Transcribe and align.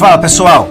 Fala 0.00 0.16
pessoal, 0.16 0.66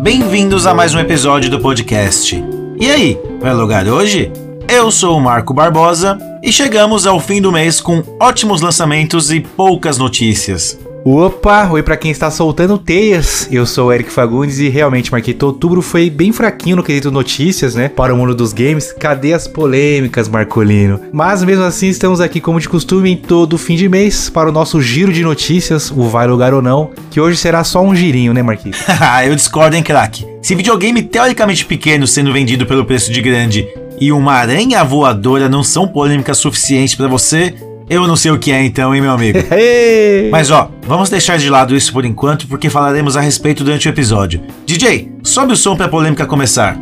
bem-vindos 0.00 0.66
a 0.66 0.74
mais 0.74 0.92
um 0.92 0.98
episódio 0.98 1.48
do 1.48 1.60
podcast. 1.60 2.42
E 2.80 2.90
aí, 2.90 3.16
vai 3.40 3.54
logar 3.54 3.86
hoje? 3.86 4.32
Eu 4.68 4.90
sou 4.90 5.16
o 5.16 5.20
Marco 5.20 5.54
Barbosa 5.54 6.18
e 6.42 6.50
chegamos 6.50 7.06
ao 7.06 7.20
fim 7.20 7.40
do 7.40 7.52
mês 7.52 7.80
com 7.80 8.02
ótimos 8.18 8.60
lançamentos 8.60 9.30
e 9.30 9.38
poucas 9.38 9.98
notícias. 9.98 10.81
Opa, 11.04 11.68
oi 11.68 11.82
pra 11.82 11.96
quem 11.96 12.12
está 12.12 12.30
soltando 12.30 12.78
teias. 12.78 13.48
Eu 13.50 13.66
sou 13.66 13.88
o 13.88 13.92
Eric 13.92 14.12
Fagundes 14.12 14.60
e 14.60 14.68
realmente, 14.68 15.10
Marquito, 15.10 15.46
outubro 15.46 15.82
foi 15.82 16.08
bem 16.08 16.30
fraquinho 16.30 16.76
no 16.76 16.82
quesito 16.82 17.10
notícias, 17.10 17.74
né? 17.74 17.88
Para 17.88 18.14
o 18.14 18.16
mundo 18.16 18.36
dos 18.36 18.52
games. 18.52 18.92
Cadê 18.92 19.32
as 19.32 19.48
polêmicas, 19.48 20.28
Marcolino? 20.28 21.00
Mas 21.12 21.42
mesmo 21.42 21.64
assim, 21.64 21.88
estamos 21.88 22.20
aqui 22.20 22.40
como 22.40 22.60
de 22.60 22.68
costume 22.68 23.10
em 23.10 23.16
todo 23.16 23.58
fim 23.58 23.74
de 23.74 23.88
mês 23.88 24.30
para 24.30 24.48
o 24.48 24.52
nosso 24.52 24.80
giro 24.80 25.12
de 25.12 25.24
notícias, 25.24 25.90
o 25.90 26.04
Vai 26.04 26.28
Lugar 26.28 26.54
ou 26.54 26.62
Não, 26.62 26.90
que 27.10 27.20
hoje 27.20 27.36
será 27.36 27.64
só 27.64 27.82
um 27.82 27.96
girinho, 27.96 28.32
né, 28.32 28.42
Marquito? 28.42 28.78
Eu 29.26 29.34
discordo, 29.34 29.74
hein, 29.74 29.82
craque? 29.82 30.24
Se 30.40 30.54
videogame 30.54 31.02
teoricamente 31.02 31.64
pequeno 31.64 32.06
sendo 32.06 32.32
vendido 32.32 32.64
pelo 32.64 32.84
preço 32.84 33.12
de 33.12 33.20
grande 33.20 33.66
e 34.00 34.12
uma 34.12 34.34
aranha 34.34 34.84
voadora 34.84 35.48
não 35.48 35.64
são 35.64 35.88
polêmicas 35.88 36.38
suficientes 36.38 36.94
para 36.94 37.08
você, 37.08 37.54
eu 37.92 38.06
não 38.06 38.16
sei 38.16 38.30
o 38.30 38.38
que 38.38 38.50
é 38.50 38.64
então, 38.64 38.94
hein, 38.94 39.02
meu 39.02 39.10
amigo? 39.10 39.38
Mas 40.32 40.50
ó, 40.50 40.70
vamos 40.86 41.10
deixar 41.10 41.36
de 41.36 41.50
lado 41.50 41.76
isso 41.76 41.92
por 41.92 42.04
enquanto 42.04 42.46
porque 42.46 42.70
falaremos 42.70 43.16
a 43.16 43.20
respeito 43.20 43.62
durante 43.62 43.86
o 43.86 43.90
episódio. 43.90 44.40
DJ, 44.64 45.12
sobe 45.22 45.52
o 45.52 45.56
som 45.56 45.76
pra 45.76 45.88
polêmica 45.88 46.24
começar. 46.24 46.78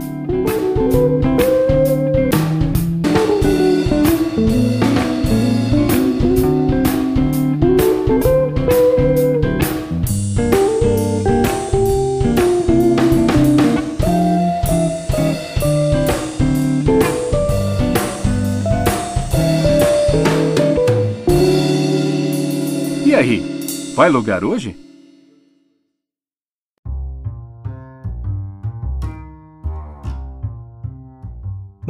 Vai 24.01 24.09
lugar 24.09 24.43
hoje? 24.43 24.75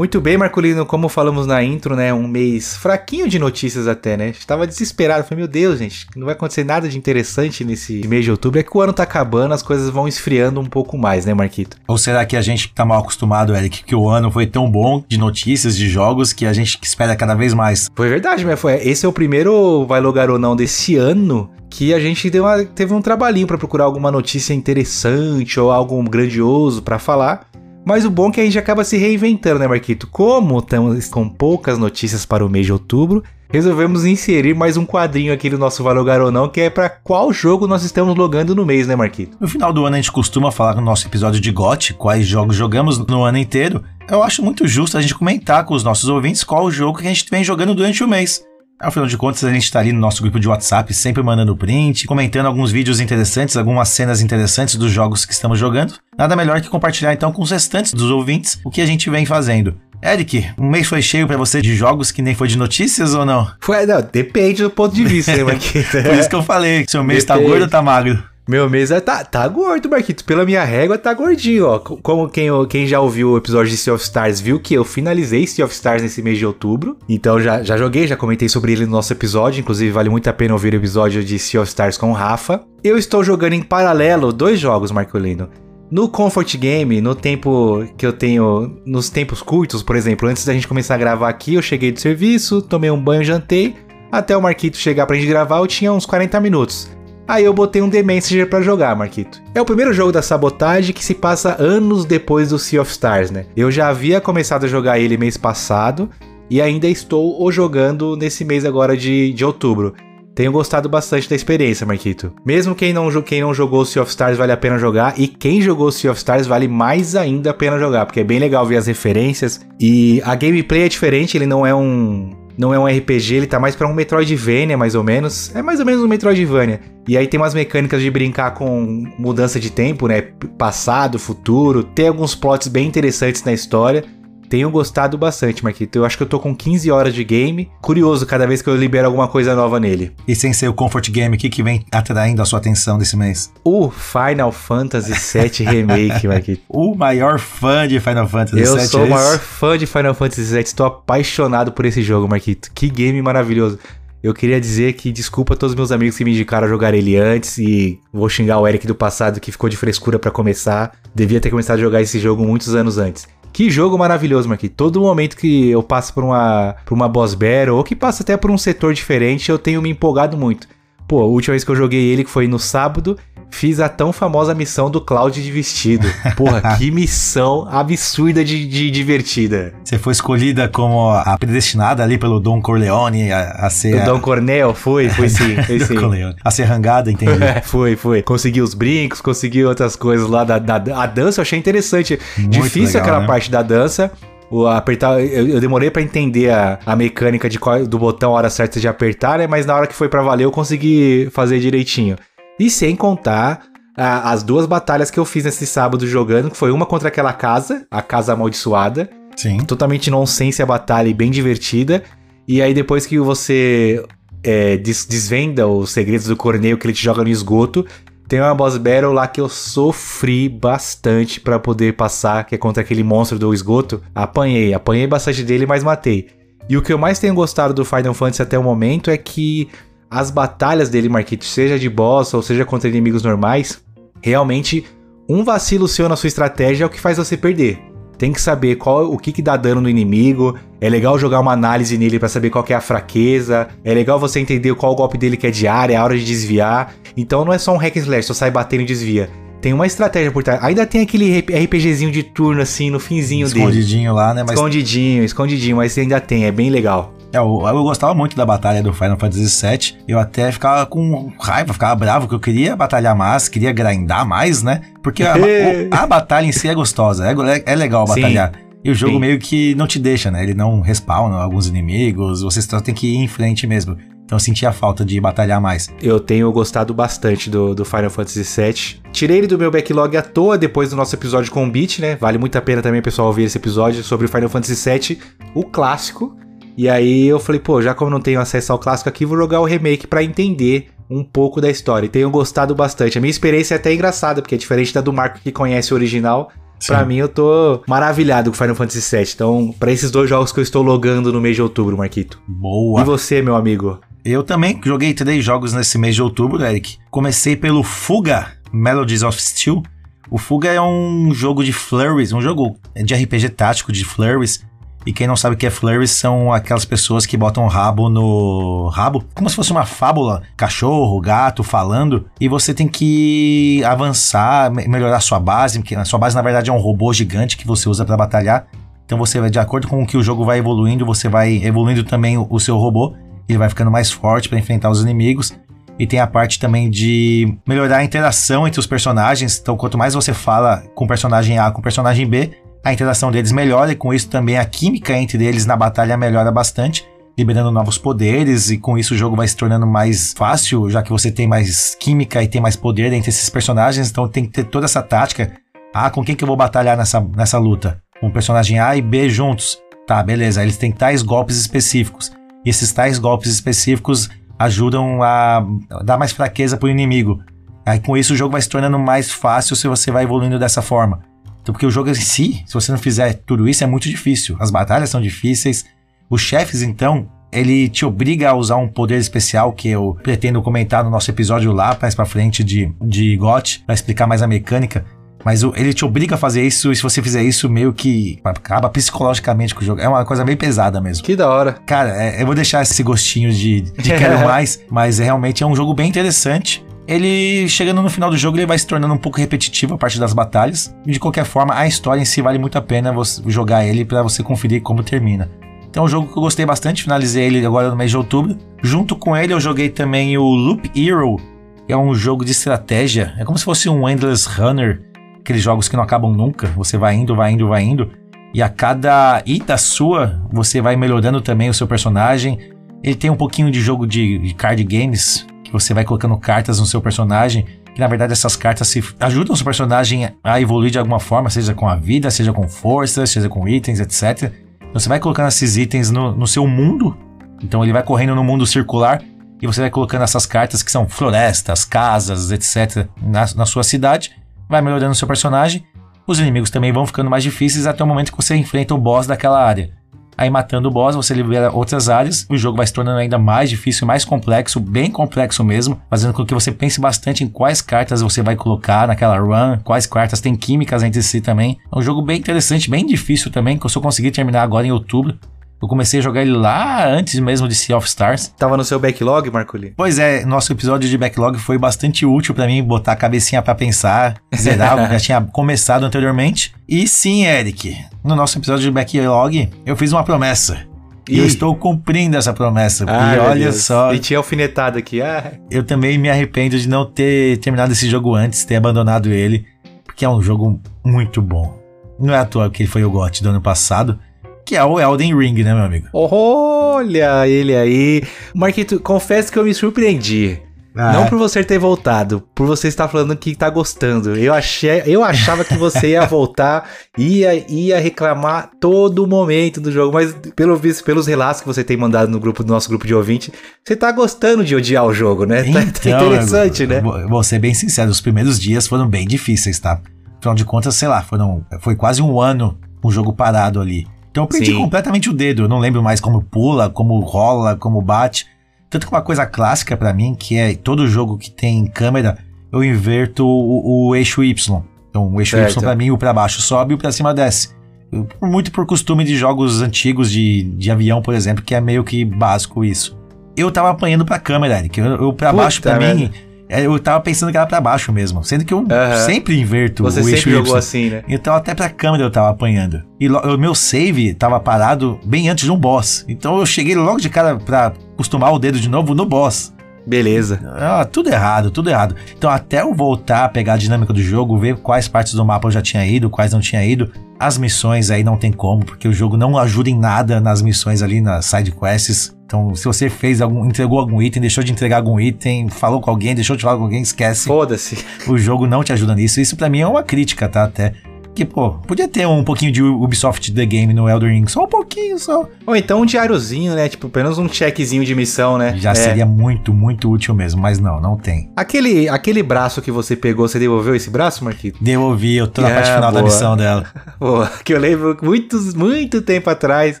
Muito 0.00 0.18
bem, 0.18 0.38
Marcolino, 0.38 0.86
como 0.86 1.10
falamos 1.10 1.46
na 1.46 1.62
intro, 1.62 1.94
né? 1.94 2.10
Um 2.14 2.26
mês 2.26 2.74
fraquinho 2.74 3.28
de 3.28 3.38
notícias 3.38 3.86
até, 3.86 4.16
né? 4.16 4.30
Estava 4.30 4.66
desesperado. 4.66 5.24
Falei, 5.24 5.44
meu 5.44 5.46
Deus, 5.46 5.78
gente, 5.78 6.06
não 6.16 6.24
vai 6.24 6.32
acontecer 6.32 6.64
nada 6.64 6.88
de 6.88 6.96
interessante 6.96 7.66
nesse 7.66 8.08
mês 8.08 8.24
de 8.24 8.30
outubro. 8.30 8.58
É 8.58 8.62
que 8.62 8.74
o 8.74 8.80
ano 8.80 8.94
tá 8.94 9.02
acabando, 9.02 9.52
as 9.52 9.62
coisas 9.62 9.90
vão 9.90 10.08
esfriando 10.08 10.58
um 10.58 10.64
pouco 10.64 10.96
mais, 10.96 11.26
né, 11.26 11.34
Marquito? 11.34 11.76
Ou 11.86 11.98
será 11.98 12.24
que 12.24 12.34
a 12.34 12.40
gente 12.40 12.72
tá 12.72 12.82
mal 12.82 13.00
acostumado, 13.00 13.54
Eric, 13.54 13.84
que 13.84 13.94
o 13.94 14.08
ano 14.08 14.30
foi 14.30 14.46
tão 14.46 14.70
bom 14.70 15.04
de 15.06 15.18
notícias, 15.18 15.76
de 15.76 15.86
jogos, 15.86 16.32
que 16.32 16.46
a 16.46 16.52
gente 16.54 16.78
espera 16.82 17.14
cada 17.14 17.34
vez 17.34 17.52
mais? 17.52 17.90
Foi 17.94 18.08
verdade, 18.08 18.46
mas 18.46 18.58
foi. 18.58 18.76
Esse 18.76 19.04
é 19.04 19.08
o 19.08 19.12
primeiro 19.12 19.84
Vai 19.84 20.00
Logar 20.00 20.30
ou 20.30 20.38
Não 20.38 20.56
desse 20.56 20.96
ano 20.96 21.50
que 21.68 21.92
a 21.92 22.00
gente 22.00 22.30
uma, 22.40 22.64
teve 22.64 22.94
um 22.94 23.02
trabalhinho 23.02 23.46
para 23.46 23.58
procurar 23.58 23.84
alguma 23.84 24.10
notícia 24.10 24.54
interessante 24.54 25.60
ou 25.60 25.70
algo 25.70 26.02
grandioso 26.04 26.80
para 26.80 26.98
falar. 26.98 27.50
Mas 27.84 28.04
o 28.04 28.10
bom 28.10 28.28
é 28.28 28.32
que 28.32 28.40
a 28.40 28.44
gente 28.44 28.58
acaba 28.58 28.84
se 28.84 28.96
reinventando, 28.96 29.58
né, 29.58 29.66
Marquito? 29.66 30.06
Como 30.06 30.58
estamos 30.58 31.08
com 31.08 31.28
poucas 31.28 31.78
notícias 31.78 32.26
para 32.26 32.44
o 32.44 32.48
mês 32.48 32.66
de 32.66 32.72
outubro, 32.72 33.24
resolvemos 33.50 34.04
inserir 34.04 34.54
mais 34.54 34.76
um 34.76 34.84
quadrinho 34.86 35.32
aqui 35.32 35.48
no 35.50 35.58
nosso 35.58 35.82
Valor 35.82 36.04
Garonão, 36.04 36.48
que 36.48 36.60
é 36.60 36.70
para 36.70 36.88
qual 36.88 37.32
jogo 37.32 37.66
nós 37.66 37.82
estamos 37.82 38.16
logando 38.16 38.54
no 38.54 38.66
mês, 38.66 38.86
né, 38.86 38.94
Marquito? 38.94 39.36
No 39.40 39.48
final 39.48 39.72
do 39.72 39.84
ano 39.84 39.96
a 39.96 39.98
gente 39.98 40.12
costuma 40.12 40.52
falar 40.52 40.76
no 40.76 40.82
nosso 40.82 41.06
episódio 41.06 41.40
de 41.40 41.50
GOT, 41.50 41.94
quais 41.94 42.26
jogos 42.26 42.54
jogamos 42.54 42.98
no 42.98 43.24
ano 43.24 43.38
inteiro. 43.38 43.82
Eu 44.08 44.22
acho 44.22 44.42
muito 44.42 44.68
justo 44.68 44.98
a 44.98 45.00
gente 45.00 45.14
comentar 45.14 45.64
com 45.64 45.74
os 45.74 45.82
nossos 45.82 46.08
ouvintes 46.08 46.44
qual 46.44 46.64
o 46.64 46.70
jogo 46.70 46.98
que 46.98 47.06
a 47.06 47.10
gente 47.10 47.26
vem 47.30 47.42
jogando 47.42 47.74
durante 47.74 48.04
o 48.04 48.08
mês. 48.08 48.44
Afinal 48.80 49.06
de 49.06 49.16
contas, 49.18 49.44
a 49.44 49.52
gente 49.52 49.64
está 49.64 49.78
ali 49.78 49.92
no 49.92 50.00
nosso 50.00 50.22
grupo 50.22 50.40
de 50.40 50.48
WhatsApp, 50.48 50.94
sempre 50.94 51.22
mandando 51.22 51.54
print, 51.54 52.06
comentando 52.06 52.46
alguns 52.46 52.72
vídeos 52.72 52.98
interessantes, 52.98 53.54
algumas 53.56 53.90
cenas 53.90 54.22
interessantes 54.22 54.76
dos 54.76 54.90
jogos 54.90 55.26
que 55.26 55.34
estamos 55.34 55.58
jogando. 55.58 55.94
Nada 56.16 56.34
melhor 56.34 56.62
que 56.62 56.68
compartilhar 56.68 57.12
então 57.12 57.30
com 57.30 57.42
os 57.42 57.50
restantes 57.50 57.92
dos 57.92 58.10
ouvintes 58.10 58.58
o 58.64 58.70
que 58.70 58.80
a 58.80 58.86
gente 58.86 59.10
vem 59.10 59.26
fazendo. 59.26 59.74
Eric, 60.02 60.46
um 60.58 60.66
mês 60.66 60.88
foi 60.88 61.02
cheio 61.02 61.26
para 61.26 61.36
você 61.36 61.60
de 61.60 61.76
jogos 61.76 62.10
que 62.10 62.22
nem 62.22 62.34
foi 62.34 62.48
de 62.48 62.56
notícias 62.56 63.12
ou 63.12 63.26
não? 63.26 63.52
Foi, 63.60 63.84
não, 63.84 64.00
depende 64.00 64.62
do 64.62 64.70
ponto 64.70 64.94
de 64.94 65.04
vista, 65.04 65.36
né, 65.36 65.44
Marquinhos? 65.44 65.88
Por 65.90 66.14
isso 66.14 66.28
que 66.30 66.34
eu 66.34 66.42
falei, 66.42 66.86
seu 66.88 67.04
mês 67.04 67.22
tá 67.22 67.34
depende. 67.34 67.46
tá 67.46 67.52
gordo 67.52 67.62
ou 67.64 67.68
tá 67.68 67.82
magro? 67.82 68.29
Meu 68.50 68.68
mês 68.68 68.90
é, 68.90 68.98
tá, 68.98 69.22
tá 69.24 69.46
gordo, 69.46 69.88
Marquito. 69.88 70.24
Pela 70.24 70.44
minha 70.44 70.64
régua, 70.64 70.98
tá 70.98 71.14
gordinho, 71.14 71.68
ó. 71.68 71.78
Como 71.78 72.28
quem, 72.28 72.48
quem 72.68 72.84
já 72.84 72.98
ouviu 72.98 73.30
o 73.30 73.36
episódio 73.36 73.70
de 73.70 73.76
Sea 73.76 73.94
of 73.94 74.02
Stars 74.02 74.40
viu 74.40 74.58
que 74.58 74.74
eu 74.74 74.84
finalizei 74.84 75.46
Sea 75.46 75.64
of 75.64 75.72
Stars 75.72 76.02
nesse 76.02 76.20
mês 76.20 76.36
de 76.36 76.44
outubro. 76.44 76.96
Então 77.08 77.40
já, 77.40 77.62
já 77.62 77.76
joguei, 77.76 78.08
já 78.08 78.16
comentei 78.16 78.48
sobre 78.48 78.72
ele 78.72 78.86
no 78.86 78.90
nosso 78.90 79.12
episódio. 79.12 79.60
Inclusive, 79.60 79.92
vale 79.92 80.08
muito 80.08 80.28
a 80.28 80.32
pena 80.32 80.52
ouvir 80.52 80.74
o 80.74 80.78
episódio 80.78 81.22
de 81.22 81.38
Sea 81.38 81.60
of 81.60 81.68
Stars 81.68 81.96
com 81.96 82.10
o 82.10 82.12
Rafa. 82.12 82.64
Eu 82.82 82.98
estou 82.98 83.22
jogando 83.22 83.52
em 83.52 83.62
paralelo 83.62 84.32
dois 84.32 84.58
jogos, 84.58 84.90
Marcolino. 84.90 85.48
No 85.88 86.08
Comfort 86.08 86.56
Game, 86.56 87.00
no 87.00 87.14
tempo 87.14 87.86
que 87.96 88.04
eu 88.04 88.12
tenho. 88.12 88.80
Nos 88.84 89.10
tempos 89.10 89.42
curtos, 89.42 89.80
por 89.80 89.94
exemplo, 89.94 90.28
antes 90.28 90.44
da 90.44 90.52
gente 90.52 90.66
começar 90.66 90.96
a 90.96 90.98
gravar 90.98 91.28
aqui, 91.28 91.54
eu 91.54 91.62
cheguei 91.62 91.92
do 91.92 92.00
serviço, 92.00 92.60
tomei 92.60 92.90
um 92.90 93.00
banho, 93.00 93.22
jantei. 93.22 93.76
Até 94.10 94.36
o 94.36 94.42
Marquito 94.42 94.76
chegar 94.76 95.06
pra 95.06 95.14
gente 95.14 95.28
gravar, 95.28 95.58
eu 95.58 95.68
tinha 95.68 95.92
uns 95.92 96.04
40 96.04 96.40
minutos. 96.40 96.90
Aí 97.30 97.44
eu 97.44 97.54
botei 97.54 97.80
um 97.80 97.88
The 97.88 98.02
Messenger 98.02 98.48
pra 98.48 98.60
jogar, 98.60 98.96
Marquito. 98.96 99.40
É 99.54 99.60
o 99.60 99.64
primeiro 99.64 99.92
jogo 99.92 100.10
da 100.10 100.20
sabotagem 100.20 100.92
que 100.92 101.04
se 101.04 101.14
passa 101.14 101.54
anos 101.62 102.04
depois 102.04 102.48
do 102.48 102.58
Sea 102.58 102.82
of 102.82 102.90
Stars, 102.90 103.30
né? 103.30 103.46
Eu 103.56 103.70
já 103.70 103.88
havia 103.88 104.20
começado 104.20 104.64
a 104.64 104.68
jogar 104.68 104.98
ele 104.98 105.16
mês 105.16 105.36
passado 105.36 106.10
e 106.50 106.60
ainda 106.60 106.88
estou 106.88 107.40
o 107.40 107.52
jogando 107.52 108.16
nesse 108.16 108.44
mês 108.44 108.64
agora 108.64 108.96
de, 108.96 109.32
de 109.32 109.44
outubro. 109.44 109.94
Tenho 110.34 110.50
gostado 110.50 110.88
bastante 110.88 111.30
da 111.30 111.36
experiência, 111.36 111.86
Marquito. 111.86 112.32
Mesmo 112.44 112.74
quem 112.74 112.92
não, 112.92 113.08
quem 113.22 113.40
não 113.42 113.54
jogou 113.54 113.84
Sea 113.84 114.02
of 114.02 114.10
Stars 114.10 114.36
vale 114.36 114.50
a 114.50 114.56
pena 114.56 114.76
jogar, 114.76 115.14
e 115.16 115.28
quem 115.28 115.62
jogou 115.62 115.92
Sea 115.92 116.10
of 116.10 116.18
Stars 116.18 116.48
vale 116.48 116.66
mais 116.66 117.14
ainda 117.14 117.50
a 117.50 117.54
pena 117.54 117.78
jogar, 117.78 118.06
porque 118.06 118.18
é 118.18 118.24
bem 118.24 118.40
legal 118.40 118.66
ver 118.66 118.76
as 118.76 118.88
referências. 118.88 119.60
E 119.78 120.20
a 120.24 120.34
gameplay 120.34 120.82
é 120.82 120.88
diferente, 120.88 121.36
ele 121.36 121.46
não 121.46 121.64
é 121.64 121.72
um, 121.72 122.30
não 122.60 122.74
é 122.74 122.78
um 122.78 122.84
RPG, 122.84 123.36
ele 123.36 123.46
tá 123.46 123.58
mais 123.58 123.74
para 123.74 123.88
um 123.88 123.94
Metroidvania, 123.94 124.76
mais 124.76 124.94
ou 124.94 125.02
menos. 125.02 125.50
É 125.56 125.62
mais 125.62 125.80
ou 125.80 125.86
menos 125.86 126.04
um 126.04 126.06
Metroidvania. 126.06 126.78
E 127.08 127.16
aí 127.16 127.26
tem 127.26 127.40
umas 127.40 127.54
mecânicas 127.54 128.02
de 128.02 128.10
brincar 128.10 128.52
com 128.52 129.10
mudança 129.18 129.58
de 129.58 129.72
tempo, 129.72 130.06
né? 130.06 130.20
Passado, 130.58 131.18
futuro. 131.18 131.82
Tem 131.82 132.08
alguns 132.08 132.34
plots 132.34 132.68
bem 132.68 132.86
interessantes 132.86 133.42
na 133.44 133.54
história. 133.54 134.04
Tenho 134.50 134.68
gostado 134.68 135.16
bastante, 135.16 135.62
Marquito. 135.62 135.94
Eu 135.94 136.04
acho 136.04 136.16
que 136.16 136.24
eu 136.24 136.26
tô 136.26 136.40
com 136.40 136.52
15 136.52 136.90
horas 136.90 137.14
de 137.14 137.22
game. 137.22 137.70
Curioso 137.80 138.26
cada 138.26 138.48
vez 138.48 138.60
que 138.60 138.68
eu 138.68 138.74
libero 138.74 139.06
alguma 139.06 139.28
coisa 139.28 139.54
nova 139.54 139.78
nele. 139.78 140.10
E 140.26 140.34
sem 140.34 140.52
ser 140.52 140.66
o 140.66 140.74
Comfort 140.74 141.08
Game, 141.08 141.36
o 141.36 141.38
que, 141.38 141.48
que 141.48 141.62
vem 141.62 141.86
atraindo 141.92 142.42
a 142.42 142.44
sua 142.44 142.58
atenção 142.58 142.98
desse 142.98 143.16
mês? 143.16 143.52
O 143.62 143.88
Final 143.88 144.50
Fantasy 144.50 145.12
VII 145.12 145.68
Remake, 145.68 146.26
Marquito. 146.26 146.62
o 146.68 146.96
maior 146.96 147.38
fã 147.38 147.86
de 147.86 148.00
Final 148.00 148.26
Fantasy 148.26 148.56
VII. 148.56 148.64
Eu 148.64 148.80
sou 148.80 149.02
é 149.02 149.04
o 149.04 149.10
maior 149.10 149.38
fã 149.38 149.78
de 149.78 149.86
Final 149.86 150.14
Fantasy 150.14 150.42
VII. 150.52 150.62
Estou 150.62 150.84
apaixonado 150.84 151.70
por 151.70 151.86
esse 151.86 152.02
jogo, 152.02 152.28
Marquito. 152.28 152.72
Que 152.74 152.90
game 152.90 153.22
maravilhoso. 153.22 153.78
Eu 154.20 154.34
queria 154.34 154.60
dizer 154.60 154.94
que 154.94 155.12
desculpa 155.12 155.54
a 155.54 155.56
todos 155.56 155.74
os 155.74 155.76
meus 155.76 155.92
amigos 155.92 156.16
que 156.16 156.24
me 156.24 156.32
indicaram 156.32 156.66
a 156.66 156.68
jogar 156.68 156.92
ele 156.92 157.16
antes 157.16 157.56
e 157.56 158.00
vou 158.12 158.28
xingar 158.28 158.58
o 158.58 158.66
Eric 158.66 158.84
do 158.84 158.96
passado 158.96 159.38
que 159.38 159.52
ficou 159.52 159.70
de 159.70 159.76
frescura 159.76 160.18
para 160.18 160.32
começar. 160.32 160.92
Devia 161.14 161.40
ter 161.40 161.50
começado 161.50 161.78
a 161.78 161.80
jogar 161.80 162.02
esse 162.02 162.18
jogo 162.18 162.44
muitos 162.44 162.74
anos 162.74 162.98
antes. 162.98 163.28
Que 163.52 163.70
jogo 163.70 163.98
maravilhoso, 163.98 164.48
Marquinhos. 164.48 164.74
Todo 164.76 165.00
momento 165.00 165.36
que 165.36 165.70
eu 165.70 165.82
passo 165.82 166.14
por 166.14 166.24
uma, 166.24 166.76
por 166.86 166.94
uma 166.94 167.08
boss 167.08 167.34
battle, 167.34 167.76
ou 167.76 167.84
que 167.84 167.96
passo 167.96 168.22
até 168.22 168.36
por 168.36 168.50
um 168.50 168.58
setor 168.58 168.94
diferente, 168.94 169.50
eu 169.50 169.58
tenho 169.58 169.82
me 169.82 169.90
empolgado 169.90 170.36
muito. 170.36 170.68
Pô, 171.08 171.20
a 171.20 171.24
última 171.24 171.52
vez 171.52 171.64
que 171.64 171.70
eu 171.70 171.76
joguei 171.76 172.00
ele, 172.00 172.22
que 172.22 172.30
foi 172.30 172.46
no 172.46 172.58
sábado, 172.58 173.18
fiz 173.50 173.80
a 173.80 173.88
tão 173.88 174.12
famosa 174.12 174.54
missão 174.54 174.90
do 174.90 175.00
Cloud 175.00 175.42
de 175.42 175.50
vestido. 175.50 176.06
Porra, 176.36 176.76
que 176.78 176.90
missão 176.90 177.66
absurda 177.70 178.44
de, 178.44 178.66
de, 178.66 178.90
divertida. 178.90 179.74
Você 179.84 179.98
foi 179.98 180.12
escolhida 180.12 180.68
como 180.68 181.10
a 181.10 181.36
predestinada 181.38 182.02
ali 182.02 182.18
pelo 182.18 182.40
Dom 182.40 182.60
Corleone 182.60 183.32
a, 183.32 183.66
a 183.66 183.70
ser. 183.70 183.96
O 183.96 184.02
a... 184.02 184.04
Dom 184.04 184.20
Cornel? 184.20 184.74
Foi, 184.74 185.08
foi 185.08 185.28
sim. 185.28 185.50
Foi 185.70 185.78
sim. 185.78 185.96
a 186.44 186.50
ser 186.50 186.64
rangada, 186.64 187.10
entendi. 187.10 187.30
É, 187.40 187.60
foi, 187.62 187.96
foi. 187.96 188.22
Consegui 188.22 188.60
os 188.60 188.74
brincos, 188.74 189.20
consegui 189.20 189.64
outras 189.64 189.96
coisas 189.96 190.28
lá 190.28 190.44
da, 190.44 190.58
da 190.58 191.02
a 191.02 191.06
dança, 191.06 191.40
eu 191.40 191.42
achei 191.42 191.58
interessante. 191.58 192.18
Muito 192.36 192.50
Difícil 192.50 192.86
legal, 192.86 193.02
aquela 193.02 193.20
né? 193.20 193.26
parte 193.26 193.50
da 193.50 193.62
dança. 193.62 194.10
O 194.50 194.66
apertar, 194.66 195.20
eu, 195.20 195.46
eu 195.46 195.60
demorei 195.60 195.90
para 195.90 196.02
entender 196.02 196.50
a, 196.50 196.80
a 196.84 196.96
mecânica 196.96 197.48
de 197.48 197.56
qual, 197.56 197.86
do 197.86 197.98
botão 197.98 198.32
a 198.32 198.38
hora 198.38 198.50
certa 198.50 198.80
de 198.80 198.88
apertar, 198.88 199.38
né? 199.38 199.46
Mas 199.46 199.64
na 199.64 199.76
hora 199.76 199.86
que 199.86 199.94
foi 199.94 200.08
para 200.08 200.22
valer 200.22 200.44
eu 200.44 200.50
consegui 200.50 201.28
fazer 201.30 201.60
direitinho. 201.60 202.16
E 202.60 202.68
sem 202.68 202.94
contar 202.94 203.62
a, 203.96 204.30
as 204.32 204.42
duas 204.42 204.66
batalhas 204.66 205.10
que 205.10 205.18
eu 205.18 205.24
fiz 205.24 205.44
nesse 205.44 205.66
sábado 205.66 206.06
jogando, 206.06 206.50
que 206.50 206.56
foi 206.58 206.70
uma 206.70 206.84
contra 206.84 207.08
aquela 207.08 207.32
casa, 207.32 207.86
a 207.90 208.02
casa 208.02 208.34
amaldiçoada. 208.34 209.08
Sim. 209.34 209.56
Totalmente 209.60 210.10
nonsense 210.10 210.62
a 210.62 210.66
batalha 210.66 211.08
e 211.08 211.14
bem 211.14 211.30
divertida. 211.30 212.02
E 212.46 212.60
aí 212.60 212.74
depois 212.74 213.06
que 213.06 213.18
você 213.18 214.04
é, 214.42 214.76
des 214.76 215.06
desvenda 215.06 215.66
os 215.66 215.90
segredos 215.90 216.26
do 216.26 216.36
Corneio 216.36 216.76
que 216.76 216.86
ele 216.86 216.92
te 216.92 217.02
joga 217.02 217.22
no 217.22 217.30
esgoto, 217.30 217.86
Tem 218.28 218.38
uma 218.40 218.54
boss 218.54 218.76
battle 218.76 219.12
lá 219.12 219.26
que 219.26 219.40
eu 219.40 219.48
sofri 219.48 220.48
bastante 220.48 221.40
para 221.40 221.58
poder 221.58 221.94
passar, 221.94 222.44
que 222.44 222.54
é 222.54 222.58
contra 222.58 222.80
aquele 222.80 223.02
monstro 223.02 223.38
do 223.38 223.52
esgoto. 223.52 224.00
Apanhei, 224.14 224.72
apanhei 224.72 225.06
bastante 225.06 225.42
dele, 225.42 225.66
mas 225.66 225.82
matei. 225.82 226.28
E 226.68 226.76
o 226.76 226.82
que 226.82 226.92
eu 226.92 226.98
mais 226.98 227.18
tenho 227.18 227.34
gostado 227.34 227.74
do 227.74 227.84
Final 227.84 228.14
Fantasy 228.14 228.42
até 228.42 228.56
o 228.56 228.62
momento 228.62 229.10
é 229.10 229.16
que 229.16 229.68
as 230.10 230.30
batalhas 230.30 230.88
dele, 230.88 231.08
Marquito, 231.08 231.44
seja 231.44 231.78
de 231.78 231.88
boss 231.88 232.34
ou 232.34 232.42
seja 232.42 232.64
contra 232.64 232.88
inimigos 232.88 233.22
normais, 233.22 233.80
realmente 234.20 234.84
um 235.28 235.44
vacilo 235.44 235.86
seu 235.86 236.08
na 236.08 236.16
sua 236.16 236.26
estratégia 236.26 236.82
é 236.82 236.86
o 236.86 236.90
que 236.90 237.00
faz 237.00 237.16
você 237.16 237.36
perder. 237.36 237.78
Tem 238.18 238.32
que 238.32 238.40
saber 238.40 238.74
qual 238.74 239.10
o 239.10 239.16
que, 239.16 239.32
que 239.32 239.40
dá 239.40 239.56
dano 239.56 239.80
no 239.80 239.88
inimigo. 239.88 240.58
É 240.78 240.90
legal 240.90 241.18
jogar 241.18 241.40
uma 241.40 241.52
análise 241.52 241.96
nele 241.96 242.18
para 242.18 242.28
saber 242.28 242.50
qual 242.50 242.64
é 242.68 242.74
a 242.74 242.80
fraqueza. 242.80 243.68
É 243.82 243.94
legal 243.94 244.18
você 244.18 244.40
entender 244.40 244.74
qual 244.74 244.94
golpe 244.94 245.16
dele 245.16 245.38
que 245.38 245.46
é 245.46 245.50
de 245.50 245.66
área, 245.66 245.94
é 245.94 245.96
a 245.96 246.04
hora 246.04 246.18
de 246.18 246.24
desviar. 246.24 246.92
Então 247.16 247.44
não 247.44 247.52
é 247.52 247.58
só 247.58 247.72
um 247.72 247.78
hack 247.78 247.96
and 247.96 248.00
slash, 248.00 248.26
só 248.26 248.34
sai 248.34 248.50
batendo 248.50 248.82
e 248.82 248.86
desvia. 248.86 249.30
Tem 249.62 249.72
uma 249.72 249.86
estratégia 249.86 250.30
por 250.30 250.42
trás. 250.42 250.62
Ainda 250.62 250.84
tem 250.86 251.02
aquele 251.02 251.38
RPGzinho 251.38 252.10
de 252.10 252.22
turno 252.22 252.60
assim 252.60 252.90
no 252.90 252.98
finzinho 252.98 253.46
Escondidinho 253.46 253.70
dele. 253.70 253.80
Escondidinho 253.80 254.14
lá, 254.14 254.34
né? 254.34 254.42
Mas... 254.42 254.52
Escondidinho, 254.52 255.24
escondidinho, 255.24 255.76
mas 255.76 255.96
ainda 255.96 256.20
tem, 256.20 256.44
é 256.44 256.52
bem 256.52 256.68
legal. 256.68 257.14
É, 257.32 257.38
eu, 257.38 257.62
eu, 257.64 257.82
gostava 257.82 258.14
muito 258.14 258.36
da 258.36 258.44
batalha 258.44 258.82
do 258.82 258.92
Final 258.92 259.16
Fantasy 259.16 259.66
VII. 259.66 260.02
Eu 260.08 260.18
até 260.18 260.50
ficava 260.50 260.84
com 260.86 261.32
raiva, 261.38 261.72
ficava 261.72 261.94
bravo, 261.94 262.28
que 262.28 262.34
eu 262.34 262.40
queria 262.40 262.74
batalhar 262.74 263.14
mais, 263.14 263.48
queria 263.48 263.72
grindar 263.72 264.26
mais, 264.26 264.62
né? 264.62 264.80
Porque 265.02 265.22
a, 265.22 265.34
a 265.92 266.06
batalha 266.06 266.46
em 266.46 266.52
si 266.52 266.68
é 266.68 266.74
gostosa, 266.74 267.26
é, 267.26 267.32
é, 267.32 267.62
é 267.66 267.76
legal 267.76 268.06
batalhar. 268.06 268.52
Sim. 268.54 268.70
E 268.82 268.90
o 268.90 268.94
jogo 268.94 269.14
Sim. 269.14 269.20
meio 269.20 269.38
que 269.38 269.74
não 269.74 269.86
te 269.86 269.98
deixa, 269.98 270.30
né? 270.30 270.42
Ele 270.42 270.54
não 270.54 270.80
respawna 270.80 271.36
alguns 271.36 271.66
inimigos, 271.66 272.42
você 272.42 272.62
só 272.62 272.80
tem 272.80 272.94
que 272.94 273.06
ir 273.06 273.16
em 273.16 273.28
frente 273.28 273.66
mesmo. 273.66 273.96
Então 274.24 274.36
eu 274.36 274.40
senti 274.40 274.64
a 274.64 274.72
falta 274.72 275.04
de 275.04 275.20
batalhar 275.20 275.60
mais. 275.60 275.88
Eu 276.00 276.20
tenho 276.20 276.50
gostado 276.52 276.94
bastante 276.94 277.50
do, 277.50 277.74
do 277.74 277.84
Final 277.84 278.10
Fantasy 278.10 278.42
VII. 278.42 279.00
Tirei 279.12 279.38
ele 279.38 279.48
do 279.48 279.58
meu 279.58 279.72
backlog 279.72 280.16
à 280.16 280.22
toa 280.22 280.56
depois 280.56 280.90
do 280.90 280.96
nosso 280.96 281.14
episódio 281.14 281.50
com 281.50 281.66
o 281.66 281.70
Beat, 281.70 281.98
né? 281.98 282.14
Vale 282.14 282.38
muito 282.38 282.56
a 282.56 282.62
pena 282.62 282.80
também, 282.80 283.02
pessoal, 283.02 283.26
ouvir 283.26 283.42
esse 283.42 283.58
episódio 283.58 284.04
sobre 284.04 284.26
o 284.26 284.28
Final 284.28 284.48
Fantasy 284.48 284.88
VII, 284.88 285.18
o 285.52 285.64
clássico. 285.64 286.36
E 286.76 286.88
aí 286.88 287.26
eu 287.26 287.38
falei, 287.38 287.60
pô, 287.60 287.82
já 287.82 287.94
como 287.94 288.10
não 288.10 288.20
tenho 288.20 288.40
acesso 288.40 288.72
ao 288.72 288.78
clássico 288.78 289.08
aqui, 289.08 289.24
vou 289.24 289.36
jogar 289.36 289.60
o 289.60 289.64
remake 289.64 290.06
para 290.06 290.22
entender 290.22 290.88
um 291.08 291.24
pouco 291.24 291.60
da 291.60 291.68
história. 291.68 292.06
E 292.06 292.08
tenho 292.08 292.30
gostado 292.30 292.74
bastante. 292.74 293.18
A 293.18 293.20
minha 293.20 293.30
experiência 293.30 293.74
é 293.74 293.76
até 293.76 293.92
engraçada, 293.92 294.40
porque 294.40 294.54
é 294.54 294.58
diferente 294.58 294.94
da 294.94 295.00
do 295.00 295.12
Marco 295.12 295.40
que 295.40 295.50
conhece 295.50 295.92
o 295.92 295.96
original. 295.96 296.50
Sim. 296.78 296.94
Pra 296.94 297.04
mim, 297.04 297.16
eu 297.16 297.28
tô 297.28 297.82
maravilhado 297.86 298.50
com 298.50 298.56
Final 298.56 298.74
Fantasy 298.74 299.16
VII. 299.16 299.32
Então, 299.34 299.74
para 299.78 299.92
esses 299.92 300.10
dois 300.10 300.30
jogos 300.30 300.50
que 300.50 300.60
eu 300.60 300.62
estou 300.62 300.82
logando 300.82 301.32
no 301.32 301.40
mês 301.40 301.56
de 301.56 301.62
outubro, 301.62 301.98
Marquito. 301.98 302.40
Boa. 302.48 303.02
E 303.02 303.04
você, 303.04 303.42
meu 303.42 303.54
amigo? 303.54 304.00
Eu 304.24 304.42
também 304.42 304.80
joguei 304.82 305.12
três 305.12 305.44
jogos 305.44 305.72
nesse 305.72 305.98
mês 305.98 306.14
de 306.14 306.22
outubro, 306.22 306.62
Eric. 306.64 306.96
Comecei 307.10 307.56
pelo 307.56 307.82
Fuga, 307.82 308.52
Melodies 308.72 309.22
of 309.22 309.40
Steel. 309.40 309.82
O 310.30 310.38
Fuga 310.38 310.70
é 310.70 310.80
um 310.80 311.34
jogo 311.34 311.64
de 311.64 311.72
flurries, 311.72 312.32
um 312.32 312.40
jogo 312.40 312.78
de 312.94 313.14
RPG 313.14 313.48
tático 313.50 313.90
de 313.90 314.04
flurries, 314.04 314.64
e 315.06 315.12
quem 315.12 315.26
não 315.26 315.36
sabe 315.36 315.54
o 315.54 315.58
que 315.58 315.66
é 315.66 315.70
flurries 315.70 316.10
são 316.10 316.52
aquelas 316.52 316.84
pessoas 316.84 317.24
que 317.24 317.36
botam 317.36 317.66
rabo 317.66 318.08
no 318.08 318.88
rabo, 318.88 319.24
como 319.34 319.48
se 319.48 319.56
fosse 319.56 319.72
uma 319.72 319.86
fábula, 319.86 320.42
cachorro, 320.56 321.18
gato 321.20 321.62
falando, 321.62 322.26
e 322.40 322.48
você 322.48 322.74
tem 322.74 322.86
que 322.86 323.82
avançar, 323.84 324.70
melhorar 324.70 325.20
sua 325.20 325.40
base, 325.40 325.78
porque 325.78 325.94
a 325.94 326.04
sua 326.04 326.18
base 326.18 326.34
na 326.34 326.42
verdade 326.42 326.68
é 326.68 326.72
um 326.72 326.78
robô 326.78 327.12
gigante 327.12 327.56
que 327.56 327.66
você 327.66 327.88
usa 327.88 328.04
para 328.04 328.16
batalhar. 328.16 328.66
Então 329.06 329.18
você 329.18 329.40
vai 329.40 329.50
de 329.50 329.58
acordo 329.58 329.88
com 329.88 330.02
o 330.02 330.06
que 330.06 330.16
o 330.16 330.22
jogo 330.22 330.44
vai 330.44 330.58
evoluindo, 330.58 331.04
você 331.06 331.28
vai 331.28 331.56
evoluindo 331.64 332.04
também 332.04 332.36
o, 332.36 332.46
o 332.48 332.60
seu 332.60 332.76
robô, 332.76 333.14
ele 333.48 333.58
vai 333.58 333.68
ficando 333.68 333.90
mais 333.90 334.10
forte 334.10 334.48
para 334.48 334.58
enfrentar 334.58 334.90
os 334.90 335.02
inimigos. 335.02 335.52
E 335.98 336.06
tem 336.06 336.18
a 336.18 336.26
parte 336.26 336.58
também 336.58 336.88
de 336.88 337.58
melhorar 337.68 337.98
a 337.98 338.04
interação 338.04 338.66
entre 338.66 338.80
os 338.80 338.86
personagens. 338.86 339.58
Então, 339.60 339.76
quanto 339.76 339.98
mais 339.98 340.14
você 340.14 340.32
fala 340.32 340.82
com 340.94 341.04
o 341.04 341.08
personagem 341.08 341.58
A 341.58 341.70
com 341.70 341.80
o 341.80 341.82
personagem 341.82 342.26
B, 342.26 342.52
a 342.82 342.92
interação 342.92 343.30
deles 343.30 343.52
melhora 343.52 343.92
e 343.92 343.96
com 343.96 344.12
isso 344.12 344.28
também 344.28 344.56
a 344.56 344.64
química 344.64 345.16
entre 345.16 345.44
eles 345.44 345.66
na 345.66 345.76
batalha 345.76 346.16
melhora 346.16 346.50
bastante, 346.50 347.06
liberando 347.38 347.70
novos 347.70 347.98
poderes 347.98 348.70
e 348.70 348.78
com 348.78 348.96
isso 348.96 349.14
o 349.14 349.16
jogo 349.16 349.36
vai 349.36 349.46
se 349.46 349.56
tornando 349.56 349.86
mais 349.86 350.32
fácil, 350.32 350.88
já 350.88 351.02
que 351.02 351.10
você 351.10 351.30
tem 351.30 351.46
mais 351.46 351.94
química 351.94 352.42
e 352.42 352.48
tem 352.48 352.60
mais 352.60 352.76
poder 352.76 353.12
entre 353.12 353.30
esses 353.30 353.48
personagens, 353.50 354.10
então 354.10 354.28
tem 354.28 354.44
que 354.44 354.52
ter 354.52 354.64
toda 354.64 354.86
essa 354.86 355.02
tática. 355.02 355.52
Ah, 355.92 356.10
com 356.10 356.24
quem 356.24 356.34
que 356.34 356.44
eu 356.44 356.48
vou 356.48 356.56
batalhar 356.56 356.96
nessa, 356.96 357.20
nessa 357.20 357.58
luta? 357.58 358.00
Com 358.20 358.28
o 358.28 358.32
personagem 358.32 358.78
A 358.78 358.96
e 358.96 359.02
B 359.02 359.28
juntos. 359.28 359.78
Tá, 360.06 360.22
beleza, 360.22 360.62
eles 360.62 360.76
têm 360.76 360.92
tais 360.92 361.22
golpes 361.22 361.56
específicos. 361.56 362.32
E 362.64 362.70
esses 362.70 362.92
tais 362.92 363.18
golpes 363.18 363.50
específicos 363.50 364.28
ajudam 364.58 365.22
a 365.22 365.64
dar 366.04 366.18
mais 366.18 366.32
fraqueza 366.32 366.76
pro 366.76 366.88
inimigo. 366.88 367.42
Aí 367.84 367.98
com 367.98 368.16
isso 368.16 368.34
o 368.34 368.36
jogo 368.36 368.52
vai 368.52 368.60
se 368.60 368.68
tornando 368.68 368.98
mais 368.98 369.30
fácil 369.30 369.74
se 369.74 369.88
você 369.88 370.10
vai 370.10 370.24
evoluindo 370.24 370.58
dessa 370.58 370.82
forma. 370.82 371.29
Então, 371.62 371.72
porque 371.72 371.86
o 371.86 371.90
jogo 371.90 372.10
em 372.10 372.14
si, 372.14 372.62
se 372.66 372.74
você 372.74 372.90
não 372.90 372.98
fizer 372.98 373.34
tudo 373.46 373.68
isso, 373.68 373.84
é 373.84 373.86
muito 373.86 374.08
difícil. 374.08 374.56
As 374.58 374.70
batalhas 374.70 375.10
são 375.10 375.20
difíceis. 375.20 375.84
Os 376.28 376.40
chefes, 376.40 376.82
então, 376.82 377.28
ele 377.52 377.88
te 377.88 378.04
obriga 378.04 378.50
a 378.50 378.54
usar 378.54 378.76
um 378.76 378.88
poder 378.88 379.18
especial 379.18 379.72
que 379.72 379.88
eu 379.88 380.16
pretendo 380.22 380.62
comentar 380.62 381.04
no 381.04 381.10
nosso 381.10 381.30
episódio 381.30 381.72
lá, 381.72 381.96
mais 382.00 382.14
pra 382.14 382.24
frente 382.24 382.62
de, 382.62 382.92
de 383.02 383.36
GOT, 383.36 383.82
pra 383.84 383.94
explicar 383.94 384.26
mais 384.26 384.42
a 384.42 384.46
mecânica. 384.46 385.04
Mas 385.44 385.62
ele 385.62 385.94
te 385.94 386.04
obriga 386.04 386.34
a 386.34 386.38
fazer 386.38 386.66
isso, 386.66 386.92
e 386.92 386.96
se 386.96 387.02
você 387.02 387.22
fizer 387.22 387.42
isso, 387.42 387.68
meio 387.68 387.92
que 387.94 388.38
acaba 388.44 388.90
psicologicamente 388.90 389.74
com 389.74 389.80
o 389.80 389.84
jogo. 389.84 390.00
É 390.00 390.08
uma 390.08 390.24
coisa 390.24 390.44
bem 390.44 390.56
pesada 390.56 391.00
mesmo. 391.00 391.24
Que 391.24 391.34
da 391.34 391.48
hora. 391.48 391.72
Cara, 391.86 392.22
é, 392.22 392.42
eu 392.42 392.46
vou 392.46 392.54
deixar 392.54 392.82
esse 392.82 393.02
gostinho 393.02 393.50
de, 393.50 393.80
de 393.80 394.10
quero 394.10 394.38
mais, 394.44 394.80
mas 394.90 395.18
realmente 395.18 395.62
é 395.62 395.66
um 395.66 395.74
jogo 395.74 395.94
bem 395.94 396.08
interessante 396.08 396.84
ele 397.10 397.68
chegando 397.68 398.00
no 398.00 398.08
final 398.08 398.30
do 398.30 398.36
jogo 398.36 398.56
ele 398.56 398.66
vai 398.66 398.78
se 398.78 398.86
tornando 398.86 399.12
um 399.12 399.18
pouco 399.18 399.40
repetitivo 399.40 399.94
a 399.94 399.98
parte 399.98 400.20
das 400.20 400.32
batalhas. 400.32 400.94
E 401.04 401.10
de 401.10 401.18
qualquer 401.18 401.44
forma, 401.44 401.74
a 401.74 401.84
história 401.84 402.20
em 402.20 402.24
si 402.24 402.40
vale 402.40 402.56
muito 402.56 402.78
a 402.78 402.80
pena 402.80 403.12
você 403.12 403.42
jogar 403.50 403.84
ele 403.84 404.04
para 404.04 404.22
você 404.22 404.44
conferir 404.44 404.80
como 404.80 405.02
termina. 405.02 405.50
Então 405.90 406.04
é 406.04 406.06
um 406.06 406.08
jogo 406.08 406.32
que 406.32 406.38
eu 406.38 406.42
gostei 406.42 406.64
bastante, 406.64 407.02
finalizei 407.02 407.46
ele 407.46 407.66
agora 407.66 407.90
no 407.90 407.96
mês 407.96 408.12
de 408.12 408.16
outubro. 408.16 408.56
Junto 408.80 409.16
com 409.16 409.36
ele 409.36 409.52
eu 409.52 409.58
joguei 409.58 409.88
também 409.88 410.38
o 410.38 410.44
Loop 410.44 410.88
Hero, 410.94 411.36
que 411.84 411.92
é 411.92 411.96
um 411.96 412.14
jogo 412.14 412.44
de 412.44 412.52
estratégia. 412.52 413.34
É 413.36 413.44
como 413.44 413.58
se 413.58 413.64
fosse 413.64 413.88
um 413.88 414.08
Endless 414.08 414.48
Runner, 414.48 415.02
aqueles 415.40 415.62
jogos 415.62 415.88
que 415.88 415.96
não 415.96 416.04
acabam 416.04 416.32
nunca. 416.32 416.68
Você 416.76 416.96
vai 416.96 417.16
indo, 417.16 417.34
vai 417.34 417.50
indo, 417.50 417.66
vai 417.66 417.82
indo. 417.82 418.08
E 418.54 418.62
a 418.62 418.68
cada 418.68 419.42
ida 419.44 419.76
sua, 419.76 420.40
você 420.52 420.80
vai 420.80 420.94
melhorando 420.94 421.40
também 421.40 421.68
o 421.68 421.74
seu 421.74 421.88
personagem. 421.88 422.56
Ele 423.02 423.16
tem 423.16 423.30
um 423.30 423.36
pouquinho 423.36 423.68
de 423.68 423.80
jogo 423.80 424.06
de 424.06 424.54
card 424.56 424.84
games, 424.84 425.44
que 425.70 425.72
você 425.72 425.94
vai 425.94 426.04
colocando 426.04 426.36
cartas 426.36 426.80
no 426.80 426.86
seu 426.86 427.00
personagem, 427.00 427.64
que 427.94 428.00
na 428.00 428.08
verdade 428.08 428.32
essas 428.32 428.56
cartas 428.56 428.88
se 428.88 429.02
ajudam 429.20 429.54
o 429.54 429.56
seu 429.56 429.64
personagem 429.64 430.28
a 430.42 430.60
evoluir 430.60 430.90
de 430.90 430.98
alguma 430.98 431.20
forma, 431.20 431.48
seja 431.48 431.72
com 431.74 431.88
a 431.88 431.94
vida, 431.94 432.30
seja 432.30 432.52
com 432.52 432.68
força, 432.68 433.24
seja 433.24 433.48
com 433.48 433.68
itens, 433.68 434.00
etc. 434.00 434.52
Então 434.80 434.98
você 434.98 435.08
vai 435.08 435.20
colocando 435.20 435.48
esses 435.48 435.76
itens 435.76 436.10
no, 436.10 436.32
no 436.32 436.46
seu 436.46 436.66
mundo, 436.66 437.16
então 437.62 437.84
ele 437.84 437.92
vai 437.92 438.02
correndo 438.02 438.34
no 438.34 438.42
mundo 438.42 438.66
circular 438.66 439.22
e 439.62 439.66
você 439.66 439.80
vai 439.80 439.90
colocando 439.90 440.22
essas 440.22 440.44
cartas 440.44 440.82
que 440.82 440.90
são 440.90 441.08
florestas, 441.08 441.84
casas, 441.84 442.50
etc. 442.50 443.06
na, 443.22 443.46
na 443.54 443.66
sua 443.66 443.84
cidade, 443.84 444.32
vai 444.68 444.82
melhorando 444.82 445.12
o 445.12 445.14
seu 445.14 445.28
personagem. 445.28 445.84
Os 446.26 446.40
inimigos 446.40 446.70
também 446.70 446.92
vão 446.92 447.06
ficando 447.06 447.30
mais 447.30 447.44
difíceis 447.44 447.86
até 447.86 448.02
o 448.02 448.06
momento 448.06 448.32
que 448.32 448.42
você 448.42 448.56
enfrenta 448.56 448.94
o 448.94 448.98
boss 448.98 449.26
daquela 449.26 449.64
área. 449.64 449.99
Aí 450.40 450.48
matando 450.48 450.88
o 450.88 450.90
boss, 450.90 451.14
você 451.14 451.34
libera 451.34 451.70
outras 451.70 452.08
áreas, 452.08 452.46
o 452.48 452.56
jogo 452.56 452.78
vai 452.78 452.86
se 452.86 452.94
tornando 452.94 453.18
ainda 453.18 453.38
mais 453.38 453.68
difícil, 453.68 454.06
mais 454.06 454.24
complexo, 454.24 454.80
bem 454.80 455.10
complexo 455.10 455.62
mesmo, 455.62 456.00
fazendo 456.08 456.32
com 456.32 456.46
que 456.46 456.54
você 456.54 456.72
pense 456.72 456.98
bastante 456.98 457.44
em 457.44 457.46
quais 457.46 457.82
cartas 457.82 458.22
você 458.22 458.40
vai 458.40 458.56
colocar 458.56 459.06
naquela 459.06 459.38
run, 459.38 459.76
quais 459.84 460.06
cartas 460.06 460.40
tem 460.40 460.56
químicas 460.56 461.02
entre 461.02 461.22
si 461.22 461.42
também. 461.42 461.76
É 461.94 461.98
um 461.98 462.00
jogo 462.00 462.22
bem 462.22 462.38
interessante, 462.38 462.88
bem 462.88 463.04
difícil 463.04 463.50
também, 463.50 463.76
que 463.76 463.84
eu 463.84 463.90
só 463.90 464.00
consegui 464.00 464.30
terminar 464.30 464.62
agora 464.62 464.86
em 464.86 464.92
outubro. 464.92 465.38
Eu 465.82 465.88
comecei 465.88 466.20
a 466.20 466.22
jogar 466.22 466.42
ele 466.42 466.52
lá 466.52 467.06
antes 467.08 467.40
mesmo 467.40 467.66
de 467.66 467.74
Sea 467.74 467.96
of 467.96 468.06
Stars. 468.06 468.48
Tava 468.48 468.76
no 468.76 468.84
seu 468.84 469.00
backlog, 469.00 469.50
Marcoli? 469.50 469.94
Pois 469.96 470.18
é, 470.18 470.44
nosso 470.44 470.70
episódio 470.72 471.08
de 471.08 471.16
backlog 471.16 471.58
foi 471.58 471.78
bastante 471.78 472.26
útil 472.26 472.54
para 472.54 472.66
mim 472.66 472.82
botar 472.82 473.12
a 473.12 473.16
cabecinha 473.16 473.62
para 473.62 473.74
pensar, 473.74 474.36
zerar, 474.54 474.96
já 475.10 475.18
tinha 475.18 475.40
começado 475.40 476.04
anteriormente. 476.04 476.74
E 476.86 477.08
sim, 477.08 477.46
Eric, 477.46 477.96
no 478.22 478.36
nosso 478.36 478.58
episódio 478.58 478.84
de 478.84 478.90
backlog, 478.90 479.70
eu 479.86 479.96
fiz 479.96 480.12
uma 480.12 480.22
promessa. 480.22 480.86
E 481.26 481.38
eu 481.38 481.46
estou 481.46 481.74
cumprindo 481.74 482.36
essa 482.36 482.52
promessa. 482.52 483.06
Ah, 483.08 483.36
e 483.36 483.38
olha 483.38 483.72
só. 483.72 484.12
E 484.12 484.18
tinha 484.18 484.38
alfinetado 484.38 484.98
aqui. 484.98 485.22
Ah. 485.22 485.52
Eu 485.70 485.82
também 485.82 486.18
me 486.18 486.28
arrependo 486.28 486.78
de 486.78 486.88
não 486.88 487.06
ter 487.06 487.56
terminado 487.58 487.92
esse 487.92 488.08
jogo 488.10 488.34
antes, 488.34 488.64
ter 488.66 488.76
abandonado 488.76 489.30
ele, 489.30 489.64
porque 490.04 490.26
é 490.26 490.28
um 490.28 490.42
jogo 490.42 490.78
muito 491.04 491.40
bom. 491.40 491.78
Não 492.18 492.34
é 492.34 492.38
à 492.38 492.44
toa 492.44 492.68
que 492.68 492.82
ele 492.82 492.90
foi 492.90 493.02
o 493.02 493.10
GOT 493.10 493.42
do 493.42 493.48
ano 493.48 493.62
passado 493.62 494.18
que 494.64 494.76
é 494.76 494.84
o 494.84 495.00
Elden 495.00 495.36
Ring, 495.36 495.62
né, 495.62 495.74
meu 495.74 495.84
amigo? 495.84 496.08
Olha 496.12 497.46
ele 497.48 497.74
aí. 497.74 498.22
Marquito, 498.54 499.00
confesso 499.00 499.52
que 499.52 499.58
eu 499.58 499.64
me 499.64 499.74
surpreendi. 499.74 500.60
Ah. 500.94 501.12
Não 501.12 501.26
por 501.26 501.38
você 501.38 501.62
ter 501.62 501.78
voltado, 501.78 502.42
por 502.54 502.66
você 502.66 502.88
estar 502.88 503.06
falando 503.06 503.36
que 503.36 503.54
tá 503.54 503.70
gostando. 503.70 504.36
Eu 504.36 504.52
achei, 504.52 505.02
eu 505.06 505.22
achava 505.22 505.64
que 505.64 505.76
você 505.76 506.10
ia 506.10 506.26
voltar, 506.26 506.88
ia, 507.16 507.64
ia 507.70 508.00
reclamar 508.00 508.70
todo 508.80 509.26
momento 509.26 509.80
do 509.80 509.92
jogo, 509.92 510.12
mas 510.12 510.34
pelo 510.56 510.76
visto, 510.76 511.04
pelos 511.04 511.26
relatos 511.28 511.60
que 511.60 511.66
você 511.66 511.84
tem 511.84 511.96
mandado 511.96 512.30
no 512.30 512.40
grupo 512.40 512.64
do 512.64 512.72
nosso 512.72 512.88
grupo 512.88 513.06
de 513.06 513.14
ouvinte, 513.14 513.52
você 513.84 513.94
tá 513.94 514.10
gostando 514.10 514.64
de 514.64 514.74
odiar 514.74 515.04
o 515.04 515.14
jogo, 515.14 515.44
né? 515.44 515.64
Então, 515.68 515.86
tá, 515.86 516.00
tá 516.00 516.10
interessante, 516.10 516.86
né? 516.86 517.00
Vou 517.00 517.42
ser 517.44 517.60
bem 517.60 517.72
sincero, 517.72 518.10
os 518.10 518.20
primeiros 518.20 518.58
dias 518.58 518.88
foram 518.88 519.08
bem 519.08 519.26
difíceis, 519.26 519.78
tá? 519.78 520.00
Afinal 520.38 520.54
de 520.54 520.64
contas, 520.64 520.96
sei 520.96 521.06
lá, 521.06 521.22
foram, 521.22 521.64
foi 521.80 521.94
quase 521.94 522.20
um 522.20 522.40
ano 522.40 522.76
o 523.02 523.10
jogo 523.12 523.32
parado 523.32 523.80
ali. 523.80 524.06
Então 524.30 524.44
eu 524.44 524.48
perdi 524.48 524.72
Sim. 524.72 524.78
completamente 524.78 525.28
o 525.28 525.32
dedo. 525.32 525.62
Eu 525.62 525.68
não 525.68 525.78
lembro 525.78 526.02
mais 526.02 526.20
como 526.20 526.42
pula, 526.42 526.88
como 526.88 527.18
rola, 527.20 527.76
como 527.76 528.00
bate. 528.00 528.46
Tanto 528.88 529.06
que 529.06 529.12
uma 529.12 529.22
coisa 529.22 529.46
clássica 529.46 529.96
para 529.96 530.12
mim, 530.12 530.34
que 530.34 530.56
é 530.56 530.74
todo 530.74 531.06
jogo 531.06 531.38
que 531.38 531.50
tem 531.50 531.86
câmera, 531.86 532.38
eu 532.72 532.82
inverto 532.82 533.46
o, 533.46 534.08
o 534.08 534.16
eixo 534.16 534.42
Y. 534.42 534.82
Então 535.08 535.32
o 535.32 535.40
eixo 535.40 535.56
certo. 535.56 535.78
Y 535.78 535.80
para 535.80 535.94
mim, 535.94 536.10
o 536.10 536.18
para 536.18 536.32
baixo 536.32 536.60
sobe 536.60 536.92
e 536.92 536.94
o 536.94 536.98
para 536.98 537.12
cima 537.12 537.34
desce. 537.34 537.70
Eu, 538.12 538.26
muito 538.42 538.72
por 538.72 538.86
costume 538.86 539.24
de 539.24 539.36
jogos 539.36 539.82
antigos 539.82 540.30
de, 540.30 540.62
de 540.62 540.90
avião, 540.90 541.22
por 541.22 541.34
exemplo, 541.34 541.62
que 541.62 541.74
é 541.74 541.80
meio 541.80 542.02
que 542.02 542.24
básico 542.24 542.84
isso. 542.84 543.18
Eu 543.56 543.70
tava 543.70 543.90
apanhando 543.90 544.24
pra 544.24 544.38
câmera, 544.38 544.78
Eric. 544.78 544.98
Eu, 544.98 545.06
eu 545.06 545.32
pra 545.32 545.50
Puta 545.50 545.62
baixo, 545.62 545.82
pra 545.82 545.98
mim, 545.98 546.24
é, 546.24 546.49
eu 546.70 546.98
tava 546.98 547.20
pensando 547.20 547.50
que 547.50 547.56
era 547.56 547.66
pra 547.66 547.80
baixo 547.80 548.12
mesmo. 548.12 548.44
Sendo 548.44 548.64
que 548.64 548.72
eu 548.72 548.86
sempre 549.26 549.58
inverto 549.58 550.02
Você 550.02 550.20
o 550.20 550.28
eixo 550.28 550.36
sempre 550.36 550.52
jogou 550.52 550.76
assim, 550.76 551.10
né? 551.10 551.22
Então 551.28 551.54
até 551.54 551.74
pra 551.74 551.88
câmera 551.88 552.22
eu 552.22 552.30
tava 552.30 552.50
apanhando. 552.50 553.02
E 553.18 553.28
o 553.28 553.58
meu 553.58 553.74
save 553.74 554.32
tava 554.34 554.60
parado 554.60 555.18
bem 555.24 555.48
antes 555.48 555.64
de 555.64 555.70
um 555.70 555.76
boss. 555.76 556.24
Então 556.28 556.58
eu 556.58 556.66
cheguei 556.66 556.94
logo 556.94 557.18
de 557.18 557.28
cara 557.28 557.56
pra 557.56 557.92
acostumar 558.14 558.52
o 558.52 558.58
dedo 558.58 558.78
de 558.78 558.88
novo 558.88 559.14
no 559.14 559.26
boss. 559.26 559.72
Beleza. 560.10 560.60
Ah, 560.74 561.04
tudo 561.04 561.28
errado, 561.28 561.70
tudo 561.70 561.88
errado. 561.88 562.16
Então, 562.36 562.50
até 562.50 562.82
eu 562.82 562.92
voltar 562.92 563.44
a 563.44 563.48
pegar 563.48 563.74
a 563.74 563.76
dinâmica 563.76 564.12
do 564.12 564.20
jogo, 564.20 564.58
ver 564.58 564.76
quais 564.78 565.06
partes 565.06 565.34
do 565.34 565.44
mapa 565.44 565.68
eu 565.68 565.70
já 565.70 565.80
tinha 565.80 566.04
ido, 566.04 566.28
quais 566.28 566.52
não 566.52 566.58
tinha 566.58 566.84
ido, 566.84 567.12
as 567.38 567.56
missões 567.56 568.10
aí 568.10 568.24
não 568.24 568.36
tem 568.36 568.50
como, 568.50 568.84
porque 568.84 569.06
o 569.06 569.12
jogo 569.12 569.36
não 569.36 569.56
ajuda 569.56 569.88
em 569.88 569.96
nada 569.96 570.40
nas 570.40 570.62
missões 570.62 571.00
ali, 571.00 571.20
nas 571.20 571.46
side 571.46 571.70
quests. 571.70 572.36
Então, 572.44 572.74
se 572.74 572.86
você 572.86 573.08
fez 573.08 573.40
algum, 573.40 573.64
entregou 573.64 574.00
algum 574.00 574.20
item, 574.20 574.40
deixou 574.40 574.64
de 574.64 574.72
entregar 574.72 574.96
algum 574.96 575.20
item, 575.20 575.68
falou 575.68 576.00
com 576.00 576.10
alguém, 576.10 576.34
deixou 576.34 576.56
de 576.56 576.62
falar 576.64 576.76
com 576.76 576.82
alguém, 576.82 577.02
esquece. 577.02 577.46
Foda-se. 577.46 578.04
O 578.26 578.36
jogo 578.36 578.66
não 578.66 578.82
te 578.82 578.92
ajuda 578.92 579.14
nisso. 579.14 579.40
Isso 579.40 579.56
para 579.56 579.68
mim 579.68 579.78
é 579.78 579.86
uma 579.86 580.02
crítica, 580.02 580.48
tá? 580.48 580.64
Até 580.64 580.92
que, 581.34 581.44
pô, 581.44 581.70
podia 581.70 582.08
ter 582.08 582.26
um 582.26 582.42
pouquinho 582.42 582.72
de 582.72 582.82
Ubisoft 582.82 583.52
The 583.52 583.64
Game 583.64 583.94
no 583.94 584.08
Elder 584.08 584.30
Ring, 584.30 584.46
só 584.46 584.64
um 584.64 584.68
pouquinho 584.68 584.89
só. 585.18 585.48
Ou 585.66 585.76
então 585.76 586.02
um 586.02 586.06
diáriozinho, 586.06 586.74
né? 586.74 586.88
Tipo, 586.88 587.06
apenas 587.06 587.38
um 587.38 587.48
checkzinho 587.48 588.04
de 588.04 588.14
missão, 588.14 588.58
né? 588.58 588.74
Já 588.76 588.90
é. 588.92 588.94
seria 588.94 589.26
muito, 589.26 589.72
muito 589.72 590.10
útil 590.10 590.34
mesmo, 590.34 590.60
mas 590.60 590.78
não, 590.78 591.00
não 591.00 591.16
tem. 591.16 591.50
Aquele, 591.56 592.08
aquele 592.08 592.42
braço 592.42 592.82
que 592.82 592.90
você 592.90 593.14
pegou, 593.16 593.46
você 593.46 593.58
devolveu 593.58 593.94
esse 593.94 594.10
braço, 594.10 594.44
Marquito? 594.44 594.82
Devolvi, 594.82 595.36
eu 595.36 595.46
tô 595.46 595.62
na 595.62 595.70
é, 595.70 595.74
parte 595.74 595.92
final 595.92 596.10
boa. 596.10 596.12
da 596.12 596.22
missão 596.22 596.56
dela. 596.56 596.86
Boa, 597.20 597.50
que 597.62 597.74
eu 597.74 597.78
lembro 597.78 598.16
muitos, 598.22 598.74
muito 598.74 599.20
tempo 599.20 599.50
atrás, 599.50 600.00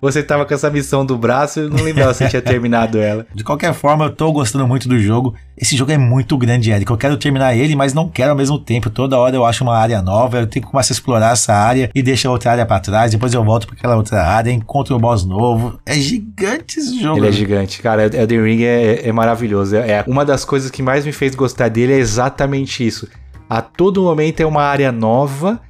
você 0.00 0.22
tava 0.22 0.46
com 0.46 0.54
essa 0.54 0.70
missão 0.70 1.04
do 1.04 1.18
braço 1.18 1.60
e 1.60 1.68
não 1.68 1.82
lembrava 1.82 2.14
se 2.14 2.28
tinha 2.28 2.40
terminado 2.40 2.98
ela. 2.98 3.26
De 3.34 3.42
qualquer 3.42 3.74
forma, 3.74 4.04
eu 4.04 4.10
tô 4.14 4.30
gostando 4.30 4.68
muito 4.68 4.88
do 4.88 4.98
jogo. 5.00 5.34
Esse 5.56 5.76
jogo 5.76 5.90
é 5.90 5.98
muito 5.98 6.38
grande, 6.38 6.70
Eric. 6.70 6.88
Eu 6.88 6.96
quero 6.96 7.16
terminar 7.16 7.56
ele, 7.56 7.74
mas 7.74 7.92
não 7.92 8.08
quero 8.08 8.30
ao 8.30 8.36
mesmo 8.36 8.58
tempo. 8.58 8.88
Toda 8.88 9.18
hora 9.18 9.34
eu 9.34 9.44
acho 9.44 9.64
uma 9.64 9.76
área 9.76 10.00
nova, 10.00 10.38
eu 10.38 10.46
tenho 10.46 10.64
que 10.64 10.70
começar 10.70 10.92
a 10.92 10.94
explorar 10.94 11.32
essa 11.32 11.52
área 11.52 11.90
e 11.92 12.00
deixar 12.00 12.30
outra 12.30 12.52
área 12.52 12.64
para 12.64 12.78
trás. 12.78 13.10
Depois 13.10 13.34
eu 13.34 13.42
volto 13.42 13.66
para 13.66 13.76
aquela 13.76 13.96
outra 13.96 14.22
área, 14.24 14.52
encontro 14.52 14.87
um 14.94 14.98
boss 14.98 15.24
novo. 15.24 15.78
É 15.84 15.94
gigante 15.94 16.78
esse 16.78 17.00
jogo. 17.00 17.18
Ele 17.18 17.28
é 17.28 17.32
gigante, 17.32 17.80
cara. 17.80 18.04
Elden 18.04 18.42
Ring 18.42 18.62
é, 18.62 19.08
é 19.08 19.12
maravilhoso. 19.12 19.76
É, 19.76 19.90
é 19.90 20.04
uma 20.06 20.24
das 20.24 20.44
coisas 20.44 20.70
que 20.70 20.82
mais 20.82 21.04
me 21.04 21.12
fez 21.12 21.34
gostar 21.34 21.68
dele 21.68 21.92
é 21.92 21.98
exatamente 21.98 22.86
isso. 22.86 23.08
A 23.48 23.62
todo 23.62 24.02
momento 24.02 24.40
é 24.40 24.46
uma 24.46 24.62
área 24.62 24.92
nova 24.92 25.60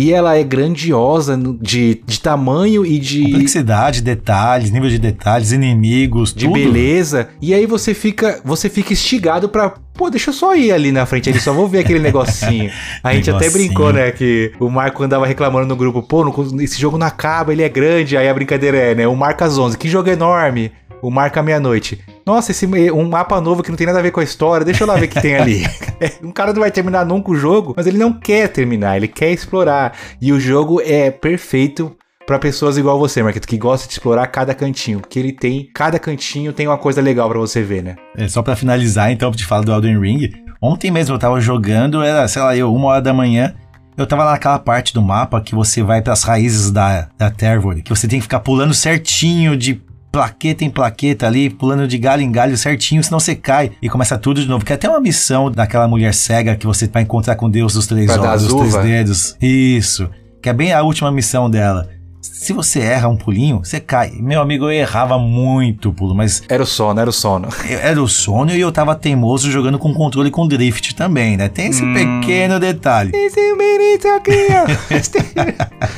e 0.00 0.12
ela 0.12 0.36
é 0.36 0.44
grandiosa 0.44 1.36
de, 1.60 2.00
de 2.06 2.20
tamanho 2.20 2.86
e 2.86 3.00
de. 3.00 3.24
Complexidade, 3.24 4.00
detalhes, 4.00 4.70
nível 4.70 4.88
de 4.88 4.96
detalhes, 4.96 5.50
inimigos, 5.50 6.32
de 6.32 6.44
tudo. 6.46 6.54
beleza. 6.54 7.30
E 7.42 7.52
aí 7.52 7.66
você 7.66 7.92
fica, 7.92 8.40
você 8.44 8.70
fica 8.70 8.92
instigado 8.92 9.48
pra. 9.48 9.74
Pô, 9.94 10.08
deixa 10.08 10.30
eu 10.30 10.34
só 10.34 10.54
ir 10.54 10.70
ali 10.70 10.92
na 10.92 11.04
frente, 11.04 11.28
ali 11.28 11.40
só 11.40 11.52
vou 11.52 11.66
ver 11.66 11.80
aquele 11.80 11.98
negocinho. 11.98 12.70
A 13.02 13.12
gente 13.12 13.26
negocinho. 13.26 13.36
até 13.36 13.50
brincou, 13.50 13.92
né? 13.92 14.12
Que 14.12 14.52
o 14.60 14.70
Marco 14.70 15.02
andava 15.02 15.26
reclamando 15.26 15.66
no 15.66 15.74
grupo, 15.74 16.00
pô, 16.00 16.24
esse 16.60 16.80
jogo 16.80 16.96
não 16.96 17.08
acaba, 17.08 17.52
ele 17.52 17.64
é 17.64 17.68
grande. 17.68 18.16
Aí 18.16 18.28
a 18.28 18.34
brincadeira 18.34 18.76
é, 18.76 18.94
né? 18.94 19.08
O 19.08 19.16
Marcas 19.16 19.58
11, 19.58 19.76
que 19.76 19.88
jogo 19.88 20.08
enorme. 20.08 20.70
O 21.02 21.10
Marca 21.10 21.42
Meia-Noite. 21.42 21.98
Nossa, 22.28 22.50
esse 22.50 22.66
um 22.92 23.08
mapa 23.08 23.40
novo 23.40 23.62
que 23.62 23.70
não 23.70 23.76
tem 23.78 23.86
nada 23.86 24.00
a 24.00 24.02
ver 24.02 24.10
com 24.10 24.20
a 24.20 24.22
história, 24.22 24.62
deixa 24.62 24.84
eu 24.84 24.86
lá 24.86 24.96
ver 24.96 25.06
o 25.06 25.08
que 25.08 25.18
tem 25.18 25.34
ali. 25.34 25.62
um 26.22 26.30
cara 26.30 26.52
não 26.52 26.60
vai 26.60 26.70
terminar 26.70 27.06
nunca 27.06 27.30
o 27.30 27.34
jogo, 27.34 27.72
mas 27.74 27.86
ele 27.86 27.96
não 27.96 28.12
quer 28.12 28.48
terminar, 28.48 28.98
ele 28.98 29.08
quer 29.08 29.30
explorar. 29.32 29.96
E 30.20 30.30
o 30.30 30.38
jogo 30.38 30.78
é 30.82 31.10
perfeito 31.10 31.96
para 32.26 32.38
pessoas 32.38 32.76
igual 32.76 32.98
você, 32.98 33.22
Marquito, 33.22 33.48
que 33.48 33.56
gosta 33.56 33.86
de 33.86 33.94
explorar 33.94 34.26
cada 34.26 34.54
cantinho, 34.54 35.00
porque 35.00 35.18
ele 35.18 35.32
tem, 35.32 35.70
cada 35.74 35.98
cantinho 35.98 36.52
tem 36.52 36.66
uma 36.66 36.76
coisa 36.76 37.00
legal 37.00 37.30
para 37.30 37.38
você 37.38 37.62
ver, 37.62 37.82
né? 37.82 37.96
É, 38.14 38.28
só 38.28 38.42
para 38.42 38.54
finalizar, 38.54 39.10
então, 39.10 39.32
te 39.32 39.46
falar 39.46 39.62
do 39.62 39.72
Elden 39.72 39.98
Ring, 39.98 40.30
ontem 40.60 40.90
mesmo 40.90 41.14
eu 41.14 41.18
tava 41.18 41.40
jogando, 41.40 42.02
era, 42.02 42.28
sei 42.28 42.42
lá, 42.42 42.54
eu, 42.54 42.74
uma 42.74 42.88
hora 42.88 43.00
da 43.00 43.14
manhã, 43.14 43.54
eu 43.96 44.06
tava 44.06 44.30
naquela 44.30 44.58
parte 44.58 44.92
do 44.92 45.00
mapa 45.00 45.40
que 45.40 45.54
você 45.54 45.82
vai 45.82 46.02
para 46.02 46.12
as 46.12 46.24
raízes 46.24 46.70
da, 46.70 47.08
da 47.16 47.30
Tervor, 47.30 47.76
que 47.76 47.88
você 47.88 48.06
tem 48.06 48.18
que 48.18 48.24
ficar 48.24 48.40
pulando 48.40 48.74
certinho 48.74 49.56
de 49.56 49.80
plaqueta 50.10 50.64
em 50.64 50.70
plaqueta 50.70 51.26
ali, 51.26 51.50
pulando 51.50 51.86
de 51.86 51.98
galho 51.98 52.22
em 52.22 52.30
galho 52.30 52.56
certinho, 52.56 53.02
senão 53.02 53.20
você 53.20 53.34
cai 53.34 53.72
e 53.80 53.88
começa 53.88 54.18
tudo 54.18 54.40
de 54.40 54.48
novo. 54.48 54.64
Que 54.64 54.72
é 54.72 54.74
até 54.74 54.88
uma 54.88 55.00
missão 55.00 55.50
daquela 55.50 55.86
mulher 55.86 56.14
cega 56.14 56.56
que 56.56 56.66
você 56.66 56.86
vai 56.86 57.02
encontrar 57.02 57.36
com 57.36 57.48
Deus 57.48 57.74
dos 57.74 57.86
três 57.86 58.10
olhos, 58.16 58.46
dos 58.46 58.70
três 58.70 58.84
dedos. 58.84 59.36
Isso. 59.40 60.08
Que 60.42 60.48
é 60.48 60.52
bem 60.52 60.72
a 60.72 60.82
última 60.82 61.10
missão 61.10 61.50
dela. 61.50 61.88
Se 62.20 62.52
você 62.52 62.80
erra 62.80 63.08
um 63.08 63.16
pulinho, 63.16 63.58
você 63.58 63.80
cai. 63.80 64.12
Meu 64.12 64.40
amigo, 64.40 64.66
eu 64.66 64.72
errava 64.72 65.18
muito 65.18 65.88
o 65.88 65.92
pulo, 65.92 66.14
mas. 66.14 66.42
Era 66.48 66.62
o 66.62 66.66
sono, 66.66 67.00
era 67.00 67.10
o 67.10 67.12
sono. 67.12 67.48
Era 67.68 68.02
o 68.02 68.08
sono 68.08 68.52
e 68.52 68.60
eu 68.60 68.70
tava 68.70 68.94
teimoso 68.94 69.50
jogando 69.50 69.78
com 69.78 69.92
controle 69.92 70.30
com 70.30 70.46
drift 70.46 70.94
também, 70.94 71.36
né? 71.36 71.48
Tem 71.48 71.68
esse 71.68 71.82
hum. 71.82 71.94
pequeno 71.94 72.60
detalhe. 72.60 73.10
Esse 73.14 73.40
menino 73.54 74.16
aqui, 74.16 74.46
ó. 74.52 74.66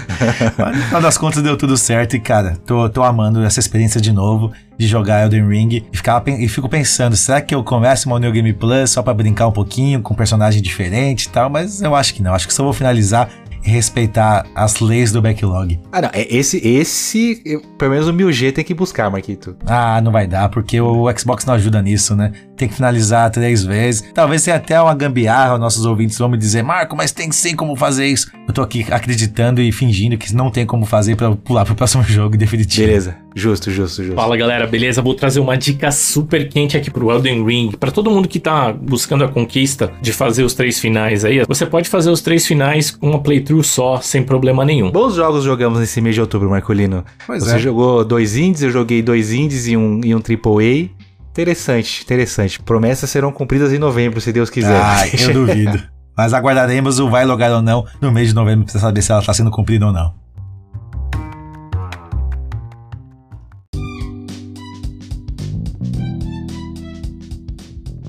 mas 0.58 0.76
no 0.76 0.82
final 0.82 1.00
das 1.00 1.18
contas 1.18 1.42
deu 1.42 1.56
tudo 1.56 1.76
certo 1.76 2.16
e, 2.16 2.20
cara, 2.20 2.56
tô, 2.66 2.88
tô 2.88 3.02
amando 3.02 3.42
essa 3.44 3.60
experiência 3.60 4.00
de 4.00 4.12
novo 4.12 4.52
de 4.78 4.86
jogar 4.86 5.24
Elden 5.24 5.46
Ring 5.46 5.68
e, 5.92 5.96
ficava, 5.96 6.30
e 6.30 6.48
fico 6.48 6.66
pensando, 6.66 7.14
será 7.14 7.40
que 7.42 7.54
eu 7.54 7.62
começo 7.62 8.08
uma 8.08 8.18
New 8.18 8.32
Game 8.32 8.50
Plus 8.54 8.90
só 8.90 9.02
para 9.02 9.12
brincar 9.12 9.46
um 9.46 9.52
pouquinho 9.52 10.00
com 10.00 10.14
um 10.14 10.16
personagem 10.16 10.62
diferente 10.62 11.24
e 11.24 11.28
tal? 11.28 11.50
Mas 11.50 11.82
eu 11.82 11.94
acho 11.94 12.14
que 12.14 12.22
não, 12.22 12.34
acho 12.34 12.48
que 12.48 12.54
só 12.54 12.64
vou 12.64 12.72
finalizar 12.72 13.28
respeitar 13.62 14.46
as 14.54 14.80
leis 14.80 15.12
do 15.12 15.20
backlog. 15.22 15.78
Ah, 15.92 16.02
não. 16.02 16.10
É, 16.12 16.26
esse, 16.34 16.58
esse, 16.66 17.42
pelo 17.78 17.92
menos 17.92 18.08
o 18.08 18.12
1000G 18.12 18.52
tem 18.52 18.64
que 18.64 18.74
buscar, 18.74 19.10
Marquito. 19.10 19.56
Ah, 19.66 20.00
não 20.00 20.12
vai 20.12 20.26
dar, 20.26 20.48
porque 20.48 20.80
o 20.80 21.06
Xbox 21.16 21.44
não 21.44 21.54
ajuda 21.54 21.80
nisso, 21.82 22.16
né? 22.16 22.32
Tem 22.56 22.68
que 22.68 22.74
finalizar 22.74 23.30
três 23.30 23.64
vezes. 23.64 24.04
Talvez 24.14 24.42
tenha 24.42 24.56
até 24.56 24.80
uma 24.80 24.94
gambiarra, 24.94 25.58
nossos 25.58 25.84
ouvintes 25.84 26.18
vão 26.18 26.28
me 26.28 26.36
dizer, 26.36 26.62
Marco, 26.62 26.96
mas 26.96 27.12
tem 27.12 27.30
sim 27.32 27.54
como 27.54 27.76
fazer 27.76 28.06
isso. 28.06 28.30
Eu 28.46 28.54
tô 28.54 28.62
aqui 28.62 28.86
acreditando 28.90 29.60
e 29.60 29.70
fingindo 29.72 30.16
que 30.18 30.34
não 30.34 30.50
tem 30.50 30.66
como 30.66 30.84
fazer 30.84 31.16
para 31.16 31.34
pular 31.36 31.64
pro 31.64 31.74
próximo 31.74 32.02
jogo 32.08 32.36
definitivo. 32.36 32.86
Beleza. 32.86 33.16
Justo, 33.34 33.70
justo, 33.70 34.02
justo. 34.02 34.16
Fala 34.16 34.36
galera, 34.36 34.66
beleza? 34.66 35.00
Vou 35.00 35.14
trazer 35.14 35.40
uma 35.40 35.56
dica 35.56 35.90
super 35.90 36.48
quente 36.48 36.76
aqui 36.76 36.90
pro 36.90 37.10
Elden 37.10 37.44
Ring. 37.44 37.70
Para 37.72 37.90
todo 37.90 38.10
mundo 38.10 38.28
que 38.28 38.40
tá 38.40 38.72
buscando 38.72 39.24
a 39.24 39.28
conquista 39.28 39.92
de 40.00 40.12
fazer 40.12 40.42
os 40.42 40.54
três 40.54 40.78
finais 40.78 41.24
aí, 41.24 41.44
você 41.46 41.64
pode 41.64 41.88
fazer 41.88 42.10
os 42.10 42.20
três 42.20 42.46
finais 42.46 42.90
com 42.90 43.10
uma 43.10 43.20
playthrough 43.20 43.62
só, 43.62 44.00
sem 44.00 44.22
problema 44.22 44.64
nenhum. 44.64 44.90
Bons 44.90 45.14
jogos 45.14 45.44
jogamos 45.44 45.78
nesse 45.78 46.00
mês 46.00 46.14
de 46.14 46.20
outubro, 46.20 46.50
Marcolino. 46.50 47.04
Pois 47.26 47.44
você 47.44 47.56
é. 47.56 47.58
jogou 47.58 48.04
dois 48.04 48.36
indies, 48.36 48.62
eu 48.62 48.70
joguei 48.70 49.02
dois 49.02 49.32
indies 49.32 49.66
e 49.68 49.76
um, 49.76 50.00
e 50.04 50.14
um 50.14 50.18
AAA. 50.18 50.90
Interessante, 51.30 52.02
interessante. 52.02 52.60
Promessas 52.60 53.08
serão 53.08 53.30
cumpridas 53.30 53.72
em 53.72 53.78
novembro, 53.78 54.20
se 54.20 54.32
Deus 54.32 54.50
quiser. 54.50 54.80
Ah, 54.80 55.06
eu 55.06 55.32
duvido. 55.46 55.80
Mas 56.16 56.34
aguardaremos 56.34 56.98
o 56.98 57.08
vai 57.08 57.24
logar 57.24 57.50
ou 57.52 57.62
não 57.62 57.86
no 58.00 58.12
mês 58.12 58.28
de 58.28 58.34
novembro 58.34 58.66
para 58.66 58.78
saber 58.78 59.00
se 59.00 59.10
ela 59.10 59.20
está 59.20 59.32
sendo 59.32 59.50
cumprida 59.50 59.86
ou 59.86 59.92
não. 59.92 60.12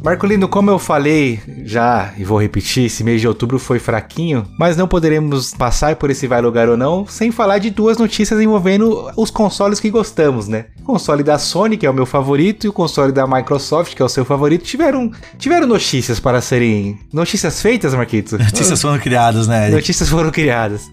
Marcolino, 0.03 0.47
como 0.47 0.71
eu 0.71 0.79
falei 0.79 1.39
já 1.63 2.11
e 2.17 2.23
vou 2.23 2.41
repetir, 2.41 2.85
esse 2.85 3.03
mês 3.03 3.21
de 3.21 3.27
outubro 3.27 3.59
foi 3.59 3.77
fraquinho, 3.77 4.47
mas 4.57 4.75
não 4.75 4.87
poderemos 4.87 5.53
passar 5.53 5.95
por 5.95 6.09
esse 6.09 6.25
vai 6.27 6.41
lugar 6.41 6.67
ou 6.69 6.75
não 6.75 7.05
sem 7.05 7.31
falar 7.31 7.59
de 7.59 7.69
duas 7.69 7.99
notícias 7.99 8.41
envolvendo 8.41 9.11
os 9.15 9.29
consoles 9.29 9.79
que 9.79 9.91
gostamos, 9.91 10.47
né? 10.47 10.65
O 10.79 10.83
console 10.83 11.21
da 11.21 11.37
Sony, 11.37 11.77
que 11.77 11.85
é 11.85 11.89
o 11.89 11.93
meu 11.93 12.07
favorito, 12.07 12.65
e 12.65 12.69
o 12.69 12.73
console 12.73 13.11
da 13.11 13.27
Microsoft, 13.27 13.93
que 13.93 14.01
é 14.01 14.05
o 14.05 14.09
seu 14.09 14.25
favorito, 14.25 14.63
tiveram, 14.63 15.11
tiveram 15.37 15.67
notícias 15.67 16.19
para 16.19 16.41
serem. 16.41 16.97
Notícias 17.13 17.61
feitas, 17.61 17.93
Marquito? 17.93 18.39
Notícias 18.41 18.81
foram 18.81 18.97
criadas, 18.97 19.47
né? 19.47 19.65
Eric? 19.65 19.75
Notícias 19.75 20.09
foram 20.09 20.31
criadas. 20.31 20.89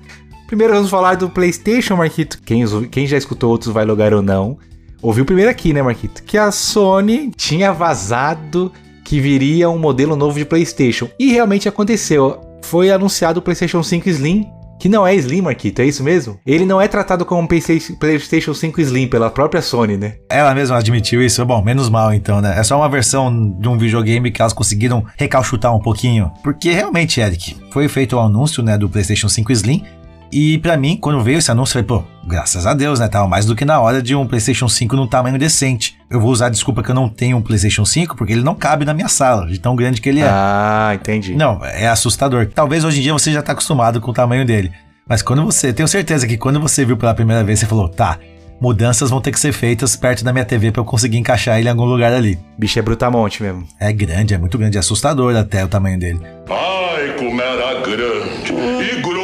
Primeiro 0.46 0.74
vamos 0.74 0.90
falar 0.90 1.16
do 1.16 1.30
PlayStation, 1.30 1.96
Marquito. 1.96 2.38
Quem, 2.44 2.64
quem 2.88 3.06
já 3.06 3.16
escutou 3.16 3.50
outros 3.50 3.72
vai 3.72 3.86
lugar 3.86 4.12
ou 4.12 4.20
não, 4.20 4.58
ouviu 5.00 5.24
primeiro 5.24 5.50
aqui, 5.50 5.72
né, 5.72 5.80
Marquito? 5.80 6.22
Que 6.22 6.36
a 6.36 6.52
Sony 6.52 7.32
tinha 7.34 7.72
vazado 7.72 8.70
que 9.08 9.20
viria 9.20 9.70
um 9.70 9.78
modelo 9.78 10.14
novo 10.14 10.38
de 10.38 10.44
PlayStation. 10.44 11.08
E 11.18 11.32
realmente 11.32 11.66
aconteceu. 11.66 12.38
Foi 12.62 12.90
anunciado 12.90 13.40
o 13.40 13.42
PlayStation 13.42 13.82
5 13.82 14.06
Slim, 14.10 14.46
que 14.78 14.86
não 14.86 15.06
é 15.06 15.14
Slim, 15.14 15.40
Marquito, 15.40 15.80
é 15.80 15.86
isso 15.86 16.04
mesmo? 16.04 16.38
Ele 16.46 16.66
não 16.66 16.78
é 16.78 16.86
tratado 16.86 17.24
como 17.24 17.40
um 17.40 17.46
PlayStation 17.46 18.52
5 18.52 18.80
Slim 18.82 19.08
pela 19.08 19.30
própria 19.30 19.62
Sony, 19.62 19.96
né? 19.96 20.16
Ela 20.28 20.54
mesma 20.54 20.76
admitiu 20.76 21.22
isso. 21.22 21.42
Bom, 21.46 21.64
menos 21.64 21.88
mal 21.88 22.12
então, 22.12 22.42
né? 22.42 22.54
É 22.58 22.62
só 22.62 22.76
uma 22.76 22.88
versão 22.88 23.56
de 23.58 23.66
um 23.66 23.78
videogame 23.78 24.30
que 24.30 24.42
elas 24.42 24.52
conseguiram 24.52 25.02
recalchutar 25.16 25.74
um 25.74 25.80
pouquinho. 25.80 26.30
Porque 26.44 26.70
realmente, 26.70 27.18
Eric, 27.18 27.56
foi 27.72 27.88
feito 27.88 28.14
o 28.14 28.20
anúncio, 28.20 28.62
né, 28.62 28.76
do 28.76 28.90
PlayStation 28.90 29.28
5 29.28 29.50
Slim. 29.52 29.84
E 30.30 30.58
para 30.58 30.76
mim, 30.76 30.96
quando 30.96 31.22
veio 31.22 31.38
esse 31.38 31.50
anúncio, 31.50 31.78
eu 31.78 31.84
falei, 31.84 32.02
pô, 32.02 32.08
graças 32.26 32.66
a 32.66 32.74
Deus, 32.74 33.00
né? 33.00 33.08
Tava 33.08 33.26
mais 33.26 33.46
do 33.46 33.56
que 33.56 33.64
na 33.64 33.80
hora 33.80 34.02
de 34.02 34.14
um 34.14 34.26
PlayStation 34.26 34.68
5 34.68 34.94
num 34.94 35.06
tamanho 35.06 35.38
decente. 35.38 35.96
Eu 36.10 36.20
vou 36.20 36.30
usar 36.30 36.46
a 36.46 36.50
desculpa 36.50 36.82
que 36.82 36.90
eu 36.90 36.94
não 36.94 37.08
tenho 37.08 37.36
um 37.36 37.42
PlayStation 37.42 37.84
5 37.84 38.16
porque 38.16 38.32
ele 38.32 38.42
não 38.42 38.54
cabe 38.54 38.84
na 38.84 38.92
minha 38.92 39.08
sala, 39.08 39.46
de 39.46 39.58
tão 39.58 39.74
grande 39.74 40.00
que 40.00 40.08
ele 40.08 40.20
é. 40.20 40.28
Ah, 40.28 40.92
entendi. 40.94 41.34
Não, 41.34 41.64
é 41.64 41.88
assustador. 41.88 42.46
Talvez 42.54 42.84
hoje 42.84 43.00
em 43.00 43.02
dia 43.02 43.12
você 43.12 43.32
já 43.32 43.42
tá 43.42 43.52
acostumado 43.52 44.00
com 44.00 44.10
o 44.10 44.14
tamanho 44.14 44.44
dele. 44.44 44.70
Mas 45.08 45.22
quando 45.22 45.42
você, 45.42 45.72
tenho 45.72 45.88
certeza 45.88 46.26
que 46.26 46.36
quando 46.36 46.60
você 46.60 46.84
viu 46.84 46.96
pela 46.96 47.14
primeira 47.14 47.42
vez, 47.42 47.58
você 47.58 47.66
falou, 47.66 47.88
tá, 47.88 48.18
mudanças 48.60 49.08
vão 49.08 49.22
ter 49.22 49.32
que 49.32 49.40
ser 49.40 49.52
feitas 49.52 49.96
perto 49.96 50.22
da 50.22 50.32
minha 50.32 50.44
TV 50.44 50.70
para 50.70 50.82
eu 50.82 50.84
conseguir 50.84 51.16
encaixar 51.16 51.58
ele 51.58 51.68
em 51.68 51.70
algum 51.70 51.84
lugar 51.84 52.12
ali. 52.12 52.38
Bicho 52.58 52.78
é 52.78 52.82
brutamonte 52.82 53.42
mesmo. 53.42 53.66
É 53.80 53.90
grande, 53.90 54.34
é 54.34 54.38
muito 54.38 54.58
grande, 54.58 54.76
é 54.76 54.80
assustador 54.80 55.34
até 55.34 55.64
o 55.64 55.68
tamanho 55.68 55.98
dele. 55.98 56.20
Ai, 56.50 57.16
como 57.18 57.40
era 57.40 57.80
grande 57.80 58.52
e 58.52 59.00
grosso. 59.00 59.17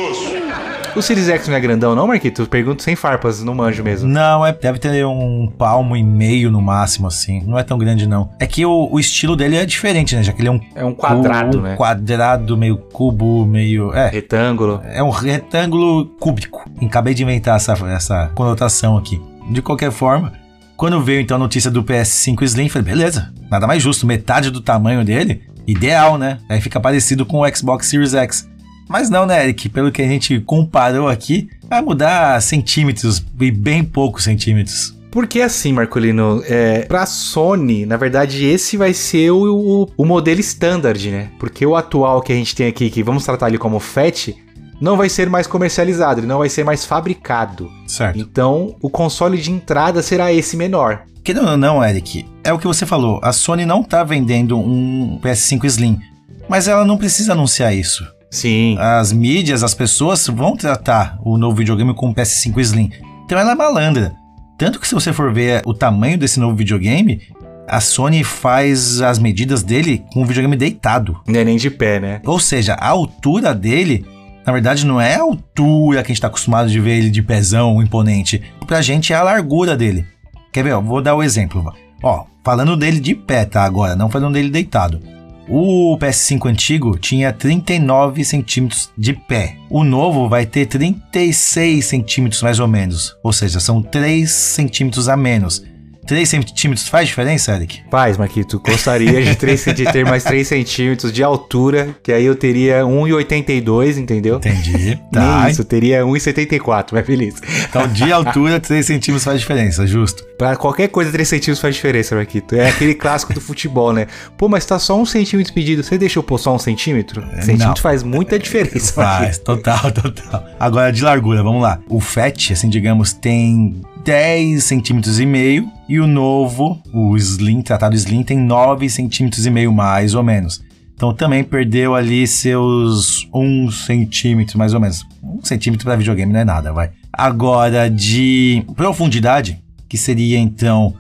O 0.97 1.03
Series 1.03 1.29
X 1.29 1.49
não 1.49 1.57
é 1.57 1.61
grandão, 1.61 1.93
não, 1.97 2.07
Marquito? 2.07 2.47
Pergunto 2.47 2.81
sem 2.83 2.95
farpas, 2.95 3.43
não 3.43 3.53
manjo 3.53 3.83
mesmo. 3.83 4.09
Não, 4.09 4.47
é, 4.47 4.53
deve 4.53 4.79
ter 4.79 5.05
um 5.05 5.49
palmo 5.59 5.97
e 5.97 6.05
meio 6.05 6.53
no 6.53 6.63
máximo, 6.63 7.09
assim. 7.09 7.43
Não 7.45 7.59
é 7.59 7.65
tão 7.65 7.77
grande, 7.77 8.07
não. 8.07 8.31
É 8.39 8.47
que 8.47 8.65
o, 8.65 8.89
o 8.93 9.01
estilo 9.01 9.35
dele 9.35 9.57
é 9.57 9.67
diferente, 9.67 10.15
né? 10.15 10.23
Já 10.23 10.33
que 10.33 10.41
ele 10.41 10.49
é 10.49 10.53
um. 10.53 10.61
É 10.75 10.85
um 10.85 10.95
quadrado, 10.95 11.59
cu- 11.59 11.65
né? 11.65 11.75
Quadrado, 11.75 12.57
meio 12.57 12.77
cubo, 12.77 13.45
meio. 13.45 13.93
É. 13.93 14.09
Retângulo. 14.09 14.81
É 14.85 15.03
um 15.03 15.11
retângulo 15.11 16.07
cúbico. 16.21 16.65
Acabei 16.81 17.13
de 17.13 17.25
inventar 17.25 17.57
essa, 17.57 17.73
essa 17.89 18.31
conotação 18.37 18.97
aqui. 18.97 19.21
De 19.51 19.61
qualquer 19.61 19.91
forma, 19.91 20.33
quando 20.77 21.03
veio 21.03 21.21
então 21.21 21.37
a 21.37 21.41
notícia 21.41 21.73
do 21.73 21.83
PS5 21.83 22.43
Slim, 22.43 22.69
falei, 22.69 22.95
beleza, 22.95 23.33
nada 23.51 23.67
mais 23.67 23.83
justo, 23.83 24.07
metade 24.07 24.49
do 24.49 24.61
tamanho 24.61 25.05
dele, 25.05 25.43
ideal, 25.67 26.17
né? 26.17 26.39
Aí 26.49 26.61
fica 26.61 26.79
parecido 26.79 27.27
com 27.27 27.41
o 27.41 27.57
Xbox 27.57 27.89
Series 27.89 28.15
X. 28.15 28.49
Mas 28.89 29.11
não, 29.11 29.27
né, 29.27 29.45
Eric? 29.45 29.69
Pelo 29.69 29.91
que 29.91 30.03
a 30.03 30.07
gente 30.07 30.41
comparou 30.41 31.09
aqui, 31.09 31.49
vai 31.69 31.81
mudar 31.81 32.41
centímetros 32.43 33.25
e 33.41 33.51
bem 33.51 33.83
poucos 33.83 34.25
centímetros. 34.25 34.95
Porque 35.11 35.41
assim, 35.41 35.73
Marcolino, 35.73 36.43
é, 36.45 36.81
pra 36.83 37.07
Sony, 37.07 37.87
na 37.87 37.97
verdade, 37.97 38.45
esse 38.45 38.77
vai 38.77 38.93
ser 38.93 39.31
o, 39.31 39.85
o, 39.85 39.89
o 39.97 40.05
modelo 40.05 40.41
standard, 40.41 41.09
né? 41.09 41.31
Porque 41.39 41.65
o 41.65 41.77
atual 41.77 42.21
que 42.21 42.33
a 42.33 42.37
gente 42.37 42.55
tem 42.55 42.67
aqui, 42.67 42.91
que 42.91 43.03
vamos 43.03 43.25
tratar 43.25 43.49
ele 43.49 43.57
como 43.57 43.79
FAT, 43.79 44.35
não 44.81 44.97
vai 44.97 45.09
ser 45.09 45.31
mais 45.31 45.47
comercializado, 45.47 46.21
ele 46.21 46.27
não 46.27 46.39
vai 46.39 46.49
ser 46.49 46.65
mais 46.65 46.85
fabricado. 46.85 47.71
Certo. 47.87 48.19
Então, 48.19 48.75
o 48.83 48.91
console 48.91 49.41
de 49.41 49.53
entrada 49.53 50.03
será 50.03 50.33
esse 50.33 50.57
menor. 50.57 51.05
Querendo 51.23 51.49
ou 51.49 51.57
não, 51.57 51.83
Eric, 51.83 52.27
é 52.43 52.53
o 52.53 52.59
que 52.59 52.67
você 52.67 52.85
falou. 52.85 53.21
A 53.23 53.33
Sony 53.33 53.65
não 53.65 53.83
tá 53.83 54.05
vendendo 54.05 54.59
um 54.59 55.19
PS5 55.23 55.65
Slim. 55.65 56.01
Mas 56.49 56.69
ela 56.69 56.85
não 56.85 56.99
precisa 56.99 57.33
anunciar 57.33 57.75
isso. 57.75 58.05
Sim. 58.35 58.77
as 58.79 59.13
mídias, 59.13 59.63
as 59.63 59.75
pessoas 59.75 60.27
vão 60.27 60.57
tratar 60.57 61.19
o 61.25 61.39
novo 61.39 61.57
videogame 61.57 61.95
com 61.95 62.11
o 62.11 62.15
PS5 62.15 62.59
Slim. 62.59 62.91
Então 63.25 63.39
ela 63.39 63.53
é 63.53 63.55
malandra. 63.55 64.13
Tanto 64.59 64.81
que 64.81 64.87
se 64.87 64.95
você 64.95 65.13
for 65.13 65.33
ver 65.33 65.63
o 65.65 65.73
tamanho 65.73 66.19
desse 66.19 66.41
novo 66.41 66.57
videogame, 66.57 67.21
a 67.67 67.81
Sony 67.81 68.23
faz 68.23 69.01
as 69.01 69.19
medidas 69.19 69.63
dele 69.63 70.05
com 70.13 70.23
o 70.23 70.27
videogame 70.27 70.57
deitado. 70.57 71.21
Não 71.27 71.41
é 71.41 71.45
nem 71.45 71.57
de 71.57 71.71
pé, 71.71 72.01
né? 72.01 72.21
Ou 72.27 72.39
seja, 72.39 72.75
a 72.75 72.89
altura 72.89 73.55
dele, 73.55 74.05
na 74.47 74.53
verdade, 74.53 74.85
não 74.85 75.01
é 75.01 75.15
a 75.15 75.23
altura 75.23 76.03
que 76.03 76.07
a 76.07 76.09
gente 76.09 76.19
está 76.19 76.29
acostumado 76.29 76.69
de 76.69 76.81
ver 76.81 76.99
ele 76.99 77.11
de 77.11 77.23
pezão, 77.23 77.83
imponente. 77.83 78.43
Pra 78.67 78.83
gente 78.83 79.13
é 79.13 79.17
a 79.17 79.23
largura 79.23 79.77
dele. 79.77 80.07
Quer 80.53 80.65
ver? 80.65 80.73
Ó, 80.73 80.81
vou 80.81 81.01
dar 81.01 81.15
o 81.15 81.23
exemplo. 81.23 81.73
Ó, 82.03 82.25
falando 82.45 82.77
dele 82.77 83.01
de 83.01 83.15
pé, 83.15 83.45
tá? 83.45 83.65
Agora, 83.65 83.97
não 83.97 84.11
falando 84.11 84.35
dele 84.35 84.51
deitado. 84.51 85.01
O 85.49 85.99
PS5 85.99 86.49
antigo 86.49 86.99
tinha 86.99 87.33
39 87.33 88.25
centímetros 88.25 88.91
de 88.97 89.13
pé. 89.13 89.57
O 89.69 89.85
novo 89.85 90.29
vai 90.29 90.47
ter 90.47 90.67
36 90.67 91.85
centímetros 91.85 92.43
mais 92.43 92.59
ou 92.59 92.67
menos. 92.67 93.17
Ou 93.23 93.33
seja, 93.33 93.61
são 93.61 93.83
3 93.83 94.31
centímetros 94.31 95.09
a 95.09 95.17
menos. 95.17 95.63
3 96.07 96.29
centímetros 96.29 96.89
faz 96.89 97.09
diferença, 97.09 97.55
Eric? 97.55 97.83
Faz, 97.91 98.17
Marquito. 98.17 98.61
Gostaria 98.61 99.23
de, 99.23 99.35
3, 99.35 99.65
de 99.75 99.85
ter 99.85 100.05
mais 100.05 100.23
3 100.25 100.47
centímetros 100.47 101.13
de 101.13 101.23
altura, 101.23 101.97
que 102.03 102.13
aí 102.13 102.25
eu 102.25 102.35
teria 102.35 102.83
1,82, 102.83 103.97
entendeu? 103.97 104.37
Entendi. 104.37 104.99
Nem 105.11 105.51
isso, 105.51 105.63
eu 105.63 105.65
teria 105.65 106.03
1,74, 106.03 106.89
mas 106.93 107.07
feliz. 107.07 107.35
Então, 107.69 107.87
de 107.89 108.13
altura, 108.13 108.61
3 108.61 108.85
centímetros 108.85 109.25
faz 109.25 109.41
diferença, 109.41 109.87
justo. 109.87 110.25
Pra 110.37 110.57
qualquer 110.57 110.89
coisa, 110.89 111.11
3 111.11 111.27
centímetros 111.27 111.61
faz 111.61 111.75
diferença, 111.75 112.15
Marquito. 112.15 112.55
É 112.55 112.69
aquele 112.69 112.95
clássico 112.95 113.33
do 113.33 113.41
futebol, 113.41 113.93
né? 113.93 114.07
Pô, 114.37 114.49
mas 114.49 114.65
tá 114.67 114.79
só 114.79 114.99
um 114.99 115.07
centímetro 115.07 115.53
pedido. 115.53 115.83
Você 115.83 115.97
deixou 115.97 116.23
pôr 116.23 116.39
só 116.39 116.55
um 116.55 116.59
centímetro? 116.59 117.23
centímetro 117.37 117.69
não. 117.69 117.77
faz 117.77 118.03
muita 118.03 118.39
diferença, 118.39 118.93
Faz, 118.93 119.21
Marquito. 119.21 119.45
total, 119.45 119.93
total. 119.93 120.45
Agora, 120.59 120.93
de 120.93 121.03
largura, 121.03 121.43
vamos 121.43 121.63
lá. 121.63 121.79
O 121.89 122.01
FAT, 122.01 122.53
assim, 122.53 122.69
digamos, 122.69 123.13
tem 123.13 123.81
10 124.05 124.63
centímetros 124.63 125.19
e 125.19 125.27
meio. 125.27 125.69
E 125.89 125.99
o 125.99 126.07
novo, 126.07 126.81
o 126.93 127.17
Slim, 127.17 127.63
tratado 127.63 127.97
Slim, 127.97 128.23
tem 128.23 128.39
9 128.39 128.89
centímetros 128.89 129.47
e 129.47 129.51
meio 129.51 129.73
mais 129.73 130.15
ou 130.15 130.23
menos. 130.23 130.63
Então 130.95 131.13
também 131.13 131.43
perdeu 131.43 131.95
ali 131.95 132.27
seus 132.27 133.29
1 133.35 133.71
centímetro, 133.71 134.59
mais 134.59 134.75
ou 134.75 134.81
menos. 134.81 135.05
1 135.23 135.45
centímetro 135.45 135.85
para 135.85 135.97
videogame 135.97 136.33
não 136.33 136.41
é 136.41 136.45
nada, 136.45 136.73
vai. 136.73 136.91
Agora, 137.13 137.91
de 137.91 138.65
profundidade, 138.77 139.61
que 139.89 139.97
seria 139.97 140.39
então 140.39 140.95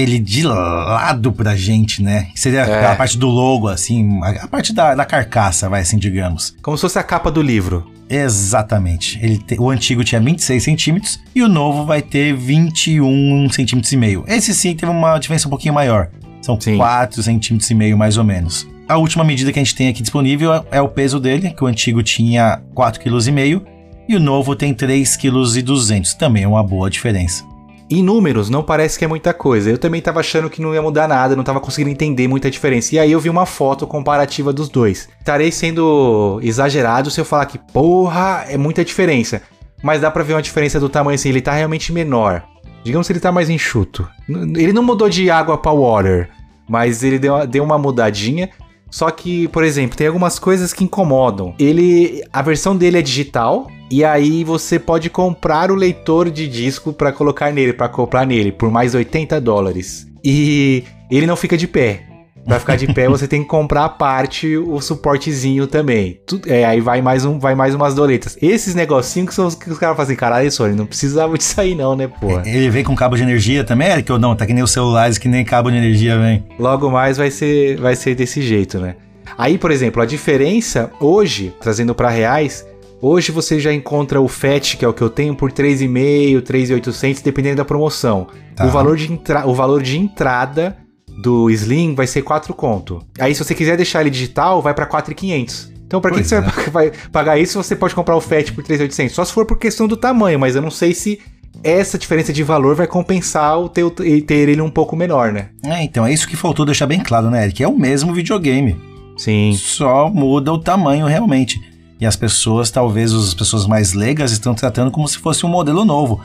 ele 0.00 0.18
de 0.18 0.42
lado 0.42 1.32
pra 1.32 1.54
gente, 1.56 2.02
né? 2.02 2.28
Seria 2.34 2.60
É. 2.60 2.86
a 2.92 2.94
parte 2.96 3.16
do 3.18 3.28
logo, 3.28 3.68
assim, 3.68 4.20
a 4.22 4.44
a 4.44 4.48
parte 4.48 4.72
da, 4.72 4.94
da 4.94 5.04
carcaça, 5.04 5.68
vai 5.68 5.80
assim, 5.82 5.98
digamos. 5.98 6.54
Como 6.62 6.76
se 6.76 6.82
fosse 6.82 6.98
a 6.98 7.02
capa 7.02 7.30
do 7.30 7.42
livro. 7.42 7.90
Exatamente. 8.08 9.18
Ele 9.22 9.36
te- 9.38 9.58
o 9.60 9.68
antigo 9.70 10.02
tinha 10.04 10.20
26 10.20 10.62
centímetros 10.62 11.20
e 11.34 11.42
o 11.42 11.48
novo 11.48 11.84
vai 11.84 12.00
ter 12.00 12.34
21 12.34 13.48
centímetros 13.50 13.92
e 13.92 13.96
meio. 13.96 14.24
Esse 14.26 14.54
sim 14.54 14.74
teve 14.74 14.90
uma 14.90 15.18
diferença 15.18 15.46
um 15.46 15.50
pouquinho 15.50 15.74
maior. 15.74 16.08
São 16.40 16.58
Sim. 16.60 16.76
4 16.76 17.22
centímetros 17.22 17.70
e 17.70 17.74
meio 17.74 17.98
mais 17.98 18.16
ou 18.16 18.24
menos. 18.24 18.66
A 18.88 18.96
última 18.96 19.22
medida 19.24 19.52
que 19.52 19.58
a 19.58 19.62
gente 19.62 19.74
tem 19.74 19.88
aqui 19.88 20.00
disponível 20.00 20.54
é- 20.54 20.62
é 20.72 20.80
o 20.80 20.88
peso 20.88 21.20
dele, 21.20 21.50
que 21.50 21.62
o 21.62 21.66
antigo 21.66 22.02
tinha 22.02 22.60
4,5 22.74 23.60
kg 23.60 23.62
e 24.08 24.16
o 24.16 24.20
novo 24.20 24.56
tem 24.56 24.72
3,2 24.72 25.16
kg. 25.16 26.16
Também 26.18 26.44
é 26.44 26.48
uma 26.48 26.62
boa 26.62 26.88
diferença. 26.88 27.44
Em 27.90 28.02
números, 28.02 28.50
não 28.50 28.62
parece 28.62 28.98
que 28.98 29.04
é 29.04 29.08
muita 29.08 29.32
coisa. 29.32 29.70
Eu 29.70 29.78
também 29.78 30.02
tava 30.02 30.20
achando 30.20 30.50
que 30.50 30.60
não 30.60 30.74
ia 30.74 30.82
mudar 30.82 31.08
nada, 31.08 31.34
não 31.34 31.42
tava 31.42 31.58
conseguindo 31.58 31.90
entender 31.90 32.28
muita 32.28 32.50
diferença. 32.50 32.94
E 32.94 32.98
aí 32.98 33.10
eu 33.10 33.18
vi 33.18 33.30
uma 33.30 33.46
foto 33.46 33.86
comparativa 33.86 34.52
dos 34.52 34.68
dois. 34.68 35.08
Estarei 35.18 35.50
sendo 35.50 36.38
exagerado 36.42 37.10
se 37.10 37.18
eu 37.18 37.24
falar 37.24 37.46
que, 37.46 37.58
porra, 37.58 38.44
é 38.48 38.58
muita 38.58 38.84
diferença. 38.84 39.40
Mas 39.82 40.02
dá 40.02 40.10
pra 40.10 40.22
ver 40.22 40.34
uma 40.34 40.42
diferença 40.42 40.78
do 40.78 40.88
tamanho 40.88 41.14
assim, 41.14 41.30
ele 41.30 41.40
tá 41.40 41.52
realmente 41.52 41.92
menor. 41.92 42.42
Digamos 42.84 43.06
que 43.06 43.12
ele 43.12 43.20
tá 43.20 43.32
mais 43.32 43.48
enxuto. 43.48 44.08
Ele 44.28 44.72
não 44.72 44.82
mudou 44.82 45.08
de 45.08 45.30
água 45.30 45.56
pra 45.56 45.72
water, 45.72 46.28
mas 46.68 47.02
ele 47.02 47.18
deu 47.18 47.64
uma 47.64 47.78
mudadinha. 47.78 48.50
Só 48.90 49.10
que, 49.10 49.48
por 49.48 49.64
exemplo, 49.64 49.96
tem 49.96 50.06
algumas 50.06 50.38
coisas 50.38 50.72
que 50.72 50.84
incomodam. 50.84 51.54
Ele, 51.58 52.22
a 52.32 52.42
versão 52.42 52.76
dele 52.76 52.98
é 52.98 53.02
digital 53.02 53.68
e 53.90 54.04
aí 54.04 54.44
você 54.44 54.78
pode 54.78 55.08
comprar 55.08 55.70
o 55.70 55.74
leitor 55.74 56.30
de 56.30 56.46
disco 56.48 56.92
pra 56.92 57.12
colocar 57.12 57.52
nele, 57.52 57.72
pra 57.72 57.88
comprar 57.88 58.26
nele 58.26 58.52
por 58.52 58.70
mais 58.70 58.94
80 58.94 59.40
dólares. 59.40 60.06
E 60.24 60.84
ele 61.10 61.26
não 61.26 61.36
fica 61.36 61.56
de 61.56 61.66
pé. 61.66 62.07
Pra 62.48 62.58
ficar 62.58 62.76
de 62.76 62.92
pé, 62.92 63.06
você 63.10 63.28
tem 63.28 63.42
que 63.42 63.48
comprar 63.48 63.84
à 63.84 63.88
parte 63.88 64.56
o 64.56 64.80
suportezinho 64.80 65.66
também. 65.66 66.20
Tu- 66.26 66.40
é, 66.46 66.64
aí 66.64 66.80
vai 66.80 67.00
mais, 67.02 67.24
um, 67.24 67.38
vai 67.38 67.54
mais 67.54 67.74
umas 67.74 67.94
doletas. 67.94 68.36
Esses 68.42 68.74
negocinhos 68.74 69.28
que 69.28 69.34
são 69.34 69.46
os 69.46 69.54
que 69.54 69.70
os 69.70 69.78
caras 69.78 69.96
fazem, 69.96 70.16
caralho, 70.16 70.50
Sony, 70.50 70.74
não 70.74 70.86
precisava 70.86 71.36
disso 71.38 71.60
aí 71.60 71.74
não, 71.74 71.94
né, 71.94 72.08
porra? 72.08 72.42
Ele 72.46 72.70
vem 72.70 72.82
com 72.82 72.96
cabo 72.96 73.16
de 73.16 73.22
energia 73.22 73.62
também, 73.64 73.88
Eric? 73.88 74.10
Ou 74.10 74.18
não? 74.18 74.34
Tá 74.34 74.46
que 74.46 74.52
nem 74.54 74.62
os 74.64 74.70
celulares 74.72 75.18
que 75.18 75.28
nem 75.28 75.44
cabo 75.44 75.70
de 75.70 75.76
energia 75.76 76.18
vem. 76.18 76.44
Logo 76.58 76.90
mais 76.90 77.16
vai 77.18 77.30
ser, 77.30 77.76
vai 77.78 77.94
ser 77.94 78.14
desse 78.14 78.40
jeito, 78.42 78.78
né? 78.78 78.96
Aí, 79.36 79.58
por 79.58 79.70
exemplo, 79.70 80.00
a 80.02 80.06
diferença 80.06 80.90
hoje, 81.00 81.54
trazendo 81.60 81.94
para 81.94 82.08
reais, 82.08 82.66
hoje 83.02 83.30
você 83.30 83.60
já 83.60 83.72
encontra 83.74 84.20
o 84.20 84.26
FAT, 84.26 84.76
que 84.78 84.84
é 84.84 84.88
o 84.88 84.92
que 84.94 85.02
eu 85.02 85.10
tenho, 85.10 85.34
por 85.34 85.52
3,5, 85.52 86.40
3,800, 86.42 87.20
dependendo 87.22 87.56
da 87.56 87.64
promoção. 87.64 88.26
Tá. 88.56 88.64
O, 88.66 88.70
valor 88.70 88.96
de 88.96 89.12
entra- 89.12 89.46
o 89.46 89.54
valor 89.54 89.82
de 89.82 89.98
entrada 89.98 90.76
do 91.22 91.50
Slim 91.50 91.94
vai 91.94 92.06
ser 92.06 92.22
4 92.22 92.54
conto. 92.54 93.02
Aí, 93.18 93.34
se 93.34 93.44
você 93.44 93.54
quiser 93.54 93.76
deixar 93.76 94.00
ele 94.00 94.10
digital, 94.10 94.62
vai 94.62 94.72
para 94.72 94.86
4,500. 94.86 95.72
Então, 95.86 96.00
pra 96.00 96.10
que, 96.10 96.18
que 96.20 96.28
você 96.28 96.36
é. 96.36 96.40
vai, 96.70 96.92
pagar 97.10 97.38
isso 97.38 97.60
você 97.62 97.74
pode 97.74 97.94
comprar 97.94 98.14
o 98.14 98.20
FAT 98.20 98.52
por 98.52 98.62
3,800? 98.62 99.14
Só 99.14 99.24
se 99.24 99.32
for 99.32 99.46
por 99.46 99.58
questão 99.58 99.88
do 99.88 99.96
tamanho, 99.96 100.38
mas 100.38 100.54
eu 100.54 100.62
não 100.62 100.70
sei 100.70 100.92
se 100.92 101.18
essa 101.64 101.98
diferença 101.98 102.32
de 102.32 102.42
valor 102.42 102.76
vai 102.76 102.86
compensar 102.86 103.58
o 103.58 103.68
teu, 103.68 103.90
ter 103.90 104.48
ele 104.48 104.60
um 104.60 104.70
pouco 104.70 104.94
menor, 104.94 105.32
né? 105.32 105.48
É, 105.64 105.82
então 105.82 106.06
é 106.06 106.12
isso 106.12 106.28
que 106.28 106.36
faltou 106.36 106.66
deixar 106.66 106.86
bem 106.86 107.00
claro, 107.00 107.30
né, 107.30 107.44
Eric? 107.44 107.62
É 107.62 107.68
o 107.68 107.76
mesmo 107.76 108.12
videogame. 108.12 108.76
Sim. 109.16 109.52
Só 109.54 110.08
muda 110.08 110.52
o 110.52 110.58
tamanho 110.58 111.06
realmente. 111.06 111.60
E 112.00 112.06
as 112.06 112.14
pessoas, 112.14 112.70
talvez 112.70 113.12
as 113.12 113.34
pessoas 113.34 113.66
mais 113.66 113.92
leigas, 113.92 114.30
estão 114.30 114.54
tratando 114.54 114.90
como 114.90 115.08
se 115.08 115.18
fosse 115.18 115.44
um 115.44 115.48
modelo 115.48 115.84
novo. 115.84 116.20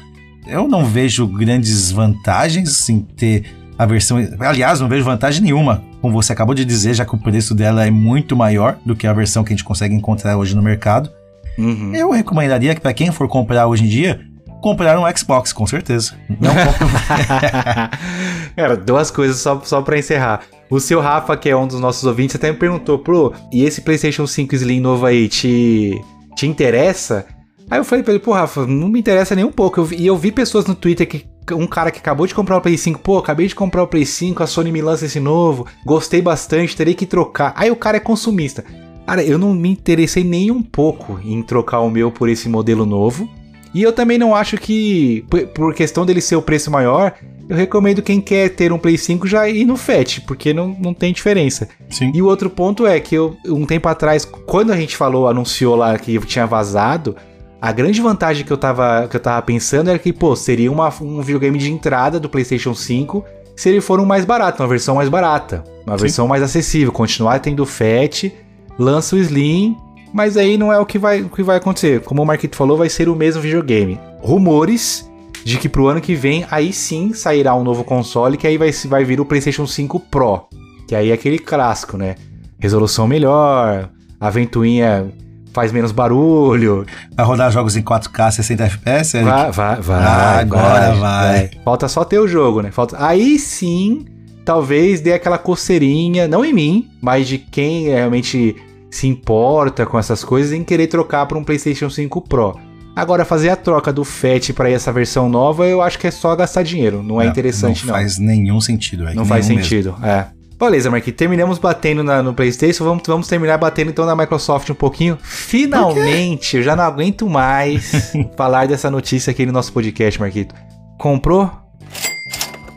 Eu 0.45 0.67
não 0.67 0.85
vejo 0.85 1.25
grandes 1.25 1.89
vantagens 1.89 2.89
em 2.89 2.99
ter 2.99 3.45
a 3.77 3.85
versão. 3.85 4.17
Aliás, 4.39 4.79
não 4.79 4.87
vejo 4.87 5.03
vantagem 5.03 5.41
nenhuma, 5.41 5.83
como 6.01 6.13
você 6.13 6.33
acabou 6.33 6.55
de 6.55 6.65
dizer, 6.65 6.93
já 6.93 7.05
que 7.05 7.15
o 7.15 7.17
preço 7.17 7.55
dela 7.55 7.85
é 7.85 7.91
muito 7.91 8.35
maior 8.35 8.77
do 8.85 8.95
que 8.95 9.07
a 9.07 9.13
versão 9.13 9.43
que 9.43 9.53
a 9.53 9.55
gente 9.55 9.63
consegue 9.63 9.95
encontrar 9.95 10.37
hoje 10.37 10.55
no 10.55 10.61
mercado. 10.61 11.09
Uhum. 11.57 11.95
Eu 11.95 12.11
recomendaria 12.11 12.73
que 12.73 12.81
para 12.81 12.93
quem 12.93 13.11
for 13.11 13.27
comprar 13.27 13.67
hoje 13.67 13.83
em 13.83 13.87
dia, 13.87 14.21
comprar 14.61 14.97
um 14.97 15.17
Xbox, 15.17 15.51
com 15.51 15.67
certeza. 15.67 16.13
Não 16.39 16.53
Cara, 18.55 18.77
duas 18.77 19.11
coisas 19.11 19.37
só, 19.37 19.61
só 19.63 19.81
para 19.81 19.99
encerrar. 19.99 20.41
O 20.69 20.79
seu 20.79 21.01
Rafa, 21.01 21.35
que 21.35 21.49
é 21.49 21.55
um 21.55 21.67
dos 21.67 21.79
nossos 21.79 22.03
ouvintes, 22.05 22.35
até 22.35 22.51
me 22.51 22.57
perguntou, 22.57 22.97
Pro, 22.97 23.33
e 23.51 23.63
esse 23.63 23.81
PlayStation 23.81 24.25
5 24.25 24.55
Slim 24.55 24.79
novo 24.79 25.05
aí 25.05 25.27
te, 25.27 26.01
te 26.35 26.47
interessa? 26.47 27.25
Aí 27.69 27.79
eu 27.79 27.83
falei 27.83 28.03
pra 28.03 28.13
ele, 28.13 28.23
pô, 28.23 28.33
Rafa, 28.33 28.65
não 28.65 28.87
me 28.87 28.99
interessa 28.99 29.35
nem 29.35 29.43
um 29.43 29.51
pouco. 29.51 29.81
Eu 29.81 29.87
e 29.91 30.07
eu 30.07 30.17
vi 30.17 30.31
pessoas 30.31 30.65
no 30.65 30.75
Twitter 30.75 31.07
que. 31.07 31.25
Um 31.51 31.67
cara 31.67 31.91
que 31.91 31.99
acabou 31.99 32.25
de 32.25 32.33
comprar 32.33 32.57
o 32.57 32.61
Play 32.61 32.77
5, 32.77 32.99
pô, 32.99 33.17
acabei 33.17 33.47
de 33.47 33.55
comprar 33.55 33.83
o 33.83 33.87
Play 33.87 34.05
5, 34.05 34.41
a 34.41 34.47
Sony 34.47 34.71
me 34.71 34.81
lança 34.81 35.05
esse 35.05 35.19
novo, 35.19 35.67
gostei 35.85 36.21
bastante, 36.21 36.75
terei 36.75 36.93
que 36.93 37.05
trocar. 37.05 37.53
Aí 37.55 37.69
o 37.69 37.75
cara 37.75 37.97
é 37.97 37.99
consumista. 37.99 38.63
Cara, 39.05 39.23
eu 39.23 39.37
não 39.37 39.53
me 39.53 39.69
interessei 39.69 40.23
nem 40.23 40.49
um 40.49 40.61
pouco 40.61 41.19
em 41.23 41.43
trocar 41.43 41.81
o 41.81 41.89
meu 41.89 42.11
por 42.11 42.29
esse 42.29 42.47
modelo 42.47 42.85
novo. 42.85 43.29
E 43.73 43.81
eu 43.81 43.91
também 43.91 44.17
não 44.17 44.35
acho 44.35 44.55
que, 44.57 45.25
por 45.55 45.73
questão 45.73 46.05
dele 46.05 46.21
ser 46.21 46.35
o 46.35 46.41
preço 46.41 46.69
maior, 46.69 47.13
eu 47.49 47.55
recomendo 47.55 48.01
quem 48.01 48.21
quer 48.21 48.49
ter 48.49 48.71
um 48.71 48.77
Play 48.77 48.97
5 48.97 49.27
já 49.27 49.49
ir 49.49 49.65
no 49.65 49.75
FAT, 49.75 50.21
porque 50.21 50.53
não, 50.53 50.77
não 50.79 50.93
tem 50.93 51.11
diferença. 51.11 51.67
Sim. 51.89 52.11
E 52.13 52.21
o 52.21 52.27
outro 52.27 52.49
ponto 52.49 52.85
é 52.85 52.99
que 52.99 53.15
eu, 53.15 53.35
um 53.47 53.65
tempo 53.65 53.89
atrás, 53.89 54.25
quando 54.25 54.71
a 54.71 54.77
gente 54.77 54.95
falou, 54.95 55.27
anunciou 55.27 55.75
lá 55.75 55.97
que 55.97 56.17
tinha 56.19 56.45
vazado, 56.45 57.15
a 57.63 57.71
grande 57.71 58.01
vantagem 58.01 58.45
que 58.45 58.51
eu 58.51 58.57
tava, 58.57 59.07
que 59.07 59.15
eu 59.15 59.21
tava 59.21 59.41
pensando 59.41 59.89
era 59.89 59.97
que, 59.97 60.11
pô, 60.11 60.35
seria 60.35 60.69
uma, 60.69 60.93
um 60.99 61.21
videogame 61.21 61.57
de 61.57 61.71
entrada 61.71 62.19
do 62.19 62.27
PlayStation 62.27 62.75
5 62.75 63.23
se 63.55 63.69
ele 63.69 63.79
for 63.79 64.01
um 64.01 64.05
mais 64.05 64.25
barato, 64.25 64.61
uma 64.61 64.67
versão 64.67 64.95
mais 64.95 65.07
barata, 65.07 65.63
uma 65.87 65.97
Sim. 65.97 66.01
versão 66.01 66.27
mais 66.27 66.43
acessível, 66.43 66.91
continuar 66.91 67.39
tendo 67.39 67.65
FAT, 67.65 68.33
lança 68.77 69.15
o 69.15 69.19
Slim 69.19 69.77
mas 70.13 70.35
aí 70.35 70.57
não 70.57 70.73
é 70.73 70.77
o 70.77 70.85
que 70.85 70.99
vai, 70.99 71.21
o 71.21 71.29
que 71.29 71.41
vai 71.41 71.55
acontecer. 71.55 72.01
Como 72.01 72.21
o 72.21 72.25
Marquito 72.25 72.57
falou, 72.57 72.77
vai 72.77 72.89
ser 72.89 73.07
o 73.07 73.15
mesmo 73.15 73.41
videogame. 73.41 73.97
Rumores 74.21 75.09
de 75.45 75.57
que 75.57 75.69
pro 75.69 75.87
ano 75.87 76.01
que 76.01 76.15
vem, 76.15 76.45
aí 76.51 76.73
sim 76.73 77.13
sairá 77.13 77.55
um 77.55 77.63
novo 77.63 77.85
console, 77.85 78.35
que 78.35 78.45
aí 78.45 78.57
vai, 78.57 78.71
vai 78.71 79.05
vir 79.05 79.21
o 79.21 79.25
PlayStation 79.25 79.65
5 79.65 80.01
Pro. 80.01 80.47
Que 80.85 80.95
aí 80.95 81.11
é 81.11 81.13
aquele 81.13 81.39
clássico, 81.39 81.97
né? 81.97 82.15
Resolução 82.59 83.07
melhor, 83.07 83.89
a 84.19 84.29
ventoinha 84.29 85.11
faz 85.53 85.71
menos 85.71 85.91
barulho. 85.91 86.85
Vai 87.15 87.25
rodar 87.25 87.51
jogos 87.51 87.75
em 87.75 87.81
4K 87.81 88.31
60 88.31 88.63
FPS? 88.63 89.17
Eric? 89.17 89.29
Vai, 89.29 89.51
vai, 89.51 89.81
vai. 89.81 90.03
Ah, 90.03 90.39
agora 90.39 90.63
vai, 90.63 90.99
vai. 90.99 90.99
vai. 90.99 91.51
Falta 91.63 91.87
só 91.87 92.03
ter 92.03 92.19
o 92.19 92.27
jogo, 92.27 92.61
né? 92.61 92.71
Falta... 92.71 92.97
Aí 92.99 93.37
sim, 93.37 94.05
talvez 94.43 94.99
dê 94.99 95.13
aquela 95.13 95.37
coceirinha, 95.37 96.27
não 96.27 96.43
em 96.43 96.53
mim, 96.53 96.89
mas 97.01 97.27
de 97.27 97.37
quem 97.37 97.85
realmente 97.85 98.55
se 98.89 99.07
importa 99.07 99.85
com 99.85 99.97
essas 99.97 100.23
coisas 100.23 100.51
em 100.51 100.63
querer 100.63 100.87
trocar 100.87 101.25
para 101.25 101.37
um 101.37 101.43
PlayStation 101.43 101.89
5 101.89 102.21
Pro. 102.21 102.59
Agora, 102.95 103.25
fazer 103.25 103.49
a 103.49 103.55
troca 103.55 103.91
do 103.91 104.03
FAT 104.03 104.51
para 104.53 104.69
essa 104.69 104.91
versão 104.91 105.27
nova, 105.27 105.65
eu 105.65 105.81
acho 105.81 105.97
que 105.97 106.05
é 106.05 106.11
só 106.11 106.35
gastar 106.35 106.61
dinheiro. 106.61 107.01
Não 107.01 107.19
é, 107.19 107.25
interessante, 107.25 107.87
não. 107.87 107.93
Não 107.93 107.99
faz 107.99 108.19
nenhum 108.19 108.61
sentido. 108.61 109.07
É 109.07 109.15
não 109.15 109.25
faz 109.25 109.47
sentido, 109.47 109.93
mesmo. 109.93 110.05
é. 110.05 110.27
Beleza, 110.59 110.89
Marquinhos. 110.89 111.17
Terminamos 111.17 111.57
batendo 111.57 112.03
na, 112.03 112.23
no 112.23 112.33
PlayStation. 112.33 112.83
Vamos, 112.83 113.03
vamos 113.05 113.27
terminar 113.27 113.57
batendo 113.57 113.91
então 113.91 114.05
na 114.05 114.15
Microsoft 114.15 114.69
um 114.69 114.75
pouquinho. 114.75 115.17
Finalmente, 115.21 116.57
eu 116.57 116.63
já 116.63 116.75
não 116.75 116.83
aguento 116.83 117.27
mais 117.27 118.13
falar 118.37 118.67
dessa 118.67 118.89
notícia 118.89 119.31
aqui 119.31 119.45
no 119.45 119.51
nosso 119.51 119.73
podcast, 119.73 120.19
Marquito. 120.19 120.55
Comprou? 120.97 121.51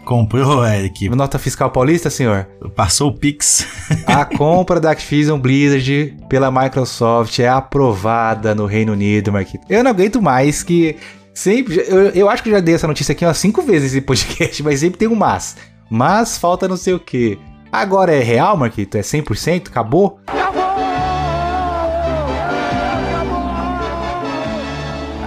Comprou, 0.07 0.65
Eric. 0.65 1.09
Nota 1.09 1.37
fiscal 1.37 1.69
paulista, 1.71 2.09
senhor? 2.09 2.47
Passou 2.77 3.11
o 3.11 3.13
Pix. 3.13 3.67
A 4.07 4.25
compra 4.37 4.79
da 4.79 4.93
Activision 4.93 5.39
Blizzard 5.39 6.17
pela 6.29 6.49
Microsoft 6.49 7.37
é 7.41 7.49
aprovada 7.49 8.55
no 8.55 8.67
Reino 8.67 8.93
Unido, 8.93 9.33
Marquito. 9.33 9.67
Eu 9.69 9.83
não 9.83 9.91
aguento 9.91 10.23
mais 10.23 10.63
que. 10.63 10.97
Sempre. 11.35 11.85
Eu, 11.89 12.11
eu 12.11 12.31
acho 12.31 12.41
que 12.41 12.51
já 12.51 12.61
dei 12.61 12.77
essa 12.77 12.87
notícia 12.87 13.13
aqui 13.13 13.25
umas 13.25 13.37
cinco 13.37 13.63
vezes 13.63 13.93
nesse 13.93 14.01
podcast, 14.07 14.63
mas 14.63 14.79
sempre 14.79 14.97
tem 14.97 15.09
um 15.09 15.17
mas. 15.17 15.57
Mas 15.91 16.39
falta 16.39 16.69
não 16.69 16.77
sei 16.77 16.95
o 16.95 17.01
que. 17.01 17.37
Agora 17.77 18.17
é 18.17 18.23
real, 18.23 18.57
Marquito? 18.57 18.97
É 18.97 19.03
100%? 19.03 19.69
Acabou? 19.69 20.19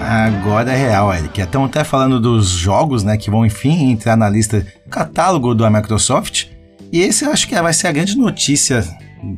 Agora 0.02 0.72
é 0.72 0.76
real, 0.76 1.14
Eric. 1.14 1.40
Estão 1.40 1.66
até 1.66 1.84
falando 1.84 2.20
dos 2.20 2.48
jogos, 2.48 3.04
né, 3.04 3.18
que 3.18 3.30
vão 3.30 3.46
enfim 3.46 3.92
entrar 3.92 4.18
na 4.18 4.28
lista 4.28 4.66
catálogo 4.90 5.54
da 5.54 5.70
Microsoft. 5.70 6.48
E 6.92 7.02
esse 7.02 7.24
eu 7.24 7.32
acho 7.32 7.48
que 7.48 7.62
vai 7.62 7.72
ser 7.72 7.86
a 7.86 7.92
grande 7.92 8.18
notícia 8.18 8.84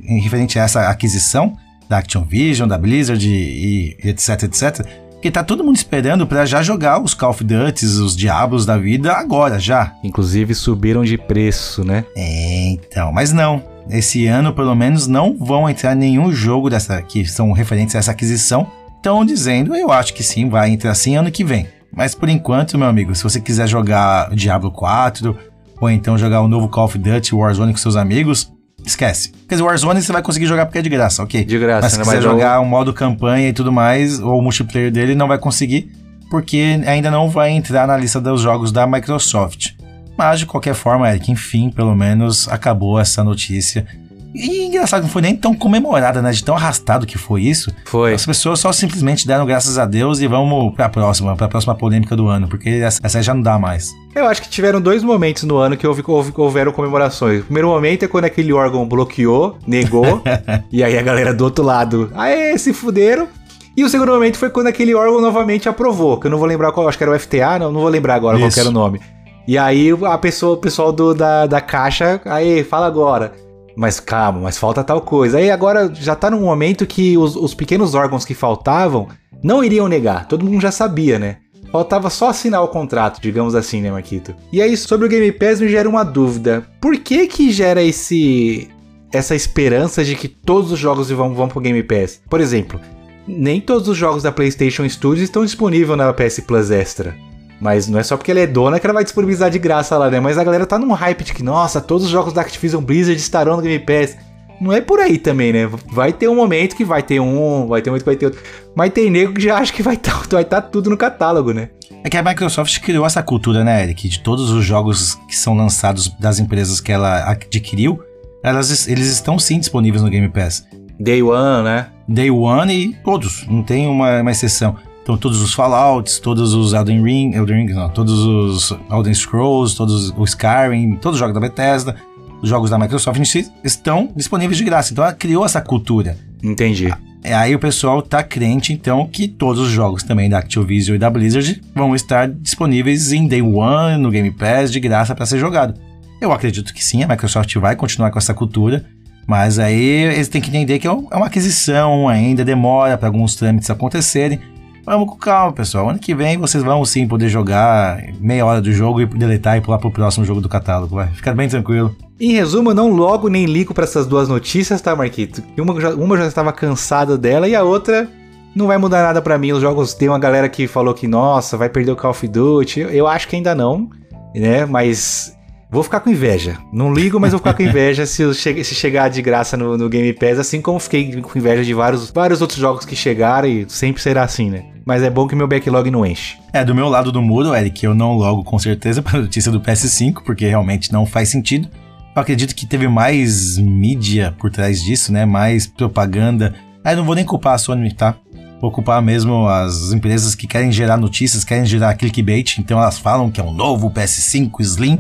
referente 0.08 0.58
a 0.58 0.64
essa 0.64 0.88
aquisição 0.88 1.58
da 1.90 1.98
Activision, 1.98 2.66
da 2.66 2.78
Blizzard 2.78 3.28
e, 3.28 3.98
e 4.02 4.08
etc, 4.08 4.44
etc. 4.44 4.88
Que 5.22 5.30
tá 5.30 5.44
todo 5.44 5.64
mundo 5.64 5.76
esperando 5.76 6.26
para 6.26 6.46
já 6.46 6.64
jogar 6.64 7.02
os 7.02 7.14
Call 7.14 7.30
of 7.30 7.44
Duty, 7.44 7.86
os 7.86 8.16
Diablos 8.16 8.66
da 8.66 8.78
vida 8.78 9.14
agora, 9.14 9.60
já. 9.60 9.94
Inclusive 10.04 10.56
subiram 10.56 11.04
de 11.04 11.18
preço, 11.18 11.84
né? 11.84 12.04
É, 12.16 12.70
então, 12.70 13.12
mas 13.12 13.32
não. 13.32 13.64
Esse 13.90 14.26
ano, 14.26 14.54
pelo 14.54 14.76
menos, 14.76 15.08
não 15.08 15.38
vão 15.38 15.70
entrar 15.70 15.96
nenhum 15.96 16.32
jogo 16.32 16.70
dessa 16.70 17.02
que 17.02 17.26
são 17.26 17.52
referentes 17.52 17.96
a 17.96 18.00
essa 18.00 18.12
aquisição 18.12 18.68
estão 19.02 19.26
dizendo, 19.26 19.76
eu 19.76 19.92
acho 19.92 20.14
que 20.14 20.24
sim, 20.24 20.48
vai 20.48 20.70
entrar 20.70 20.92
assim 20.92 21.16
ano 21.16 21.32
que 21.32 21.44
vem. 21.44 21.68
Mas 21.92 22.14
por 22.14 22.30
enquanto, 22.30 22.78
meu 22.78 22.88
amigo, 22.88 23.14
se 23.16 23.24
você 23.24 23.42
quiser 23.42 23.68
jogar 23.68 24.30
Diablo 24.34 24.72
4 24.72 25.36
ou 25.80 25.90
então 25.90 26.18
jogar 26.18 26.42
o 26.42 26.48
novo 26.48 26.70
Call 26.70 26.86
of 26.86 26.98
Duty 26.98 27.34
Warzone 27.34 27.74
com 27.74 27.78
seus 27.78 27.96
amigos, 27.96 28.52
esquece. 28.86 29.32
Quer 29.48 29.56
dizer, 29.56 29.64
Warzone 29.64 30.02
você 30.02 30.12
vai 30.12 30.22
conseguir 30.22 30.46
jogar 30.46 30.66
porque 30.66 30.80
é 30.80 30.82
de 30.82 30.90
graça, 30.90 31.24
ok? 31.24 31.44
De 31.44 31.60
graça, 31.60 31.82
Mas 31.82 31.92
se 31.94 31.98
né? 32.00 32.04
quiser 32.04 32.22
jogar 32.22 32.60
o 32.60 32.64
um 32.64 32.66
modo 32.66 32.94
campanha 32.94 33.50
e 33.50 33.54
tudo 33.54 33.72
mais, 33.72 34.20
ou 34.20 34.40
o 34.40 34.42
multiplayer 34.42 34.92
dele, 34.92 35.16
não 35.16 35.28
vai 35.28 35.38
conseguir, 35.38 35.92
porque 36.30 36.82
ainda 36.86 37.12
não 37.12 37.30
vai 37.30 37.52
entrar 37.52 37.88
na 37.88 37.98
lista 37.98 38.20
dos 38.20 38.42
jogos 38.42 38.72
da 38.72 38.88
Microsoft. 38.88 39.72
Mas 40.18 40.40
de 40.40 40.46
qualquer 40.46 40.74
forma, 40.74 41.10
Eric, 41.10 41.32
enfim, 41.32 41.70
pelo 41.70 41.96
menos 41.96 42.48
acabou 42.48 43.00
essa 43.00 43.24
notícia 43.24 43.86
e 44.34 44.66
engraçado, 44.66 45.04
não 45.04 45.10
foi 45.10 45.22
nem 45.22 45.36
tão 45.36 45.54
comemorada, 45.54 46.22
né? 46.22 46.32
De 46.32 46.44
tão 46.44 46.56
arrastado 46.56 47.06
que 47.06 47.18
foi 47.18 47.44
isso. 47.44 47.74
Foi. 47.86 48.14
As 48.14 48.26
pessoas 48.26 48.60
só 48.60 48.72
simplesmente 48.72 49.28
deram 49.28 49.46
graças 49.46 49.78
a 49.78 49.86
Deus 49.86 50.20
e 50.20 50.28
vamos 50.28 50.74
pra 50.74 50.90
próxima, 50.90 51.36
pra 51.36 51.48
próxima 51.48 51.76
polêmica 51.76 52.16
do 52.16 52.28
ano, 52.28 52.48
porque 52.48 52.70
essa, 52.70 53.00
essa 53.04 53.22
já 53.22 53.34
não 53.34 53.42
dá 53.42 53.60
mais. 53.60 53.92
Eu 54.16 54.26
acho 54.26 54.42
que 54.42 54.50
tiveram 54.50 54.82
dois 54.82 55.04
momentos 55.04 55.44
no 55.44 55.58
ano 55.58 55.76
que 55.76 55.86
houve, 55.86 56.04
houve, 56.06 56.34
houveram 56.36 56.72
comemorações. 56.72 57.42
O 57.42 57.46
primeiro 57.46 57.68
momento 57.68 58.04
é 58.04 58.08
quando 58.08 58.26
aquele 58.26 58.54
órgão 58.54 58.88
bloqueou, 58.88 59.58
negou, 59.68 60.22
e 60.72 60.84
aí 60.84 60.98
a 60.98 61.02
galera 61.02 61.34
do 61.34 61.44
outro 61.44 61.64
lado, 61.64 62.12
aê, 62.16 62.58
se 62.58 62.74
fuderam. 62.74 63.28
E 63.76 63.84
o 63.86 63.90
segundo 63.90 64.12
momento 64.12 64.38
foi 64.38 64.50
quando 64.50 64.68
aquele 64.68 64.94
órgão 64.94 65.22
novamente 65.22 65.70
aprovou, 65.70 66.20
que 66.20 66.28
eu 66.28 66.32
não 66.32 66.38
vou 66.38 66.48
lembrar 66.48 66.72
qual, 66.74 66.88
acho 66.90 66.98
que 66.98 67.04
era 67.04 67.16
o 67.16 67.20
FTA, 67.20 67.58
não, 67.60 67.72
não 67.72 67.80
vou 67.82 67.90
lembrar 67.90 68.16
agora 68.16 68.38
Isso. 68.38 68.58
qual 68.58 68.66
era 68.66 68.70
o 68.70 68.74
nome. 68.74 69.00
E 69.48 69.58
aí 69.58 69.90
a 70.06 70.18
pessoa, 70.18 70.54
o 70.54 70.58
pessoal 70.58 70.92
do, 70.92 71.14
da, 71.14 71.46
da 71.46 71.62
caixa, 71.62 72.22
aí, 72.26 72.64
fala 72.64 72.86
agora. 72.86 73.34
Mas 73.82 74.00
calma, 74.00 74.40
mas 74.40 74.60
falta 74.60 74.84
tal 74.84 75.02
coisa. 75.02 75.40
Aí 75.40 75.50
agora 75.50 75.92
já 75.92 76.16
tá 76.16 76.30
num 76.30 76.42
momento 76.42 76.86
que 76.86 77.18
os, 77.18 77.36
os 77.36 77.56
pequenos 77.56 77.96
órgãos 77.96 78.24
que 78.24 78.36
faltavam 78.36 79.08
não 79.42 79.64
iriam 79.64 79.88
negar. 79.88 80.28
Todo 80.28 80.46
mundo 80.46 80.62
já 80.62 80.70
sabia, 80.70 81.18
né? 81.18 81.38
Faltava 81.72 82.08
só 82.12 82.30
assinar 82.30 82.62
o 82.64 82.68
contrato, 82.68 83.20
digamos 83.20 83.56
assim, 83.56 83.82
né, 83.82 83.90
Marquito? 83.90 84.36
E 84.54 84.62
aí, 84.62 84.78
sobre 84.78 85.08
o 85.08 85.10
Game 85.10 85.32
Pass, 85.32 85.60
me 85.60 85.68
gera 85.68 85.90
uma 85.90 86.04
dúvida. 86.04 86.64
Por 86.80 86.96
que 86.96 87.26
que 87.26 87.52
gera 87.52 87.82
esse... 87.82 88.70
essa 89.12 89.34
esperança 89.34 90.04
de 90.04 90.16
que 90.16 90.28
todos 90.28 90.72
os 90.72 90.78
jogos 90.78 91.10
vão, 91.10 91.34
vão 91.34 91.48
pro 91.48 91.60
Game 91.60 91.82
Pass? 91.82 92.22
Por 92.30 92.40
exemplo, 92.40 92.80
nem 93.28 93.60
todos 93.60 93.88
os 93.88 93.98
jogos 93.98 94.22
da 94.22 94.32
PlayStation 94.32 94.88
Studios 94.88 95.24
estão 95.24 95.44
disponíveis 95.44 95.98
na 95.98 96.14
PS 96.14 96.42
Plus 96.42 96.70
Extra. 96.70 97.18
Mas 97.62 97.88
não 97.88 98.00
é 98.00 98.04
só 98.04 98.18
porque 98.18 98.32
ela 98.32 98.40
é 98.40 98.48
dona 98.48 98.80
que 98.80 98.88
ela 98.88 98.94
vai 98.96 99.04
disponibilizar 99.04 99.52
de 99.52 99.60
graça 99.60 99.96
lá, 99.96 100.10
né? 100.10 100.20
Mas 100.20 100.36
a 100.36 100.44
galera 100.44 100.66
tá 100.66 100.80
num 100.80 100.92
hype 100.94 101.24
de 101.24 101.32
que, 101.32 101.44
nossa, 101.44 101.80
todos 101.80 102.06
os 102.06 102.12
jogos 102.12 102.34
da 102.34 102.42
Activision 102.42 102.84
Blizzard 102.84 103.22
estarão 103.22 103.56
no 103.56 103.62
Game 103.62 103.78
Pass. 103.78 104.18
Não 104.60 104.74
é 104.74 104.82
por 104.82 105.00
aí 105.00 105.20
também, 105.20 105.54
né? 105.54 105.70
Vai 105.92 106.12
ter 106.12 106.28
um 106.28 106.36
momento 106.36 106.76
que 106.76 106.84
vai 106.84 107.04
ter 107.04 107.20
um, 107.20 107.68
vai 107.68 107.82
ter 107.82 107.92
um 107.92 107.94
momento 107.94 108.04
que 108.04 108.10
vai 108.10 108.16
ter 108.16 108.26
outro. 108.26 108.42
Mas 108.76 108.92
tem 108.92 109.12
nego 109.12 109.34
que 109.34 109.42
já 109.42 109.58
acha 109.58 109.72
que 109.72 109.84
vai 109.84 109.94
estar 109.94 110.22
tá, 110.24 110.28
vai 110.38 110.44
tá 110.44 110.60
tudo 110.60 110.90
no 110.90 110.98
catálogo, 110.98 111.54
né? 111.54 111.70
É 112.04 112.10
que 112.10 112.18
a 112.18 112.24
Microsoft 112.24 112.80
criou 112.80 113.06
essa 113.06 113.22
cultura, 113.22 113.64
né, 113.64 113.84
Eric? 113.84 114.10
De 114.10 114.20
todos 114.22 114.50
os 114.50 114.66
jogos 114.66 115.14
que 115.28 115.36
são 115.36 115.56
lançados 115.56 116.10
das 116.20 116.40
empresas 116.40 116.82
que 116.82 116.92
ela 116.92 117.30
adquiriu, 117.30 118.02
elas, 118.44 118.88
eles 118.88 119.08
estão 119.08 119.38
sim 119.38 119.60
disponíveis 119.60 120.02
no 120.02 120.10
Game 120.10 120.28
Pass. 120.30 120.66
Day 121.00 121.22
One, 121.22 121.64
né? 121.64 121.88
Day 122.08 122.32
One 122.32 122.74
e 122.74 122.94
todos, 123.04 123.46
não 123.48 123.62
tem 123.62 123.88
uma, 123.88 124.22
uma 124.22 124.32
exceção. 124.32 124.76
Então 125.12 125.20
todos 125.20 125.42
os 125.42 125.54
Fallouts, 125.54 126.20
todos 126.20 126.54
os 126.54 126.72
Elden 126.72 127.04
Ring, 127.04 127.34
Elden 127.36 127.68
Ring 127.68 127.74
não, 127.74 127.90
todos 127.90 128.18
os 128.18 128.74
Elden 128.90 129.14
Scrolls, 129.14 129.76
todos 129.76 130.10
os 130.10 130.30
Skyrim, 130.30 130.96
todos 130.96 131.16
os 131.16 131.20
jogos 131.20 131.34
da 131.34 131.42
Bethesda, 131.42 131.98
os 132.42 132.48
jogos 132.48 132.70
da 132.70 132.80
Microsoft 132.80 133.20
estão 133.62 134.10
disponíveis 134.16 134.58
de 134.58 134.64
graça. 134.64 134.94
Então 134.94 135.04
ela 135.04 135.14
criou 135.14 135.46
essa 135.46 135.60
cultura. 135.60 136.18
Entendi. 136.42 136.90
É, 137.22 137.34
aí 137.34 137.54
o 137.54 137.60
pessoal 137.60 138.02
tá 138.02 138.24
crente, 138.24 138.72
então, 138.72 139.06
que 139.06 139.28
todos 139.28 139.62
os 139.62 139.70
jogos 139.70 140.02
também 140.02 140.30
da 140.30 140.40
Activision 140.40 140.96
e 140.96 141.00
da 141.00 141.10
Blizzard 141.10 141.62
vão 141.76 141.94
estar 141.94 142.30
disponíveis 142.30 143.12
em 143.12 143.28
Day 143.28 143.42
One, 143.42 143.98
no 143.98 144.12
Game 144.12 144.32
Pass, 144.32 144.72
de 144.72 144.80
graça 144.80 145.14
para 145.14 145.26
ser 145.26 145.40
jogado. 145.40 145.78
Eu 146.22 146.32
acredito 146.32 146.74
que 146.74 146.82
sim, 146.82 147.04
a 147.04 147.08
Microsoft 147.08 147.54
vai 147.58 147.76
continuar 147.76 148.12
com 148.12 148.18
essa 148.18 148.34
cultura, 148.34 148.86
mas 149.28 149.60
aí 149.60 149.76
eles 149.76 150.30
têm 150.30 150.40
que 150.40 150.50
entender 150.50 150.80
que 150.80 150.88
é, 150.88 150.90
é 150.90 151.16
uma 151.18 151.26
aquisição 151.26 152.08
ainda, 152.08 152.46
demora 152.46 152.98
para 152.98 153.10
alguns 153.10 153.36
trâmites 153.36 153.70
acontecerem. 153.70 154.40
Vamos 154.86 155.08
com 155.10 155.16
calma, 155.16 155.54
pessoal. 155.54 155.90
Ano 155.90 156.00
que 156.00 156.16
vem 156.16 156.38
vocês 156.38 156.64
vão 156.64 156.84
sim 156.84 157.08
poder 157.08 157.30
jogar 157.30 158.04
meia 158.20 158.46
hora 158.46 158.62
do 158.62 158.72
jogo 158.72 159.02
e 159.02 159.06
deletar 159.06 159.58
e 159.58 159.62
pular 159.62 159.78
pro 159.78 159.92
próximo 159.92 160.26
jogo 160.26 160.42
do 160.42 160.50
catálogo. 160.50 160.96
Vai 160.96 161.08
ficar 161.08 161.34
bem 161.34 161.48
tranquilo. 161.48 161.96
Em 162.20 162.34
resumo, 162.34 162.74
não 162.74 162.92
logo 162.92 163.28
nem 163.28 163.46
ligo 163.46 163.74
para 163.74 163.84
essas 163.84 164.06
duas 164.06 164.28
notícias, 164.28 164.82
tá, 164.82 164.96
Marquito? 164.96 165.44
Uma, 165.58 165.80
já, 165.80 165.90
uma 165.92 166.18
já 166.18 166.28
estava 166.28 166.52
cansada 166.52 167.18
dela 167.18 167.48
e 167.48 167.56
a 167.56 167.64
outra 167.64 168.10
não 168.56 168.68
vai 168.68 168.78
mudar 168.78 169.04
nada 169.04 169.22
para 169.22 169.38
mim. 169.38 169.52
Os 169.52 169.62
jogos 169.62 169.94
tem 169.94 170.08
uma 170.08 170.20
galera 170.20 170.50
que 170.50 170.68
falou 170.68 170.94
que, 170.94 171.08
nossa, 171.08 171.58
vai 171.58 171.70
perder 171.70 171.92
o 171.92 171.96
Call 171.96 172.12
of 172.12 172.28
Duty. 172.28 172.82
Eu, 172.82 172.90
eu 172.90 173.08
acho 173.08 173.28
que 173.28 173.36
ainda 173.36 173.56
não, 173.56 173.90
né? 174.36 174.66
Mas 174.66 175.36
Vou 175.72 175.84
ficar 175.84 176.02
com 176.02 176.10
inveja. 176.10 176.58
Não 176.74 176.94
ligo, 176.94 177.18
mas 177.18 177.32
vou 177.32 177.40
ficar 177.40 177.54
com 177.54 177.64
inveja 177.64 178.06
se, 178.06 178.34
che 178.34 178.62
se 178.62 178.76
chegar 178.76 179.08
de 179.08 179.22
graça 179.22 179.56
no, 179.56 179.78
no, 179.78 179.88
Game 179.88 180.12
Pass, 180.12 180.38
assim 180.38 180.62
como 180.62 180.78
fiquei 180.82 181.22
com 181.22 181.40
inveja 181.40 181.64
de 181.64 181.74
vários, 181.74 182.12
vários 182.12 182.42
outros 182.42 182.60
jogos 182.60 182.84
que 182.84 182.94
chegaram 182.94 183.48
e 183.48 183.66
sempre 183.70 184.02
será 184.02 184.24
assim, 184.24 184.50
né? 184.50 184.66
Mas 184.86 185.02
é 185.02 185.10
bom 185.10 185.26
que 185.26 185.34
meu 185.34 185.48
backlog 185.48 185.90
não 185.90 186.06
enche. 186.06 186.38
É, 186.52 186.66
do 186.66 186.76
meu 186.76 186.90
lado 186.90 187.10
do 187.10 187.22
muro, 187.22 187.56
Eric, 187.56 187.86
eu 187.86 187.96
não 187.96 188.18
logo 188.18 188.44
com 188.44 188.60
certeza 188.60 189.00
para 189.02 189.20
a 189.20 189.22
notícia 189.22 189.50
do 189.50 189.62
PS5, 189.62 190.24
porque 190.26 190.46
realmente 190.46 190.92
não 190.92 191.06
faz 191.06 191.30
sentido. 191.30 191.70
Eu 192.14 192.22
acredito 192.22 192.54
que 192.54 192.66
teve 192.66 192.90
mais 192.90 193.58
mídia 193.58 194.36
por 194.38 194.52
trás 194.52 194.84
disso, 194.84 195.14
né? 195.14 195.24
Mais 195.24 195.68
propaganda. 195.68 196.54
Aí 196.84 196.98
não 196.98 197.06
vou 197.06 197.16
nem 197.16 197.24
culpar 197.24 197.54
a 197.54 197.58
Sony, 197.58 197.94
tá? 197.94 198.16
Vou 198.60 198.72
culpar 198.72 199.02
mesmo 199.02 199.48
as 199.48 199.94
empresas 199.94 200.36
que 200.36 200.48
querem 200.48 200.70
gerar 200.70 200.98
notícias, 200.98 201.46
querem 201.46 201.66
gerar 201.66 201.96
clickbait, 201.96 202.58
então 202.60 202.78
elas 202.78 203.00
falam 203.00 203.32
que 203.32 203.40
é 203.40 203.44
um 203.44 203.54
novo 203.54 203.90
PS5 203.90 204.60
Slim 204.60 205.00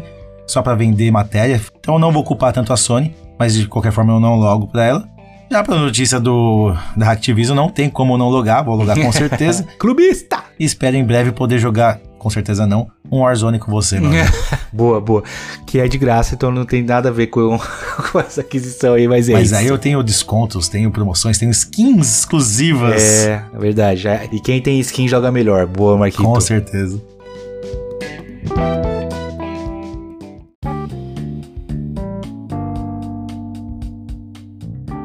só 0.51 0.61
para 0.61 0.75
vender 0.75 1.09
matéria. 1.11 1.61
Então 1.79 1.95
eu 1.95 1.99
não 1.99 2.11
vou 2.11 2.23
culpar 2.23 2.53
tanto 2.53 2.73
a 2.73 2.77
Sony, 2.77 3.15
mas 3.39 3.53
de 3.53 3.67
qualquer 3.67 3.91
forma 3.91 4.13
eu 4.13 4.19
não 4.19 4.35
logo 4.35 4.67
para 4.67 4.85
ela. 4.85 5.09
Já 5.51 5.61
pra 5.63 5.75
notícia 5.75 6.17
do 6.17 6.73
da 6.95 7.11
Activision, 7.11 7.55
não 7.55 7.67
tem 7.67 7.89
como 7.89 8.17
não 8.17 8.29
logar, 8.29 8.63
vou 8.63 8.73
logar 8.73 8.97
com 8.97 9.11
certeza. 9.11 9.67
Clubista! 9.77 10.41
E 10.57 10.63
espero 10.63 10.95
em 10.95 11.03
breve 11.03 11.33
poder 11.33 11.59
jogar, 11.59 11.99
com 12.17 12.29
certeza 12.29 12.65
não, 12.65 12.87
um 13.11 13.19
Warzone 13.19 13.59
com 13.59 13.69
você, 13.69 13.99
mano. 13.99 14.15
boa, 14.71 15.01
boa. 15.01 15.23
Que 15.65 15.81
é 15.81 15.89
de 15.89 15.97
graça, 15.97 16.35
então 16.35 16.51
não 16.51 16.63
tem 16.63 16.81
nada 16.83 17.09
a 17.09 17.11
ver 17.11 17.27
com, 17.27 17.59
com 18.13 18.19
essa 18.21 18.39
aquisição 18.39 18.93
aí, 18.93 19.09
mas 19.09 19.27
é 19.27 19.33
Mas 19.33 19.47
isso. 19.47 19.55
aí 19.55 19.67
eu 19.67 19.77
tenho 19.77 20.01
descontos, 20.01 20.69
tenho 20.69 20.89
promoções, 20.89 21.37
tenho 21.37 21.51
skins 21.51 22.19
exclusivas. 22.19 23.01
É, 23.01 23.43
é 23.53 23.59
verdade. 23.59 24.07
E 24.31 24.39
quem 24.39 24.61
tem 24.61 24.79
skin 24.79 25.05
joga 25.09 25.29
melhor. 25.33 25.65
Boa, 25.67 25.97
Marquinhos. 25.97 26.31
Com 26.31 26.39
certeza. 26.39 27.01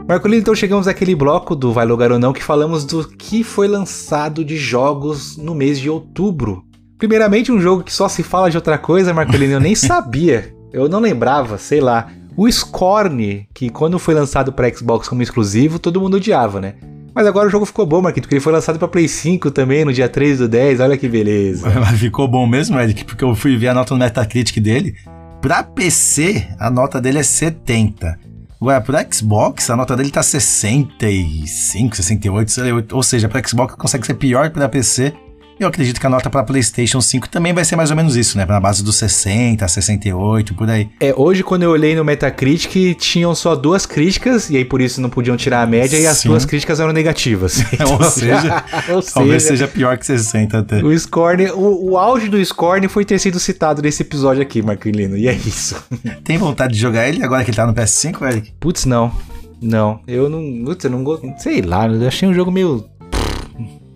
Marcolino, 0.08 0.40
então 0.40 0.54
chegamos 0.54 0.86
àquele 0.86 1.16
bloco 1.16 1.56
do 1.56 1.72
Vai 1.72 1.84
Logar 1.84 2.12
ou 2.12 2.18
Não 2.18 2.32
que 2.32 2.42
falamos 2.42 2.84
do 2.84 3.08
que 3.08 3.42
foi 3.42 3.66
lançado 3.66 4.44
de 4.44 4.56
jogos 4.56 5.36
no 5.36 5.52
mês 5.52 5.80
de 5.80 5.90
outubro. 5.90 6.64
Primeiramente, 6.96 7.50
um 7.50 7.60
jogo 7.60 7.82
que 7.82 7.92
só 7.92 8.08
se 8.08 8.22
fala 8.22 8.48
de 8.48 8.56
outra 8.56 8.78
coisa, 8.78 9.12
Marcolino, 9.12 9.54
eu 9.54 9.60
nem 9.60 9.74
sabia. 9.76 10.54
Eu 10.72 10.88
não 10.88 11.00
lembrava, 11.00 11.58
sei 11.58 11.80
lá. 11.80 12.08
O 12.36 12.48
Scorn, 12.50 13.48
que 13.52 13.68
quando 13.68 13.98
foi 13.98 14.14
lançado 14.14 14.52
para 14.52 14.72
Xbox 14.72 15.08
como 15.08 15.22
exclusivo, 15.22 15.80
todo 15.80 16.00
mundo 16.00 16.18
odiava, 16.18 16.60
né? 16.60 16.74
Mas 17.12 17.26
agora 17.26 17.48
o 17.48 17.50
jogo 17.50 17.66
ficou 17.66 17.84
bom, 17.84 18.00
Marquito, 18.00 18.24
porque 18.24 18.36
ele 18.36 18.42
foi 18.42 18.52
lançado 18.52 18.78
para 18.78 18.86
Play 18.86 19.08
5 19.08 19.50
também 19.50 19.84
no 19.84 19.92
dia 19.92 20.08
3 20.08 20.38
do 20.38 20.46
10, 20.46 20.78
olha 20.78 20.96
que 20.96 21.08
beleza. 21.08 21.68
Mas 21.80 21.98
ficou 21.98 22.28
bom 22.28 22.46
mesmo, 22.46 22.78
Eric, 22.78 23.04
porque 23.04 23.24
eu 23.24 23.34
fui 23.34 23.56
ver 23.56 23.68
a 23.68 23.74
nota 23.74 23.92
no 23.92 23.98
Metacritic 23.98 24.62
dele. 24.62 24.94
Pra 25.40 25.64
PC, 25.64 26.46
a 26.60 26.70
nota 26.70 27.00
dele 27.00 27.18
é 27.18 27.22
70. 27.24 28.25
Agora, 28.60 28.80
pro 28.80 28.96
Xbox, 29.12 29.68
a 29.68 29.76
nota 29.76 29.94
dele 29.94 30.10
tá 30.10 30.22
65, 30.22 31.96
68, 31.96 32.96
ou 32.96 33.02
seja, 33.02 33.28
para 33.28 33.46
Xbox 33.46 33.74
consegue 33.74 34.06
ser 34.06 34.14
pior 34.14 34.48
que 34.48 34.54
para 34.54 34.68
PC 34.68 35.14
eu 35.58 35.68
acredito 35.68 35.98
que 35.98 36.06
a 36.06 36.10
nota 36.10 36.28
para 36.28 36.42
PlayStation 36.42 37.00
5 37.00 37.28
também 37.28 37.52
vai 37.52 37.64
ser 37.64 37.76
mais 37.76 37.90
ou 37.90 37.96
menos 37.96 38.16
isso, 38.16 38.36
né? 38.36 38.44
Na 38.44 38.60
base 38.60 38.84
dos 38.84 38.96
60, 38.96 39.66
68, 39.66 40.54
por 40.54 40.68
aí. 40.68 40.88
É, 41.00 41.14
hoje 41.16 41.42
quando 41.42 41.62
eu 41.62 41.70
olhei 41.70 41.94
no 41.94 42.04
Metacritic, 42.04 42.94
tinham 42.98 43.34
só 43.34 43.56
duas 43.56 43.86
críticas, 43.86 44.50
e 44.50 44.56
aí 44.56 44.64
por 44.64 44.80
isso 44.80 45.00
não 45.00 45.08
podiam 45.08 45.36
tirar 45.36 45.62
a 45.62 45.66
média, 45.66 45.98
e 45.98 46.06
as 46.06 46.22
duas 46.22 46.44
críticas 46.44 46.80
eram 46.80 46.92
negativas. 46.92 47.64
Então, 47.76 47.92
ou 47.92 48.02
seja, 48.04 48.64
ou 48.88 49.02
talvez 49.02 49.42
seja, 49.42 49.66
seja 49.66 49.68
pior 49.68 49.98
que 49.98 50.06
60 50.06 50.58
até. 50.58 50.82
O 50.82 50.98
Scorn, 50.98 51.50
o, 51.50 51.90
o 51.90 51.98
auge 51.98 52.28
do 52.28 52.42
Scorn 52.42 52.88
foi 52.88 53.04
ter 53.04 53.18
sido 53.18 53.38
citado 53.38 53.82
nesse 53.82 54.02
episódio 54.02 54.40
aqui, 54.40 54.62
Marquinhos, 54.62 55.18
e 55.18 55.28
é 55.28 55.34
isso. 55.34 55.76
Tem 56.24 56.38
vontade 56.38 56.72
de 56.72 56.80
jogar 56.80 57.06
ele 57.06 57.22
agora 57.22 57.44
que 57.44 57.50
ele 57.50 57.56
tá 57.56 57.66
no 57.66 57.74
PS5, 57.74 58.22
Eric? 58.30 58.52
Putz, 58.58 58.86
não. 58.86 59.12
Não, 59.60 60.00
eu 60.06 60.30
não. 60.30 60.64
Putz, 60.64 60.84
eu 60.84 60.90
não. 60.90 61.04
Sei 61.38 61.60
lá, 61.60 61.86
eu 61.86 62.08
achei 62.08 62.28
um 62.28 62.34
jogo 62.34 62.50
meio 62.50 62.84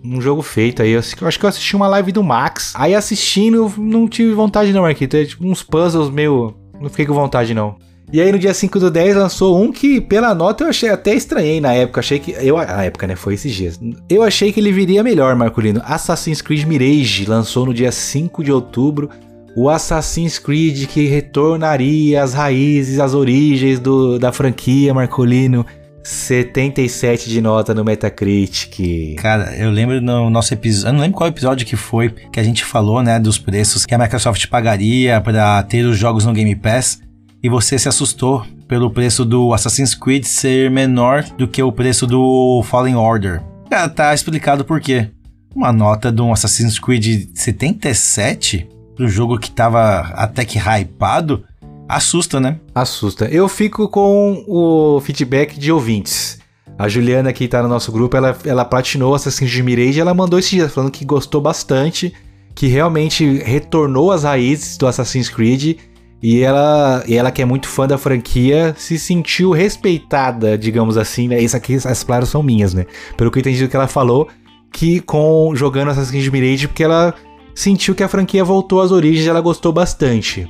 um 0.03 0.21
jogo 0.21 0.41
feito 0.41 0.81
aí. 0.81 0.91
Eu 0.91 0.99
acho 0.99 1.39
que 1.39 1.45
eu 1.45 1.49
assisti 1.49 1.75
uma 1.75 1.87
live 1.87 2.11
do 2.11 2.23
Max. 2.23 2.73
Aí 2.75 2.95
assistindo, 2.95 3.71
não 3.77 4.07
tive 4.07 4.33
vontade 4.33 4.73
não, 4.73 4.81
Marquito. 4.81 5.15
É 5.15 5.25
tipo 5.25 5.45
uns 5.45 5.63
puzzles 5.63 6.09
meio. 6.09 6.53
Não 6.79 6.89
fiquei 6.89 7.05
com 7.05 7.13
vontade 7.13 7.53
não. 7.53 7.75
E 8.13 8.19
aí 8.19 8.29
no 8.29 8.37
dia 8.37 8.53
5 8.53 8.77
do 8.77 8.91
10 8.91 9.15
lançou 9.15 9.61
um 9.61 9.71
que, 9.71 10.01
pela 10.01 10.35
nota, 10.35 10.65
eu 10.65 10.69
achei 10.69 10.89
até 10.89 11.15
estranhei 11.15 11.61
na 11.61 11.73
época. 11.73 12.01
Achei 12.01 12.19
que. 12.19 12.31
Eu, 12.31 12.57
a 12.57 12.83
época, 12.83 13.07
né? 13.07 13.15
Foi 13.15 13.35
esses 13.35 13.53
dias. 13.53 13.79
Eu 14.09 14.21
achei 14.21 14.51
que 14.51 14.59
ele 14.59 14.71
viria 14.71 15.01
melhor, 15.01 15.35
Marcolino. 15.35 15.81
Assassin's 15.85 16.41
Creed 16.41 16.65
Mirage 16.65 17.25
lançou 17.25 17.65
no 17.65 17.73
dia 17.73 17.91
5 17.91 18.43
de 18.43 18.51
outubro. 18.51 19.09
O 19.55 19.69
Assassin's 19.69 20.39
Creed 20.39 20.87
que 20.87 21.07
retornaria 21.07 22.23
às 22.23 22.33
raízes, 22.33 22.99
às 22.99 23.13
origens 23.13 23.79
do, 23.79 24.17
da 24.17 24.31
franquia, 24.31 24.93
Marcolino. 24.93 25.65
77 26.03 27.29
de 27.29 27.41
nota 27.41 27.73
no 27.73 27.83
Metacritic. 27.83 29.15
Cara, 29.17 29.55
eu 29.55 29.69
lembro 29.69 30.01
no 30.01 30.29
nosso 30.29 30.53
episódio, 30.53 30.89
eu 30.89 30.93
não 30.93 31.01
lembro 31.01 31.17
qual 31.17 31.29
episódio 31.29 31.65
que 31.65 31.75
foi 31.75 32.09
que 32.09 32.39
a 32.39 32.43
gente 32.43 32.65
falou, 32.65 33.01
né, 33.03 33.19
dos 33.19 33.37
preços 33.37 33.85
que 33.85 33.93
a 33.93 33.97
Microsoft 33.97 34.47
pagaria 34.47 35.21
para 35.21 35.61
ter 35.63 35.85
os 35.85 35.97
jogos 35.97 36.25
no 36.25 36.33
Game 36.33 36.55
Pass 36.55 37.01
e 37.43 37.49
você 37.49 37.77
se 37.77 37.89
assustou 37.89 38.45
pelo 38.67 38.89
preço 38.89 39.25
do 39.25 39.53
Assassin's 39.53 39.93
Creed 39.93 40.23
ser 40.23 40.71
menor 40.71 41.23
do 41.37 41.47
que 41.47 41.61
o 41.61 41.71
preço 41.71 42.07
do 42.07 42.63
Fallen 42.63 42.95
Order. 42.95 43.41
Cara, 43.69 43.89
tá 43.89 44.13
explicado 44.13 44.63
por 44.63 44.79
quê. 44.79 45.09
Uma 45.55 45.73
nota 45.73 46.11
de 46.11 46.21
um 46.21 46.31
Assassin's 46.31 46.79
Creed 46.79 47.29
77 47.33 48.67
pro 48.95 49.09
jogo 49.09 49.37
que 49.37 49.51
tava 49.51 49.99
até 50.15 50.45
que 50.45 50.57
hypado 50.57 51.43
assusta, 51.91 52.39
né? 52.39 52.59
Assusta. 52.73 53.25
Eu 53.25 53.47
fico 53.47 53.87
com 53.89 54.43
o 54.47 54.99
feedback 55.01 55.59
de 55.59 55.71
ouvintes. 55.71 56.39
A 56.77 56.87
Juliana, 56.87 57.33
que 57.33 57.47
tá 57.47 57.61
no 57.61 57.67
nosso 57.67 57.91
grupo, 57.91 58.15
ela, 58.15 58.35
ela 58.45 58.65
platinou 58.65 59.13
Assassin's 59.13 59.51
Creed 59.51 59.65
Mirage 59.65 59.99
ela 59.99 60.13
mandou 60.13 60.39
esse 60.39 60.51
dia 60.51 60.69
falando 60.69 60.91
que 60.91 61.05
gostou 61.05 61.41
bastante, 61.41 62.13
que 62.55 62.67
realmente 62.67 63.37
retornou 63.39 64.11
às 64.11 64.23
raízes 64.23 64.77
do 64.77 64.87
Assassin's 64.87 65.29
Creed 65.29 65.77
e 66.23 66.41
ela, 66.41 67.03
e 67.07 67.15
ela 67.15 67.31
que 67.31 67.41
é 67.41 67.45
muito 67.45 67.67
fã 67.67 67.87
da 67.87 67.97
franquia, 67.97 68.73
se 68.77 68.97
sentiu 68.97 69.51
respeitada, 69.51 70.57
digamos 70.57 70.97
assim, 70.97 71.27
né? 71.27 71.41
Isso 71.41 71.57
aqui, 71.57 71.75
as 71.75 72.03
palavras 72.03 72.29
são 72.29 72.41
minhas, 72.41 72.73
né? 72.73 72.85
Pelo 73.17 73.29
que 73.29 73.39
eu 73.39 73.41
entendi 73.41 73.61
do 73.61 73.69
que 73.69 73.75
ela 73.75 73.87
falou, 73.87 74.27
que 74.71 75.01
com 75.01 75.53
jogando 75.55 75.89
Assassin's 75.89 76.11
Creed 76.11 76.31
Mirage, 76.31 76.67
porque 76.67 76.83
ela 76.83 77.13
sentiu 77.53 77.93
que 77.93 78.03
a 78.03 78.07
franquia 78.07 78.43
voltou 78.43 78.81
às 78.81 78.91
origens 78.91 79.27
ela 79.27 79.41
gostou 79.41 79.73
bastante. 79.73 80.47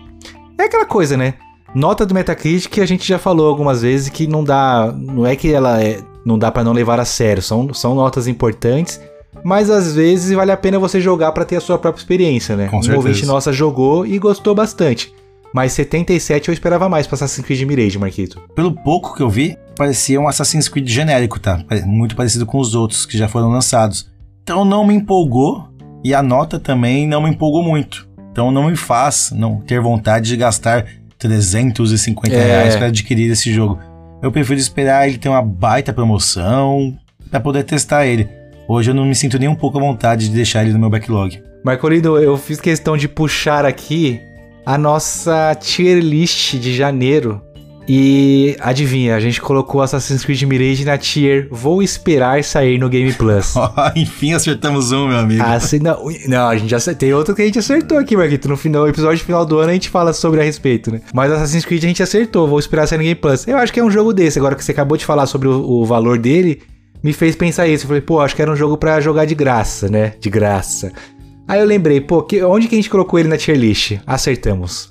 É 0.61 0.65
aquela 0.65 0.85
coisa, 0.85 1.17
né? 1.17 1.33
Nota 1.73 2.05
do 2.05 2.13
Metacritic 2.13 2.77
a 2.79 2.85
gente 2.85 3.07
já 3.07 3.17
falou 3.17 3.47
algumas 3.47 3.81
vezes 3.81 4.09
que 4.09 4.27
não 4.27 4.43
dá. 4.43 4.93
Não 4.95 5.25
é 5.25 5.35
que 5.35 5.51
ela 5.51 5.81
é, 5.81 5.99
não 6.23 6.37
dá 6.37 6.51
para 6.51 6.63
não 6.63 6.71
levar 6.71 6.99
a 6.99 7.05
sério. 7.05 7.41
São, 7.41 7.73
são 7.73 7.95
notas 7.95 8.27
importantes. 8.27 9.01
Mas 9.43 9.71
às 9.71 9.95
vezes 9.95 10.35
vale 10.35 10.51
a 10.51 10.57
pena 10.57 10.77
você 10.77 11.01
jogar 11.01 11.31
para 11.31 11.45
ter 11.45 11.55
a 11.55 11.61
sua 11.61 11.79
própria 11.79 12.01
experiência, 12.01 12.55
né? 12.55 12.67
Com 12.67 12.77
um 12.77 12.83
certeza. 12.83 13.07
ouvinte 13.07 13.25
nossa 13.25 13.51
jogou 13.51 14.05
e 14.05 14.19
gostou 14.19 14.53
bastante. 14.53 15.11
Mas 15.51 15.73
77 15.73 16.49
eu 16.49 16.53
esperava 16.53 16.87
mais 16.87 17.07
pra 17.07 17.15
Assassin's 17.15 17.45
Creed 17.45 17.61
Mirage, 17.63 17.97
Marquito. 17.97 18.39
Pelo 18.53 18.71
pouco 18.71 19.15
que 19.15 19.23
eu 19.23 19.29
vi, 19.29 19.57
parecia 19.75 20.21
um 20.21 20.27
Assassin's 20.27 20.69
Creed 20.69 20.87
genérico, 20.87 21.39
tá? 21.39 21.63
Muito 21.85 22.15
parecido 22.15 22.45
com 22.45 22.59
os 22.59 22.75
outros 22.75 23.05
que 23.05 23.17
já 23.17 23.27
foram 23.27 23.49
lançados. 23.49 24.11
Então 24.43 24.63
não 24.63 24.85
me 24.85 24.93
empolgou 24.93 25.67
e 26.03 26.13
a 26.13 26.21
nota 26.21 26.59
também 26.59 27.07
não 27.07 27.23
me 27.23 27.29
empolgou 27.29 27.63
muito. 27.63 28.07
Então 28.31 28.51
não 28.51 28.69
me 28.69 28.75
faz 28.75 29.31
não 29.35 29.57
ter 29.59 29.79
vontade 29.81 30.27
de 30.29 30.37
gastar 30.37 30.85
350 31.17 32.35
É. 32.35 32.45
reais 32.45 32.75
para 32.75 32.87
adquirir 32.87 33.29
esse 33.31 33.51
jogo. 33.53 33.79
Eu 34.21 34.31
prefiro 34.31 34.59
esperar 34.59 35.07
ele 35.07 35.17
ter 35.17 35.29
uma 35.29 35.41
baita 35.41 35.91
promoção 35.93 36.95
para 37.29 37.39
poder 37.39 37.63
testar 37.63 38.05
ele. 38.05 38.27
Hoje 38.67 38.91
eu 38.91 38.95
não 38.95 39.05
me 39.05 39.15
sinto 39.15 39.37
nem 39.39 39.49
um 39.49 39.55
pouco 39.55 39.77
à 39.77 39.81
vontade 39.81 40.29
de 40.29 40.35
deixar 40.35 40.63
ele 40.63 40.73
no 40.73 40.79
meu 40.79 40.89
backlog. 40.89 41.41
Marcolino, 41.63 42.17
eu 42.17 42.37
fiz 42.37 42.59
questão 42.61 42.95
de 42.95 43.07
puxar 43.07 43.65
aqui 43.65 44.19
a 44.65 44.77
nossa 44.77 45.53
tier 45.55 45.99
list 45.99 46.55
de 46.55 46.73
janeiro. 46.73 47.41
E 47.87 48.55
adivinha, 48.59 49.15
a 49.15 49.19
gente 49.19 49.41
colocou 49.41 49.81
Assassin's 49.81 50.23
Creed 50.23 50.43
Mirage 50.43 50.85
na 50.85 50.97
tier 50.97 51.47
Vou 51.49 51.81
esperar 51.81 52.43
sair 52.43 52.77
no 52.77 52.87
Game 52.87 53.11
Plus. 53.13 53.53
Enfim, 53.95 54.33
acertamos 54.33 54.91
um, 54.91 55.07
meu 55.07 55.17
amigo. 55.17 55.43
Assim, 55.43 55.79
não, 55.79 55.97
não, 56.27 56.47
a 56.47 56.55
gente 56.55 56.69
já 56.69 56.93
tem 56.93 57.13
outro 57.13 57.35
que 57.35 57.41
a 57.41 57.45
gente 57.45 57.59
acertou 57.59 57.97
aqui, 57.97 58.15
Marquito. 58.15 58.47
No 58.47 58.55
final, 58.55 58.87
episódio 58.87 59.23
final 59.23 59.45
do 59.45 59.57
ano 59.59 59.71
a 59.71 59.73
gente 59.73 59.89
fala 59.89 60.13
sobre 60.13 60.39
a 60.39 60.43
respeito, 60.43 60.91
né? 60.91 61.01
Mas 61.13 61.31
Assassin's 61.31 61.65
Creed 61.65 61.83
a 61.83 61.87
gente 61.87 62.03
acertou, 62.03 62.47
vou 62.47 62.59
esperar 62.59 62.87
sair 62.87 62.97
no 62.97 63.03
Game 63.03 63.15
Plus. 63.15 63.47
Eu 63.47 63.57
acho 63.57 63.73
que 63.73 63.79
é 63.79 63.83
um 63.83 63.91
jogo 63.91 64.13
desse, 64.13 64.37
agora 64.37 64.55
que 64.55 64.63
você 64.63 64.71
acabou 64.71 64.97
de 64.97 65.05
falar 65.05 65.25
sobre 65.25 65.47
o, 65.47 65.51
o 65.51 65.85
valor 65.85 66.17
dele, 66.17 66.61
me 67.03 67.13
fez 67.13 67.35
pensar 67.35 67.67
isso. 67.67 67.85
Eu 67.85 67.87
falei, 67.87 68.01
pô, 68.01 68.19
acho 68.19 68.35
que 68.35 68.41
era 68.41 68.51
um 68.51 68.55
jogo 68.55 68.77
para 68.77 69.01
jogar 69.01 69.25
de 69.25 69.35
graça, 69.35 69.89
né? 69.89 70.13
De 70.19 70.29
graça. 70.29 70.91
Aí 71.47 71.59
eu 71.59 71.65
lembrei, 71.65 71.99
pô, 71.99 72.21
que, 72.21 72.41
onde 72.43 72.67
que 72.67 72.75
a 72.75 72.77
gente 72.77 72.89
colocou 72.89 73.19
ele 73.19 73.27
na 73.27 73.37
tier 73.37 73.57
list? 73.57 73.97
Acertamos. 74.05 74.90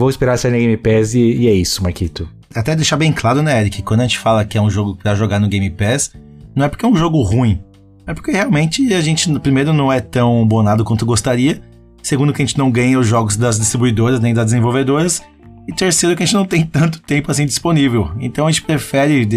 Vou 0.00 0.08
esperar 0.08 0.38
sair 0.38 0.52
na 0.52 0.56
Game 0.56 0.78
Pass 0.78 1.12
e, 1.12 1.20
e 1.20 1.46
é 1.46 1.52
isso, 1.52 1.82
Marquito. 1.82 2.26
Até 2.54 2.74
deixar 2.74 2.96
bem 2.96 3.12
claro, 3.12 3.42
né, 3.42 3.60
Eric? 3.60 3.82
Quando 3.82 4.00
a 4.00 4.04
gente 4.04 4.18
fala 4.18 4.46
que 4.46 4.56
é 4.56 4.62
um 4.62 4.70
jogo 4.70 4.96
para 4.96 5.14
jogar 5.14 5.38
no 5.38 5.46
Game 5.46 5.68
Pass, 5.68 6.14
não 6.56 6.64
é 6.64 6.70
porque 6.70 6.86
é 6.86 6.88
um 6.88 6.96
jogo 6.96 7.20
ruim. 7.20 7.60
É 8.06 8.14
porque 8.14 8.30
realmente 8.30 8.94
a 8.94 9.00
gente, 9.02 9.30
primeiro, 9.40 9.74
não 9.74 9.92
é 9.92 10.00
tão 10.00 10.48
bonado 10.48 10.84
quanto 10.84 11.04
gostaria. 11.04 11.60
Segundo, 12.02 12.32
que 12.32 12.40
a 12.40 12.46
gente 12.46 12.56
não 12.56 12.70
ganha 12.70 12.98
os 12.98 13.06
jogos 13.06 13.36
das 13.36 13.58
distribuidoras 13.58 14.20
nem 14.20 14.32
das 14.32 14.46
desenvolvedoras. 14.46 15.22
E 15.68 15.72
terceiro, 15.74 16.16
que 16.16 16.22
a 16.22 16.26
gente 16.26 16.34
não 16.34 16.46
tem 16.46 16.64
tanto 16.64 17.02
tempo 17.02 17.30
assim 17.30 17.44
disponível. 17.44 18.10
Então 18.18 18.46
a 18.46 18.50
gente 18.50 18.62
prefere 18.62 19.28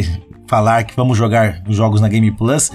falar 0.48 0.86
que 0.86 0.96
vamos 0.96 1.18
jogar 1.18 1.62
os 1.68 1.76
jogos 1.76 2.00
na 2.00 2.08
Game 2.08 2.32
Plus 2.32 2.72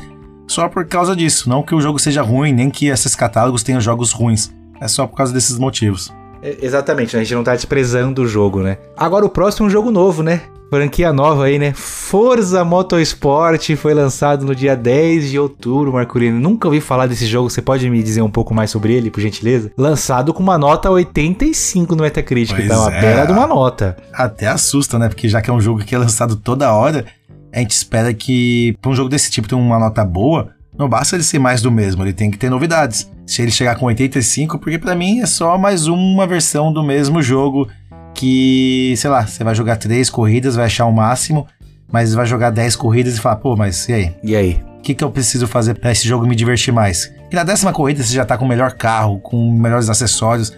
só 0.47 0.69
por 0.69 0.85
causa 0.85 1.17
disso. 1.17 1.49
Não 1.49 1.63
que 1.63 1.75
o 1.75 1.81
jogo 1.81 1.99
seja 1.99 2.21
ruim, 2.21 2.53
nem 2.53 2.69
que 2.69 2.89
esses 2.89 3.15
catálogos 3.15 3.63
tenham 3.63 3.81
jogos 3.81 4.13
ruins. 4.13 4.53
É 4.79 4.87
só 4.87 5.07
por 5.07 5.17
causa 5.17 5.33
desses 5.33 5.59
motivos. 5.59 6.13
É, 6.43 6.59
exatamente, 6.63 7.15
né? 7.15 7.21
a 7.21 7.25
gente 7.25 7.35
não 7.35 7.45
tá 7.45 7.55
desprezando 7.55 8.23
o 8.23 8.27
jogo, 8.27 8.61
né? 8.61 8.79
Agora 8.97 9.25
o 9.25 9.29
próximo 9.29 9.67
é 9.67 9.69
um 9.69 9.71
jogo 9.71 9.91
novo, 9.91 10.23
né? 10.23 10.43
Franquia 10.71 11.13
nova 11.15 11.45
aí, 11.45 11.59
né? 11.59 11.73
Forza 11.75 12.63
Motorsport 12.63 13.75
foi 13.77 13.95
lançado 13.95 14.45
no 14.45 14.55
dia 14.55 14.77
10 14.77 15.31
de 15.31 15.39
outubro, 15.39 15.95
Marculino. 15.95 16.39
Nunca 16.39 16.69
ouvi 16.69 16.81
falar 16.81 17.07
desse 17.07 17.27
jogo, 17.27 17.49
você 17.49 17.63
pode 17.63 17.89
me 17.89 18.03
dizer 18.03 18.21
um 18.21 18.31
pouco 18.31 18.53
mais 18.53 18.71
sobre 18.71 18.93
ele, 18.93 19.11
por 19.11 19.21
gentileza? 19.21 19.73
Lançado 19.79 20.35
com 20.35 20.43
uma 20.43 20.59
nota 20.59 20.91
85 20.91 21.97
no 21.97 22.03
Metacritic, 22.03 22.55
pois 22.55 22.69
tá 22.69 22.81
uma 22.81 22.95
é. 22.95 23.01
bela 23.01 23.25
de 23.25 23.33
uma 23.33 23.47
nota. 23.47 23.97
Até 24.13 24.47
assusta, 24.47 24.99
né? 24.99 25.09
Porque 25.09 25.27
já 25.27 25.41
que 25.41 25.49
é 25.49 25.53
um 25.53 25.61
jogo 25.61 25.83
que 25.83 25.95
é 25.95 25.99
lançado 25.99 26.37
toda 26.37 26.71
hora, 26.71 27.07
a 27.51 27.61
gente 27.61 27.71
espera 27.71 28.13
que, 28.13 28.77
pra 28.83 28.91
um 28.91 28.95
jogo 28.95 29.09
desse 29.09 29.31
tipo 29.31 29.49
ter 29.49 29.55
uma 29.55 29.79
nota 29.79 30.05
boa, 30.05 30.51
não 30.79 30.89
basta 30.89 31.17
ele 31.17 31.25
ser 31.25 31.39
mais 31.39 31.61
do 31.61 31.71
mesmo, 31.73 32.03
ele 32.03 32.13
tem 32.13 32.31
que 32.31 32.39
ter 32.39 32.49
novidades. 32.49 33.11
Se 33.27 33.43
ele 33.43 33.51
chegar 33.51 33.77
com 33.77 33.87
85, 33.87 34.59
porque 34.59 34.79
para 34.79 34.95
mim 34.95 35.21
é 35.21 35.27
só 35.27 35.59
mais 35.59 35.87
uma 35.87 36.27
versão 36.27 36.73
do 36.73 36.83
mesmo 36.83 37.21
jogo 37.21 37.69
que, 38.15 38.95
sei 38.97 39.11
lá, 39.11 39.27
você 39.27 39.45
vai 39.45 39.55
jogar 39.55 39.77
três 39.77 40.09
corridas, 40.09 40.57
vai 40.57 40.67
achar 40.67 40.87
o 40.87 40.93
máximo, 40.93 41.47
mas 41.91 42.15
vai 42.15 42.27
jogar 42.27 42.51
10 42.51 42.77
corridas 42.77 43.17
e 43.17 43.21
falar, 43.21 43.37
pô, 43.37 43.57
mas 43.57 43.89
e 43.89 43.93
aí? 43.93 44.15
E 44.23 44.37
aí? 44.37 44.63
O 44.79 44.83
que, 44.83 44.95
que 44.95 45.05
eu 45.05 45.11
preciso 45.11 45.47
fazer 45.47 45.75
para 45.75 45.91
esse 45.91 46.07
jogo 46.07 46.27
me 46.27 46.37
divertir 46.37 46.73
mais? 46.73 47.13
E 47.31 47.35
na 47.35 47.45
décima 47.45 47.73
corrida 47.73 48.03
você 48.03 48.15
já 48.15 48.25
tá 48.25 48.39
com 48.39 48.45
o 48.45 48.49
melhor 48.49 48.73
carro, 48.73 49.19
com 49.19 49.53
melhores 49.53 49.89
acessórios. 49.89 50.53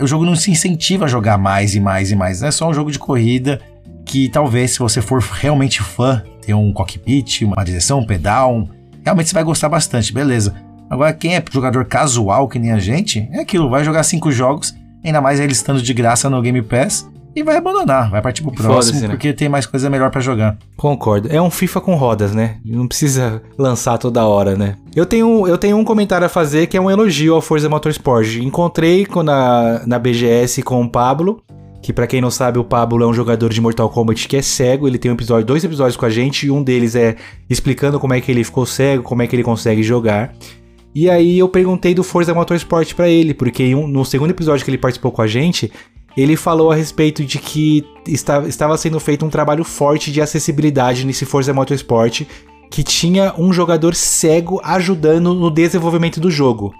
O 0.00 0.06
jogo 0.06 0.24
não 0.24 0.34
se 0.34 0.50
incentiva 0.50 1.04
a 1.04 1.08
jogar 1.08 1.38
mais 1.38 1.74
e 1.74 1.80
mais 1.80 2.10
e 2.10 2.16
mais. 2.16 2.42
É 2.42 2.50
só 2.50 2.68
um 2.68 2.74
jogo 2.74 2.90
de 2.90 2.98
corrida 2.98 3.60
que 4.04 4.28
talvez, 4.28 4.72
se 4.72 4.78
você 4.78 5.00
for 5.00 5.20
realmente 5.20 5.82
fã, 5.82 6.22
tem 6.44 6.54
um 6.54 6.72
cockpit, 6.72 7.42
uma 7.42 7.64
direção, 7.64 8.00
um 8.00 8.06
pedal, 8.06 8.68
realmente 9.06 9.28
você 9.28 9.34
vai 9.34 9.44
gostar 9.44 9.68
bastante, 9.68 10.12
beleza. 10.12 10.52
Agora, 10.90 11.12
quem 11.12 11.36
é 11.36 11.44
jogador 11.50 11.84
casual 11.84 12.48
que 12.48 12.58
nem 12.58 12.72
a 12.72 12.78
gente, 12.78 13.28
é 13.32 13.40
aquilo, 13.40 13.70
vai 13.70 13.84
jogar 13.84 14.02
cinco 14.02 14.32
jogos, 14.32 14.74
ainda 15.04 15.20
mais 15.20 15.38
ele 15.38 15.52
estando 15.52 15.80
de 15.80 15.94
graça 15.94 16.28
no 16.28 16.42
Game 16.42 16.60
Pass, 16.60 17.08
e 17.34 17.42
vai 17.42 17.58
abandonar, 17.58 18.10
vai 18.10 18.20
partir 18.20 18.42
pro 18.42 18.50
próximo, 18.50 19.00
né? 19.00 19.08
porque 19.08 19.32
tem 19.32 19.48
mais 19.48 19.66
coisa 19.66 19.88
melhor 19.88 20.10
para 20.10 20.22
jogar. 20.22 20.56
Concordo. 20.76 21.28
É 21.30 21.40
um 21.40 21.50
FIFA 21.50 21.80
com 21.82 21.94
rodas, 21.94 22.32
né? 22.32 22.56
Não 22.64 22.88
precisa 22.88 23.42
lançar 23.58 23.98
toda 23.98 24.24
hora, 24.24 24.56
né? 24.56 24.74
Eu 24.94 25.04
tenho, 25.04 25.46
eu 25.46 25.58
tenho 25.58 25.76
um 25.76 25.84
comentário 25.84 26.26
a 26.26 26.30
fazer 26.30 26.66
que 26.66 26.78
é 26.78 26.80
um 26.80 26.90
elogio 26.90 27.34
ao 27.34 27.42
Forza 27.42 27.68
Motorsport. 27.68 28.36
Encontrei 28.36 29.06
na, 29.22 29.82
na 29.86 29.98
BGS 29.98 30.62
com 30.62 30.82
o 30.82 30.88
Pablo 30.88 31.42
que 31.86 31.92
para 31.92 32.08
quem 32.08 32.20
não 32.20 32.32
sabe, 32.32 32.58
o 32.58 32.64
Pablo 32.64 33.04
é 33.04 33.06
um 33.06 33.14
jogador 33.14 33.52
de 33.52 33.60
Mortal 33.60 33.88
Kombat 33.88 34.26
que 34.26 34.36
é 34.36 34.42
cego, 34.42 34.88
ele 34.88 34.98
tem 34.98 35.08
um 35.08 35.14
episódio, 35.14 35.46
dois 35.46 35.62
episódios 35.62 35.96
com 35.96 36.04
a 36.04 36.10
gente, 36.10 36.44
e 36.44 36.50
um 36.50 36.60
deles 36.60 36.96
é 36.96 37.14
explicando 37.48 38.00
como 38.00 38.12
é 38.12 38.20
que 38.20 38.28
ele 38.28 38.42
ficou 38.42 38.66
cego, 38.66 39.04
como 39.04 39.22
é 39.22 39.26
que 39.28 39.36
ele 39.36 39.44
consegue 39.44 39.84
jogar. 39.84 40.34
E 40.92 41.08
aí 41.08 41.38
eu 41.38 41.48
perguntei 41.48 41.94
do 41.94 42.02
Forza 42.02 42.34
Motorsport 42.34 42.92
para 42.94 43.08
ele, 43.08 43.32
porque 43.32 43.72
no 43.72 44.04
segundo 44.04 44.32
episódio 44.32 44.64
que 44.64 44.70
ele 44.72 44.78
participou 44.78 45.12
com 45.12 45.22
a 45.22 45.28
gente, 45.28 45.70
ele 46.16 46.34
falou 46.34 46.72
a 46.72 46.74
respeito 46.74 47.24
de 47.24 47.38
que 47.38 47.86
estava 48.04 48.76
sendo 48.76 48.98
feito 48.98 49.24
um 49.24 49.30
trabalho 49.30 49.62
forte 49.62 50.10
de 50.10 50.20
acessibilidade 50.20 51.06
nesse 51.06 51.24
Forza 51.24 51.54
Motorsport, 51.54 52.22
que 52.68 52.82
tinha 52.82 53.32
um 53.38 53.52
jogador 53.52 53.94
cego 53.94 54.60
ajudando 54.64 55.32
no 55.32 55.52
desenvolvimento 55.52 56.18
do 56.18 56.32
jogo. 56.32 56.74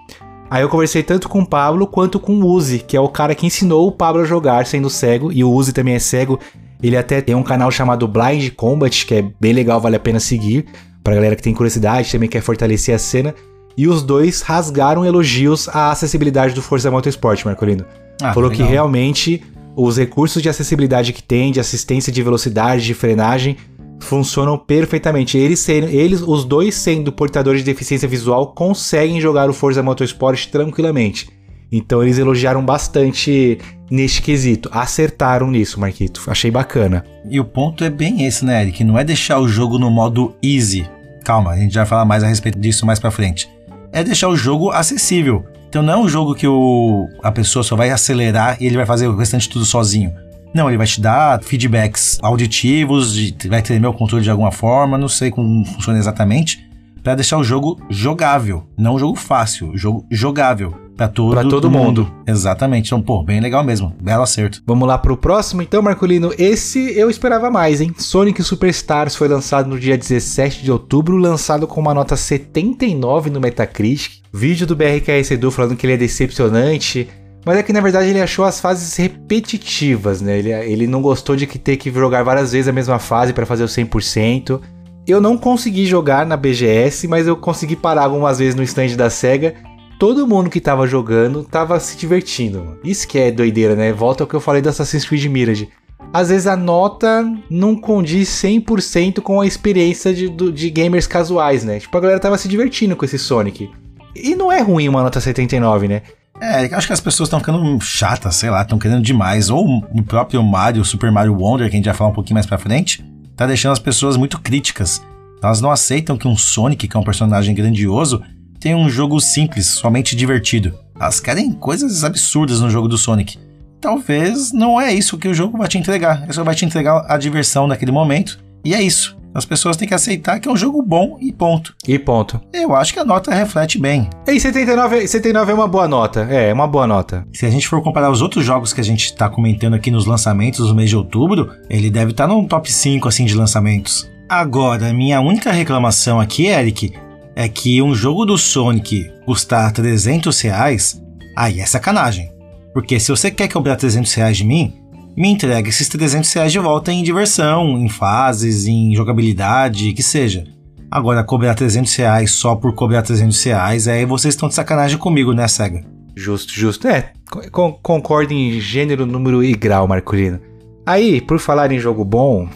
Aí 0.48 0.62
eu 0.62 0.68
conversei 0.68 1.02
tanto 1.02 1.28
com 1.28 1.40
o 1.40 1.46
Pablo 1.46 1.86
quanto 1.86 2.20
com 2.20 2.34
o 2.34 2.46
Uzi, 2.46 2.78
que 2.78 2.96
é 2.96 3.00
o 3.00 3.08
cara 3.08 3.34
que 3.34 3.46
ensinou 3.46 3.86
o 3.88 3.92
Pablo 3.92 4.22
a 4.22 4.24
jogar 4.24 4.64
sendo 4.66 4.88
cego, 4.88 5.32
e 5.32 5.42
o 5.42 5.50
Uzi 5.50 5.72
também 5.72 5.94
é 5.94 5.98
cego. 5.98 6.38
Ele 6.82 6.96
até 6.96 7.20
tem 7.20 7.34
um 7.34 7.42
canal 7.42 7.70
chamado 7.70 8.06
Blind 8.06 8.50
Combat, 8.54 9.06
que 9.06 9.14
é 9.14 9.24
bem 9.40 9.52
legal, 9.52 9.80
vale 9.80 9.96
a 9.96 10.00
pena 10.00 10.20
seguir. 10.20 10.66
Pra 11.02 11.14
galera 11.14 11.34
que 11.34 11.42
tem 11.42 11.54
curiosidade, 11.54 12.12
também 12.12 12.28
quer 12.28 12.42
fortalecer 12.42 12.94
a 12.94 12.98
cena. 12.98 13.34
E 13.76 13.88
os 13.88 14.02
dois 14.02 14.40
rasgaram 14.40 15.04
elogios 15.04 15.68
à 15.68 15.90
acessibilidade 15.90 16.54
do 16.54 16.62
Forza 16.62 16.90
Motorsport, 16.90 17.44
Marcolino. 17.44 17.84
Ah, 18.22 18.32
Falou 18.32 18.48
legal. 18.50 18.66
que 18.66 18.72
realmente 18.72 19.42
os 19.74 19.98
recursos 19.98 20.42
de 20.42 20.48
acessibilidade 20.48 21.12
que 21.12 21.22
tem, 21.22 21.52
de 21.52 21.60
assistência 21.60 22.12
de 22.12 22.22
velocidade, 22.22 22.84
de 22.84 22.94
frenagem, 22.94 23.56
funcionam 24.00 24.58
perfeitamente. 24.58 25.36
Eles, 25.38 25.68
eles, 25.68 26.22
os 26.22 26.44
dois 26.44 26.74
sendo 26.74 27.12
portadores 27.12 27.60
de 27.60 27.66
deficiência 27.66 28.08
visual, 28.08 28.48
conseguem 28.48 29.20
jogar 29.20 29.48
o 29.48 29.52
Forza 29.52 29.82
Motorsport 29.82 30.46
tranquilamente. 30.46 31.28
Então 31.70 32.02
eles 32.02 32.18
elogiaram 32.18 32.64
bastante 32.64 33.58
neste 33.90 34.22
quesito. 34.22 34.68
Acertaram 34.72 35.50
nisso, 35.50 35.80
Marquito. 35.80 36.22
Achei 36.28 36.50
bacana. 36.50 37.04
E 37.28 37.40
o 37.40 37.44
ponto 37.44 37.82
é 37.84 37.90
bem 37.90 38.24
esse, 38.24 38.44
né, 38.44 38.62
Eric? 38.62 38.84
Não 38.84 38.98
é 38.98 39.04
deixar 39.04 39.38
o 39.40 39.48
jogo 39.48 39.78
no 39.78 39.90
modo 39.90 40.34
easy. 40.42 40.88
Calma, 41.24 41.52
a 41.52 41.56
gente 41.56 41.74
vai 41.74 41.86
falar 41.86 42.04
mais 42.04 42.22
a 42.22 42.28
respeito 42.28 42.58
disso 42.58 42.86
mais 42.86 43.00
pra 43.00 43.10
frente. 43.10 43.48
É 43.92 44.04
deixar 44.04 44.28
o 44.28 44.36
jogo 44.36 44.70
acessível. 44.70 45.44
Então 45.68 45.82
não 45.82 45.92
é 45.92 45.96
um 45.96 46.08
jogo 46.08 46.34
que 46.34 46.46
o, 46.46 47.08
a 47.22 47.32
pessoa 47.32 47.62
só 47.62 47.74
vai 47.74 47.90
acelerar 47.90 48.56
e 48.60 48.66
ele 48.66 48.76
vai 48.76 48.86
fazer 48.86 49.08
o 49.08 49.16
restante 49.16 49.48
tudo 49.48 49.64
sozinho. 49.64 50.12
Não, 50.54 50.68
ele 50.68 50.78
vai 50.78 50.86
te 50.86 51.00
dar 51.00 51.42
feedbacks 51.42 52.18
auditivos, 52.22 53.16
vai 53.48 53.62
tremer 53.62 53.88
o 53.88 53.92
controle 53.92 54.24
de 54.24 54.30
alguma 54.30 54.50
forma, 54.50 54.96
não 54.96 55.08
sei 55.08 55.30
como 55.30 55.64
funciona 55.64 55.98
exatamente, 55.98 56.66
para 57.02 57.14
deixar 57.14 57.38
o 57.38 57.44
jogo 57.44 57.80
jogável, 57.88 58.66
não 58.76 58.94
um 58.94 58.98
jogo 58.98 59.16
fácil, 59.16 59.76
jogo 59.76 60.06
jogável 60.10 60.86
para 60.96 61.08
todo, 61.08 61.32
pra 61.32 61.42
todo 61.42 61.70
mundo. 61.70 62.04
mundo. 62.04 62.14
Exatamente. 62.26 62.86
Então, 62.86 63.02
pô, 63.02 63.22
bem 63.22 63.38
legal 63.38 63.62
mesmo. 63.62 63.94
Belo 64.00 64.22
acerto. 64.22 64.62
Vamos 64.66 64.88
lá 64.88 64.96
pro 64.96 65.16
próximo, 65.16 65.60
então, 65.62 65.82
Marcolino. 65.82 66.32
Esse 66.38 66.98
eu 66.98 67.10
esperava 67.10 67.50
mais, 67.50 67.80
hein? 67.80 67.92
Sonic 67.98 68.42
Superstars 68.42 69.14
foi 69.14 69.28
lançado 69.28 69.68
no 69.68 69.78
dia 69.78 69.96
17 69.98 70.64
de 70.64 70.72
outubro, 70.72 71.16
lançado 71.16 71.66
com 71.66 71.80
uma 71.80 71.92
nota 71.92 72.16
79 72.16 73.30
no 73.30 73.40
Metacritic. 73.40 74.22
Vídeo 74.32 74.66
do 74.66 74.74
BRKS 74.74 75.32
Edu 75.32 75.50
falando 75.50 75.76
que 75.76 75.86
ele 75.86 75.94
é 75.94 75.98
decepcionante. 75.98 77.08
Mas 77.46 77.58
é 77.58 77.62
que 77.62 77.72
na 77.72 77.80
verdade 77.80 78.10
ele 78.10 78.20
achou 78.20 78.44
as 78.44 78.58
fases 78.58 78.96
repetitivas, 78.96 80.20
né? 80.20 80.36
Ele, 80.36 80.50
ele 80.50 80.86
não 80.88 81.00
gostou 81.00 81.36
de 81.36 81.46
ter 81.46 81.76
que 81.76 81.92
jogar 81.92 82.24
várias 82.24 82.50
vezes 82.50 82.66
a 82.66 82.72
mesma 82.72 82.98
fase 82.98 83.32
para 83.32 83.46
fazer 83.46 83.62
o 83.62 83.68
100%. 83.68 84.60
Eu 85.06 85.20
não 85.20 85.38
consegui 85.38 85.86
jogar 85.86 86.26
na 86.26 86.36
BGS, 86.36 87.06
mas 87.06 87.28
eu 87.28 87.36
consegui 87.36 87.76
parar 87.76 88.02
algumas 88.02 88.40
vezes 88.40 88.56
no 88.56 88.64
stand 88.64 88.96
da 88.96 89.08
SEGA. 89.08 89.54
Todo 89.96 90.26
mundo 90.26 90.50
que 90.50 90.60
tava 90.60 90.88
jogando 90.88 91.44
tava 91.44 91.78
se 91.78 91.96
divertindo. 91.96 92.80
Isso 92.82 93.06
que 93.06 93.16
é 93.16 93.30
doideira, 93.30 93.76
né? 93.76 93.92
Volta 93.92 94.24
ao 94.24 94.26
que 94.26 94.34
eu 94.34 94.40
falei 94.40 94.60
da 94.60 94.70
Assassin's 94.70 95.04
Creed 95.04 95.26
Mirage. 95.26 95.68
Às 96.12 96.30
vezes 96.30 96.48
a 96.48 96.56
nota 96.56 97.24
não 97.48 97.76
condiz 97.76 98.28
100% 98.28 99.20
com 99.20 99.40
a 99.40 99.46
experiência 99.46 100.12
de, 100.12 100.28
de 100.28 100.68
gamers 100.68 101.06
casuais, 101.06 101.62
né? 101.62 101.78
Tipo, 101.78 101.96
a 101.96 102.00
galera 102.00 102.18
tava 102.18 102.36
se 102.38 102.48
divertindo 102.48 102.96
com 102.96 103.04
esse 103.04 103.20
Sonic. 103.20 103.70
E 104.16 104.34
não 104.34 104.50
é 104.50 104.60
ruim 104.60 104.88
uma 104.88 105.02
nota 105.02 105.20
79, 105.20 105.86
né? 105.86 106.02
É, 106.40 106.66
acho 106.74 106.86
que 106.86 106.92
as 106.92 107.00
pessoas 107.00 107.28
estão 107.28 107.38
ficando 107.38 107.80
chatas, 107.80 108.36
sei 108.36 108.50
lá, 108.50 108.62
estão 108.62 108.78
querendo 108.78 109.02
demais. 109.02 109.50
Ou 109.50 109.78
o 109.90 110.02
próprio 110.02 110.42
Mario, 110.42 110.84
Super 110.84 111.10
Mario 111.10 111.34
Wonder, 111.34 111.68
que 111.68 111.74
a 111.74 111.78
gente 111.78 111.86
vai 111.86 111.94
falar 111.94 112.10
um 112.10 112.14
pouquinho 112.14 112.34
mais 112.34 112.46
pra 112.46 112.58
frente, 112.58 113.04
tá 113.34 113.46
deixando 113.46 113.72
as 113.72 113.78
pessoas 113.78 114.16
muito 114.16 114.40
críticas. 114.40 115.02
Elas 115.42 115.60
não 115.60 115.70
aceitam 115.70 116.16
que 116.16 116.26
um 116.26 116.36
Sonic, 116.36 116.88
que 116.88 116.96
é 116.96 117.00
um 117.00 117.04
personagem 117.04 117.54
grandioso, 117.54 118.22
tenha 118.58 118.76
um 118.76 118.88
jogo 118.88 119.20
simples, 119.20 119.66
somente 119.66 120.16
divertido. 120.16 120.78
Elas 120.98 121.20
querem 121.20 121.52
coisas 121.52 122.04
absurdas 122.04 122.60
no 122.60 122.70
jogo 122.70 122.88
do 122.88 122.98
Sonic. 122.98 123.38
Talvez 123.80 124.52
não 124.52 124.80
é 124.80 124.92
isso 124.92 125.18
que 125.18 125.28
o 125.28 125.34
jogo 125.34 125.58
vai 125.58 125.68
te 125.68 125.78
entregar. 125.78 126.22
Ele 126.24 126.32
só 126.32 126.42
vai 126.42 126.54
te 126.54 126.64
entregar 126.64 127.04
a 127.08 127.16
diversão 127.16 127.66
naquele 127.66 127.92
momento. 127.92 128.38
E 128.64 128.74
é 128.74 128.82
isso. 128.82 129.15
As 129.36 129.44
pessoas 129.44 129.76
têm 129.76 129.86
que 129.86 129.92
aceitar 129.92 130.40
que 130.40 130.48
é 130.48 130.50
um 130.50 130.56
jogo 130.56 130.80
bom 130.80 131.18
e 131.20 131.30
ponto. 131.30 131.74
E 131.86 131.98
ponto. 131.98 132.40
Eu 132.54 132.74
acho 132.74 132.94
que 132.94 132.98
a 132.98 133.04
nota 133.04 133.34
reflete 133.34 133.78
bem. 133.78 134.08
E 134.26 134.40
79, 134.40 135.06
79 135.06 135.52
é 135.52 135.54
uma 135.54 135.68
boa 135.68 135.86
nota. 135.86 136.26
É, 136.30 136.48
é 136.48 136.52
uma 136.54 136.66
boa 136.66 136.86
nota. 136.86 137.26
Se 137.34 137.44
a 137.44 137.50
gente 137.50 137.68
for 137.68 137.82
comparar 137.82 138.10
os 138.10 138.22
outros 138.22 138.46
jogos 138.46 138.72
que 138.72 138.80
a 138.80 138.84
gente 138.84 139.14
tá 139.14 139.28
comentando 139.28 139.74
aqui 139.74 139.90
nos 139.90 140.06
lançamentos 140.06 140.66
no 140.70 140.74
mês 140.74 140.88
de 140.88 140.96
outubro, 140.96 141.50
ele 141.68 141.90
deve 141.90 142.12
estar 142.12 142.26
tá 142.26 142.32
num 142.32 142.46
top 142.46 142.72
5 142.72 143.06
assim 143.06 143.26
de 143.26 143.34
lançamentos. 143.34 144.10
Agora, 144.26 144.90
minha 144.94 145.20
única 145.20 145.52
reclamação 145.52 146.18
aqui, 146.18 146.46
Eric, 146.46 146.94
é 147.34 147.46
que 147.46 147.82
um 147.82 147.94
jogo 147.94 148.24
do 148.24 148.38
Sonic 148.38 149.12
custar 149.26 149.70
300 149.70 150.40
reais, 150.40 150.98
aí 151.36 151.60
é 151.60 151.66
sacanagem. 151.66 152.32
Porque 152.72 152.98
se 152.98 153.10
você 153.10 153.30
quer 153.30 153.48
cobrar 153.48 153.76
300 153.76 154.14
reais 154.14 154.38
de 154.38 154.44
mim, 154.44 154.72
me 155.16 155.28
entrega 155.28 155.68
esses 155.68 155.88
300 155.88 156.30
reais 156.32 156.52
de 156.52 156.58
volta 156.58 156.92
em 156.92 157.02
diversão, 157.02 157.78
em 157.78 157.88
fases, 157.88 158.66
em 158.66 158.94
jogabilidade, 158.94 159.92
que 159.92 160.02
seja. 160.02 160.44
Agora, 160.90 161.24
cobrar 161.24 161.54
300 161.54 161.94
reais 161.96 162.32
só 162.32 162.54
por 162.54 162.74
cobrar 162.74 163.02
300 163.02 163.42
reais, 163.44 163.88
aí 163.88 164.04
vocês 164.04 164.34
estão 164.34 164.48
de 164.48 164.54
sacanagem 164.54 164.98
comigo, 164.98 165.32
né, 165.32 165.48
SEGA? 165.48 165.84
Justo, 166.14 166.52
justo. 166.52 166.86
É, 166.86 167.12
con 167.50 167.72
concordo 167.82 168.32
em 168.32 168.60
gênero, 168.60 169.04
número 169.04 169.42
e 169.42 169.52
grau, 169.52 169.88
Marcolino. 169.88 170.40
Aí, 170.84 171.20
por 171.20 171.38
falar 171.38 171.72
em 171.72 171.78
jogo 171.78 172.04
bom, 172.04 172.48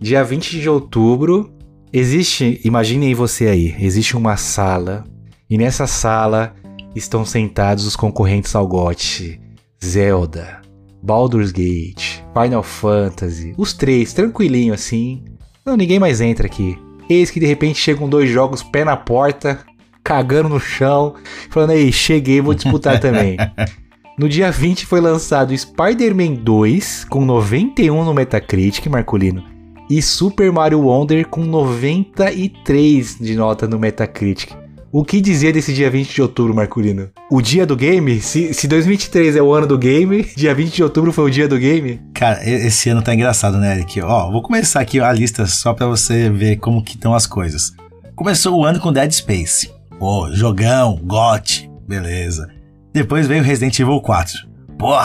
dia 0.00 0.22
20 0.22 0.60
de 0.60 0.68
outubro, 0.68 1.50
existe, 1.92 2.60
imaginem 2.64 3.14
você 3.14 3.46
aí, 3.46 3.74
existe 3.80 4.16
uma 4.16 4.36
sala, 4.36 5.04
e 5.48 5.56
nessa 5.56 5.86
sala 5.86 6.54
estão 6.94 7.24
sentados 7.24 7.86
os 7.86 7.96
concorrentes 7.96 8.54
ao 8.54 8.66
GOT. 8.66 9.40
Zelda, 9.82 10.60
Baldur's 11.02 11.52
Gate, 11.52 12.20
Final 12.32 12.62
Fantasy, 12.62 13.54
os 13.56 13.72
três, 13.72 14.12
tranquilinho 14.12 14.74
assim. 14.74 15.24
Não, 15.64 15.76
ninguém 15.76 15.98
mais 15.98 16.20
entra 16.20 16.46
aqui. 16.46 16.78
Eis 17.08 17.30
que 17.30 17.40
de 17.40 17.46
repente 17.46 17.78
chegam 17.78 18.08
dois 18.08 18.28
jogos 18.28 18.62
pé 18.62 18.84
na 18.84 18.96
porta, 18.96 19.60
cagando 20.04 20.48
no 20.48 20.60
chão, 20.60 21.14
falando 21.50 21.70
aí, 21.70 21.92
cheguei, 21.92 22.40
vou 22.40 22.54
disputar 22.54 22.98
também. 23.00 23.36
No 24.18 24.28
dia 24.28 24.50
20 24.50 24.84
foi 24.84 25.00
lançado 25.00 25.56
Spider-Man 25.56 26.34
2 26.34 27.04
com 27.04 27.24
91 27.24 28.04
no 28.04 28.12
Metacritic, 28.12 28.86
Marcolino, 28.88 29.44
e 29.88 30.02
Super 30.02 30.50
Mario 30.50 30.80
Wonder 30.80 31.26
com 31.28 31.44
93 31.44 33.18
de 33.18 33.36
nota 33.36 33.66
no 33.66 33.78
Metacritic. 33.78 34.67
O 34.90 35.04
que 35.04 35.20
dizer 35.20 35.52
desse 35.52 35.74
dia 35.74 35.90
20 35.90 36.14
de 36.14 36.22
outubro, 36.22 36.54
Marculino? 36.54 37.10
O 37.30 37.42
dia 37.42 37.66
do 37.66 37.76
game? 37.76 38.20
Se, 38.22 38.54
se 38.54 38.66
2023 38.66 39.36
é 39.36 39.42
o 39.42 39.52
ano 39.52 39.66
do 39.66 39.76
game, 39.76 40.24
dia 40.34 40.54
20 40.54 40.76
de 40.76 40.82
outubro 40.82 41.12
foi 41.12 41.24
o 41.24 41.30
dia 41.30 41.46
do 41.46 41.58
game? 41.58 42.00
Cara, 42.14 42.42
esse 42.48 42.88
ano 42.88 43.02
tá 43.02 43.14
engraçado, 43.14 43.58
né, 43.58 43.76
Eric? 43.76 44.00
Ó, 44.00 44.30
vou 44.30 44.40
começar 44.40 44.80
aqui 44.80 44.98
a 44.98 45.12
lista 45.12 45.44
só 45.44 45.74
pra 45.74 45.86
você 45.86 46.30
ver 46.30 46.56
como 46.56 46.82
que 46.82 46.94
estão 46.94 47.14
as 47.14 47.26
coisas. 47.26 47.74
Começou 48.16 48.58
o 48.58 48.64
ano 48.64 48.80
com 48.80 48.90
Dead 48.90 49.12
Space. 49.12 49.70
Pô, 49.98 50.32
jogão, 50.32 50.98
GOT, 51.02 51.70
beleza. 51.86 52.48
Depois 52.94 53.26
veio 53.26 53.42
Resident 53.42 53.78
Evil 53.78 54.00
4. 54.00 54.48
Pô, 54.78 54.96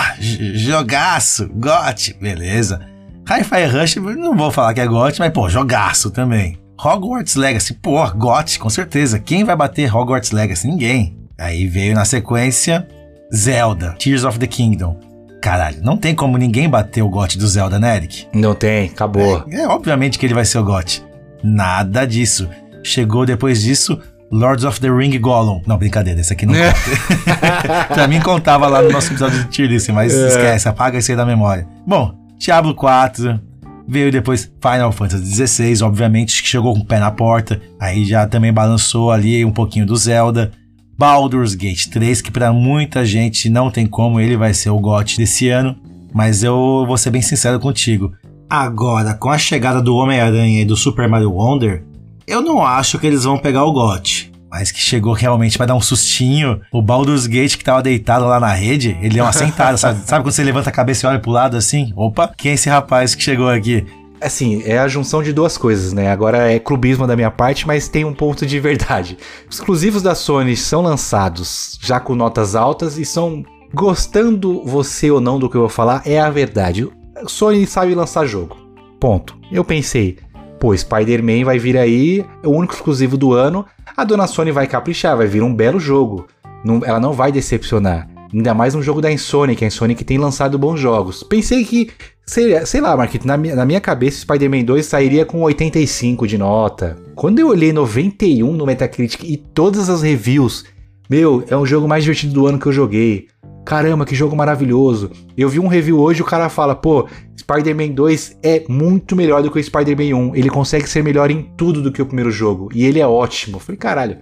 jogaço, 0.53 1.49
GOT, 1.49 2.15
beleza. 2.21 2.79
Hi-Fi 3.27 3.65
Rush, 3.65 3.95
não 3.97 4.37
vou 4.37 4.49
falar 4.49 4.73
que 4.73 4.79
é 4.79 4.87
GOT, 4.87 5.19
mas 5.19 5.33
pô, 5.33 5.49
jogaço 5.49 6.09
também. 6.09 6.57
Hogwarts 6.77 7.35
Legacy, 7.35 7.73
pô, 7.75 8.05
GOT, 8.11 8.59
com 8.59 8.69
certeza. 8.69 9.19
Quem 9.19 9.43
vai 9.43 9.55
bater 9.55 9.93
Hogwarts 9.93 10.31
Legacy? 10.31 10.67
Ninguém. 10.67 11.17
Aí 11.37 11.67
veio 11.67 11.95
na 11.95 12.05
sequência 12.05 12.87
Zelda, 13.33 13.95
Tears 13.99 14.23
of 14.23 14.37
the 14.37 14.47
Kingdom. 14.47 14.99
Caralho, 15.41 15.83
não 15.83 15.97
tem 15.97 16.15
como 16.15 16.37
ninguém 16.37 16.69
bater 16.69 17.01
o 17.01 17.09
GOT 17.09 17.37
do 17.37 17.45
Zelda, 17.47 17.77
né, 17.77 17.97
Eric? 17.97 18.27
Não 18.33 18.55
tem, 18.55 18.87
acabou. 18.87 19.43
É, 19.49 19.63
é 19.63 19.67
obviamente 19.67 20.17
que 20.17 20.25
ele 20.25 20.33
vai 20.33 20.45
ser 20.45 20.57
o 20.57 20.63
GOT. 20.63 21.03
Nada 21.43 22.05
disso. 22.05 22.49
Chegou 22.81 23.25
depois 23.25 23.61
disso 23.61 23.99
Lords 24.31 24.63
of 24.63 24.79
the 24.79 24.89
Ring 24.89 25.17
Gollum. 25.19 25.61
Não, 25.67 25.77
brincadeira, 25.77 26.21
esse 26.21 26.31
aqui 26.31 26.45
não 26.45 26.53
conta. 26.55 27.85
pra 27.93 28.07
mim 28.07 28.21
contava 28.21 28.67
lá 28.67 28.81
no 28.81 28.89
nosso 28.89 29.11
episódio 29.11 29.43
de 29.43 29.49
tier 29.49 29.67
list, 29.67 29.89
mas 29.89 30.13
é. 30.13 30.27
esquece, 30.27 30.69
apaga 30.69 30.97
isso 30.97 31.11
aí 31.11 31.17
da 31.17 31.25
memória. 31.25 31.67
Bom, 31.85 32.15
Diablo 32.37 32.73
4, 32.73 33.39
Veio 33.87 34.11
depois 34.11 34.51
Final 34.61 34.91
Fantasy 34.91 35.47
XVI, 35.47 35.83
obviamente, 35.83 36.41
que 36.41 36.47
chegou 36.47 36.73
com 36.73 36.81
o 36.81 36.85
pé 36.85 36.99
na 36.99 37.11
porta. 37.11 37.61
Aí 37.79 38.05
já 38.05 38.25
também 38.27 38.53
balançou 38.53 39.11
ali 39.11 39.43
um 39.43 39.51
pouquinho 39.51 39.85
do 39.85 39.95
Zelda. 39.95 40.51
Baldur's 40.97 41.55
Gate 41.55 41.87
3, 41.87 42.21
que 42.21 42.31
para 42.31 42.53
muita 42.53 43.05
gente 43.05 43.49
não 43.49 43.69
tem 43.69 43.85
como, 43.85 44.19
ele 44.19 44.37
vai 44.37 44.53
ser 44.53 44.69
o 44.69 44.79
GOT 44.79 45.17
desse 45.17 45.49
ano. 45.49 45.75
Mas 46.13 46.43
eu 46.43 46.85
vou 46.87 46.97
ser 46.97 47.09
bem 47.09 47.21
sincero 47.21 47.59
contigo. 47.59 48.13
Agora, 48.49 49.13
com 49.13 49.29
a 49.29 49.37
chegada 49.37 49.81
do 49.81 49.95
Homem-Aranha 49.95 50.61
e 50.61 50.65
do 50.65 50.75
Super 50.75 51.09
Mario 51.09 51.31
Wonder, 51.31 51.83
eu 52.27 52.41
não 52.41 52.63
acho 52.63 52.99
que 52.99 53.07
eles 53.07 53.23
vão 53.23 53.37
pegar 53.37 53.65
o 53.65 53.73
GOT 53.73 54.32
mas 54.53 54.71
que 54.71 54.79
chegou 54.79 55.13
realmente 55.13 55.57
para 55.57 55.65
dar 55.65 55.75
um 55.75 55.81
sustinho. 55.81 56.61
O 56.71 56.79
Baldur's 56.79 57.25
Gate 57.25 57.57
que 57.57 57.63
tava 57.63 57.81
deitado 57.81 58.25
lá 58.25 58.39
na 58.39 58.53
rede, 58.53 58.95
ele 59.01 59.15
deu 59.15 59.23
uma 59.23 59.33
sentada, 59.33 59.75
sabe? 59.77 60.01
Sabe 60.05 60.23
quando 60.23 60.31
você 60.31 60.43
levanta 60.43 60.69
a 60.69 60.71
cabeça 60.71 61.07
e 61.07 61.09
olha 61.09 61.17
pro 61.17 61.31
lado 61.31 61.57
assim? 61.57 61.91
Opa, 61.95 62.31
quem 62.37 62.51
é 62.51 62.53
esse 62.53 62.69
rapaz 62.69 63.15
que 63.15 63.23
chegou 63.23 63.49
aqui? 63.49 63.83
Assim, 64.21 64.61
é 64.63 64.77
a 64.77 64.87
junção 64.87 65.23
de 65.23 65.33
duas 65.33 65.57
coisas, 65.57 65.91
né? 65.91 66.11
Agora 66.11 66.51
é 66.51 66.59
clubismo 66.59 67.07
da 67.07 67.15
minha 67.15 67.31
parte, 67.31 67.65
mas 67.65 67.87
tem 67.87 68.05
um 68.05 68.13
ponto 68.13 68.45
de 68.45 68.59
verdade. 68.59 69.17
Os 69.49 69.57
exclusivos 69.57 70.03
da 70.03 70.13
Sony 70.13 70.55
são 70.55 70.83
lançados 70.83 71.79
já 71.81 71.99
com 71.99 72.13
notas 72.13 72.55
altas 72.55 72.99
e 72.99 73.05
são 73.05 73.43
gostando 73.73 74.63
você 74.63 75.09
ou 75.09 75.19
não 75.19 75.39
do 75.39 75.49
que 75.49 75.57
eu 75.57 75.61
vou 75.61 75.69
falar, 75.69 76.03
é 76.05 76.21
a 76.21 76.29
verdade. 76.29 76.87
Sony 77.25 77.65
sabe 77.65 77.95
lançar 77.95 78.27
jogo. 78.27 78.55
Ponto. 78.99 79.35
Eu 79.51 79.65
pensei, 79.65 80.19
pô, 80.63 80.73
Spider-Man 80.73 81.43
vai 81.43 81.59
vir 81.59 81.75
aí, 81.75 82.25
é 82.41 82.47
o 82.47 82.51
único 82.51 82.73
exclusivo 82.73 83.17
do 83.17 83.33
ano, 83.33 83.65
a 83.97 84.05
dona 84.05 84.25
Sony 84.25 84.49
vai 84.49 84.65
caprichar, 84.65 85.17
vai 85.17 85.27
vir 85.27 85.43
um 85.43 85.53
belo 85.53 85.77
jogo. 85.77 86.25
Não, 86.63 86.79
ela 86.85 87.01
não 87.01 87.11
vai 87.11 87.33
decepcionar. 87.33 88.07
Ainda 88.33 88.53
mais 88.53 88.73
um 88.73 88.81
jogo 88.81 89.01
da 89.01 89.11
Insonic, 89.11 89.61
a 89.61 89.67
Insonic 89.67 90.05
tem 90.05 90.17
lançado 90.17 90.57
bons 90.57 90.79
jogos. 90.79 91.21
Pensei 91.21 91.65
que, 91.65 91.91
sei, 92.25 92.65
sei 92.65 92.79
lá, 92.79 92.95
Marquito, 92.95 93.27
na 93.27 93.35
minha, 93.35 93.57
na 93.57 93.65
minha 93.65 93.81
cabeça 93.81 94.21
Spider-Man 94.21 94.63
2 94.63 94.85
sairia 94.85 95.25
com 95.25 95.41
85 95.41 96.25
de 96.25 96.37
nota. 96.37 96.95
Quando 97.13 97.39
eu 97.39 97.49
olhei 97.49 97.73
91 97.73 98.53
no 98.53 98.65
Metacritic 98.65 99.21
e 99.25 99.35
todas 99.35 99.89
as 99.89 100.01
reviews, 100.01 100.63
meu, 101.09 101.43
é 101.49 101.57
um 101.57 101.65
jogo 101.65 101.89
mais 101.89 102.05
divertido 102.05 102.35
do 102.35 102.47
ano 102.47 102.57
que 102.57 102.67
eu 102.67 102.71
joguei. 102.71 103.27
Caramba, 103.65 104.05
que 104.05 104.15
jogo 104.15 104.35
maravilhoso. 104.35 105.09
Eu 105.37 105.47
vi 105.47 105.59
um 105.59 105.67
review 105.67 105.99
hoje, 105.99 106.21
o 106.21 106.25
cara 106.25 106.49
fala, 106.49 106.75
pô, 106.75 107.07
Spider-Man 107.39 107.89
2 107.89 108.39
é 108.43 108.63
muito 108.67 109.15
melhor 109.15 109.41
do 109.41 109.49
que 109.49 109.59
o 109.59 109.63
Spider-Man 109.63 110.15
1. 110.31 110.35
Ele 110.35 110.49
consegue 110.49 110.89
ser 110.89 111.03
melhor 111.03 111.31
em 111.31 111.43
tudo 111.57 111.81
do 111.81 111.91
que 111.91 112.01
o 112.01 112.05
primeiro 112.05 112.31
jogo. 112.31 112.69
E 112.73 112.85
ele 112.85 112.99
é 112.99 113.07
ótimo. 113.07 113.57
Eu 113.57 113.59
falei, 113.59 113.77
caralho, 113.77 114.17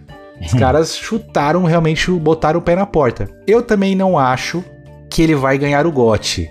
os 0.46 0.54
caras 0.58 0.96
chutaram, 0.96 1.64
realmente 1.64 2.12
botaram 2.12 2.60
o 2.60 2.64
pé 2.64 2.76
na 2.76 2.86
porta. 2.86 3.30
Eu 3.48 3.62
também 3.62 3.96
não 3.96 4.18
acho 4.18 4.64
que 5.10 5.22
ele 5.22 5.36
vai 5.36 5.58
ganhar 5.58 5.86
o 5.86 5.92
GOT. 5.92 6.50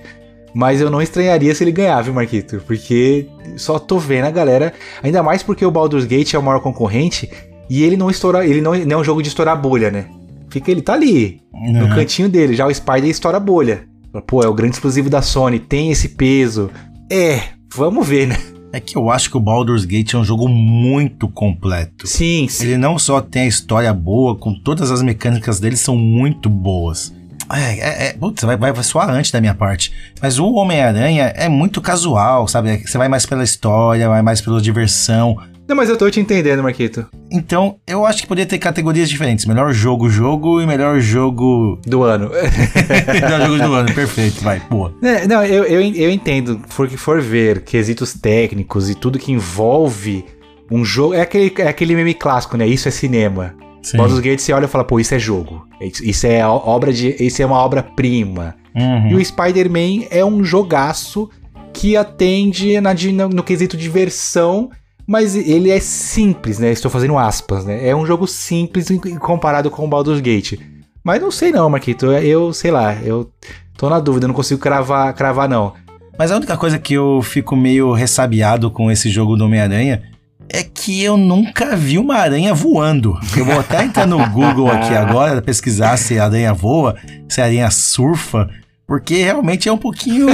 Mas 0.53 0.81
eu 0.81 0.91
não 0.91 1.01
estranharia 1.01 1.55
se 1.55 1.63
ele 1.63 1.71
ganhar, 1.71 2.03
viu, 2.03 2.13
Marquito? 2.13 2.61
Porque 2.67 3.29
só 3.57 3.79
tô 3.79 3.99
vendo 3.99 4.25
a 4.25 4.31
galera. 4.31 4.73
Ainda 5.01 5.23
mais 5.23 5.45
porque 5.45 5.65
o 5.65 5.71
Baldur's 5.71 6.05
Gate 6.05 6.35
é 6.35 6.39
o 6.39 6.43
maior 6.43 6.61
concorrente. 6.61 7.31
E 7.69 7.85
ele 7.85 7.97
não 7.97 8.11
estoura. 8.11 8.45
Ele 8.45 8.61
não, 8.61 8.75
não 8.75 8.99
é 8.99 9.01
um 9.01 9.05
jogo 9.05 9.23
de 9.23 9.29
estourar 9.29 9.61
bolha, 9.61 9.93
né? 9.93 10.07
Fica, 10.51 10.71
ele 10.71 10.83
tá 10.83 10.95
ali, 10.95 11.41
uhum. 11.53 11.87
no 11.87 11.95
cantinho 11.95 12.29
dele. 12.29 12.55
Já 12.55 12.67
o 12.67 12.75
Spider 12.75 13.07
estoura 13.07 13.37
a 13.37 13.41
bolha. 13.41 13.89
Pô, 14.27 14.43
é 14.43 14.49
o 14.49 14.55
grande 14.55 14.75
exclusivo 14.75 15.09
da 15.09 15.23
Sony, 15.23 15.61
tem 15.61 15.91
esse 15.91 16.11
peso. 16.11 16.71
É, 17.11 17.41
vamos 17.73 18.07
ver, 18.07 18.27
né? 18.27 18.37
É 18.73 18.79
que 18.79 18.97
eu 18.97 19.11
acho 19.11 19.31
que 19.31 19.37
o 19.37 19.41
Baldur's 19.41 19.85
Gate 19.85 20.15
é 20.15 20.19
um 20.19 20.25
jogo 20.25 20.49
muito 20.49 21.29
completo. 21.29 22.07
Sim, 22.07 22.47
sim. 22.49 22.65
Ele 22.65 22.77
não 22.77 22.99
só 22.99 23.21
tem 23.21 23.43
a 23.43 23.47
história 23.47 23.93
boa, 23.93 24.37
com 24.37 24.55
todas 24.55 24.91
as 24.91 25.03
mecânicas 25.03 25.59
dele 25.59 25.77
são 25.77 25.97
muito 25.97 26.49
boas. 26.49 27.13
É, 27.53 27.79
é, 27.79 28.09
é 28.09 28.13
putz, 28.13 28.45
vai, 28.45 28.57
vai 28.57 28.73
soar 28.85 29.11
antes 29.11 29.33
da 29.33 29.41
minha 29.41 29.55
parte. 29.55 29.93
Mas 30.23 30.39
o 30.39 30.53
Homem-Aranha 30.53 31.33
é 31.35 31.49
muito 31.49 31.81
casual, 31.81 32.47
sabe? 32.47 32.79
Você 32.79 32.97
vai 32.97 33.09
mais 33.09 33.27
pela 33.27 33.43
história, 33.43 34.09
vai 34.09 34.23
mais 34.23 34.41
pela 34.41 34.61
diversão. 34.61 35.37
Não, 35.71 35.77
mas 35.77 35.89
eu 35.89 35.97
tô 35.97 36.11
te 36.11 36.19
entendendo, 36.19 36.65
Marquito. 36.65 37.07
Então, 37.31 37.77
eu 37.87 38.05
acho 38.05 38.23
que 38.23 38.27
poderia 38.27 38.49
ter 38.49 38.59
categorias 38.59 39.09
diferentes. 39.09 39.47
Melhor 39.47 39.73
jogo, 39.73 40.11
jogo 40.11 40.61
e 40.61 40.67
melhor 40.67 40.99
jogo... 40.99 41.79
Do 41.87 42.03
ano. 42.03 42.29
melhor 43.07 43.47
jogo 43.47 43.57
do 43.57 43.75
ano, 43.75 43.87
perfeito, 43.95 44.43
vai, 44.43 44.61
boa. 44.69 44.93
É, 45.01 45.29
não, 45.29 45.45
eu, 45.45 45.63
eu, 45.63 45.81
eu 45.81 46.11
entendo, 46.11 46.61
for 46.69 46.89
que 46.89 46.97
for 46.97 47.23
ver, 47.23 47.61
quesitos 47.61 48.15
técnicos 48.15 48.91
e 48.91 48.97
tudo 48.97 49.17
que 49.17 49.31
envolve 49.31 50.25
um 50.69 50.85
jogo... 50.85 51.15
É 51.15 51.21
aquele, 51.21 51.55
é 51.59 51.69
aquele 51.69 51.95
meme 51.95 52.15
clássico, 52.15 52.57
né? 52.57 52.67
Isso 52.67 52.89
é 52.89 52.91
cinema. 52.91 53.55
Sim. 53.81 53.97
Baldur's 53.97 54.19
Gate 54.19 54.41
você 54.41 54.53
olha 54.53 54.65
e 54.65 54.69
fala, 54.69 54.83
pô, 54.83 54.99
isso 54.99 55.15
é 55.15 55.21
jogo. 55.21 55.69
Isso 55.81 56.27
é 56.27 56.45
obra 56.45 56.93
de... 56.93 57.15
Isso 57.25 57.41
é 57.41 57.47
uma 57.47 57.59
obra-prima. 57.59 58.57
Uhum. 58.75 59.11
E 59.11 59.15
o 59.15 59.25
Spider-Man 59.25 60.07
é 60.11 60.25
um 60.25 60.43
jogaço 60.43 61.31
que 61.73 61.97
atende 61.97 62.81
na, 62.81 62.93
no, 62.93 63.29
no 63.29 63.43
quesito 63.45 63.77
diversão 63.77 64.69
mas 65.11 65.35
ele 65.35 65.73
é 65.73 65.81
simples, 65.81 66.61
né? 66.61 66.71
Estou 66.71 66.89
fazendo 66.89 67.19
aspas, 67.19 67.65
né? 67.65 67.85
É 67.85 67.97
um 67.97 68.07
jogo 68.07 68.29
simples 68.29 68.87
comparado 69.19 69.69
com 69.69 69.85
o 69.85 69.89
Baldur's 69.89 70.21
Gate. 70.21 70.57
Mas 71.03 71.21
não 71.21 71.33
sei 71.33 71.51
não, 71.51 71.69
Marquito. 71.69 72.13
Eu, 72.13 72.53
sei 72.53 72.71
lá, 72.71 72.95
eu 72.95 73.29
tô 73.77 73.91
na 73.91 73.99
dúvida, 73.99 74.29
não 74.29 74.35
consigo 74.35 74.61
cravar, 74.61 75.13
cravar 75.15 75.49
não. 75.49 75.73
Mas 76.17 76.31
a 76.31 76.37
única 76.37 76.57
coisa 76.57 76.79
que 76.79 76.95
eu 76.95 77.21
fico 77.23 77.57
meio 77.57 77.91
ressabiado 77.93 78.71
com 78.71 78.89
esse 78.89 79.11
jogo 79.11 79.35
do 79.35 79.47
Homem-Aranha 79.47 80.01
é 80.49 80.63
que 80.63 81.03
eu 81.03 81.17
nunca 81.17 81.75
vi 81.75 81.99
uma 81.99 82.15
aranha 82.15 82.55
voando. 82.55 83.19
Eu 83.37 83.45
vou 83.45 83.59
até 83.59 83.83
entrar 83.83 84.07
no 84.07 84.25
Google 84.31 84.71
aqui 84.71 84.95
agora, 84.95 85.43
pesquisar 85.43 85.97
se 85.97 86.21
a 86.21 86.27
aranha 86.27 86.55
voa, 86.55 86.95
se 87.29 87.41
a 87.41 87.47
aranha 87.47 87.69
surfa, 87.73 88.49
porque 88.91 89.23
realmente 89.23 89.69
é 89.69 89.73
um 89.73 89.79
pouquinho 89.79 90.27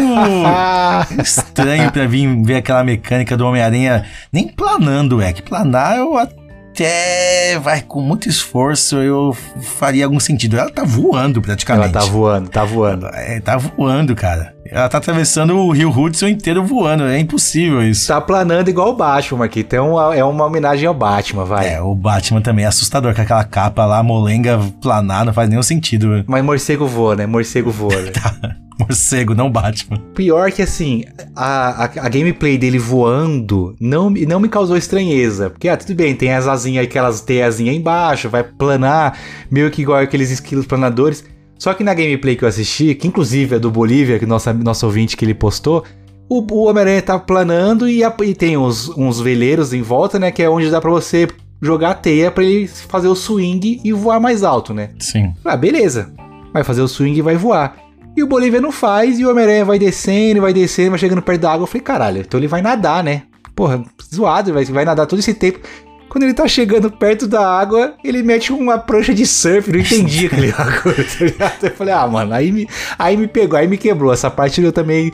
estranho 1.23 1.93
pra 1.93 2.07
vir 2.07 2.43
ver 2.43 2.55
aquela 2.55 2.83
mecânica 2.83 3.37
do 3.37 3.47
Homem-Aranha 3.47 4.07
nem 4.33 4.49
planando, 4.49 5.21
é 5.21 5.31
que 5.31 5.43
planar 5.43 5.99
eu 5.99 6.17
até 6.77 7.59
vai 7.59 7.81
com 7.81 8.03
muito 8.03 8.29
esforço 8.29 8.97
eu 8.97 9.35
faria 9.63 10.05
algum 10.05 10.21
sentido. 10.21 10.59
Ela 10.59 10.71
tá 10.71 10.85
voando 10.85 11.41
praticamente. 11.41 11.89
Ela 11.89 12.05
tá 12.05 12.11
voando, 12.11 12.51
tá 12.51 12.65
voando. 12.65 13.07
É, 13.07 13.41
tá 13.41 13.57
voando, 13.57 14.15
cara. 14.15 14.55
Ela 14.67 14.89
tá 14.89 14.99
atravessando 14.99 15.57
o 15.57 15.71
Rio 15.71 15.91
Hudson 15.91 16.29
inteiro 16.29 16.65
voando. 16.65 17.05
É 17.05 17.19
impossível 17.19 17.83
isso. 17.83 18.09
Tá 18.09 18.21
planando 18.21 18.69
igual 18.69 18.91
o 18.91 18.97
Batman 18.97 19.47
aqui. 19.47 19.61
Então 19.61 20.13
é 20.13 20.23
uma 20.23 20.45
homenagem 20.45 20.87
ao 20.87 20.93
Batman, 20.93 21.45
vai. 21.47 21.75
É, 21.75 21.81
o 21.81 21.95
Batman 21.95 22.43
também 22.43 22.67
é 22.67 22.69
assustador, 22.69 23.15
com 23.15 23.23
aquela 23.23 23.45
capa 23.45 23.87
lá, 23.87 24.03
molenga 24.03 24.61
planar, 24.83 25.25
não 25.25 25.33
faz 25.33 25.49
nenhum 25.49 25.63
sentido. 25.63 26.25
Mas 26.27 26.45
morcego 26.45 26.87
voa, 26.87 27.17
né? 27.17 27.27
Morcego 27.27 27.71
voa. 27.71 27.97
Né? 27.97 28.11
tá. 28.21 28.57
Morcego, 28.81 29.35
não 29.35 29.51
Batman. 29.51 29.99
Pior 30.15 30.51
que 30.53 30.63
assim, 30.63 31.05
a, 31.35 31.85
a, 31.85 31.85
a, 31.85 32.09
gameplay 32.09 32.59
dele 32.59 32.79
voando 32.79 33.75
não, 33.81 34.11
não 34.11 34.41
me 34.41 34.49
causou 34.49 34.77
estranheza. 34.77 35.51
Porque, 35.51 35.69
ah, 35.69 35.77
tudo 35.77 35.95
bem, 35.95 36.15
tem 36.15 36.33
as 36.33 36.47
asinhas, 36.47 36.85
aquelas 36.85 37.21
teiazinhas 37.21 37.75
embaixo, 37.75 38.29
vai 38.29 38.45
planar, 38.45 39.19
meio 39.51 39.71
que 39.71 39.83
igual 39.83 39.99
aqueles 39.99 40.31
esquilos 40.31 40.67
planadores. 40.67 41.25
Só 41.59 41.73
que 41.73 41.83
na 41.83 41.95
gameplay 41.95 42.37
que 42.37 42.45
eu 42.45 42.49
assisti, 42.49 42.95
que 42.95 43.09
inclusive 43.09 43.57
é 43.57 43.59
do 43.59 43.71
Bolívia, 43.71 44.19
que 44.19 44.27
nosso, 44.27 44.53
nosso 44.53 44.85
ouvinte 44.85 45.17
que 45.17 45.25
ele 45.25 45.35
postou, 45.35 45.85
o, 46.29 46.41
o 46.53 46.65
Homem-Aranha 46.65 47.03
tá 47.03 47.19
planando 47.19 47.89
e, 47.89 48.05
a, 48.05 48.15
e 48.23 48.35
tem 48.35 48.57
uns, 48.57 48.89
uns 48.91 49.21
veleiros 49.21 49.73
em 49.73 49.81
volta, 49.81 50.19
né? 50.19 50.31
Que 50.31 50.43
é 50.43 50.51
onde 50.51 50.71
dá 50.71 50.81
pra 50.81 50.91
você 50.91 51.27
jogar 51.63 51.91
a 51.93 51.95
teia 51.95 52.31
para 52.31 52.45
ele 52.45 52.67
fazer 52.67 53.09
o 53.09 53.15
swing 53.15 53.81
e 53.83 53.93
voar 53.93 54.21
mais 54.21 54.43
alto, 54.43 54.75
né? 54.75 54.91
Sim. 54.99 55.33
Ah, 55.45 55.57
beleza. 55.57 56.13
Vai 56.53 56.63
fazer 56.63 56.83
o 56.83 56.89
swing 56.89 57.19
e 57.19 57.23
vai 57.23 57.37
voar. 57.37 57.86
E 58.17 58.23
o 58.23 58.27
Bolívia 58.27 58.61
não 58.61 58.73
faz, 58.73 59.19
e 59.19 59.27
o 59.27 59.31
Homem-Aranha 59.31 59.65
vai 59.65 59.79
descendo, 59.79 60.41
vai 60.41 60.53
descendo, 60.53 60.91
vai 60.91 60.99
chegando 60.99 61.21
perto 61.21 61.41
da 61.43 61.53
água. 61.53 61.65
Eu 61.65 61.67
falei, 61.67 61.83
caralho, 61.83 62.21
então 62.21 62.41
ele 62.41 62.49
vai 62.49 62.63
nadar, 62.63 63.05
né? 63.05 63.25
Porra, 63.55 63.85
zoado, 64.15 64.55
vai, 64.55 64.65
vai 64.65 64.85
nadar 64.85 65.07
todo 65.07 65.19
esse 65.19 65.35
tempo. 65.35 65.61
Quando 66.09 66.25
ele 66.25 66.35
tá 66.35 66.47
chegando 66.49 66.91
perto 66.91 67.27
da 67.27 67.47
água, 67.47 67.95
ele 68.03 68.23
mete 68.23 68.53
uma 68.53 68.79
prancha 68.79 69.15
de 69.15 69.27
surf. 69.27 69.71
Não 69.71 69.79
entendi 69.79 70.27
aquele 70.27 70.53
bagulho, 70.57 71.05
tá 71.05 71.25
ligado? 71.25 71.65
Eu 71.65 71.71
falei, 71.73 71.95
ah, 71.95 72.07
mano, 72.07 72.33
aí 72.33 72.53
me, 72.53 72.69
aí 72.99 73.17
me 73.17 73.27
pegou, 73.27 73.59
aí 73.59 73.67
me 73.67 73.77
quebrou. 73.77 74.13
Essa 74.13 74.31
parte 74.31 74.63
eu 74.63 74.73
também 74.73 75.13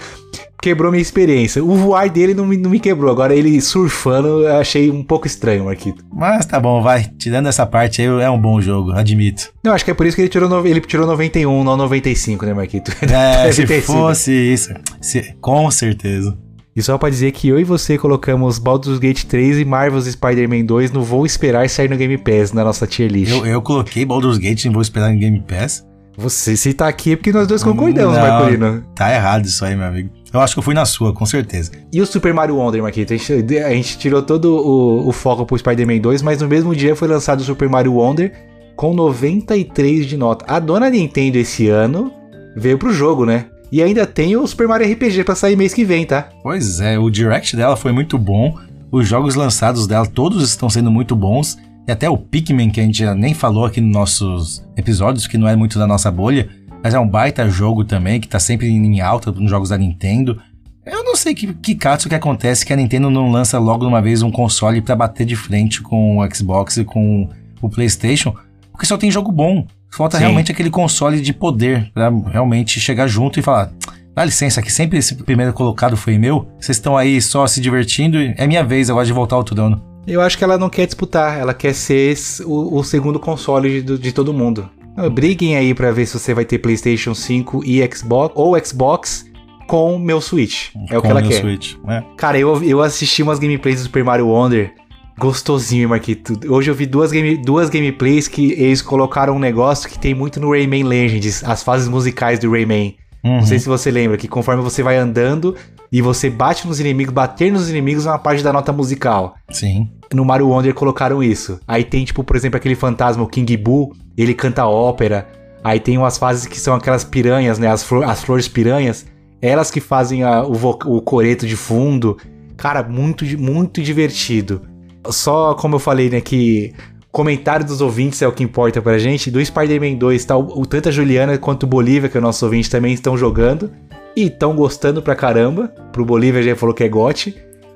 quebrou 0.63 0.93
minha 0.93 1.03
experiência. 1.03 1.63
O 1.63 1.75
voar 1.75 2.09
dele 2.09 2.33
não 2.33 2.47
me, 2.47 2.57
não 2.57 2.71
me 2.71 2.79
quebrou. 2.79 3.11
Agora 3.11 3.35
ele 3.35 3.61
surfando, 3.61 4.45
eu 4.45 4.57
achei 4.57 4.91
um 4.91 5.03
pouco 5.03 5.27
estranho, 5.27 5.65
Marquito. 5.65 6.05
Mas 6.11 6.47
tá 6.47 6.61
bom, 6.61 6.81
vai. 6.81 7.11
Tirando 7.19 7.49
essa 7.49 7.67
parte 7.67 8.01
aí, 8.01 8.07
é 8.07 8.31
um 8.31 8.41
bom 8.41 8.61
jogo, 8.61 8.93
admito. 8.93 9.53
Não, 9.63 9.73
acho 9.73 9.85
que 9.85 9.91
é 9.91 9.95
por 9.95 10.07
isso 10.07 10.15
que 10.15 10.23
ele 10.23 10.29
tirou, 10.29 10.49
no, 10.49 10.65
ele 10.67 10.81
tirou 10.81 11.07
91, 11.07 11.65
não 11.65 11.77
95, 11.77 12.47
né, 12.47 12.55
Marquito? 12.55 12.93
É, 13.13 13.51
se 13.53 13.67
fosse 13.83 14.33
isso. 14.33 14.73
Se, 15.01 15.35
com 15.41 15.71
certeza. 15.71 16.37
E 16.75 16.83
só 16.83 16.97
pra 16.97 17.11
dizer 17.11 17.33
que 17.33 17.49
eu 17.49 17.61
e 17.61 17.65
você 17.65 17.99
colocamos 17.99 18.59
Baldur's 18.59 18.99
Gate 18.99 19.25
3 19.25 19.59
e 19.59 19.65
Marvel's 19.65 20.07
Spider-Man 20.07 20.65
2 20.65 20.91
no 20.91 21.03
Vou 21.03 21.27
Esperar 21.27 21.69
sair 21.69 21.91
no 21.91 21.97
Game 21.97 22.17
Pass, 22.17 22.53
na 22.53 22.65
nossa 22.65 22.87
tier 22.87 23.11
list. 23.11 23.31
Eu, 23.31 23.45
eu 23.45 23.61
coloquei 23.61 24.07
Baldur's 24.07 24.39
Gate 24.39 24.65
e 24.65 24.69
Vou 24.71 24.81
Esperar 24.81 25.13
no 25.13 25.19
Game 25.19 25.39
Pass. 25.47 25.87
Você 26.17 26.57
se 26.57 26.73
tá 26.73 26.89
aqui 26.89 27.13
é 27.13 27.17
porque 27.17 27.33
nós 27.33 27.47
dois 27.47 27.63
concordamos, 27.63 28.17
Não, 28.17 28.23
Marcolino. 28.23 28.85
Tá 28.95 29.13
errado 29.13 29.47
isso 29.47 29.65
aí, 29.65 29.75
meu 29.75 29.87
amigo. 29.87 30.11
Eu 30.33 30.41
acho 30.41 30.55
que 30.55 30.59
eu 30.59 30.63
fui 30.63 30.75
na 30.75 30.85
sua, 30.85 31.13
com 31.13 31.27
certeza. 31.27 31.73
E 31.93 32.01
o 32.01 32.07
Super 32.07 32.33
Mario 32.33 32.57
Wonder, 32.57 32.83
Marquito? 32.83 33.13
A 33.13 33.17
gente, 33.17 33.59
a 33.59 33.71
gente 33.71 33.99
tirou 33.99 34.23
todo 34.23 34.55
o, 34.55 35.09
o 35.09 35.13
foco 35.13 35.45
pro 35.45 35.59
Spider-Man 35.59 35.99
2, 35.99 36.23
mas 36.23 36.41
no 36.41 36.49
mesmo 36.49 36.75
dia 36.75 36.97
foi 36.97 37.09
lançado 37.09 37.41
o 37.41 37.45
Super 37.45 37.69
Mario 37.69 37.95
Wonder 37.95 38.33
com 38.77 38.95
93 38.95 40.07
de 40.07 40.17
nota. 40.17 40.45
A 40.49 40.59
dona 40.59 40.89
Nintendo 40.89 41.37
esse 41.39 41.69
ano 41.69 42.13
veio 42.57 42.79
pro 42.79 42.93
jogo, 42.93 43.25
né? 43.27 43.47
E 43.73 43.83
ainda 43.83 44.07
tem 44.07 44.37
o 44.37 44.47
Super 44.47 44.69
Mario 44.69 44.93
RPG 44.93 45.25
para 45.25 45.35
sair 45.35 45.57
mês 45.57 45.73
que 45.73 45.83
vem, 45.83 46.05
tá? 46.05 46.29
Pois 46.43 46.79
é, 46.79 46.99
o 46.99 47.09
direct 47.09 47.57
dela 47.57 47.75
foi 47.75 47.91
muito 47.91 48.19
bom. 48.19 48.55
Os 48.91 49.09
jogos 49.09 49.35
lançados 49.35 49.87
dela 49.87 50.05
todos 50.05 50.47
estão 50.47 50.69
sendo 50.69 50.91
muito 50.91 51.17
bons. 51.17 51.57
E 51.89 51.91
até 51.91 52.07
o 52.11 52.19
Pikmin, 52.19 52.69
que 52.69 52.81
a 52.81 52.85
gente 52.85 52.99
já 52.99 53.15
nem 53.15 53.33
falou 53.33 53.65
aqui 53.65 53.81
nos 53.81 53.91
nossos 53.91 54.65
episódios, 54.77 55.27
que 55.27 55.39
não 55.39 55.49
é 55.49 55.57
muito 55.57 55.79
da 55.79 55.87
nossa 55.87 56.11
bolha, 56.11 56.51
mas 56.85 56.93
é 56.93 56.99
um 56.99 57.09
baita 57.09 57.49
jogo 57.49 57.83
também, 57.83 58.21
que 58.21 58.29
tá 58.29 58.39
sempre 58.39 58.69
em 58.69 59.01
alta 59.01 59.33
nos 59.33 59.49
jogos 59.49 59.71
da 59.71 59.79
Nintendo. 59.79 60.39
Eu 60.85 61.03
não 61.03 61.17
sei 61.17 61.35
que, 61.35 61.55
que 61.55 61.75
caso 61.75 62.11
que 62.11 62.15
acontece 62.15 62.67
que 62.67 62.75
a 62.75 62.77
Nintendo 62.77 63.09
não 63.09 63.31
lança 63.31 63.59
logo 63.59 63.87
de 63.87 63.89
uma 63.89 64.03
vez 64.03 64.21
um 64.21 64.31
console 64.31 64.83
para 64.83 64.95
bater 64.95 65.25
de 65.25 65.35
frente 65.35 65.81
com 65.81 66.19
o 66.19 66.35
Xbox 66.35 66.77
e 66.77 66.85
com 66.85 67.27
o 67.63 67.71
PlayStation, 67.71 68.35
porque 68.71 68.85
só 68.85 68.99
tem 68.99 69.11
jogo 69.11 69.33
bom. 69.33 69.67
Falta 69.93 70.17
Sim. 70.17 70.25
realmente 70.25 70.51
aquele 70.51 70.71
console 70.71 71.21
de 71.21 71.33
poder 71.33 71.91
para 71.93 72.11
realmente 72.31 72.81
chegar 72.81 73.07
junto 73.07 73.39
e 73.39 73.43
falar: 73.43 73.71
dá 74.15 74.25
licença, 74.25 74.63
que 74.63 74.73
sempre 74.73 74.99
esse 74.99 75.15
primeiro 75.17 75.53
colocado 75.53 75.97
foi 75.97 76.17
meu. 76.19 76.49
Vocês 76.59 76.79
estão 76.79 76.97
aí 76.97 77.21
só 77.21 77.47
se 77.47 77.61
divertindo. 77.61 78.19
É 78.37 78.47
minha 78.47 78.65
vez 78.65 78.89
agora 78.89 79.05
de 79.05 79.13
voltar 79.13 79.37
ao 79.37 79.45
trono. 79.45 79.83
Eu 80.07 80.21
acho 80.21 80.37
que 80.37 80.43
ela 80.43 80.59
não 80.59 80.69
quer 80.69 80.87
disputar, 80.87 81.39
ela 81.39 81.55
quer 81.55 81.75
ser 81.75 82.17
o, 82.45 82.79
o 82.79 82.83
segundo 82.83 83.21
console 83.21 83.83
de, 83.83 83.99
de 83.99 84.13
todo 84.13 84.33
mundo. 84.33 84.69
Briguem 85.13 85.57
aí 85.57 85.73
para 85.73 85.91
ver 85.93 86.07
se 86.07 86.19
você 86.19 86.35
vai 86.35 86.45
ter 86.45 86.59
PlayStation 86.59 87.15
5 87.15 87.63
e 87.65 87.89
Xbox 87.95 88.35
ou 88.37 88.59
Xbox 88.59 89.25
com 89.67 89.99
meu 89.99 90.21
Switch. 90.21 90.71
É 90.91 90.95
com 90.95 90.99
o 90.99 91.03
que 91.03 91.09
ela 91.09 91.23
quer. 91.23 91.41
Switch, 91.41 91.77
é. 91.89 92.03
Cara, 92.17 92.39
eu, 92.39 92.63
eu 92.63 92.83
assisti 92.83 93.23
umas 93.23 93.39
gameplays 93.39 93.79
do 93.79 93.85
Super 93.85 94.05
Mario 94.05 94.29
Wonder 94.29 94.75
gostosinho, 95.19 95.89
Marquito. 95.89 96.39
Hoje 96.49 96.71
eu 96.71 96.75
vi 96.75 96.87
duas, 96.87 97.13
game, 97.13 97.37
duas 97.37 97.69
gameplays 97.69 98.29
que 98.29 98.53
eles 98.53 98.83
colocaram 98.83 99.37
um 99.37 99.39
negócio 99.39 99.89
que 99.89 99.99
tem 99.99 100.15
muito 100.15 100.41
no 100.41 100.51
Rayman 100.51 100.85
Legends, 100.85 101.45
as 101.45 101.63
fases 101.63 101.89
musicais 101.89 102.39
do 102.39 102.51
Rayman. 102.51 102.97
Uhum. 103.25 103.37
Não 103.37 103.47
sei 103.47 103.59
se 103.59 103.69
você 103.69 103.91
lembra, 103.91 104.17
que 104.17 104.27
conforme 104.27 104.63
você 104.63 104.83
vai 104.83 104.97
andando 104.97 105.55
e 105.91 106.03
você 106.03 106.29
bate 106.29 106.67
nos 106.67 106.81
inimigos, 106.81 107.15
bater 107.15 107.53
nos 107.53 107.71
inimigos 107.71 108.07
é 108.07 108.11
uma 108.11 108.19
parte 108.19 108.43
da 108.43 108.53
nota 108.53 108.73
musical. 108.73 109.37
Sim. 109.51 109.89
No 110.13 110.25
Mario 110.25 110.49
Wonder 110.49 110.75
colocaram 110.75 111.23
isso. 111.23 111.61
Aí 111.67 111.85
tem, 111.85 112.05
tipo, 112.05 112.25
por 112.25 112.35
exemplo, 112.35 112.57
aquele 112.57 112.75
fantasma, 112.75 113.23
o 113.23 113.29
King 113.29 113.57
Boo, 113.57 113.95
ele 114.17 114.35
canta 114.35 114.67
ópera. 114.67 115.29
Aí 115.63 115.79
tem 115.79 115.97
umas 115.97 116.19
fases 116.19 116.47
que 116.47 116.59
são 116.59 116.75
aquelas 116.75 117.05
piranhas, 117.05 117.59
né? 117.59 117.69
As, 117.69 117.85
flor, 117.85 118.05
as 118.05 118.23
flores 118.25 118.49
piranhas. 118.49 119.07
Elas 119.41 119.71
que 119.71 119.81
fazem 119.81 120.25
a, 120.25 120.43
o, 120.43 120.53
o 120.53 121.01
coreto 121.01 121.47
de 121.47 121.57
fundo. 121.57 122.17
Cara, 122.57 122.83
muito, 122.83 123.25
muito 123.39 123.81
divertido. 123.81 124.63
Só 125.11 125.55
como 125.55 125.77
eu 125.77 125.81
falei, 125.81 126.09
né, 126.09 126.21
que 126.21 126.73
comentário 127.11 127.67
dos 127.67 127.81
ouvintes 127.81 128.23
é 128.23 128.27
o 128.27 128.33
que 128.33 128.43
importa 128.43 128.81
pra 128.81 128.99
gente. 128.99 129.31
Do 129.31 129.45
Spider-Man 129.45 129.97
2, 129.97 130.25
tá, 130.25 130.37
o, 130.37 130.65
tanto 130.67 130.89
a 130.89 130.93
Juliana 130.93 131.37
quanto 131.39 131.65
o 131.65 131.67
Bolívia, 131.67 132.09
que 132.09 132.17
é 132.17 132.21
o 132.21 132.23
nosso 132.23 132.45
ouvinte, 132.45 132.71
também 132.71 132.95
estão 132.95 133.17
jogando. 133.17 133.71
E 134.17 134.25
estão 134.25 134.55
gostando 134.55 135.01
pra 135.03 135.15
caramba. 135.15 135.69
Pro 135.93 136.05
Bolívia 136.05 136.43
já 136.43 136.57
falou 136.57 136.75
que 136.75 136.85
é 136.85 136.89
gote. 136.89 137.35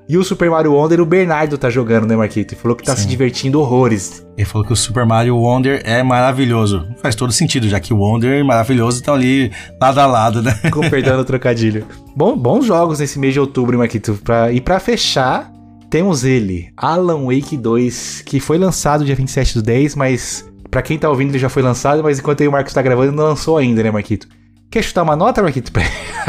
E 0.09 0.17
o 0.17 0.23
Super 0.23 0.49
Mario 0.49 0.73
Wonder, 0.73 1.01
o 1.01 1.07
Bernardo 1.07 1.59
tá 1.59 1.69
jogando, 1.69 2.07
né, 2.07 2.15
Marquito? 2.15 2.53
E 2.53 2.57
falou 2.57 2.77
que 2.77 2.85
tá 2.85 2.95
Sim. 2.95 3.03
se 3.03 3.09
divertindo 3.09 3.61
horrores. 3.61 4.25
Ele 4.37 4.45
falou 4.45 4.65
que 4.65 4.73
o 4.73 4.77
Super 4.77 5.05
Mario 5.05 5.37
Wonder 5.37 5.83
é 5.85 6.01
maravilhoso. 6.01 6.87
Faz 7.03 7.17
todo 7.17 7.33
sentido, 7.33 7.69
já 7.69 7.81
que 7.81 7.93
o 7.93 7.97
Wonder 7.97 8.39
e 8.39 8.45
maravilhoso 8.45 8.99
estão 8.99 9.15
ali 9.15 9.51
lado 9.81 9.99
a 9.99 10.07
lado, 10.07 10.43
né? 10.43 10.57
Com 10.71 10.89
perdão 10.89 11.19
o 11.19 11.25
trocadilho. 11.25 11.87
Bom, 12.15 12.37
bons 12.37 12.65
jogos 12.65 13.01
nesse 13.01 13.19
mês 13.19 13.33
de 13.33 13.41
outubro, 13.41 13.77
Marquito. 13.77 14.17
Pra, 14.23 14.53
e 14.53 14.61
pra 14.61 14.79
fechar, 14.79 15.51
temos 15.97 16.25
ele, 16.25 16.71
Alan 16.77 17.25
Wake 17.25 17.57
2, 17.57 18.21
que 18.27 18.39
foi 18.39 18.59
lançado 18.59 19.03
dia 19.03 19.17
27 19.17 19.55
do 19.55 19.63
10, 19.63 19.95
mas 19.95 20.47
para 20.71 20.83
quem 20.83 20.99
tá 20.99 21.09
ouvindo 21.09 21.31
ele 21.31 21.39
já 21.39 21.49
foi 21.49 21.63
lançado, 21.63 22.03
mas 22.03 22.19
enquanto 22.19 22.43
aí 22.43 22.49
o 22.49 22.53
Marcos 22.53 22.75
tá 22.75 22.83
gravando 22.83 23.13
não 23.13 23.25
lançou 23.25 23.57
ainda, 23.57 23.83
né, 23.83 23.91
Marquito? 23.91 24.29
Quer 24.71 24.83
chutar 24.83 25.05
uma 25.05 25.17
nota, 25.17 25.43
Marquito, 25.43 25.73
pra 25.73 25.83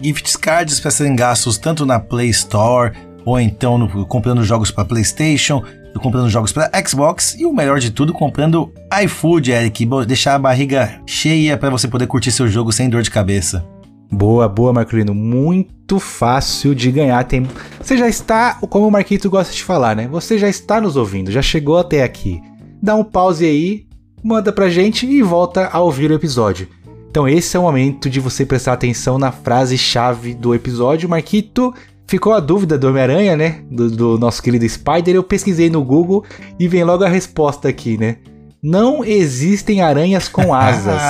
Gift 0.00 0.38
cards 0.38 0.80
para 0.80 0.90
serem 0.90 1.14
gastos 1.14 1.58
tanto 1.58 1.84
na 1.84 2.00
Play 2.00 2.30
Store 2.30 2.92
ou 3.24 3.38
então 3.38 3.76
no, 3.76 4.06
comprando 4.06 4.42
jogos 4.42 4.70
para 4.70 4.84
PlayStation, 4.84 5.62
comprando 5.98 6.28
jogos 6.28 6.52
para 6.52 6.70
Xbox 6.86 7.34
e 7.38 7.44
o 7.44 7.52
melhor 7.52 7.78
de 7.78 7.90
tudo, 7.90 8.12
comprando 8.12 8.72
iFood, 9.04 9.50
Eric, 9.50 9.86
deixar 10.06 10.34
a 10.34 10.38
barriga 10.38 11.00
cheia 11.06 11.56
para 11.56 11.70
você 11.70 11.88
poder 11.88 12.06
curtir 12.06 12.30
seu 12.30 12.46
jogo 12.48 12.72
sem 12.72 12.88
dor 12.88 13.02
de 13.02 13.10
cabeça. 13.10 13.64
Boa, 14.12 14.48
boa, 14.48 14.72
Marcolino. 14.72 15.14
Muito 15.14 16.00
fácil 16.00 16.74
de 16.74 16.90
ganhar. 16.90 17.22
Tem... 17.24 17.46
Você 17.80 17.96
já 17.96 18.08
está, 18.08 18.54
como 18.54 18.88
o 18.88 18.90
Marquito 18.90 19.30
gosta 19.30 19.54
de 19.54 19.62
falar, 19.62 19.94
né? 19.94 20.08
Você 20.08 20.36
já 20.36 20.48
está 20.48 20.80
nos 20.80 20.96
ouvindo, 20.96 21.30
já 21.30 21.40
chegou 21.40 21.78
até 21.78 22.02
aqui. 22.02 22.40
Dá 22.82 22.96
um 22.96 23.04
pause 23.04 23.44
aí, 23.44 23.86
manda 24.22 24.52
pra 24.52 24.68
gente 24.68 25.06
e 25.06 25.22
volta 25.22 25.68
a 25.72 25.80
ouvir 25.80 26.10
o 26.10 26.14
episódio. 26.14 26.68
Então 27.10 27.28
esse 27.28 27.56
é 27.56 27.60
o 27.60 27.62
momento 27.62 28.08
de 28.08 28.20
você 28.20 28.46
prestar 28.46 28.72
atenção 28.72 29.18
na 29.18 29.30
frase-chave 29.32 30.34
do 30.34 30.54
episódio. 30.54 31.08
Marquito, 31.08 31.74
ficou 32.10 32.32
a 32.32 32.40
dúvida 32.40 32.76
do 32.76 32.88
Homem-Aranha, 32.88 33.36
né? 33.36 33.60
Do, 33.70 33.88
do 33.88 34.18
nosso 34.18 34.42
querido 34.42 34.68
Spider. 34.68 35.14
Eu 35.14 35.22
pesquisei 35.22 35.70
no 35.70 35.84
Google 35.84 36.24
e 36.58 36.66
vem 36.66 36.82
logo 36.82 37.04
a 37.04 37.08
resposta 37.08 37.68
aqui, 37.68 37.96
né? 37.96 38.16
Não 38.60 39.04
existem 39.04 39.80
aranhas 39.80 40.28
com 40.28 40.52
asas. 40.52 41.00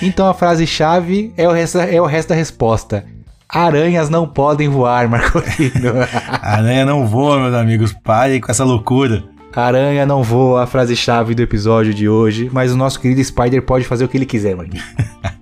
então 0.00 0.28
a 0.28 0.32
frase-chave 0.32 1.34
é, 1.36 1.48
o 1.48 1.52
resto, 1.52 1.78
é 1.78 2.00
o 2.00 2.06
resto 2.06 2.28
da 2.28 2.36
resposta. 2.36 3.04
Aranhas 3.48 4.08
não 4.08 4.26
podem 4.26 4.68
voar, 4.68 5.08
Marcolino. 5.10 5.92
Aranha 6.40 6.86
não 6.86 7.04
voa, 7.04 7.40
meus 7.40 7.54
amigos. 7.54 7.92
Parem 7.92 8.40
com 8.40 8.50
essa 8.50 8.64
loucura. 8.64 9.24
Aranha 9.54 10.06
não 10.06 10.22
voa, 10.22 10.62
a 10.62 10.66
frase-chave 10.68 11.34
do 11.34 11.42
episódio 11.42 11.92
de 11.92 12.08
hoje. 12.08 12.48
Mas 12.52 12.72
o 12.72 12.76
nosso 12.76 13.00
querido 13.00 13.22
Spider 13.22 13.60
pode 13.60 13.84
fazer 13.84 14.04
o 14.04 14.08
que 14.08 14.16
ele 14.16 14.24
quiser, 14.24 14.54
Marquinhos. 14.54 14.86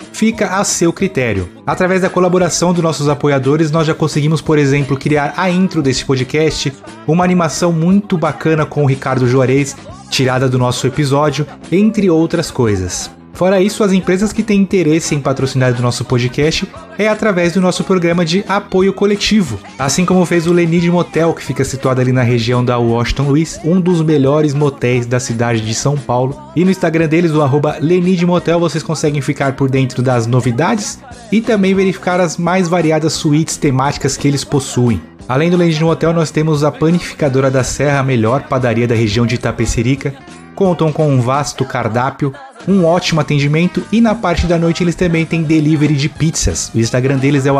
fica 0.11 0.57
a 0.57 0.63
seu 0.63 0.91
critério. 0.91 1.49
Através 1.65 2.01
da 2.01 2.09
colaboração 2.09 2.73
dos 2.73 2.83
nossos 2.83 3.07
apoiadores, 3.07 3.71
nós 3.71 3.87
já 3.87 3.93
conseguimos, 3.93 4.41
por 4.41 4.57
exemplo, 4.57 4.97
criar 4.97 5.33
a 5.37 5.49
intro 5.49 5.81
desse 5.81 6.03
podcast, 6.03 6.73
uma 7.07 7.23
animação 7.23 7.71
muito 7.71 8.17
bacana 8.17 8.65
com 8.65 8.83
o 8.83 8.87
Ricardo 8.87 9.27
Juarez, 9.27 9.75
tirada 10.09 10.49
do 10.49 10.57
nosso 10.57 10.87
episódio, 10.87 11.45
entre 11.71 12.09
outras 12.09 12.51
coisas. 12.51 13.20
Fora 13.33 13.61
isso, 13.61 13.83
as 13.83 13.91
empresas 13.91 14.31
que 14.31 14.43
têm 14.43 14.61
interesse 14.61 15.15
em 15.15 15.19
patrocinar 15.19 15.73
o 15.77 15.81
nosso 15.81 16.05
podcast 16.05 16.67
é 16.97 17.07
através 17.07 17.53
do 17.53 17.61
nosso 17.61 17.83
programa 17.83 18.23
de 18.23 18.43
apoio 18.47 18.93
coletivo, 18.93 19.59
assim 19.79 20.05
como 20.05 20.25
fez 20.25 20.45
o 20.45 20.53
Lenid 20.53 20.89
Motel, 20.91 21.33
que 21.33 21.43
fica 21.43 21.63
situado 21.63 22.01
ali 22.01 22.11
na 22.11 22.21
região 22.21 22.63
da 22.63 22.77
Washington 22.77 23.23
Luiz, 23.23 23.59
um 23.63 23.81
dos 23.81 24.01
melhores 24.01 24.53
motéis 24.53 25.05
da 25.05 25.19
cidade 25.19 25.61
de 25.61 25.73
São 25.73 25.97
Paulo. 25.97 26.39
E 26.55 26.63
no 26.63 26.71
Instagram 26.71 27.07
deles, 27.07 27.31
o 27.31 27.41
arroba 27.41 27.77
Lenid 27.79 28.25
Motel, 28.25 28.59
vocês 28.59 28.83
conseguem 28.83 29.21
ficar 29.21 29.53
por 29.53 29.69
dentro 29.69 30.03
das 30.03 30.27
novidades 30.27 30.99
e 31.31 31.41
também 31.41 31.73
verificar 31.73 32.19
as 32.19 32.37
mais 32.37 32.67
variadas 32.67 33.13
suítes 33.13 33.57
temáticas 33.57 34.17
que 34.17 34.27
eles 34.27 34.43
possuem. 34.43 35.01
Além 35.27 35.49
do 35.49 35.57
Lenid 35.57 35.81
Motel, 35.83 36.13
nós 36.13 36.29
temos 36.29 36.63
a 36.63 36.71
Panificadora 36.71 37.49
da 37.49 37.63
Serra, 37.63 37.99
a 37.99 38.03
melhor 38.03 38.43
padaria 38.43 38.87
da 38.87 38.95
região 38.95 39.25
de 39.25 39.35
Itapecerica, 39.35 40.13
contam 40.55 40.91
com 40.91 41.09
um 41.09 41.21
vasto 41.21 41.65
cardápio, 41.65 42.33
um 42.67 42.85
ótimo 42.85 43.21
atendimento 43.21 43.83
e 43.91 44.01
na 44.01 44.13
parte 44.13 44.45
da 44.45 44.57
noite 44.57 44.83
eles 44.83 44.95
também 44.95 45.25
têm 45.25 45.43
delivery 45.43 45.95
de 45.95 46.09
pizzas. 46.09 46.71
O 46.73 46.79
Instagram 46.79 47.17
deles 47.17 47.45
é 47.45 47.51
o 47.51 47.57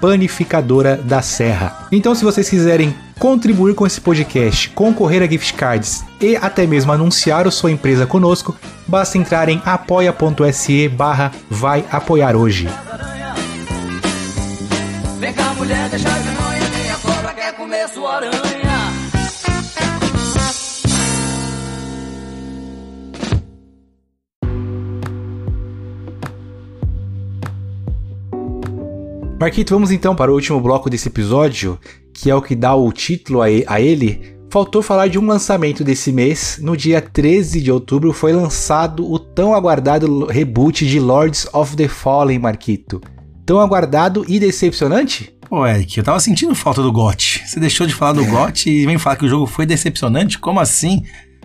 panificadora 0.00 0.96
da 0.96 1.22
serra. 1.22 1.86
Então 1.92 2.14
se 2.14 2.24
vocês 2.24 2.48
quiserem 2.48 2.94
contribuir 3.18 3.74
com 3.74 3.86
esse 3.86 4.00
podcast, 4.00 4.70
concorrer 4.70 5.22
a 5.22 5.26
gift 5.26 5.54
cards 5.54 6.02
e 6.20 6.36
até 6.36 6.66
mesmo 6.66 6.90
anunciar 6.90 7.46
a 7.46 7.50
sua 7.50 7.70
empresa 7.70 8.06
conosco, 8.06 8.56
basta 8.86 9.18
entrar 9.18 9.48
em 9.48 9.60
apoia.se 9.64 10.88
barra 10.88 11.30
vai 11.48 11.84
apoiar 11.90 12.34
hoje. 12.34 12.68
Vem 15.18 15.34
cá, 15.34 15.52
mulher, 15.54 15.88
deixa 15.90 16.08
minha 16.08 16.96
cobra 16.96 17.34
quer 17.34 17.52
comer 17.54 17.88
sua 17.88 18.16
aranha. 18.16 18.89
Marquito, 29.40 29.72
vamos 29.72 29.90
então 29.90 30.14
para 30.14 30.30
o 30.30 30.34
último 30.34 30.60
bloco 30.60 30.90
desse 30.90 31.08
episódio, 31.08 31.80
que 32.12 32.28
é 32.28 32.34
o 32.34 32.42
que 32.42 32.54
dá 32.54 32.74
o 32.74 32.92
título 32.92 33.40
a 33.40 33.80
ele. 33.80 34.36
Faltou 34.50 34.82
falar 34.82 35.06
de 35.06 35.18
um 35.18 35.26
lançamento 35.26 35.82
desse 35.82 36.12
mês. 36.12 36.58
No 36.60 36.76
dia 36.76 37.00
13 37.00 37.62
de 37.62 37.72
outubro 37.72 38.12
foi 38.12 38.34
lançado 38.34 39.10
o 39.10 39.18
tão 39.18 39.54
aguardado 39.54 40.26
reboot 40.26 40.86
de 40.86 41.00
Lords 41.00 41.48
of 41.54 41.74
the 41.74 41.88
Fallen, 41.88 42.38
Marquito. 42.38 43.00
Tão 43.46 43.58
aguardado 43.60 44.26
e 44.28 44.38
decepcionante? 44.38 45.34
Pô, 45.48 45.66
Eric, 45.66 45.96
eu 45.96 46.04
tava 46.04 46.20
sentindo 46.20 46.54
falta 46.54 46.82
do 46.82 46.92
GOT. 46.92 47.42
Você 47.46 47.58
deixou 47.58 47.86
de 47.86 47.94
falar 47.94 48.12
do 48.12 48.26
GOT 48.28 48.68
e 48.68 48.84
vem 48.84 48.98
falar 48.98 49.16
que 49.16 49.24
o 49.24 49.28
jogo 49.28 49.46
foi 49.46 49.64
decepcionante? 49.64 50.38
Como 50.38 50.60
assim? 50.60 51.02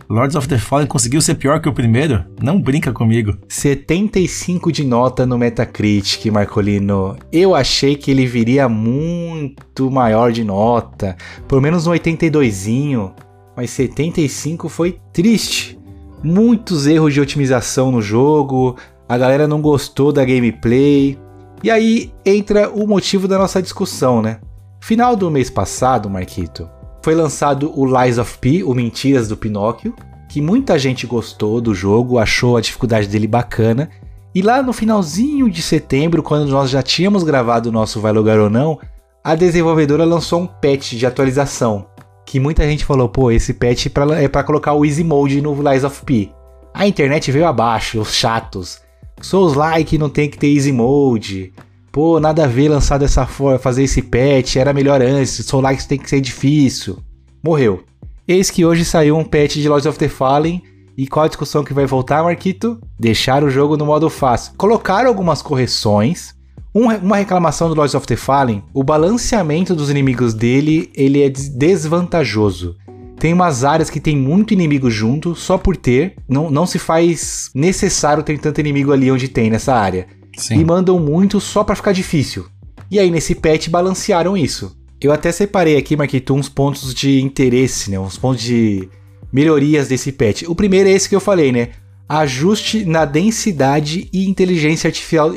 Lords 0.10 0.36
of 0.36 0.48
the 0.48 0.58
Fallen 0.58 0.86
conseguiu 0.86 1.20
ser 1.20 1.36
pior 1.36 1.60
que 1.60 1.68
o 1.68 1.74
primeiro? 1.74 2.24
Não 2.42 2.62
brinca 2.62 2.94
comigo. 2.94 3.36
75 3.50 4.72
de 4.72 4.84
nota 4.84 5.26
no 5.26 5.38
Metacritic, 5.38 6.26
Marcolino. 6.32 7.18
Eu 7.32 7.56
achei 7.56 7.96
que 7.96 8.12
ele 8.12 8.28
viria 8.28 8.70
muito 8.70 9.90
maior 9.90 10.32
de 10.32 10.44
nota, 10.44 11.16
pelo 11.48 11.62
menos 11.62 11.88
um 11.88 11.92
82zinho, 11.92 13.14
mas 13.58 13.72
75 13.72 14.70
foi 14.70 15.00
triste. 15.12 15.80
Muitos 16.24 16.86
erros 16.86 17.14
de 17.14 17.22
otimização 17.22 17.92
no 17.92 18.02
jogo, 18.02 18.76
a 19.10 19.18
galera 19.18 19.48
não 19.48 19.62
gostou 19.62 20.12
da 20.12 20.24
gameplay. 20.24 21.18
E 21.64 21.72
aí 21.72 22.12
entra 22.24 22.70
o 22.70 22.88
motivo 22.88 23.28
da 23.28 23.38
nossa 23.38 23.62
discussão, 23.62 24.22
né? 24.22 24.40
Final 24.82 25.16
do 25.16 25.32
mês 25.32 25.50
passado, 25.50 26.10
Marquito, 26.10 26.70
foi 27.06 27.14
lançado 27.14 27.72
o 27.80 27.86
Lies 27.86 28.18
of 28.18 28.40
P, 28.40 28.64
o 28.64 28.74
Mentiras 28.74 29.28
do 29.28 29.38
Pinóquio, 29.38 29.94
que 30.28 30.42
muita 30.42 30.80
gente 30.80 31.06
gostou 31.06 31.62
do 31.62 31.72
jogo, 31.72 32.18
achou 32.18 32.58
a 32.58 32.62
dificuldade 32.62 33.08
dele 33.08 33.28
bacana. 33.28 33.92
E 34.34 34.42
lá 34.42 34.64
no 34.64 34.74
finalzinho 34.74 35.48
de 35.48 35.62
setembro, 35.62 36.24
quando 36.24 36.50
nós 36.50 36.72
já 36.72 36.82
tínhamos 36.82 37.22
gravado 37.22 37.70
o 37.70 37.72
nosso 37.72 38.02
Vai 38.02 38.12
Lugar 38.12 38.40
ou 38.40 38.50
Não, 38.50 38.80
a 39.24 39.36
desenvolvedora 39.36 40.04
lançou 40.04 40.42
um 40.42 40.48
patch 40.48 40.94
de 40.94 41.06
atualização. 41.06 41.86
Que 42.26 42.40
muita 42.40 42.64
gente 42.64 42.84
falou, 42.84 43.08
pô, 43.08 43.30
esse 43.30 43.54
patch 43.54 43.86
é 44.20 44.28
para 44.28 44.44
colocar 44.44 44.74
o 44.74 44.84
Easy 44.84 45.04
Mode 45.04 45.40
no 45.42 45.54
Lies 45.62 45.84
of 45.84 46.04
P. 46.04 46.32
A 46.74 46.88
internet 46.88 47.32
veio 47.32 47.46
abaixo, 47.46 48.02
os 48.02 48.16
chatos. 48.16 48.82
Souls 49.22 49.54
like 49.54 49.96
não 50.00 50.10
tem 50.10 50.28
que 50.28 50.40
ter 50.40 50.48
Easy 50.48 50.72
Mode. 50.72 51.54
Pô, 51.96 52.20
nada 52.20 52.44
a 52.44 52.48
ver 52.48 52.68
lançar 52.68 52.98
dessa 52.98 53.26
forma, 53.26 53.58
fazer 53.58 53.84
esse 53.84 54.02
patch, 54.02 54.58
era 54.58 54.74
melhor 54.74 55.02
antes, 55.02 55.50
Likes 55.50 55.86
tem 55.86 55.98
que 55.98 56.10
ser 56.10 56.20
difícil. 56.20 56.98
Morreu. 57.42 57.86
Eis 58.28 58.52
que 58.52 58.66
hoje 58.66 58.84
saiu 58.84 59.16
um 59.18 59.24
patch 59.24 59.54
de 59.54 59.70
Lords 59.70 59.86
of 59.86 59.98
the 59.98 60.10
Fallen. 60.10 60.62
E 60.98 61.08
qual 61.08 61.24
a 61.24 61.28
discussão 61.30 61.64
que 61.64 61.74
vai 61.74 61.86
voltar, 61.86 62.22
Marquito? 62.22 62.78
Deixar 63.00 63.46
o 63.46 63.50
jogo 63.50 63.78
no 63.78 63.86
modo 63.86 64.10
fácil. 64.10 64.52
Colocaram 64.58 65.08
algumas 65.08 65.42
correções. 65.42 66.36
Um- 66.76 66.90
uma 66.98 67.16
reclamação 67.16 67.70
do 67.70 67.76
Lords 67.76 67.96
of 67.96 68.06
the 68.06 68.18
Fallen, 68.18 68.62
o 68.74 68.84
balanceamento 68.84 69.74
dos 69.74 69.90
inimigos 69.90 70.34
dele, 70.34 70.90
ele 70.98 71.22
é 71.24 71.30
des- 71.30 71.48
desvantajoso. 71.48 72.76
Tem 73.18 73.32
umas 73.32 73.64
áreas 73.64 73.90
que 73.90 74.02
tem 74.02 74.18
muito 74.18 74.54
inimigo 74.54 74.92
junto, 74.92 75.34
só 75.34 75.58
por 75.58 75.78
ter. 75.78 76.16
Não, 76.28 76.52
não 76.52 76.66
se 76.66 76.78
faz 76.78 77.50
necessário 77.56 78.22
ter 78.22 78.38
tanto 78.38 78.60
inimigo 78.60 78.92
ali 78.92 79.10
onde 79.10 79.30
tem 79.30 79.50
nessa 79.50 79.74
área. 79.74 80.08
Sim. 80.38 80.60
E 80.60 80.66
mandam 80.66 81.00
muito 81.00 81.40
só 81.40 81.64
pra 81.64 81.76
ficar 81.76 81.92
difícil. 81.92 82.46
E 82.90 83.00
aí 83.00 83.10
nesse 83.10 83.36
patch 83.36 83.70
balancearam 83.70 84.38
isso. 84.38 84.76
Eu 85.02 85.12
até 85.12 85.32
separei 85.32 85.78
aqui, 85.78 85.96
Marquito, 85.96 86.34
uns 86.34 86.50
pontos 86.50 86.94
de 86.94 87.22
interesse, 87.22 87.92
né? 87.92 88.00
Uns 88.00 88.18
pontos 88.18 88.42
de 88.42 88.90
melhorias 89.32 89.88
desse 89.88 90.12
patch. 90.12 90.44
O 90.48 90.56
primeiro 90.56 90.90
é 90.90 90.94
esse 90.94 91.10
que 91.10 91.16
eu 91.16 91.20
falei, 91.20 91.52
né? 91.52 91.70
Ajuste 92.08 92.86
na 92.86 93.04
densidade 93.04 94.10
e 94.14 94.30
inteligência 94.30 94.88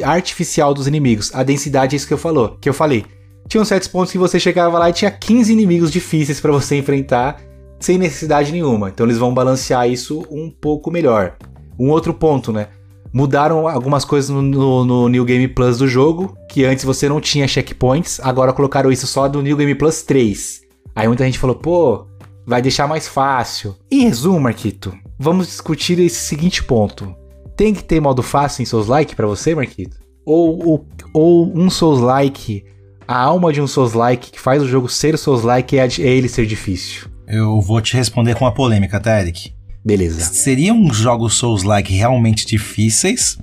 artificial, 0.05 0.75
dos 0.75 0.87
inimigos. 0.87 1.35
A 1.35 1.43
densidade 1.43 1.95
é 1.95 1.97
isso 1.97 2.07
que 2.07 2.15
eu, 2.15 2.19
falou, 2.19 2.57
que 2.61 2.69
eu 2.69 2.75
falei. 2.75 3.05
Tinham 3.49 3.65
certos 3.65 3.89
pontos 3.89 4.13
que 4.13 4.19
você 4.19 4.39
chegava 4.39 4.79
lá 4.79 4.91
e 4.91 4.93
tinha 4.93 5.11
15 5.11 5.53
inimigos 5.53 5.91
difíceis 5.91 6.41
pra 6.41 6.53
você 6.53 6.77
enfrentar 6.77 7.41
sem 7.81 7.97
necessidade 7.97 8.53
nenhuma. 8.53 8.91
Então 8.91 9.07
eles 9.07 9.19
vão 9.19 9.33
balancear 9.33 9.89
isso 9.89 10.25
um 10.31 10.51
pouco 10.51 10.91
melhor. 10.91 11.37
Um 11.79 11.91
outro 11.91 12.13
ponto, 12.13 12.53
né? 12.53 12.69
Mudaram 13.13 13.67
algumas 13.67 14.05
coisas 14.05 14.31
no, 14.31 14.85
no- 14.85 15.09
New 15.09 15.25
Game 15.25 15.49
Plus 15.49 15.79
do 15.79 15.89
jogo, 15.89 16.37
que 16.51 16.65
antes 16.65 16.85
você 16.85 17.09
não 17.09 17.21
tinha 17.21 17.49
checkpoints, 17.49 18.21
agora 18.23 18.53
colocaram 18.53 18.93
isso 18.93 19.07
só 19.07 19.27
do 19.29 19.43
New 19.43 19.57
Game 19.57 19.75
Plus 19.75 20.03
3. 20.03 20.61
Aí 20.95 21.07
muita 21.09 21.25
gente 21.25 21.39
falou, 21.39 21.57
pô, 21.57 22.07
vai 22.47 22.61
deixar 22.61 22.87
mais 22.87 23.09
fácil. 23.09 23.75
Em 23.91 24.05
resumo, 24.05 24.41
Marquito, 24.41 24.93
vamos 25.19 25.47
discutir 25.47 25.99
esse 25.99 26.17
seguinte 26.21 26.63
ponto. 26.63 27.15
Tem 27.57 27.73
que 27.75 27.83
ter 27.83 28.01
modo 28.01 28.23
fácil 28.23 28.63
em 28.63 28.67
Souls-like 28.67 29.17
pra 29.17 29.27
você, 29.27 29.55
Marquito? 29.55 29.97
Ou, 30.25 30.67
ou, 30.69 30.87
ou 31.15 31.53
um 31.59 31.71
Souls-like, 31.71 32.65
a 33.07 33.19
alma 33.19 33.53
de 33.53 33.61
um 33.61 33.67
Souls-like 33.67 34.31
que 34.31 34.41
faz 34.41 34.63
o 34.63 34.69
jogo 34.69 34.89
ser 34.89 35.17
Souls-like 35.17 35.77
é, 35.79 35.83
a 35.83 35.87
de- 35.87 36.07
é 36.07 36.11
ele 36.11 36.29
ser 36.29 36.47
difícil? 36.47 37.09
Eu 37.27 37.61
vou 37.61 37.81
te 37.81 37.97
responder 37.97 38.35
com 38.35 38.45
uma 38.45 38.53
polêmica, 38.55 39.01
tá, 39.01 39.21
Eric? 39.21 39.53
Beleza. 39.85 40.33
Seriam 40.33 40.93
jogos 40.93 41.35
Souls-like 41.35 41.93
realmente 41.93 42.47
difíceis? 42.47 43.39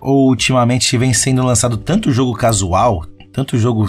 Ou 0.00 0.28
ultimamente 0.28 0.96
vem 0.96 1.12
sendo 1.12 1.42
lançado 1.42 1.76
tanto 1.76 2.10
jogo 2.10 2.34
casual, 2.34 3.04
tanto 3.32 3.58
jogo 3.58 3.86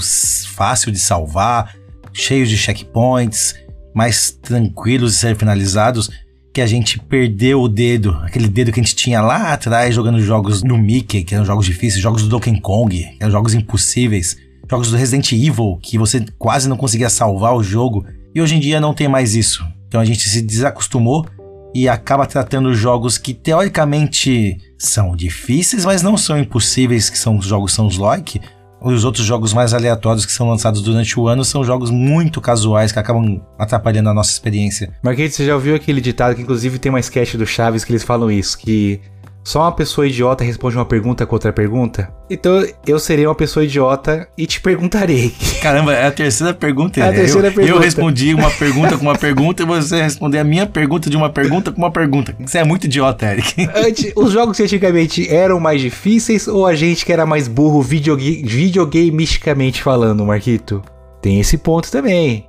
fácil 0.56 0.92
de 0.92 1.00
salvar, 1.00 1.76
cheios 2.14 2.50
de 2.50 2.58
checkpoints, 2.58 3.56
mais 3.94 4.32
tranquilos 4.32 5.14
de 5.14 5.20
ser 5.20 5.38
finalizados, 5.38 6.10
que 6.54 6.60
a 6.60 6.68
gente 6.68 7.00
perdeu 7.00 7.62
o 7.62 7.70
dedo, 7.70 8.12
aquele 8.24 8.50
dedo 8.50 8.72
que 8.72 8.80
a 8.80 8.84
gente 8.84 8.96
tinha 8.96 9.22
lá 9.22 9.54
atrás 9.54 9.96
jogando 9.96 10.20
jogos 10.20 10.62
no 10.64 10.78
Mickey, 10.78 11.24
que 11.24 11.34
eram 11.34 11.46
jogos 11.46 11.66
difíceis, 11.66 12.02
jogos 12.02 12.24
do 12.24 12.30
Donkey 12.30 12.60
Kong, 12.60 12.94
que 12.94 13.18
eram 13.22 13.32
jogos 13.32 13.54
impossíveis, 13.54 14.36
jogos 14.70 14.92
do 14.92 14.98
Resident 14.98 15.32
Evil, 15.32 15.80
que 15.82 15.98
você 15.98 16.26
quase 16.38 16.68
não 16.68 16.76
conseguia 16.76 17.10
salvar 17.10 17.56
o 17.56 17.64
jogo, 17.64 18.06
e 18.36 18.42
hoje 18.42 18.56
em 18.56 18.60
dia 18.60 18.82
não 18.82 18.94
tem 18.94 19.08
mais 19.08 19.34
isso. 19.34 19.66
Então 19.88 20.02
a 20.02 20.06
gente 20.06 20.28
se 20.28 20.42
desacostumou 20.42 21.26
e 21.74 21.88
acaba 21.88 22.26
tratando 22.26 22.74
jogos 22.74 23.18
que 23.18 23.34
teoricamente 23.34 24.58
são 24.78 25.16
difíceis, 25.16 25.86
mas 25.86 26.02
não 26.02 26.18
são 26.18 26.38
impossíveis, 26.38 27.10
que 27.10 27.18
são 27.18 27.38
os 27.38 27.46
jogos 27.46 27.74
Souls-like. 27.74 28.42
Os 28.82 29.06
outros 29.06 29.24
jogos 29.26 29.54
mais 29.54 29.76
aleatórios 29.76 30.26
que 30.26 30.32
são 30.32 30.50
lançados 30.50 30.82
durante 30.82 31.20
o 31.20 31.28
ano 31.28 31.46
são 31.46 31.64
jogos 31.64 31.92
muito 31.92 32.42
casuais 32.42 32.92
que 32.92 32.98
acabam 32.98 33.40
atrapalhando 33.58 34.10
a 34.10 34.14
nossa 34.14 34.32
experiência. 34.32 34.92
Marquinhos, 35.04 35.36
você 35.36 35.46
já 35.46 35.54
ouviu 35.54 35.76
aquele 35.76 36.02
ditado 36.02 36.36
que 36.36 36.42
inclusive 36.42 36.80
tem 36.80 36.92
uma 36.92 37.00
sketch 37.00 37.36
do 37.36 37.46
Chaves 37.46 37.84
que 37.84 37.92
eles 37.92 38.04
falam 38.04 38.32
isso, 38.32 38.58
que 38.58 39.00
só 39.44 39.62
uma 39.62 39.72
pessoa 39.72 40.08
idiota 40.08 40.44
responde 40.44 40.76
uma 40.76 40.86
pergunta 40.86 41.26
com 41.26 41.36
outra 41.36 41.52
pergunta? 41.52 42.12
Então 42.30 42.66
eu 42.86 43.00
serei 43.00 43.26
uma 43.26 43.36
pessoa 43.36 43.66
idiota 43.66 44.28
e 44.38 44.46
te 44.46 44.62
perguntarei. 44.62 45.34
Caramba, 45.62 45.94
é 45.94 46.06
a 46.06 46.12
terceira 46.12 46.54
pergunta. 46.54 47.00
É 47.00 47.04
a 47.04 47.12
né? 47.12 47.18
terceira 47.18 47.48
eu, 47.48 47.54
pergunta. 47.54 47.78
eu 47.78 47.82
respondi 47.82 48.34
uma 48.34 48.52
pergunta 48.52 48.98
com 48.98 49.04
uma 49.04 49.18
pergunta 49.18 49.64
e 49.64 49.66
você 49.66 50.02
responder 50.02 50.40
a 50.40 50.44
minha 50.44 50.66
pergunta 50.66 51.10
de 51.10 51.18
uma 51.18 51.30
pergunta 51.30 51.72
com 51.72 51.78
uma 51.80 51.92
pergunta. 51.92 52.36
Você 52.40 52.60
é 52.60 52.64
muito 52.64 52.86
idiota, 52.86 53.26
Eric. 53.32 53.68
Antes, 53.76 54.14
os 54.16 54.32
jogos 54.32 54.58
que 54.58 54.64
antigamente 54.64 55.34
eram 55.34 55.60
mais 55.60 55.82
difíceis 55.82 56.48
ou 56.48 56.66
a 56.66 56.76
gente 56.76 57.06
que 57.06 57.12
era 57.12 57.26
mais 57.26 57.48
burro 57.48 57.82
videoga- 57.82 58.24
videogamisticamente 58.24 59.82
falando, 59.82 60.26
Marquito? 60.26 60.82
Tem 61.22 61.40
esse 61.40 61.58
ponto 61.58 61.92
também. 61.92 62.46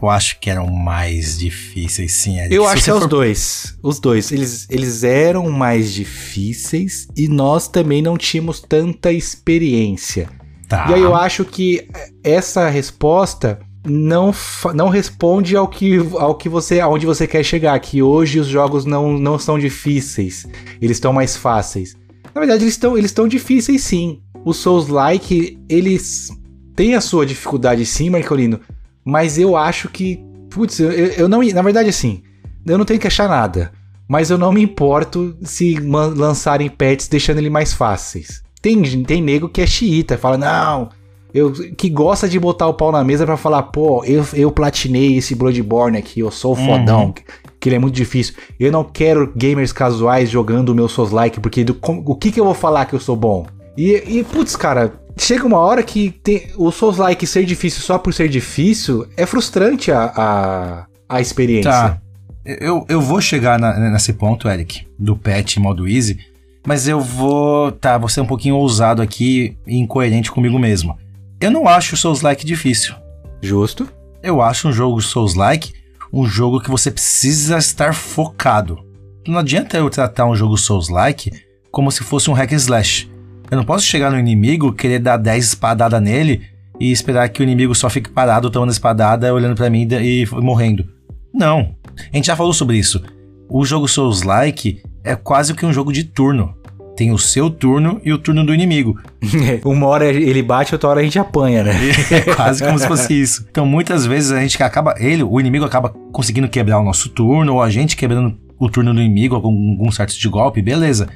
Eu 0.00 0.08
acho 0.08 0.38
que 0.40 0.48
eram 0.50 0.66
mais 0.68 1.38
difíceis, 1.38 2.12
sim. 2.12 2.36
Eu 2.50 2.66
acho 2.66 2.84
que 2.84 2.90
é 2.90 2.94
os 2.94 3.00
for- 3.00 3.08
dois. 3.08 3.78
Os 3.82 3.98
dois. 4.00 4.30
Eles, 4.30 4.66
eles 4.70 5.02
eram 5.04 5.50
mais 5.50 5.92
difíceis 5.92 7.08
e 7.16 7.28
nós 7.28 7.68
também 7.68 8.00
não 8.02 8.16
tínhamos 8.16 8.60
tanta 8.60 9.12
experiência. 9.12 10.28
Tá. 10.68 10.86
E 10.90 10.94
aí 10.94 11.02
eu 11.02 11.14
acho 11.14 11.44
que 11.44 11.86
essa 12.24 12.68
resposta 12.68 13.58
não, 13.86 14.32
não 14.74 14.88
responde 14.88 15.56
ao 15.56 15.66
que, 15.68 15.96
ao 16.18 16.34
que 16.36 16.48
você 16.48 16.80
aonde 16.80 17.04
você 17.04 17.26
quer 17.26 17.42
chegar, 17.44 17.78
que 17.80 18.00
hoje 18.02 18.38
os 18.38 18.46
jogos 18.46 18.84
não, 18.84 19.18
não 19.18 19.38
são 19.38 19.58
difíceis, 19.58 20.46
eles 20.80 20.96
estão 20.96 21.12
mais 21.12 21.36
fáceis. 21.36 21.96
Na 22.34 22.40
verdade, 22.40 22.64
eles 22.64 22.74
estão 22.74 22.96
eles 22.96 23.10
estão 23.10 23.26
difíceis 23.28 23.82
sim. 23.82 24.20
Os 24.44 24.56
Souls-like, 24.58 25.58
eles 25.68 26.28
têm 26.74 26.94
a 26.94 27.00
sua 27.00 27.26
dificuldade 27.26 27.84
sim, 27.84 28.08
Marcolino, 28.08 28.58
mas 29.04 29.38
eu 29.38 29.56
acho 29.56 29.88
que, 29.88 30.20
putz, 30.50 30.78
eu, 30.80 30.90
eu 30.90 31.28
não, 31.28 31.42
na 31.42 31.62
verdade 31.62 31.88
assim, 31.88 32.22
eu 32.66 32.78
não 32.78 32.84
tenho 32.84 33.00
que 33.00 33.06
achar 33.06 33.28
nada, 33.28 33.72
mas 34.08 34.30
eu 34.30 34.38
não 34.38 34.52
me 34.52 34.62
importo 34.62 35.36
se 35.42 35.74
lançarem 35.80 36.68
patches 36.68 37.08
deixando 37.08 37.38
ele 37.38 37.50
mais 37.50 37.72
fáceis. 37.72 38.42
Tem, 38.60 38.80
tem 39.04 39.20
nego 39.22 39.48
que 39.48 39.60
é 39.60 39.66
xiita, 39.66 40.16
fala, 40.16 40.38
não, 40.38 40.88
eu, 41.34 41.50
que 41.76 41.88
gosta 41.88 42.28
de 42.28 42.38
botar 42.38 42.68
o 42.68 42.74
pau 42.74 42.92
na 42.92 43.02
mesa 43.02 43.24
pra 43.24 43.36
falar, 43.36 43.62
pô, 43.64 44.04
eu, 44.04 44.24
eu 44.34 44.52
platinei 44.52 45.16
esse 45.16 45.34
Bloodborne 45.34 45.96
aqui, 45.98 46.20
eu 46.20 46.30
sou 46.30 46.52
o 46.52 46.56
fodão, 46.56 47.12
que 47.58 47.68
ele 47.68 47.76
é 47.76 47.78
muito 47.78 47.94
difícil. 47.94 48.34
Eu 48.60 48.70
não 48.70 48.84
quero 48.84 49.32
gamers 49.34 49.72
casuais 49.72 50.28
jogando 50.30 50.68
o 50.68 50.74
meu 50.74 50.88
Souls-like, 50.88 51.40
porque 51.40 51.64
do, 51.64 51.74
com- 51.74 52.02
o 52.06 52.14
que 52.14 52.30
que 52.30 52.38
eu 52.38 52.44
vou 52.44 52.54
falar 52.54 52.84
que 52.86 52.94
eu 52.94 53.00
sou 53.00 53.16
bom? 53.16 53.46
E, 53.76 53.94
e 54.18 54.24
putz, 54.24 54.54
cara, 54.54 54.92
chega 55.18 55.46
uma 55.46 55.58
hora 55.58 55.82
que 55.82 56.10
tem, 56.10 56.48
o 56.56 56.70
Souls-like 56.70 57.26
ser 57.26 57.44
difícil 57.44 57.82
só 57.82 57.98
por 57.98 58.12
ser 58.14 58.28
difícil 58.28 59.06
é 59.16 59.26
frustrante 59.26 59.90
a, 59.92 60.04
a, 60.16 60.86
a 61.08 61.20
experiência. 61.20 61.70
Tá. 61.70 62.00
Eu, 62.44 62.84
eu 62.88 63.00
vou 63.00 63.20
chegar 63.20 63.58
na- 63.58 63.78
nesse 63.90 64.12
ponto, 64.12 64.48
Eric, 64.48 64.86
do 64.98 65.16
patch 65.16 65.58
modo 65.58 65.86
easy, 65.88 66.18
mas 66.66 66.88
eu 66.88 67.00
vou. 67.00 67.70
Tá, 67.72 67.96
vou 67.98 68.08
ser 68.08 68.20
um 68.20 68.26
pouquinho 68.26 68.56
ousado 68.56 69.00
aqui 69.00 69.56
e 69.66 69.78
incoerente 69.78 70.30
comigo 70.30 70.58
mesmo. 70.58 70.98
Eu 71.40 71.50
não 71.50 71.68
acho 71.68 71.94
o 71.94 71.98
Souls-like 71.98 72.44
difícil. 72.44 72.94
Justo? 73.40 73.88
Eu 74.22 74.40
acho 74.40 74.68
um 74.68 74.72
jogo 74.72 75.00
Souls-like 75.00 75.72
um 76.12 76.26
jogo 76.26 76.60
que 76.60 76.70
você 76.70 76.90
precisa 76.90 77.56
estar 77.56 77.94
focado. 77.94 78.78
Não 79.26 79.38
adianta 79.38 79.78
eu 79.78 79.88
tratar 79.88 80.26
um 80.26 80.36
jogo 80.36 80.58
Souls-like 80.58 81.30
como 81.70 81.90
se 81.90 82.02
fosse 82.04 82.28
um 82.28 82.34
hack 82.34 82.52
and 82.52 82.56
slash. 82.56 83.10
Eu 83.52 83.56
não 83.56 83.64
posso 83.64 83.84
chegar 83.84 84.10
no 84.10 84.18
inimigo, 84.18 84.72
querer 84.72 84.98
dar 84.98 85.18
10 85.18 85.44
espadadas 85.44 86.00
nele 86.00 86.40
e 86.80 86.90
esperar 86.90 87.28
que 87.28 87.42
o 87.42 87.44
inimigo 87.44 87.74
só 87.74 87.90
fique 87.90 88.08
parado 88.08 88.50
tomando 88.50 88.70
espadada, 88.70 89.32
olhando 89.34 89.54
pra 89.54 89.68
mim 89.68 89.86
e 90.00 90.26
morrendo. 90.40 90.86
Não. 91.34 91.74
A 92.10 92.16
gente 92.16 92.28
já 92.28 92.34
falou 92.34 92.54
sobre 92.54 92.78
isso. 92.78 93.04
O 93.50 93.62
jogo 93.66 93.86
Souls-like 93.86 94.80
é 95.04 95.14
quase 95.14 95.52
que 95.52 95.66
um 95.66 95.72
jogo 95.72 95.92
de 95.92 96.02
turno. 96.02 96.56
Tem 96.96 97.12
o 97.12 97.18
seu 97.18 97.50
turno 97.50 98.00
e 98.02 98.10
o 98.10 98.16
turno 98.16 98.42
do 98.42 98.54
inimigo. 98.54 98.98
Uma 99.66 99.86
hora 99.86 100.06
ele 100.06 100.42
bate, 100.42 100.74
outra 100.74 100.88
hora 100.88 101.00
a 101.00 101.04
gente 101.04 101.18
apanha, 101.18 101.62
né? 101.62 101.74
É 102.10 102.34
quase 102.34 102.64
como 102.64 102.78
se 102.78 102.88
fosse 102.88 103.20
isso. 103.20 103.46
Então, 103.50 103.66
muitas 103.66 104.06
vezes 104.06 104.32
a 104.32 104.40
gente 104.40 104.62
acaba, 104.62 104.94
ele, 104.96 105.22
o 105.22 105.38
inimigo 105.38 105.66
acaba 105.66 105.90
conseguindo 106.10 106.48
quebrar 106.48 106.80
o 106.80 106.84
nosso 106.84 107.10
turno, 107.10 107.52
ou 107.52 107.62
a 107.62 107.68
gente 107.68 107.98
quebrando 107.98 108.34
o 108.58 108.70
turno 108.70 108.94
do 108.94 109.00
inimigo 109.02 109.38
com 109.42 109.48
algum 109.48 109.92
certo 109.92 110.18
de 110.18 110.28
golpe, 110.30 110.62
beleza. 110.62 111.06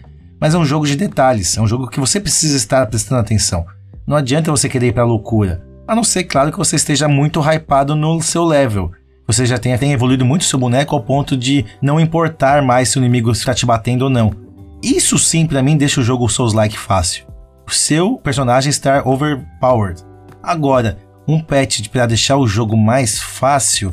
Mas 0.41 0.55
é 0.55 0.59
um 0.59 0.65
jogo 0.65 0.87
de 0.87 0.97
detalhes, 0.97 1.57
é 1.57 1.61
um 1.61 1.67
jogo 1.67 1.89
que 1.89 2.01
você 2.01 2.21
precisa 2.21 2.57
estar 2.57 2.87
prestando 2.87 3.21
atenção. 3.21 3.65
Não 4.07 4.17
adianta 4.17 4.51
você 4.51 4.69
querer 4.69 4.89
ir 4.89 4.93
pra 4.93 5.05
loucura. 5.05 5.65
A 5.89 5.95
não 5.95 6.05
ser, 6.05 6.25
claro, 6.25 6.53
que 6.53 6.59
você 6.59 6.77
esteja 6.77 7.09
muito 7.09 7.41
hypado 7.41 7.95
no 7.97 8.21
seu 8.21 8.45
level. 8.45 8.91
Você 9.27 9.45
já 9.47 9.59
tenha, 9.59 9.79
tenha 9.79 9.95
evoluído 9.95 10.25
muito 10.25 10.45
seu 10.45 10.59
boneco 10.59 10.95
ao 10.95 11.03
ponto 11.03 11.37
de 11.37 11.65
não 11.83 11.99
importar 11.99 12.63
mais 12.63 12.89
se 12.89 12.99
o 12.99 13.01
inimigo 13.01 13.31
está 13.31 13.55
te 13.55 13.67
batendo 13.67 14.03
ou 14.03 14.11
não. 14.11 14.33
Isso 14.83 15.19
sim, 15.19 15.47
pra 15.47 15.63
mim, 15.63 15.77
deixa 15.77 16.01
o 16.01 16.05
jogo 16.05 16.29
Souls-like 16.29 16.79
fácil. 16.79 17.27
O 17.67 17.73
seu 17.73 18.19
personagem 18.19 18.71
estar 18.71 19.07
overpowered. 19.07 20.03
Agora, 20.43 20.99
um 21.27 21.41
patch 21.41 21.89
para 21.89 22.07
deixar 22.07 22.37
o 22.37 22.47
jogo 22.47 22.77
mais 22.77 23.21
fácil, 23.21 23.93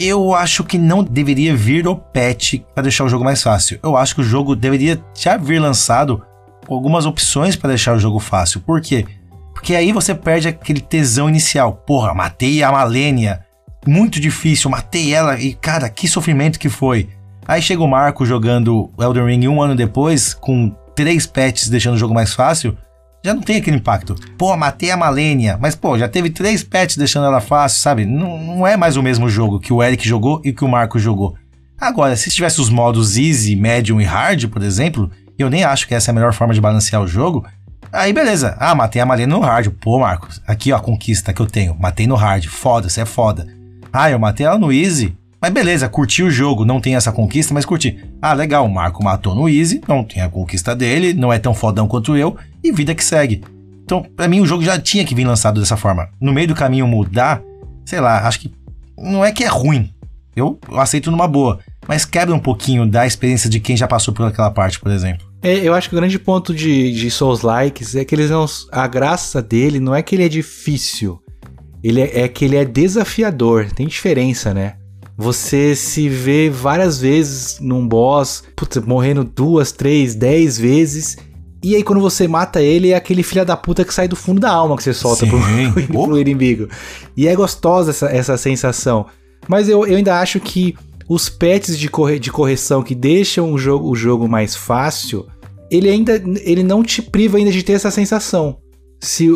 eu 0.00 0.34
acho 0.34 0.64
que 0.64 0.78
não 0.78 1.04
deveria 1.04 1.54
vir 1.54 1.86
o 1.86 1.94
patch 1.94 2.54
para 2.74 2.84
deixar 2.84 3.04
o 3.04 3.08
jogo 3.08 3.24
mais 3.24 3.42
fácil. 3.42 3.78
Eu 3.82 3.96
acho 3.96 4.14
que 4.14 4.22
o 4.22 4.24
jogo 4.24 4.56
deveria 4.56 4.98
já 5.14 5.36
vir 5.36 5.58
lançado 5.58 6.22
com 6.66 6.74
algumas 6.74 7.04
opções 7.04 7.54
para 7.54 7.68
deixar 7.68 7.94
o 7.94 7.98
jogo 7.98 8.18
fácil. 8.18 8.60
Por 8.60 8.80
quê? 8.80 9.04
Porque 9.52 9.74
aí 9.74 9.92
você 9.92 10.14
perde 10.14 10.48
aquele 10.48 10.80
tesão 10.80 11.28
inicial. 11.28 11.74
Porra, 11.74 12.14
matei 12.14 12.62
a 12.62 12.72
Malenia. 12.72 13.44
Muito 13.86 14.18
difícil, 14.20 14.70
matei 14.70 15.12
ela 15.12 15.38
e, 15.38 15.54
cara, 15.54 15.88
que 15.88 16.08
sofrimento 16.08 16.58
que 16.58 16.68
foi. 16.68 17.08
Aí 17.46 17.60
chega 17.60 17.82
o 17.82 17.88
Marco 17.88 18.24
jogando 18.24 18.90
Elden 18.98 19.26
Ring 19.26 19.48
um 19.48 19.60
ano 19.60 19.74
depois, 19.74 20.32
com 20.32 20.74
três 20.94 21.26
patches 21.26 21.68
deixando 21.68 21.94
o 21.94 21.98
jogo 21.98 22.14
mais 22.14 22.32
fácil. 22.32 22.76
Já 23.22 23.34
não 23.34 23.42
tem 23.42 23.56
aquele 23.56 23.76
impacto. 23.76 24.14
Pô, 24.38 24.56
matei 24.56 24.90
a 24.90 24.96
Malenia. 24.96 25.58
Mas, 25.60 25.74
pô, 25.74 25.98
já 25.98 26.08
teve 26.08 26.30
três 26.30 26.62
patches 26.62 26.96
deixando 26.96 27.26
ela 27.26 27.40
fácil, 27.40 27.80
sabe? 27.80 28.06
Não, 28.06 28.38
não 28.38 28.66
é 28.66 28.76
mais 28.76 28.96
o 28.96 29.02
mesmo 29.02 29.28
jogo 29.28 29.60
que 29.60 29.72
o 29.72 29.82
Eric 29.82 30.06
jogou 30.08 30.40
e 30.44 30.52
que 30.52 30.64
o 30.64 30.68
Marco 30.68 30.98
jogou. 30.98 31.34
Agora, 31.78 32.16
se 32.16 32.30
tivesse 32.30 32.60
os 32.60 32.70
modos 32.70 33.16
Easy, 33.16 33.56
Medium 33.56 34.00
e 34.00 34.04
Hard, 34.04 34.48
por 34.48 34.62
exemplo, 34.62 35.10
eu 35.38 35.50
nem 35.50 35.64
acho 35.64 35.86
que 35.86 35.94
essa 35.94 36.10
é 36.10 36.12
a 36.12 36.14
melhor 36.14 36.32
forma 36.32 36.54
de 36.54 36.60
balancear 36.60 37.02
o 37.02 37.06
jogo. 37.06 37.46
Aí 37.92 38.12
beleza. 38.12 38.56
Ah, 38.58 38.74
matei 38.74 39.02
a 39.02 39.06
Malenia 39.06 39.26
no 39.26 39.40
hard. 39.40 39.68
Pô, 39.80 39.98
Marcos, 39.98 40.40
aqui 40.46 40.72
ó 40.72 40.76
a 40.76 40.80
conquista 40.80 41.32
que 41.32 41.42
eu 41.42 41.46
tenho. 41.46 41.76
Matei 41.78 42.06
no 42.06 42.14
hard. 42.14 42.46
Foda, 42.46 42.88
você 42.88 43.00
é 43.00 43.04
foda. 43.04 43.46
Ah, 43.92 44.10
eu 44.10 44.18
matei 44.18 44.46
ela 44.46 44.58
no 44.58 44.72
easy. 44.72 45.16
Mas 45.40 45.52
beleza, 45.52 45.88
curti 45.88 46.22
o 46.22 46.30
jogo, 46.30 46.66
não 46.66 46.80
tem 46.80 46.96
essa 46.96 47.10
conquista, 47.10 47.54
mas 47.54 47.64
curti. 47.64 47.98
Ah, 48.20 48.34
legal, 48.34 48.66
o 48.66 48.70
Marco 48.70 49.02
matou 49.02 49.34
no 49.34 49.48
easy, 49.48 49.80
não 49.88 50.04
tem 50.04 50.22
a 50.22 50.28
conquista 50.28 50.76
dele, 50.76 51.14
não 51.14 51.32
é 51.32 51.38
tão 51.38 51.54
fodão 51.54 51.88
quanto 51.88 52.14
eu, 52.14 52.36
e 52.62 52.72
vida 52.72 52.94
que 52.94 53.04
segue. 53.04 53.42
Então, 53.84 54.02
para 54.02 54.28
mim, 54.28 54.40
o 54.40 54.46
jogo 54.46 54.62
já 54.62 54.78
tinha 54.78 55.04
que 55.04 55.14
vir 55.14 55.26
lançado 55.26 55.58
dessa 55.60 55.76
forma. 55.76 56.08
No 56.20 56.32
meio 56.32 56.48
do 56.48 56.54
caminho 56.54 56.86
mudar, 56.86 57.42
sei 57.84 58.00
lá, 58.00 58.26
acho 58.26 58.40
que 58.40 58.52
não 58.96 59.24
é 59.24 59.32
que 59.32 59.42
é 59.42 59.48
ruim. 59.48 59.92
Eu, 60.36 60.58
eu 60.70 60.78
aceito 60.78 61.10
numa 61.10 61.26
boa, 61.26 61.58
mas 61.88 62.04
quebra 62.04 62.34
um 62.34 62.38
pouquinho 62.38 62.86
da 62.86 63.06
experiência 63.06 63.50
de 63.50 63.58
quem 63.58 63.76
já 63.76 63.88
passou 63.88 64.14
por 64.14 64.26
aquela 64.26 64.50
parte, 64.50 64.78
por 64.78 64.92
exemplo. 64.92 65.26
É, 65.42 65.56
eu 65.56 65.74
acho 65.74 65.88
que 65.88 65.94
o 65.94 65.98
grande 65.98 66.18
ponto 66.18 66.54
de, 66.54 66.92
de 66.92 67.10
Souls 67.10 67.42
Likes 67.42 67.96
é 67.96 68.04
que 68.04 68.14
eles 68.14 68.30
não. 68.30 68.46
A 68.70 68.86
graça 68.86 69.42
dele 69.42 69.80
não 69.80 69.94
é 69.94 70.02
que 70.02 70.14
ele 70.14 70.24
é 70.24 70.28
difícil. 70.28 71.20
Ele 71.82 72.00
é, 72.00 72.20
é 72.20 72.28
que 72.28 72.44
ele 72.44 72.56
é 72.56 72.64
desafiador. 72.64 73.72
Tem 73.72 73.86
diferença, 73.86 74.52
né? 74.52 74.74
Você 75.16 75.74
se 75.74 76.08
vê 76.08 76.48
várias 76.48 77.00
vezes 77.00 77.58
num 77.60 77.86
boss, 77.86 78.44
puta, 78.54 78.80
morrendo 78.80 79.24
duas, 79.24 79.72
três, 79.72 80.14
dez 80.14 80.58
vezes. 80.58 81.16
E 81.62 81.76
aí, 81.76 81.82
quando 81.82 82.00
você 82.00 82.26
mata 82.26 82.62
ele, 82.62 82.90
é 82.90 82.96
aquele 82.96 83.22
filho 83.22 83.44
da 83.44 83.56
puta 83.56 83.84
que 83.84 83.92
sai 83.92 84.08
do 84.08 84.16
fundo 84.16 84.40
da 84.40 84.50
alma 84.50 84.76
que 84.76 84.82
você 84.82 84.94
solta 84.94 85.26
pro, 85.26 85.38
pro, 85.86 86.04
pro, 86.04 86.20
inimigo. 86.20 86.68
E 87.16 87.28
é 87.28 87.34
gostosa 87.36 87.90
essa, 87.90 88.06
essa 88.06 88.36
sensação. 88.38 89.06
Mas 89.46 89.68
eu, 89.68 89.86
eu 89.86 89.96
ainda 89.96 90.18
acho 90.18 90.40
que 90.40 90.74
os 91.08 91.28
patches 91.28 91.78
de, 91.78 91.88
corre 91.88 92.18
de 92.18 92.30
correção 92.30 92.82
que 92.82 92.94
deixam 92.94 93.52
o 93.52 93.58
jogo, 93.58 93.90
o 93.90 93.96
jogo 93.96 94.28
mais 94.28 94.54
fácil, 94.54 95.26
ele 95.70 95.90
ainda 95.90 96.22
ele 96.42 96.62
não 96.62 96.82
te 96.82 97.02
priva 97.02 97.36
ainda 97.36 97.50
de 97.50 97.62
ter 97.62 97.72
essa 97.72 97.90
sensação. 97.90 98.58
Se 99.00 99.26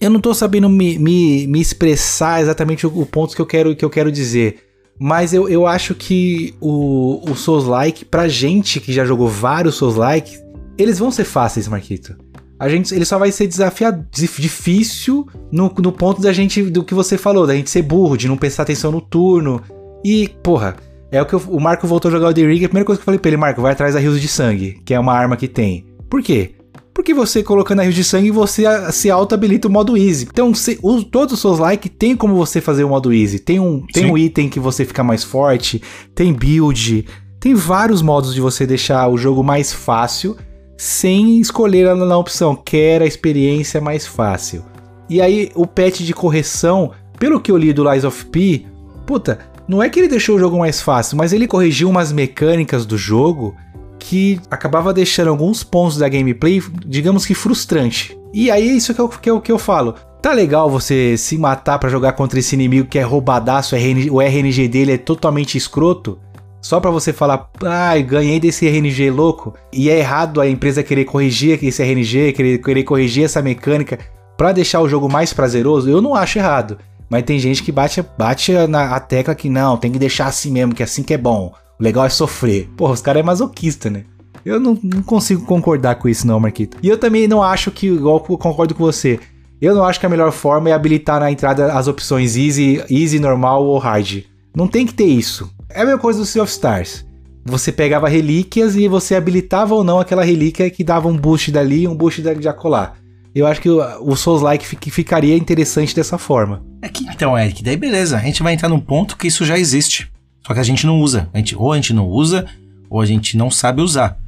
eu 0.00 0.10
não 0.10 0.20
tô 0.20 0.34
sabendo 0.34 0.68
me, 0.68 0.98
me, 0.98 1.46
me 1.46 1.60
expressar 1.60 2.40
exatamente 2.42 2.86
o, 2.86 3.00
o, 3.00 3.06
ponto 3.06 3.34
que 3.34 3.40
eu 3.40 3.46
quero 3.46 3.76
que 3.76 3.84
eu 3.84 3.90
quero 3.90 4.10
dizer, 4.10 4.58
mas 4.98 5.32
eu, 5.32 5.48
eu 5.48 5.66
acho 5.66 5.94
que 5.94 6.54
o, 6.60 7.22
o 7.30 7.36
Souls 7.36 7.66
Like 7.66 8.04
pra 8.04 8.28
gente 8.28 8.80
que 8.80 8.92
já 8.92 9.04
jogou 9.04 9.28
vários 9.28 9.76
Souls 9.76 9.96
Like, 9.96 10.38
eles 10.76 10.98
vão 10.98 11.10
ser 11.10 11.24
fáceis, 11.24 11.68
Marquito. 11.68 12.16
A 12.58 12.68
gente, 12.68 12.94
ele 12.94 13.04
só 13.04 13.18
vai 13.18 13.32
ser 13.32 13.48
desafiado, 13.48 14.06
difícil 14.12 15.26
no, 15.50 15.72
no 15.78 15.90
ponto 15.90 16.22
da 16.22 16.32
gente 16.32 16.62
do 16.62 16.84
que 16.84 16.94
você 16.94 17.18
falou, 17.18 17.46
da 17.46 17.56
gente 17.56 17.68
ser 17.68 17.82
burro, 17.82 18.16
de 18.16 18.28
não 18.28 18.36
prestar 18.36 18.62
atenção 18.62 18.92
no 18.92 19.00
turno. 19.00 19.60
E, 20.04 20.28
porra, 20.44 20.76
é 21.10 21.20
o 21.20 21.26
que 21.26 21.34
eu, 21.34 21.42
o 21.48 21.60
Marco 21.60 21.86
voltou 21.88 22.08
a 22.08 22.12
jogar 22.12 22.28
o 22.28 22.34
The 22.34 22.42
Ring. 22.42 22.64
A 22.64 22.68
primeira 22.68 22.86
coisa 22.86 22.98
que 22.98 23.02
eu 23.02 23.06
falei 23.06 23.18
pra 23.18 23.28
ele, 23.30 23.36
Marco, 23.36 23.60
vai 23.60 23.72
atrás 23.72 23.94
da 23.94 24.00
Rios 24.00 24.20
de 24.20 24.28
Sangue, 24.28 24.80
que 24.84 24.94
é 24.94 25.00
uma 25.00 25.12
arma 25.12 25.36
que 25.36 25.48
tem. 25.48 25.86
Por 26.08 26.22
quê? 26.22 26.54
Porque 26.94 27.12
você 27.12 27.42
colocando 27.42 27.80
a 27.80 27.82
Rios 27.82 27.96
de 27.96 28.04
Sangue, 28.04 28.30
você 28.30 28.62
se 28.92 29.10
auto-habilita 29.10 29.66
o 29.66 29.70
modo 29.70 29.96
Easy. 29.96 30.28
Então, 30.30 30.54
se, 30.54 30.78
todos 31.10 31.34
os 31.34 31.40
seus 31.40 31.58
likes 31.58 31.90
tem 31.98 32.14
como 32.14 32.36
você 32.36 32.60
fazer 32.60 32.84
o 32.84 32.90
modo 32.90 33.12
Easy. 33.12 33.40
Tem 33.40 33.58
um, 33.58 33.84
tem 33.92 34.08
um 34.08 34.16
item 34.16 34.48
que 34.48 34.60
você 34.60 34.84
fica 34.84 35.02
mais 35.02 35.24
forte, 35.24 35.82
tem 36.14 36.32
build, 36.32 37.06
tem 37.40 37.54
vários 37.54 38.02
modos 38.02 38.34
de 38.34 38.40
você 38.40 38.64
deixar 38.64 39.08
o 39.08 39.18
jogo 39.18 39.42
mais 39.42 39.72
fácil 39.72 40.36
sem 40.76 41.38
escolher 41.38 41.94
na 41.94 42.16
opção, 42.16 42.56
quer 42.56 43.02
a 43.02 43.06
experiência 43.06 43.80
mais 43.80 44.06
fácil. 44.06 44.64
E 45.08 45.20
aí, 45.20 45.50
o 45.54 45.66
patch 45.66 46.00
de 46.00 46.14
correção, 46.14 46.92
pelo 47.18 47.40
que 47.40 47.50
eu 47.50 47.56
li 47.56 47.72
do 47.72 47.88
Lies 47.90 48.04
of 48.04 48.24
P, 48.26 48.64
puta, 49.06 49.38
não 49.68 49.82
é 49.82 49.88
que 49.88 50.00
ele 50.00 50.08
deixou 50.08 50.36
o 50.36 50.38
jogo 50.38 50.58
mais 50.58 50.80
fácil, 50.80 51.16
mas 51.16 51.32
ele 51.32 51.46
corrigiu 51.46 51.88
umas 51.88 52.12
mecânicas 52.12 52.84
do 52.84 52.98
jogo 52.98 53.54
que 53.98 54.40
acabava 54.50 54.92
deixando 54.92 55.28
alguns 55.28 55.62
pontos 55.62 55.96
da 55.96 56.08
gameplay, 56.08 56.62
digamos 56.84 57.24
que 57.24 57.34
frustrante. 57.34 58.18
E 58.32 58.50
aí 58.50 58.76
isso 58.76 58.92
que, 58.92 59.00
eu, 59.00 59.08
que, 59.08 59.30
eu, 59.30 59.40
que 59.40 59.52
eu 59.52 59.58
falo. 59.58 59.94
Tá 60.20 60.32
legal 60.32 60.70
você 60.70 61.16
se 61.16 61.36
matar 61.36 61.78
para 61.78 61.88
jogar 61.88 62.12
contra 62.12 62.38
esse 62.38 62.54
inimigo 62.54 62.88
que 62.88 62.98
é 62.98 63.02
roubadaço, 63.02 63.74
o 64.10 64.20
RNG 64.20 64.68
dele 64.68 64.92
é 64.92 64.98
totalmente 64.98 65.58
escroto, 65.58 66.18
só 66.62 66.78
para 66.78 66.92
você 66.92 67.12
falar, 67.12 67.50
ah, 67.64 67.98
ganhei 67.98 68.38
desse 68.38 68.66
RNG 68.66 69.10
louco. 69.10 69.52
E 69.72 69.90
é 69.90 69.98
errado 69.98 70.40
a 70.40 70.48
empresa 70.48 70.82
querer 70.82 71.04
corrigir 71.04 71.62
esse 71.62 71.82
RNG, 71.82 72.32
querer, 72.32 72.58
querer 72.58 72.84
corrigir 72.84 73.24
essa 73.24 73.42
mecânica 73.42 73.98
para 74.38 74.52
deixar 74.52 74.80
o 74.80 74.88
jogo 74.88 75.10
mais 75.10 75.32
prazeroso. 75.32 75.90
Eu 75.90 76.00
não 76.00 76.14
acho 76.14 76.38
errado. 76.38 76.78
Mas 77.10 77.24
tem 77.24 77.38
gente 77.38 77.62
que 77.62 77.72
bate, 77.72 78.02
bate 78.16 78.52
na 78.68 78.94
a 78.94 79.00
tecla 79.00 79.34
que 79.34 79.50
não, 79.50 79.76
tem 79.76 79.90
que 79.90 79.98
deixar 79.98 80.26
assim 80.26 80.50
mesmo, 80.50 80.74
que 80.74 80.82
é 80.82 80.84
assim 80.84 81.02
que 81.02 81.12
é 81.12 81.18
bom. 81.18 81.52
O 81.78 81.82
legal 81.82 82.06
é 82.06 82.08
sofrer. 82.08 82.70
Porra, 82.76 82.92
os 82.92 83.02
caras 83.02 83.20
é 83.20 83.22
masoquista, 83.22 83.90
né? 83.90 84.04
Eu 84.44 84.58
não, 84.58 84.78
não, 84.82 85.02
consigo 85.02 85.44
concordar 85.44 85.96
com 85.96 86.08
isso, 86.08 86.26
não, 86.26 86.40
Marquito. 86.40 86.78
E 86.82 86.88
eu 86.88 86.96
também 86.96 87.28
não 87.28 87.42
acho 87.42 87.70
que, 87.70 87.88
igual 87.88 88.20
concordo 88.20 88.74
com 88.74 88.84
você, 88.84 89.20
eu 89.60 89.74
não 89.74 89.84
acho 89.84 90.00
que 90.00 90.06
a 90.06 90.08
melhor 90.08 90.32
forma 90.32 90.70
é 90.70 90.72
habilitar 90.72 91.20
na 91.20 91.30
entrada 91.30 91.72
as 91.72 91.86
opções 91.86 92.36
easy, 92.36 92.82
easy, 92.90 93.18
normal 93.18 93.64
ou 93.64 93.78
hard. 93.78 94.24
Não 94.54 94.66
tem 94.66 94.86
que 94.86 94.94
ter 94.94 95.04
isso. 95.04 95.52
É 95.74 95.82
a 95.82 95.84
mesma 95.84 96.00
coisa 96.00 96.18
do 96.18 96.26
Sea 96.26 96.42
of 96.42 96.52
Stars. 96.52 97.04
Você 97.44 97.72
pegava 97.72 98.08
relíquias 98.08 98.76
e 98.76 98.86
você 98.86 99.14
habilitava 99.14 99.74
ou 99.74 99.82
não 99.82 99.98
aquela 99.98 100.24
relíquia 100.24 100.70
que 100.70 100.84
dava 100.84 101.08
um 101.08 101.16
boost 101.16 101.50
dali 101.50 101.82
e 101.82 101.88
um 101.88 101.94
boost 101.94 102.22
de 102.22 102.48
acolá 102.48 102.94
eu 103.34 103.46
acho 103.46 103.60
que 103.60 103.70
o, 103.70 103.80
o 104.02 104.14
Souls-like 104.14 104.66
ficaria 104.90 105.36
interessante 105.36 105.94
dessa 105.94 106.18
forma. 106.18 106.62
É 106.82 106.88
que, 106.88 107.04
então, 107.04 107.38
Eric, 107.38 107.62
daí 107.62 107.76
beleza, 107.76 108.18
a 108.18 108.20
gente 108.20 108.42
vai 108.42 108.52
entrar 108.52 108.68
num 108.68 108.80
ponto 108.80 109.16
que 109.16 109.26
isso 109.26 109.44
já 109.44 109.58
existe. 109.58 110.10
Só 110.46 110.52
que 110.52 110.60
a 110.60 110.64
gente 110.64 110.86
não 110.86 111.00
usa. 111.00 111.28
A 111.32 111.38
gente, 111.38 111.56
ou 111.56 111.72
a 111.72 111.76
gente 111.76 111.94
não 111.94 112.06
usa, 112.06 112.46
ou 112.90 113.00
a 113.00 113.06
gente 113.06 113.36
não 113.36 113.50
sabe 113.50 113.80
usar. 113.80 114.18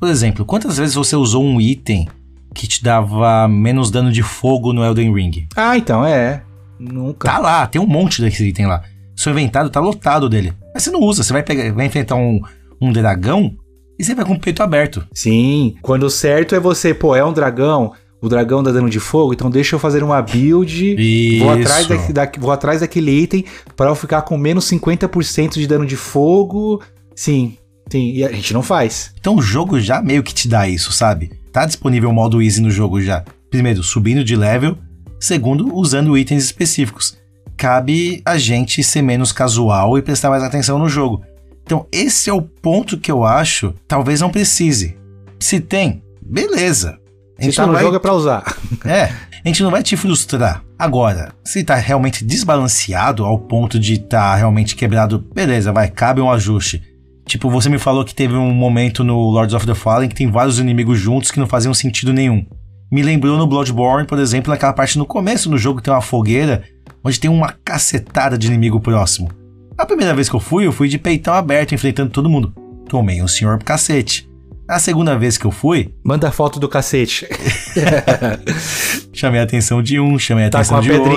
Por 0.00 0.08
exemplo, 0.08 0.44
quantas 0.44 0.78
vezes 0.78 0.94
você 0.94 1.14
usou 1.14 1.44
um 1.44 1.60
item 1.60 2.08
que 2.54 2.66
te 2.66 2.82
dava 2.82 3.48
menos 3.48 3.90
dano 3.90 4.12
de 4.12 4.22
fogo 4.22 4.72
no 4.72 4.84
Elden 4.84 5.12
Ring? 5.12 5.46
Ah, 5.56 5.76
então 5.76 6.04
é. 6.04 6.42
Nunca. 6.78 7.28
Tá 7.28 7.38
lá, 7.38 7.66
tem 7.66 7.80
um 7.80 7.86
monte 7.86 8.22
desse 8.22 8.46
item 8.46 8.66
lá. 8.66 8.82
Seu 9.16 9.32
inventário 9.32 9.70
tá 9.70 9.80
lotado 9.80 10.28
dele. 10.28 10.52
Mas 10.74 10.82
você 10.82 10.90
não 10.90 11.00
usa, 11.00 11.22
você 11.22 11.32
vai, 11.32 11.42
pegar, 11.44 11.72
vai 11.72 11.86
enfrentar 11.86 12.16
um, 12.16 12.40
um 12.80 12.92
dragão 12.92 13.56
e 13.96 14.04
você 14.04 14.12
vai 14.12 14.24
com 14.24 14.32
o 14.32 14.40
peito 14.40 14.60
aberto. 14.60 15.06
Sim, 15.14 15.76
quando 15.80 16.02
o 16.02 16.10
certo 16.10 16.54
é 16.56 16.60
você, 16.60 16.92
pô, 16.92 17.14
é 17.14 17.24
um 17.24 17.32
dragão, 17.32 17.92
o 18.20 18.28
dragão 18.28 18.60
dá 18.60 18.72
dano 18.72 18.90
de 18.90 18.98
fogo, 18.98 19.32
então 19.32 19.48
deixa 19.48 19.76
eu 19.76 19.78
fazer 19.78 20.02
uma 20.02 20.20
build, 20.20 21.38
vou 21.38 21.52
atrás, 21.52 21.86
da, 21.86 21.96
da, 22.24 22.32
vou 22.38 22.50
atrás 22.50 22.80
daquele 22.80 23.12
item 23.12 23.44
para 23.76 23.90
eu 23.90 23.94
ficar 23.94 24.22
com 24.22 24.36
menos 24.36 24.68
50% 24.68 25.52
de 25.54 25.66
dano 25.68 25.86
de 25.86 25.96
fogo. 25.96 26.82
Sim, 27.14 27.56
sim, 27.88 28.12
e 28.12 28.24
a 28.24 28.32
gente 28.32 28.52
não 28.52 28.62
faz. 28.62 29.12
Então 29.20 29.36
o 29.36 29.42
jogo 29.42 29.78
já 29.78 30.02
meio 30.02 30.24
que 30.24 30.34
te 30.34 30.48
dá 30.48 30.68
isso, 30.68 30.92
sabe? 30.92 31.30
Tá 31.52 31.64
disponível 31.64 32.10
o 32.10 32.12
modo 32.12 32.42
easy 32.42 32.60
no 32.60 32.70
jogo 32.70 33.00
já. 33.00 33.24
Primeiro, 33.48 33.84
subindo 33.84 34.24
de 34.24 34.34
level. 34.34 34.76
Segundo, 35.20 35.72
usando 35.72 36.18
itens 36.18 36.44
específicos. 36.44 37.16
Cabe 37.56 38.22
a 38.24 38.36
gente 38.36 38.82
ser 38.82 39.02
menos 39.02 39.32
casual 39.32 39.96
e 39.96 40.02
prestar 40.02 40.30
mais 40.30 40.42
atenção 40.42 40.78
no 40.78 40.88
jogo. 40.88 41.22
Então, 41.64 41.86
esse 41.90 42.28
é 42.28 42.32
o 42.32 42.42
ponto 42.42 42.98
que 42.98 43.10
eu 43.10 43.24
acho, 43.24 43.74
talvez 43.88 44.20
não 44.20 44.30
precise. 44.30 44.96
Se 45.40 45.60
tem, 45.60 46.02
beleza. 46.20 46.98
A 47.38 47.42
gente 47.42 47.52
se 47.52 47.56
tá 47.56 47.66
no 47.66 47.72
vai... 47.72 47.82
jogo 47.82 47.96
é 47.96 47.98
pra 47.98 48.12
usar. 48.12 48.44
É, 48.84 49.04
a 49.44 49.48
gente 49.48 49.62
não 49.62 49.70
vai 49.70 49.82
te 49.82 49.96
frustrar. 49.96 50.62
Agora, 50.78 51.32
se 51.44 51.62
tá 51.64 51.74
realmente 51.76 52.24
desbalanceado 52.24 53.24
ao 53.24 53.38
ponto 53.38 53.78
de 53.78 53.98
tá 53.98 54.34
realmente 54.34 54.74
quebrado, 54.74 55.18
beleza, 55.34 55.72
vai, 55.72 55.88
cabe 55.88 56.20
um 56.20 56.30
ajuste. 56.30 56.82
Tipo, 57.26 57.48
você 57.48 57.68
me 57.68 57.78
falou 57.78 58.04
que 58.04 58.14
teve 58.14 58.34
um 58.34 58.52
momento 58.52 59.02
no 59.02 59.30
Lords 59.30 59.54
of 59.54 59.66
the 59.66 59.74
Fallen 59.74 60.08
que 60.08 60.14
tem 60.14 60.30
vários 60.30 60.58
inimigos 60.58 60.98
juntos 60.98 61.30
que 61.30 61.40
não 61.40 61.46
faziam 61.46 61.72
sentido 61.72 62.12
nenhum. 62.12 62.44
Me 62.92 63.02
lembrou 63.02 63.38
no 63.38 63.46
Bloodborne, 63.46 64.06
por 64.06 64.18
exemplo, 64.18 64.50
naquela 64.50 64.72
parte 64.72 64.98
no 64.98 65.06
começo 65.06 65.48
do 65.48 65.56
jogo 65.56 65.78
que 65.78 65.84
tem 65.84 65.94
uma 65.94 66.02
fogueira, 66.02 66.62
onde 67.02 67.20
tem 67.20 67.30
uma 67.30 67.54
cacetada 67.64 68.36
de 68.38 68.46
inimigo 68.46 68.80
próximo. 68.80 69.30
A 69.76 69.84
primeira 69.84 70.14
vez 70.14 70.28
que 70.28 70.36
eu 70.36 70.40
fui, 70.40 70.66
eu 70.66 70.72
fui 70.72 70.88
de 70.88 70.98
peitão 70.98 71.34
aberto 71.34 71.74
enfrentando 71.74 72.10
todo 72.10 72.30
mundo. 72.30 72.54
Tomei 72.88 73.22
um 73.22 73.28
senhor 73.28 73.62
cacete. 73.62 74.28
A 74.68 74.78
segunda 74.78 75.18
vez 75.18 75.36
que 75.36 75.44
eu 75.44 75.50
fui. 75.50 75.94
Manda 76.02 76.30
foto 76.30 76.58
do 76.58 76.68
cacete. 76.68 77.26
chamei 79.12 79.40
a 79.40 79.44
atenção 79.44 79.82
de 79.82 80.00
um, 80.00 80.18
chamei 80.18 80.46
a 80.46 80.50
tá 80.50 80.58
atenção 80.58 80.80
de 80.80 80.92
outro. 80.92 81.14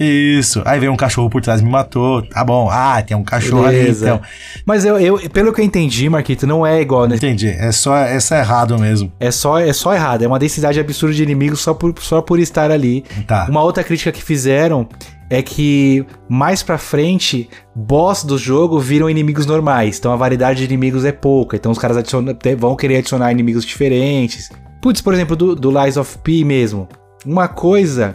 Isso. 0.00 0.62
Aí 0.64 0.78
veio 0.78 0.92
um 0.92 0.96
cachorro 0.96 1.28
por 1.28 1.40
trás 1.42 1.60
e 1.60 1.64
me 1.64 1.70
matou. 1.70 2.22
Tá 2.22 2.44
bom. 2.44 2.68
Ah, 2.70 3.02
tem 3.02 3.16
um 3.16 3.24
cachorro 3.24 3.64
Beleza. 3.64 4.06
ali, 4.06 4.14
então. 4.16 4.28
Mas 4.64 4.84
eu, 4.84 4.98
eu, 4.98 5.18
pelo 5.30 5.52
que 5.52 5.60
eu 5.60 5.64
entendi, 5.64 6.08
Marquito, 6.08 6.46
não 6.46 6.64
é 6.66 6.80
igual, 6.80 7.06
né? 7.06 7.16
Entendi. 7.16 7.48
É 7.48 7.72
só, 7.72 7.96
é 7.96 8.18
só 8.20 8.36
errado 8.36 8.78
mesmo. 8.78 9.12
É 9.18 9.30
só, 9.30 9.58
é 9.58 9.72
só 9.72 9.92
errado. 9.94 10.22
É 10.22 10.26
uma 10.26 10.38
densidade 10.38 10.78
absurda 10.78 11.14
de 11.14 11.22
inimigos 11.22 11.60
só 11.60 11.74
por, 11.74 11.94
só 12.00 12.22
por 12.22 12.38
estar 12.38 12.70
ali. 12.70 13.04
Tá. 13.26 13.46
Uma 13.50 13.62
outra 13.62 13.82
crítica 13.82 14.12
que 14.12 14.22
fizeram 14.22 14.88
é 15.30 15.42
que 15.42 16.06
mais 16.28 16.62
pra 16.62 16.78
frente, 16.78 17.50
boss 17.74 18.22
do 18.24 18.38
jogo 18.38 18.78
viram 18.78 19.10
inimigos 19.10 19.46
normais. 19.46 19.98
Então 19.98 20.12
a 20.12 20.16
variedade 20.16 20.60
de 20.60 20.64
inimigos 20.64 21.04
é 21.04 21.12
pouca. 21.12 21.56
Então 21.56 21.72
os 21.72 21.78
caras 21.78 21.96
adiciona- 21.96 22.36
vão 22.56 22.76
querer 22.76 22.98
adicionar 22.98 23.32
inimigos 23.32 23.64
diferentes. 23.64 24.48
Putz, 24.80 25.00
por 25.00 25.12
exemplo, 25.12 25.34
do, 25.34 25.56
do 25.56 25.70
Lies 25.70 25.96
of 25.96 26.18
P 26.18 26.44
mesmo. 26.44 26.88
Uma 27.26 27.48
coisa 27.48 28.14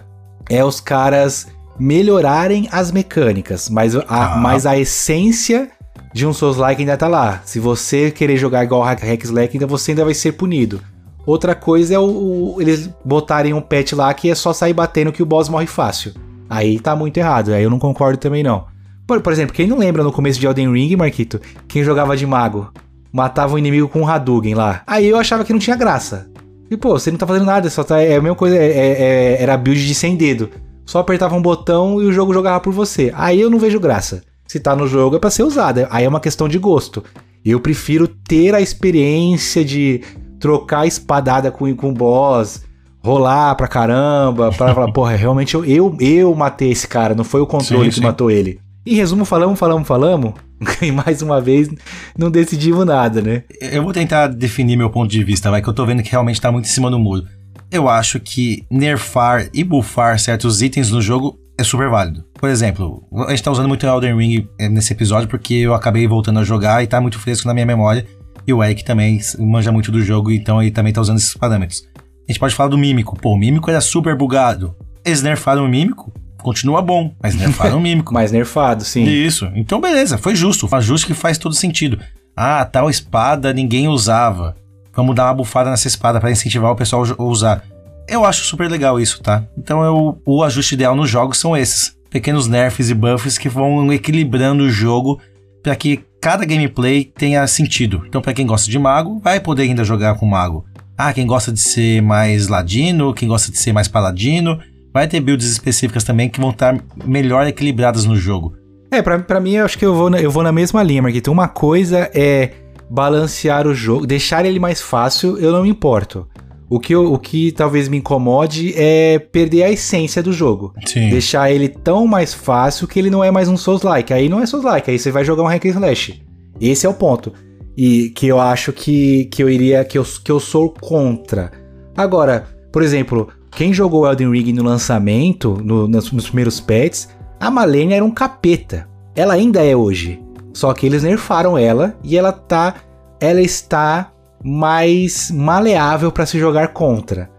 é 0.50 0.64
os 0.64 0.80
caras 0.80 1.48
melhorarem 1.80 2.68
as 2.72 2.92
mecânicas, 2.92 3.70
mas 3.70 3.96
a, 3.96 4.04
Ah. 4.08 4.38
mas 4.38 4.66
a 4.66 4.78
essência 4.78 5.70
de 6.14 6.26
um 6.28 6.34
Souls-like 6.34 6.82
ainda 6.82 6.96
tá 6.98 7.08
lá. 7.08 7.42
Se 7.46 7.60
você 7.60 8.12
querer 8.12 8.38
jogar 8.38 8.64
igual 8.64 8.82
Hack 8.84 9.24
Slack, 9.24 9.56
ainda 9.56 9.66
você 9.68 9.92
ainda 9.92 10.06
vai 10.06 10.14
ser 10.14 10.34
punido. 10.34 10.80
Outra 11.26 11.56
coisa 11.56 11.96
é 11.96 12.00
o, 12.00 12.04
o- 12.04 12.58
eles 12.62 12.90
botarem 13.04 13.54
um 13.54 13.62
patch 13.62 13.94
lá 13.94 14.14
que 14.14 14.30
é 14.30 14.36
só 14.36 14.52
sair 14.54 14.74
batendo 14.74 15.12
que 15.12 15.24
o 15.24 15.26
boss 15.26 15.50
morre 15.50 15.66
fácil. 15.68 16.14
Aí 16.50 16.80
tá 16.80 16.96
muito 16.96 17.18
errado, 17.18 17.54
aí 17.54 17.64
eu 17.64 17.70
não 17.70 17.80
concordo 17.80 18.18
também 18.18 18.44
não. 18.44 18.66
Por, 19.08 19.22
por 19.22 19.34
exemplo, 19.34 19.56
quem 19.56 19.66
não 19.68 19.78
lembra 19.78 20.04
no 20.04 20.12
começo 20.12 20.40
de 20.40 20.46
Elden 20.46 20.72
Ring, 20.72 20.96
Marquito, 20.96 21.40
quem 21.68 21.84
jogava 21.84 22.16
de 22.16 22.26
mago, 22.28 22.72
matava 23.12 23.56
um 23.56 23.58
inimigo 23.58 23.88
com 23.88 24.02
um 24.02 24.08
Hadouken 24.08 24.54
lá. 24.54 24.82
Aí 24.86 25.08
eu 25.08 25.18
achava 25.18 25.44
que 25.44 25.52
não 25.54 25.60
tinha 25.60 25.76
graça. 25.76 26.28
E 26.70 26.78
pô, 26.78 26.98
você 26.98 27.10
não 27.12 27.18
tá 27.18 27.26
fazendo 27.28 27.46
nada, 27.46 27.70
só 27.70 27.84
tá. 27.84 28.00
É 28.02 28.16
a 28.18 28.22
mesma 28.22 28.36
coisa, 28.36 28.56
é- 28.56 28.66
é- 28.66 29.02
é- 29.38 29.42
era 29.42 29.58
build 29.58 29.86
de 29.86 29.94
sem 29.96 30.16
dedo. 30.16 30.50
Só 30.86 31.00
apertava 31.00 31.36
um 31.36 31.42
botão 31.42 32.02
e 32.02 32.06
o 32.06 32.12
jogo 32.12 32.34
jogava 32.34 32.60
por 32.60 32.74
você. 32.74 33.12
Aí 33.16 33.40
eu 33.40 33.50
não 33.50 33.60
vejo 33.60 33.80
graça. 33.80 34.24
Se 34.48 34.60
tá 34.60 34.76
no 34.76 34.88
jogo 34.88 35.16
é 35.16 35.20
pra 35.20 35.30
ser 35.30 35.44
usado. 35.44 35.88
Aí 35.90 36.06
é 36.06 36.10
uma 36.10 36.20
questão 36.20 36.48
de 36.48 36.58
gosto. 36.58 37.04
Eu 37.44 37.60
prefiro 37.60 38.08
ter 38.08 38.54
a 38.56 38.62
experiência 38.62 39.64
de 39.64 40.02
trocar 40.40 40.86
espadada 40.86 41.52
com, 41.52 41.74
com 41.76 41.90
o 41.90 41.94
boss, 41.94 42.64
rolar 43.04 43.56
pra 43.56 43.68
caramba, 43.68 44.52
pra 44.52 44.74
falar, 44.74 44.92
porra, 44.94 45.16
realmente 45.16 45.56
eu, 45.56 45.66
eu, 45.66 45.98
eu 46.00 46.36
matei 46.36 46.72
esse 46.72 46.88
cara, 46.88 47.16
não 47.16 47.24
foi 47.24 47.42
o 47.42 47.48
controle 47.48 47.86
Sim, 47.86 47.90
que 47.90 47.96
sim. 47.96 48.02
matou 48.02 48.30
ele. 48.32 48.60
Em 48.86 48.96
resumo, 48.96 49.24
falamos, 49.24 49.58
falamos, 49.58 49.88
falamos. 49.88 50.34
E 50.82 50.92
mais 50.92 51.22
uma 51.22 51.42
vez, 51.42 51.70
não 52.18 52.32
decidimos 52.32 52.86
nada, 52.86 53.22
né? 53.22 53.44
Eu 53.60 53.84
vou 53.84 53.92
tentar 53.92 54.28
definir 54.28 54.78
meu 54.78 54.90
ponto 54.90 55.12
de 55.12 55.22
vista, 55.22 55.52
vai, 55.52 55.62
que 55.62 55.68
eu 55.68 55.74
tô 55.74 55.86
vendo 55.86 56.02
que 56.02 56.12
realmente 56.12 56.40
tá 56.40 56.50
muito 56.52 56.66
em 56.66 56.70
cima 56.70 56.90
do 56.90 56.98
muro. 56.98 57.26
Eu 57.74 57.90
acho 57.90 58.20
que 58.20 58.64
nerfar 58.70 59.50
e 59.52 59.64
buffar 59.64 60.20
certos 60.20 60.62
itens 60.62 60.92
no 60.92 61.02
jogo 61.02 61.40
é 61.58 61.64
super 61.64 61.90
válido. 61.90 62.24
Por 62.36 62.48
exemplo, 62.48 63.04
a 63.26 63.32
gente 63.32 63.42
tá 63.42 63.50
usando 63.50 63.68
muito 63.68 63.84
Elden 63.84 64.16
Ring 64.16 64.48
eh, 64.60 64.70
nesse 64.70 64.94
episódio 64.94 65.28
porque 65.28 65.56
eu 65.56 65.74
acabei 65.74 66.06
voltando 66.06 66.38
a 66.38 66.44
jogar 66.44 66.84
e 66.84 66.88
tá 66.88 67.02
muito 67.02 67.18
fresco 67.18 67.48
na 67.48 67.54
minha 67.54 67.66
memória. 67.66 68.06
E 68.46 68.54
o 68.54 68.64
Eric 68.64 68.86
também 68.86 69.20
manja 69.40 69.72
muito 69.72 69.92
do 69.92 70.04
jogo, 70.04 70.32
então 70.32 70.62
ele 70.62 70.70
também 70.70 70.94
tá 70.94 71.02
usando 71.02 71.18
esses 71.18 71.34
parâmetros. 71.34 71.84
A 71.96 72.32
gente 72.32 72.40
pode 72.40 72.54
falar 72.54 72.70
do 72.70 72.78
Mímico. 72.78 73.20
Pô, 73.20 73.34
o 73.34 73.38
Mímico 73.38 73.72
era 73.72 73.82
super 73.82 74.16
bugado. 74.16 74.76
Eles 75.04 75.24
nerfaram 75.24 75.66
o 75.66 75.68
Mímico, 75.68 76.14
continua 76.44 76.80
bom, 76.80 77.16
mas 77.24 77.34
nerfaram 77.34 77.80
o 77.80 77.82
Mímico. 77.82 78.14
Mais 78.14 78.32
nerfado, 78.32 78.84
sim. 78.84 79.04
Isso. 79.04 79.50
Então, 79.56 79.82
beleza, 79.82 80.16
foi 80.20 80.36
justo. 80.36 80.70
Um 80.72 80.76
ajuste 80.76 81.08
que 81.08 81.16
faz 81.16 81.40
todo 81.40 81.56
sentido. 81.56 81.98
Ah, 82.38 82.64
tal 82.66 82.88
espada 82.88 83.52
ninguém 83.52 83.88
usava. 83.88 84.56
Vamos 84.96 85.16
dar 85.16 85.26
uma 85.26 85.34
bufada 85.34 85.70
nessa 85.70 85.88
espada 85.88 86.20
para 86.20 86.32
incentivar 86.32 86.72
o 86.72 86.76
pessoal 86.76 87.04
a 87.18 87.24
usar. 87.24 87.64
Eu 88.08 88.26
acho 88.26 88.44
super 88.44 88.70
legal 88.70 89.00
isso, 89.00 89.22
tá? 89.22 89.44
Então, 89.58 89.84
eu, 89.84 90.22
o 90.26 90.44
ajuste 90.44 90.76
ideal 90.76 90.96
nos 90.96 91.10
jogos 91.10 91.38
são 91.38 91.56
esses. 91.56 91.96
Pequenos 92.10 92.48
nerfs 92.48 92.90
e 92.90 92.94
buffs 92.94 93.38
que 93.38 93.50
vão 93.50 93.92
equilibrando 93.92 94.64
o 94.64 94.70
jogo 94.70 95.20
para 95.64 95.76
que 95.76 96.04
cada 96.22 96.46
gameplay 96.46 97.06
tenha 97.06 97.46
sentido. 97.48 98.04
Então, 98.08 98.22
para 98.22 98.34
quem 98.34 98.46
gosta 98.46 98.70
de 98.70 98.78
mago, 98.78 99.20
vai 99.24 99.40
poder 99.40 99.64
ainda 99.64 99.84
jogar 99.84 100.16
com 100.16 100.26
mago. 100.26 100.66
Ah, 100.96 101.12
quem 101.12 101.26
gosta 101.26 101.52
de 101.52 101.60
ser 101.60 102.02
mais 102.02 102.48
ladino, 102.48 103.14
quem 103.14 103.28
gosta 103.28 103.52
de 103.52 103.58
ser 103.58 103.74
mais 103.74 103.88
paladino, 103.88 104.60
vai 104.94 105.08
ter 105.08 105.20
builds 105.20 105.48
específicas 105.48 106.04
também 106.04 106.30
que 106.30 106.40
vão 106.40 106.52
estar 106.52 106.78
melhor 107.04 107.48
equilibradas 107.48 108.06
no 108.06 108.16
jogo. 108.16 108.54
É, 108.92 109.02
pra 109.02 109.40
mim, 109.40 109.54
eu 109.54 109.66
acho 109.66 109.78
que 109.78 109.86
eu 109.86 109.96
vou, 109.96 110.08
na, 110.08 110.20
eu 110.22 110.30
vou 110.30 110.44
na 110.44 110.52
mesma 110.52 110.84
linha, 110.84 111.02
Marquito. 111.02 111.32
Uma 111.32 111.48
coisa 111.48 112.12
é 112.14 112.52
balancear 112.90 113.68
o 113.68 113.74
jogo, 113.74 114.06
deixar 114.06 114.46
ele 114.46 114.60
mais 114.60 114.82
fácil, 114.82 115.38
eu 115.38 115.52
não 115.52 115.64
me 115.64 115.70
importo. 115.70 116.28
O 116.70 116.80
que, 116.80 116.94
eu- 116.96 117.14
o 117.14 117.20
que 117.20 117.52
talvez 117.52 117.88
me 117.88 117.98
incomode 117.98 118.74
é 118.76 119.20
perder 119.20 119.64
a 119.64 119.72
essência 119.72 120.24
do 120.24 120.34
jogo. 120.34 120.74
Sim. 120.86 121.10
Deixar 121.10 121.52
ele 121.52 121.68
tão 121.70 122.08
mais 122.08 122.34
fácil 122.34 122.88
que 122.88 122.98
ele 122.98 123.10
não 123.12 123.24
é 123.24 123.30
mais 123.30 123.48
um 123.48 123.56
Souls-like. 123.58 124.12
Aí 124.14 124.28
não 124.28 124.40
é 124.42 124.46
Souls-like, 124.46 124.90
aí 124.90 124.98
você 124.98 125.12
vai 125.12 125.24
jogar 125.24 125.44
um 125.44 125.48
hack 125.48 125.66
and 125.66 125.70
slash. 125.70 126.24
Esse 126.60 126.86
é 126.86 126.90
o 126.90 126.94
ponto. 126.94 127.32
E 127.78 128.10
que 128.16 128.26
eu 128.28 128.40
acho 128.40 128.72
que, 128.74 129.26
que 129.26 129.44
eu 129.44 129.50
iria. 129.50 129.84
Que 129.86 129.98
eu, 130.00 130.06
que 130.24 130.32
eu 130.32 130.40
sou 130.40 130.70
contra. 130.72 131.52
Agora, 131.96 132.48
por 132.72 132.82
exemplo, 132.82 133.28
quem 133.52 133.72
jogou 133.74 134.08
Elden 134.08 134.32
Ring 134.32 134.52
no 134.54 134.64
lançamento, 134.64 135.60
no- 135.64 135.88
nos, 135.88 136.12
nos 136.12 136.26
primeiros 136.28 136.60
pets, 136.60 137.10
a 137.40 137.52
Malenia 137.52 137.98
era 137.98 138.06
um 138.06 138.12
capeta. 138.12 138.88
Ela 139.16 139.34
ainda 139.36 139.64
é 139.64 139.76
hoje. 139.76 140.20
Só 140.54 140.74
que 140.74 140.86
eles 140.86 141.04
nerfaram 141.04 141.58
ela 141.58 141.96
e 142.04 142.18
ela 142.18 142.32
tá. 142.32 142.76
Ela 143.20 143.42
está 143.42 144.12
mais 144.44 145.32
maleável 145.32 146.12
pra 146.12 146.26
se 146.26 146.38
jogar 146.38 146.70
contra. 146.70 147.30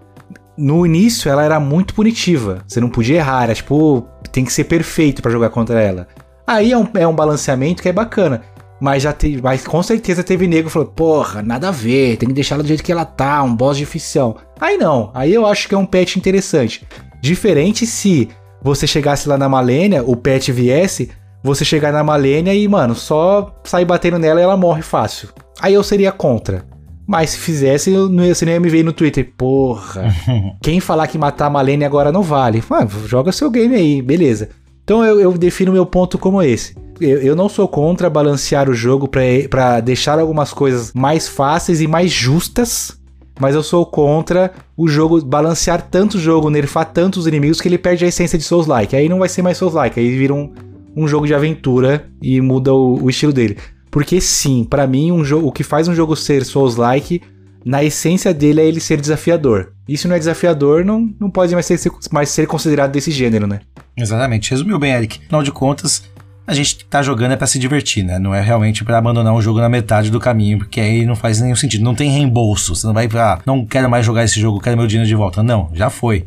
No 0.57 0.87
início 0.87 1.31
ela 1.31 1.45
era 1.45 1.61
muito 1.61 1.95
punitiva. 1.95 2.63
Você 2.67 2.81
não 2.81 2.89
podia 2.89 3.17
errar, 3.17 3.45
era 3.45 3.55
tipo, 3.55 4.07
tem 4.33 4.45
que 4.45 4.53
ser 4.53 4.65
perfeito 4.65 5.21
pra 5.21 5.31
jogar 5.31 5.51
contra 5.51 5.81
ela. 5.81 6.09
Aí 6.47 6.73
é 6.73 6.79
um, 6.79 6.89
é 6.95 7.07
um 7.07 7.15
balanceamento 7.15 7.83
que 7.83 7.89
é 7.89 7.93
bacana. 7.93 8.43
Mas 8.81 9.03
já 9.03 9.13
te, 9.13 9.41
mas 9.43 9.67
com 9.67 9.83
certeza 9.83 10.23
teve 10.23 10.47
nego 10.47 10.67
que 10.67 10.73
falou: 10.73 10.89
porra, 10.89 11.43
nada 11.43 11.69
a 11.69 11.71
ver, 11.71 12.17
tem 12.17 12.29
que 12.29 12.35
deixar 12.35 12.57
ela 12.57 12.63
do 12.63 12.67
jeito 12.67 12.83
que 12.83 12.93
ela 12.93 13.05
tá, 13.05 13.43
um 13.43 13.55
boss 13.55 13.79
ficção. 13.81 14.37
Aí 14.61 14.77
não, 14.77 15.11
aí 15.15 15.33
eu 15.33 15.47
acho 15.47 15.69
que 15.69 15.75
é 15.75 15.79
um 15.79 15.87
patch 15.87 16.17
interessante. 16.17 16.87
Diferente 17.21 17.87
se 17.87 18.29
você 18.63 18.87
chegasse 18.87 19.29
lá 19.29 19.39
na 19.39 19.49
Malenia, 19.49 20.03
o 20.05 20.17
patch 20.17 20.49
viesse, 20.51 21.11
você 21.45 21.65
chegar 21.65 21.93
na 21.93 22.03
Malenia 22.03 22.55
e, 22.55 22.67
mano, 22.67 22.95
só 22.95 23.55
sair 23.65 23.85
batendo 23.85 24.19
nela 24.19 24.41
e 24.41 24.43
ela 24.43 24.57
morre 24.57 24.83
fácil. 24.83 25.29
Aí 25.61 25.75
eu 25.75 25.83
seria 25.85 26.11
contra. 26.11 26.65
Mas 27.07 27.31
se 27.31 27.39
fizesse, 27.39 27.93
eu 27.93 28.09
não 28.09 28.25
ia, 28.25 28.35
você 28.35 28.47
nem 28.47 28.55
ia 28.55 28.61
me 28.61 28.71
ver 28.71 28.83
no 28.83 28.93
Twitter. 28.93 29.31
Porra, 29.37 30.05
quem 30.63 30.81
falar 30.81 31.07
que 31.07 31.19
matar 31.19 31.47
a 31.47 31.51
Malenia 31.51 31.87
agora 31.87 32.11
não 32.11 32.23
vale? 32.23 32.65
Ah, 32.71 32.87
joga 33.07 33.31
seu 33.31 33.51
game 33.51 33.75
aí, 33.75 34.01
beleza. 34.01 34.49
Então 34.83 35.05
eu, 35.05 35.21
eu 35.21 35.33
defino 35.33 35.71
meu 35.73 35.85
ponto 35.85 36.17
como 36.19 36.43
esse. 36.43 36.75
Eu, 37.01 37.19
eu 37.21 37.37
não 37.37 37.49
sou 37.49 37.69
contra 37.69 38.09
balancear 38.09 38.71
o 38.71 38.75
jogo 38.75 39.07
pra- 39.07 39.21
pra 39.51 39.81
deixar 39.81 40.19
algumas 40.19 40.53
coisas 40.53 40.93
mais 40.95 41.29
fáceis 41.29 41.81
e 41.83 41.87
mais 41.87 42.11
justas. 42.11 42.99
Mas 43.39 43.55
eu 43.57 43.63
sou 43.65 43.85
contra 43.85 44.53
o 44.77 44.87
jogo 44.89 45.21
balancear 45.25 45.83
tanto 45.91 46.17
o 46.17 46.21
jogo, 46.21 46.49
nerfar 46.49 46.87
tantos 46.93 47.27
inimigos 47.27 47.61
que 47.61 47.67
ele 47.69 47.77
perde 47.77 48.05
a 48.05 48.09
essência 48.09 48.39
de 48.39 48.45
Souls-like. 48.45 48.95
Aí 48.95 49.09
não 49.09 49.19
vai 49.19 49.29
ser 49.29 49.43
mais 49.43 49.59
Souls-like, 49.59 49.99
aí 49.99 50.17
vira 50.17 50.33
um, 50.33 50.53
um 50.97 51.09
jogo 51.09 51.27
de 51.27 51.35
aventura 51.35 52.07
e 52.23 52.41
muda 52.41 52.73
o, 52.73 53.05
o 53.05 53.11
estilo 53.11 53.33
dele. 53.33 53.57
Porque 53.91 54.21
sim, 54.21 54.65
pra 54.65 54.87
mim 54.87 55.13
um 55.13 55.25
jogo, 55.25 55.49
o 55.49 55.53
que 55.53 55.63
faz 55.63 55.87
um 55.89 55.95
jogo 55.95 56.17
ser 56.17 56.45
Souls-like, 56.45 57.23
na 57.65 57.83
essência 57.83 58.35
dele 58.35 58.61
é 58.61 58.67
ele 58.67 58.81
ser 58.81 59.01
desafiador. 59.01 59.73
E 59.89 59.97
se 59.97 60.07
não 60.07 60.17
é 60.17 60.19
desafiador, 60.19 60.85
não, 60.85 61.13
não 61.19 61.31
pode 61.31 61.55
mais 61.55 61.67
ser, 61.67 61.79
mais 62.11 62.29
ser 62.29 62.47
considerado 62.47 62.93
desse 62.93 63.11
gênero, 63.11 63.47
né? 63.47 63.61
Exatamente. 63.97 64.51
Resumiu 64.51 64.79
bem, 64.79 64.93
Eric. 64.93 65.21
Afinal 65.25 65.43
de 65.43 65.53
contas, 65.53 66.03
a 66.47 66.53
gente 66.53 66.85
tá 66.87 67.03
jogando 67.03 67.33
é 67.33 67.37
pra 67.37 67.47
se 67.47 67.59
divertir, 67.59 68.05
né? 68.05 68.19
Não 68.19 68.35
é 68.35 68.41
realmente 68.41 68.85
pra 68.85 68.99
abandonar 68.99 69.33
um 69.33 69.41
jogo 69.41 69.61
na 69.61 69.69
metade 69.69 70.11
do 70.11 70.21
caminho, 70.21 70.59
porque 70.59 70.81
aí 70.81 71.07
não 71.07 71.17
faz 71.17 71.41
nenhum 71.41 71.57
sentido. 71.57 71.85
Não 71.85 71.95
tem 71.95 72.11
reembolso. 72.11 72.75
Você 72.75 72.87
não 72.87 72.95
vai 72.95 73.09
pra, 73.09 73.35
ah, 73.35 73.41
não 73.47 73.65
quero 73.65 73.89
mais 73.89 74.05
jogar 74.05 74.25
esse 74.25 74.39
jogo, 74.39 74.61
quero 74.61 74.77
meu 74.77 74.87
dinheiro 74.87 75.09
de 75.09 75.15
volta. 75.15 75.43
Não, 75.43 75.71
já 75.73 75.89
foi. 75.89 76.27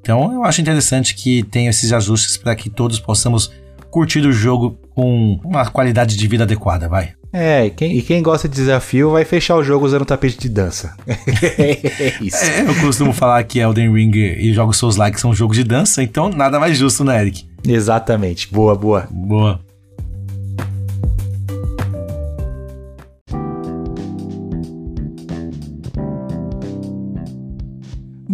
Então 0.00 0.32
eu 0.32 0.44
acho 0.44 0.60
interessante 0.60 1.16
que 1.16 1.42
tenha 1.42 1.70
esses 1.70 1.92
ajustes 1.92 2.36
para 2.36 2.54
que 2.54 2.70
todos 2.70 3.00
possamos 3.00 3.50
curtir 3.90 4.20
o 4.20 4.32
jogo 4.32 4.78
com 4.94 5.40
uma 5.44 5.66
qualidade 5.70 6.16
de 6.16 6.28
vida 6.28 6.44
adequada, 6.44 6.88
vai. 6.88 7.14
É, 7.32 7.66
e 7.66 7.70
quem, 7.70 7.98
e 7.98 8.02
quem 8.02 8.22
gosta 8.22 8.48
de 8.48 8.54
desafio 8.54 9.10
vai 9.10 9.24
fechar 9.24 9.56
o 9.56 9.62
jogo 9.62 9.84
usando 9.84 10.06
tapete 10.06 10.38
de 10.38 10.48
dança. 10.48 10.94
é 11.06 12.14
isso. 12.20 12.44
É, 12.44 12.62
eu 12.62 12.74
costumo 12.76 13.12
falar 13.12 13.42
que 13.44 13.58
Elden 13.58 13.92
Ring 13.92 14.16
e 14.16 14.54
jogos 14.54 14.78
Souls-like 14.78 15.20
são 15.20 15.34
jogos 15.34 15.56
de 15.56 15.64
dança, 15.64 16.02
então 16.02 16.30
nada 16.30 16.58
mais 16.58 16.78
justo, 16.78 17.04
né, 17.04 17.20
Eric? 17.20 17.44
Exatamente. 17.66 18.50
Boa, 18.50 18.74
boa. 18.74 19.06
Boa. 19.10 19.65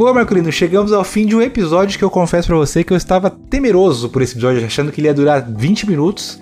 Boa, 0.03 0.12
Marcolino, 0.12 0.50
chegamos 0.50 0.92
ao 0.92 1.05
fim 1.05 1.24
de 1.24 1.36
um 1.36 1.40
episódio 1.40 1.96
que 1.96 2.05
eu 2.05 2.11
confesso 2.11 2.48
pra 2.48 2.57
você 2.57 2.82
que 2.82 2.92
eu 2.92 2.96
estava 2.96 3.30
temeroso 3.30 4.09
por 4.09 4.20
esse 4.20 4.32
episódio, 4.32 4.66
achando 4.66 4.90
que 4.90 5.00
ele 5.00 5.07
ia 5.07 5.14
durar 5.14 5.48
20 5.48 5.88
minutos, 5.88 6.40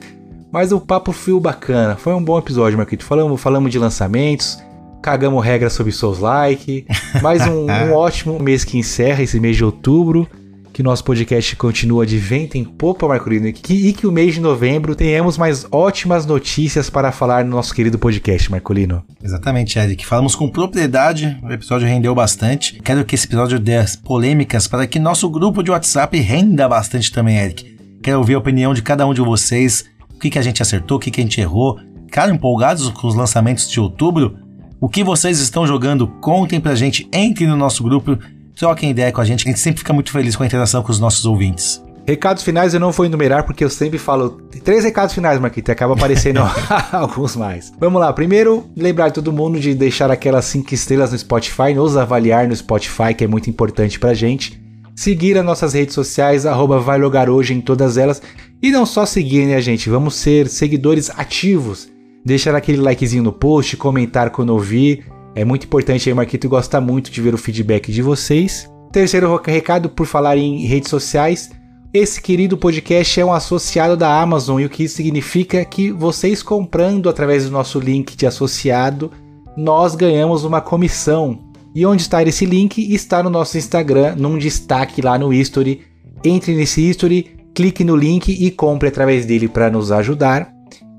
mas 0.51 0.73
o 0.73 0.81
papo 0.81 1.13
foi 1.13 1.39
bacana. 1.39 1.95
Foi 1.95 2.15
um 2.15 2.25
bom 2.25 2.39
episódio, 2.39 2.79
Marquito. 2.79 3.05
Falamos, 3.05 3.39
falamos 3.39 3.71
de 3.71 3.79
lançamentos, 3.79 4.59
cagamos 5.03 5.45
regras 5.45 5.75
sobre 5.75 5.93
Souls 5.93 6.21
Like, 6.21 6.87
mais 7.21 7.47
um, 7.47 7.67
um 7.69 7.93
ótimo 7.93 8.39
mês 8.41 8.65
que 8.65 8.79
encerra 8.79 9.23
esse 9.23 9.39
mês 9.39 9.59
de 9.59 9.65
outubro. 9.67 10.27
Que 10.73 10.83
nosso 10.83 11.05
podcast 11.05 11.57
continua 11.57 12.07
de 12.07 12.19
vento 12.19 12.57
em 12.57 12.65
popa, 12.65 13.07
Marcolino, 13.09 13.49
e 13.49 13.53
que, 13.53 13.89
e 13.89 13.93
que 13.93 14.07
o 14.07 14.13
mês 14.13 14.35
de 14.35 14.41
novembro 14.41 14.95
tenhamos 14.95 15.37
mais 15.37 15.67
ótimas 15.71 16.25
notícias 16.25 16.89
para 16.89 17.13
falar 17.13 17.45
no 17.45 17.51
nosso 17.51 17.75
querido 17.75 17.99
podcast, 17.99 18.51
Marcolino. 18.51 19.05
Exatamente, 19.23 19.79
Eric. 19.79 20.07
Falamos 20.07 20.35
com 20.35 20.49
propriedade, 20.49 21.39
o 21.43 21.53
episódio 21.53 21.89
rendeu 21.89 22.15
bastante. 22.15 22.81
Quero 22.83 23.05
que 23.05 23.15
esse 23.15 23.27
episódio 23.27 23.59
dê 23.59 23.77
as 23.77 23.97
polêmicas 23.97 24.67
para 24.67 24.87
que 24.87 24.99
nosso 24.99 25.29
grupo 25.29 25.63
de 25.63 25.71
WhatsApp 25.71 26.19
renda 26.19 26.69
bastante 26.69 27.13
também, 27.13 27.39
Eric. 27.39 27.77
Quero 28.03 28.19
ouvir 28.19 28.35
a 28.35 28.39
opinião 28.39 28.73
de 28.73 28.83
cada 28.83 29.07
um 29.07 29.13
de 29.13 29.21
vocês, 29.21 29.85
o 30.15 30.19
que, 30.19 30.31
que 30.31 30.39
a 30.39 30.43
gente 30.43 30.63
acertou, 30.63 30.97
o 30.97 31.01
que, 31.01 31.11
que 31.11 31.21
a 31.21 31.25
gente 31.25 31.41
errou. 31.41 31.79
Cara, 32.11 32.33
empolgados 32.33 32.89
com 32.91 33.07
os 33.07 33.15
lançamentos 33.15 33.69
de 33.69 33.79
outubro? 33.79 34.37
O 34.81 34.89
que 34.89 35.05
vocês 35.05 35.39
estão 35.41 35.67
jogando? 35.67 36.09
Contem 36.09 36.59
pra 36.59 36.75
gente, 36.75 37.07
entre 37.13 37.47
no 37.47 37.57
nosso 37.57 37.83
grupo 37.83 38.19
troquem 38.61 38.91
ideia 38.91 39.11
com 39.11 39.23
a 39.23 39.25
gente, 39.25 39.49
a 39.49 39.51
gente 39.51 39.59
sempre 39.59 39.79
fica 39.79 39.93
muito 39.93 40.13
feliz 40.13 40.37
com 40.37 40.43
a 40.43 40.47
interação 40.47 40.83
com 40.83 40.93
os 40.93 41.01
nossos 41.01 41.25
ouvintes. 41.25 41.83
Recados 42.07 42.43
finais 42.43 42.75
eu 42.75 42.81
não 42.81 42.93
vou 42.93 43.07
enumerar 43.07 43.45
porque 43.45 43.65
eu 43.65 43.71
sempre 43.71 43.99
falo 43.99 44.39
três 44.63 44.85
recados 44.85 45.15
finais, 45.15 45.41
Marquito, 45.41 45.71
e 45.71 45.73
acaba 45.73 45.95
aparecendo 45.95 46.41
alguns 46.93 47.37
mais. 47.37 47.73
Vamos 47.81 47.99
lá, 47.99 48.13
primeiro, 48.13 48.67
lembrar 48.77 49.13
todo 49.13 49.33
mundo 49.33 49.59
de 49.59 49.75
deixar 49.75 50.11
aquelas 50.11 50.45
cinco 50.45 50.75
estrelas 50.75 51.11
no 51.11 51.19
Spotify, 51.19 51.73
nos 51.75 51.97
avaliar 51.97 52.47
no 52.47 52.55
Spotify, 52.55 53.15
que 53.17 53.25
é 53.25 53.27
muito 53.27 53.49
importante 53.49 53.99
pra 53.99 54.13
gente. 54.13 54.61
Seguir 54.95 55.39
as 55.39 55.45
nossas 55.45 55.73
redes 55.73 55.95
sociais, 55.95 56.45
arroba 56.45 56.79
vai 56.79 56.99
logar 56.99 57.31
hoje 57.31 57.55
em 57.55 57.63
todas 57.63 57.97
elas. 57.97 58.21
E 58.63 58.71
não 58.71 58.85
só 58.85 59.07
seguir, 59.07 59.47
né, 59.47 59.59
gente? 59.63 59.89
Vamos 59.89 60.17
ser 60.17 60.49
seguidores 60.49 61.09
ativos. 61.17 61.89
Deixar 62.23 62.55
aquele 62.55 62.77
likezinho 62.77 63.23
no 63.23 63.33
post, 63.33 63.79
comentar 63.79 64.29
quando 64.29 64.51
ouvir. 64.51 65.07
É 65.35 65.45
muito 65.45 65.65
importante 65.65 66.09
aí, 66.09 66.15
Marquito 66.15 66.49
gosta 66.49 66.81
muito 66.81 67.11
de 67.11 67.21
ver 67.21 67.35
o 67.35 67.39
feedback 67.39 67.93
de 67.93 68.03
vocês. 68.03 68.69
Terceiro 68.93 69.41
recado, 69.45 69.89
por 69.89 70.07
falar 70.07 70.37
em 70.37 70.67
redes 70.67 70.91
sociais, 70.91 71.51
esse 71.93 72.21
querido 72.21 72.57
podcast 72.57 73.21
é 73.21 73.25
um 73.25 73.33
associado 73.33 73.97
da 73.97 74.21
Amazon 74.21 74.61
e 74.61 74.65
o 74.65 74.71
que 74.71 74.85
isso 74.85 74.97
significa 74.97 75.59
é 75.59 75.65
que 75.65 75.93
vocês 75.93 76.43
comprando 76.43 77.09
através 77.09 77.45
do 77.45 77.51
nosso 77.51 77.79
link 77.79 78.17
de 78.17 78.27
associado, 78.27 79.13
nós 79.57 79.95
ganhamos 79.95 80.45
uma 80.45 80.61
comissão. 80.61 81.39
E 81.75 81.87
onde 81.87 82.03
está 82.03 82.23
esse 82.23 82.45
link? 82.45 82.93
Está 82.93 83.23
no 83.23 83.31
nosso 83.31 83.57
Instagram, 83.57 84.17
num 84.17 84.39
destaque 84.39 85.01
lá 85.01 85.19
no 85.19 85.33
History. 85.33 85.83
Entre 86.25 86.55
nesse 86.55 86.81
History, 86.81 87.37
clique 87.55 87.85
no 87.85 87.95
link 87.95 88.29
e 88.29 88.51
compre 88.51 88.89
através 88.89 89.25
dele 89.25 89.49
para 89.49 89.71
nos 89.71 89.93
ajudar. 89.93 90.53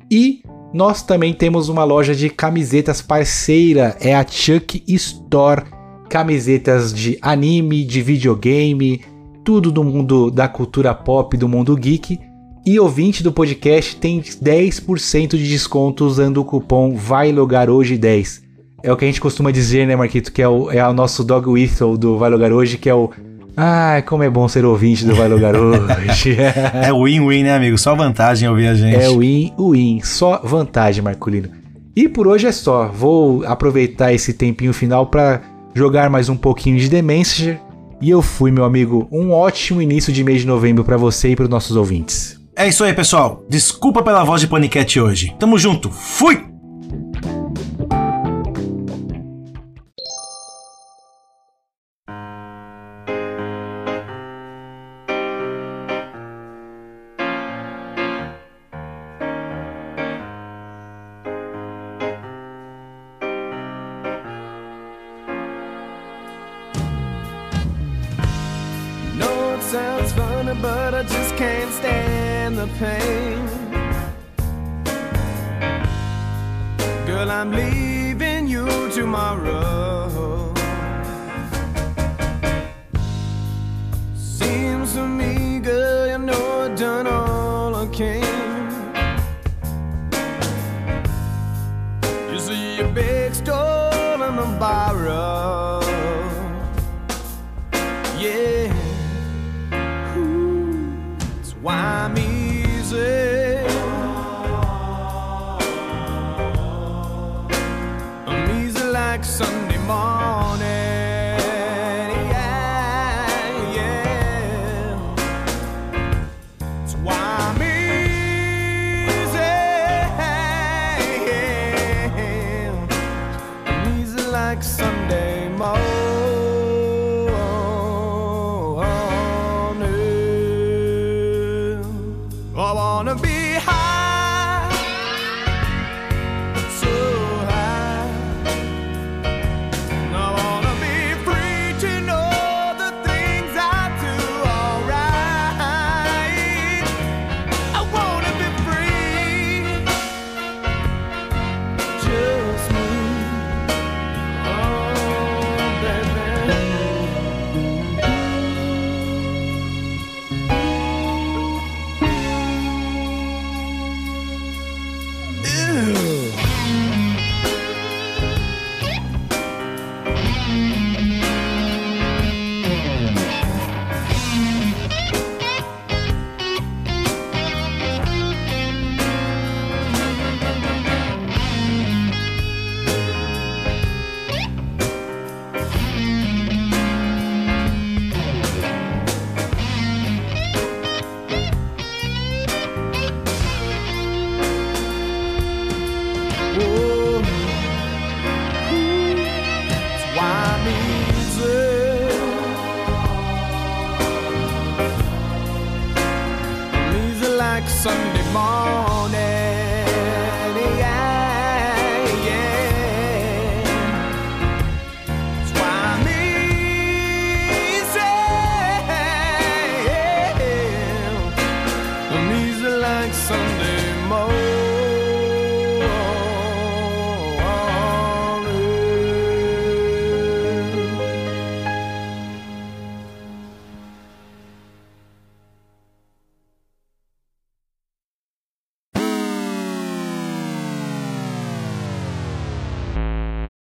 E 0.10 0.42
nós 0.74 1.02
também 1.02 1.34
temos 1.34 1.68
uma 1.68 1.84
loja 1.84 2.16
de 2.16 2.30
camisetas 2.30 3.02
parceira, 3.02 3.98
é 4.00 4.16
a 4.16 4.26
Chuck 4.26 4.84
Store. 4.88 5.64
Camisetas 6.10 6.94
de 6.94 7.18
anime, 7.22 7.86
de 7.86 8.02
videogame, 8.02 9.02
tudo 9.46 9.72
do 9.72 9.84
mundo 9.84 10.30
da 10.30 10.48
cultura 10.48 10.94
pop, 10.94 11.38
do 11.38 11.48
mundo 11.48 11.76
geek. 11.76 12.20
E 12.66 12.80
ouvinte 12.80 13.24
do 13.24 13.32
podcast 13.32 13.96
tem 13.96 14.22
10% 14.22 15.30
de 15.30 15.48
desconto 15.48 16.06
usando 16.06 16.38
o 16.38 16.46
cupom 16.46 16.96
Vai 16.96 17.32
Logar 17.32 17.70
Hoje 17.70 17.98
10. 17.98 18.44
É 18.84 18.92
o 18.92 18.98
que 18.98 19.06
a 19.06 19.08
gente 19.08 19.22
costuma 19.22 19.52
dizer, 19.52 19.88
né, 19.88 19.96
Marquito? 19.96 20.32
Que 20.32 20.42
é 20.42 20.48
o, 20.48 20.70
é 20.70 20.86
o 20.88 20.94
nosso 20.94 21.24
dog 21.24 21.48
whistle 21.50 21.98
do 21.98 22.18
Vai 22.18 22.30
Logar 22.30 22.52
Hoje, 22.52 22.78
que 22.78 22.90
é 22.90 22.94
o 22.94 23.10
ah, 23.56 24.02
como 24.06 24.24
é 24.24 24.30
bom 24.30 24.48
ser 24.48 24.66
ouvinte 24.66 25.06
do 25.06 25.16
Vai 25.16 25.28
Lugar 25.28 25.56
hoje. 25.56 26.38
é 26.40 26.92
win-win, 26.92 27.44
né, 27.44 27.56
amigo? 27.56 27.78
Só 27.78 27.96
vantagem 27.96 28.48
ouvir 28.48 28.68
a 28.68 28.76
gente. 28.76 28.96
É 28.96 29.10
win-win, 29.10 30.02
só 30.04 30.42
vantagem, 30.44 31.04
Marculino. 31.04 31.50
E 31.96 32.08
por 32.08 32.28
hoje 32.28 32.48
é 32.48 32.52
só. 32.52 32.88
Vou 32.88 33.46
aproveitar 33.46 34.14
esse 34.14 34.34
tempinho 34.34 34.74
final 34.74 35.08
para 35.08 35.42
jogar 35.74 36.10
mais 36.10 36.30
um 36.30 36.38
pouquinho 36.38 36.78
de 36.78 36.90
The 36.90 37.02
Messenger. 37.02 37.60
E 38.02 38.10
eu 38.10 38.22
fui, 38.22 38.52
meu 38.52 38.64
amigo. 38.64 39.08
Um 39.12 39.32
ótimo 39.32 39.82
início 39.82 40.12
de 40.12 40.24
mês 40.24 40.42
de 40.42 40.48
novembro 40.48 40.84
para 40.84 40.98
você 40.98 41.30
e 41.30 41.36
para 41.36 41.44
os 41.44 41.50
nossos 41.50 41.76
ouvintes. 41.76 42.40
É 42.56 42.68
isso 42.68 42.84
aí, 42.84 42.94
pessoal. 42.94 43.44
Desculpa 43.50 44.02
pela 44.02 44.24
voz 44.24 44.42
de 44.42 44.48
paniquete 44.48 45.00
hoje. 45.00 45.36
Tamo 45.40 45.58
junto. 45.58 45.90
Fui! 45.92 46.51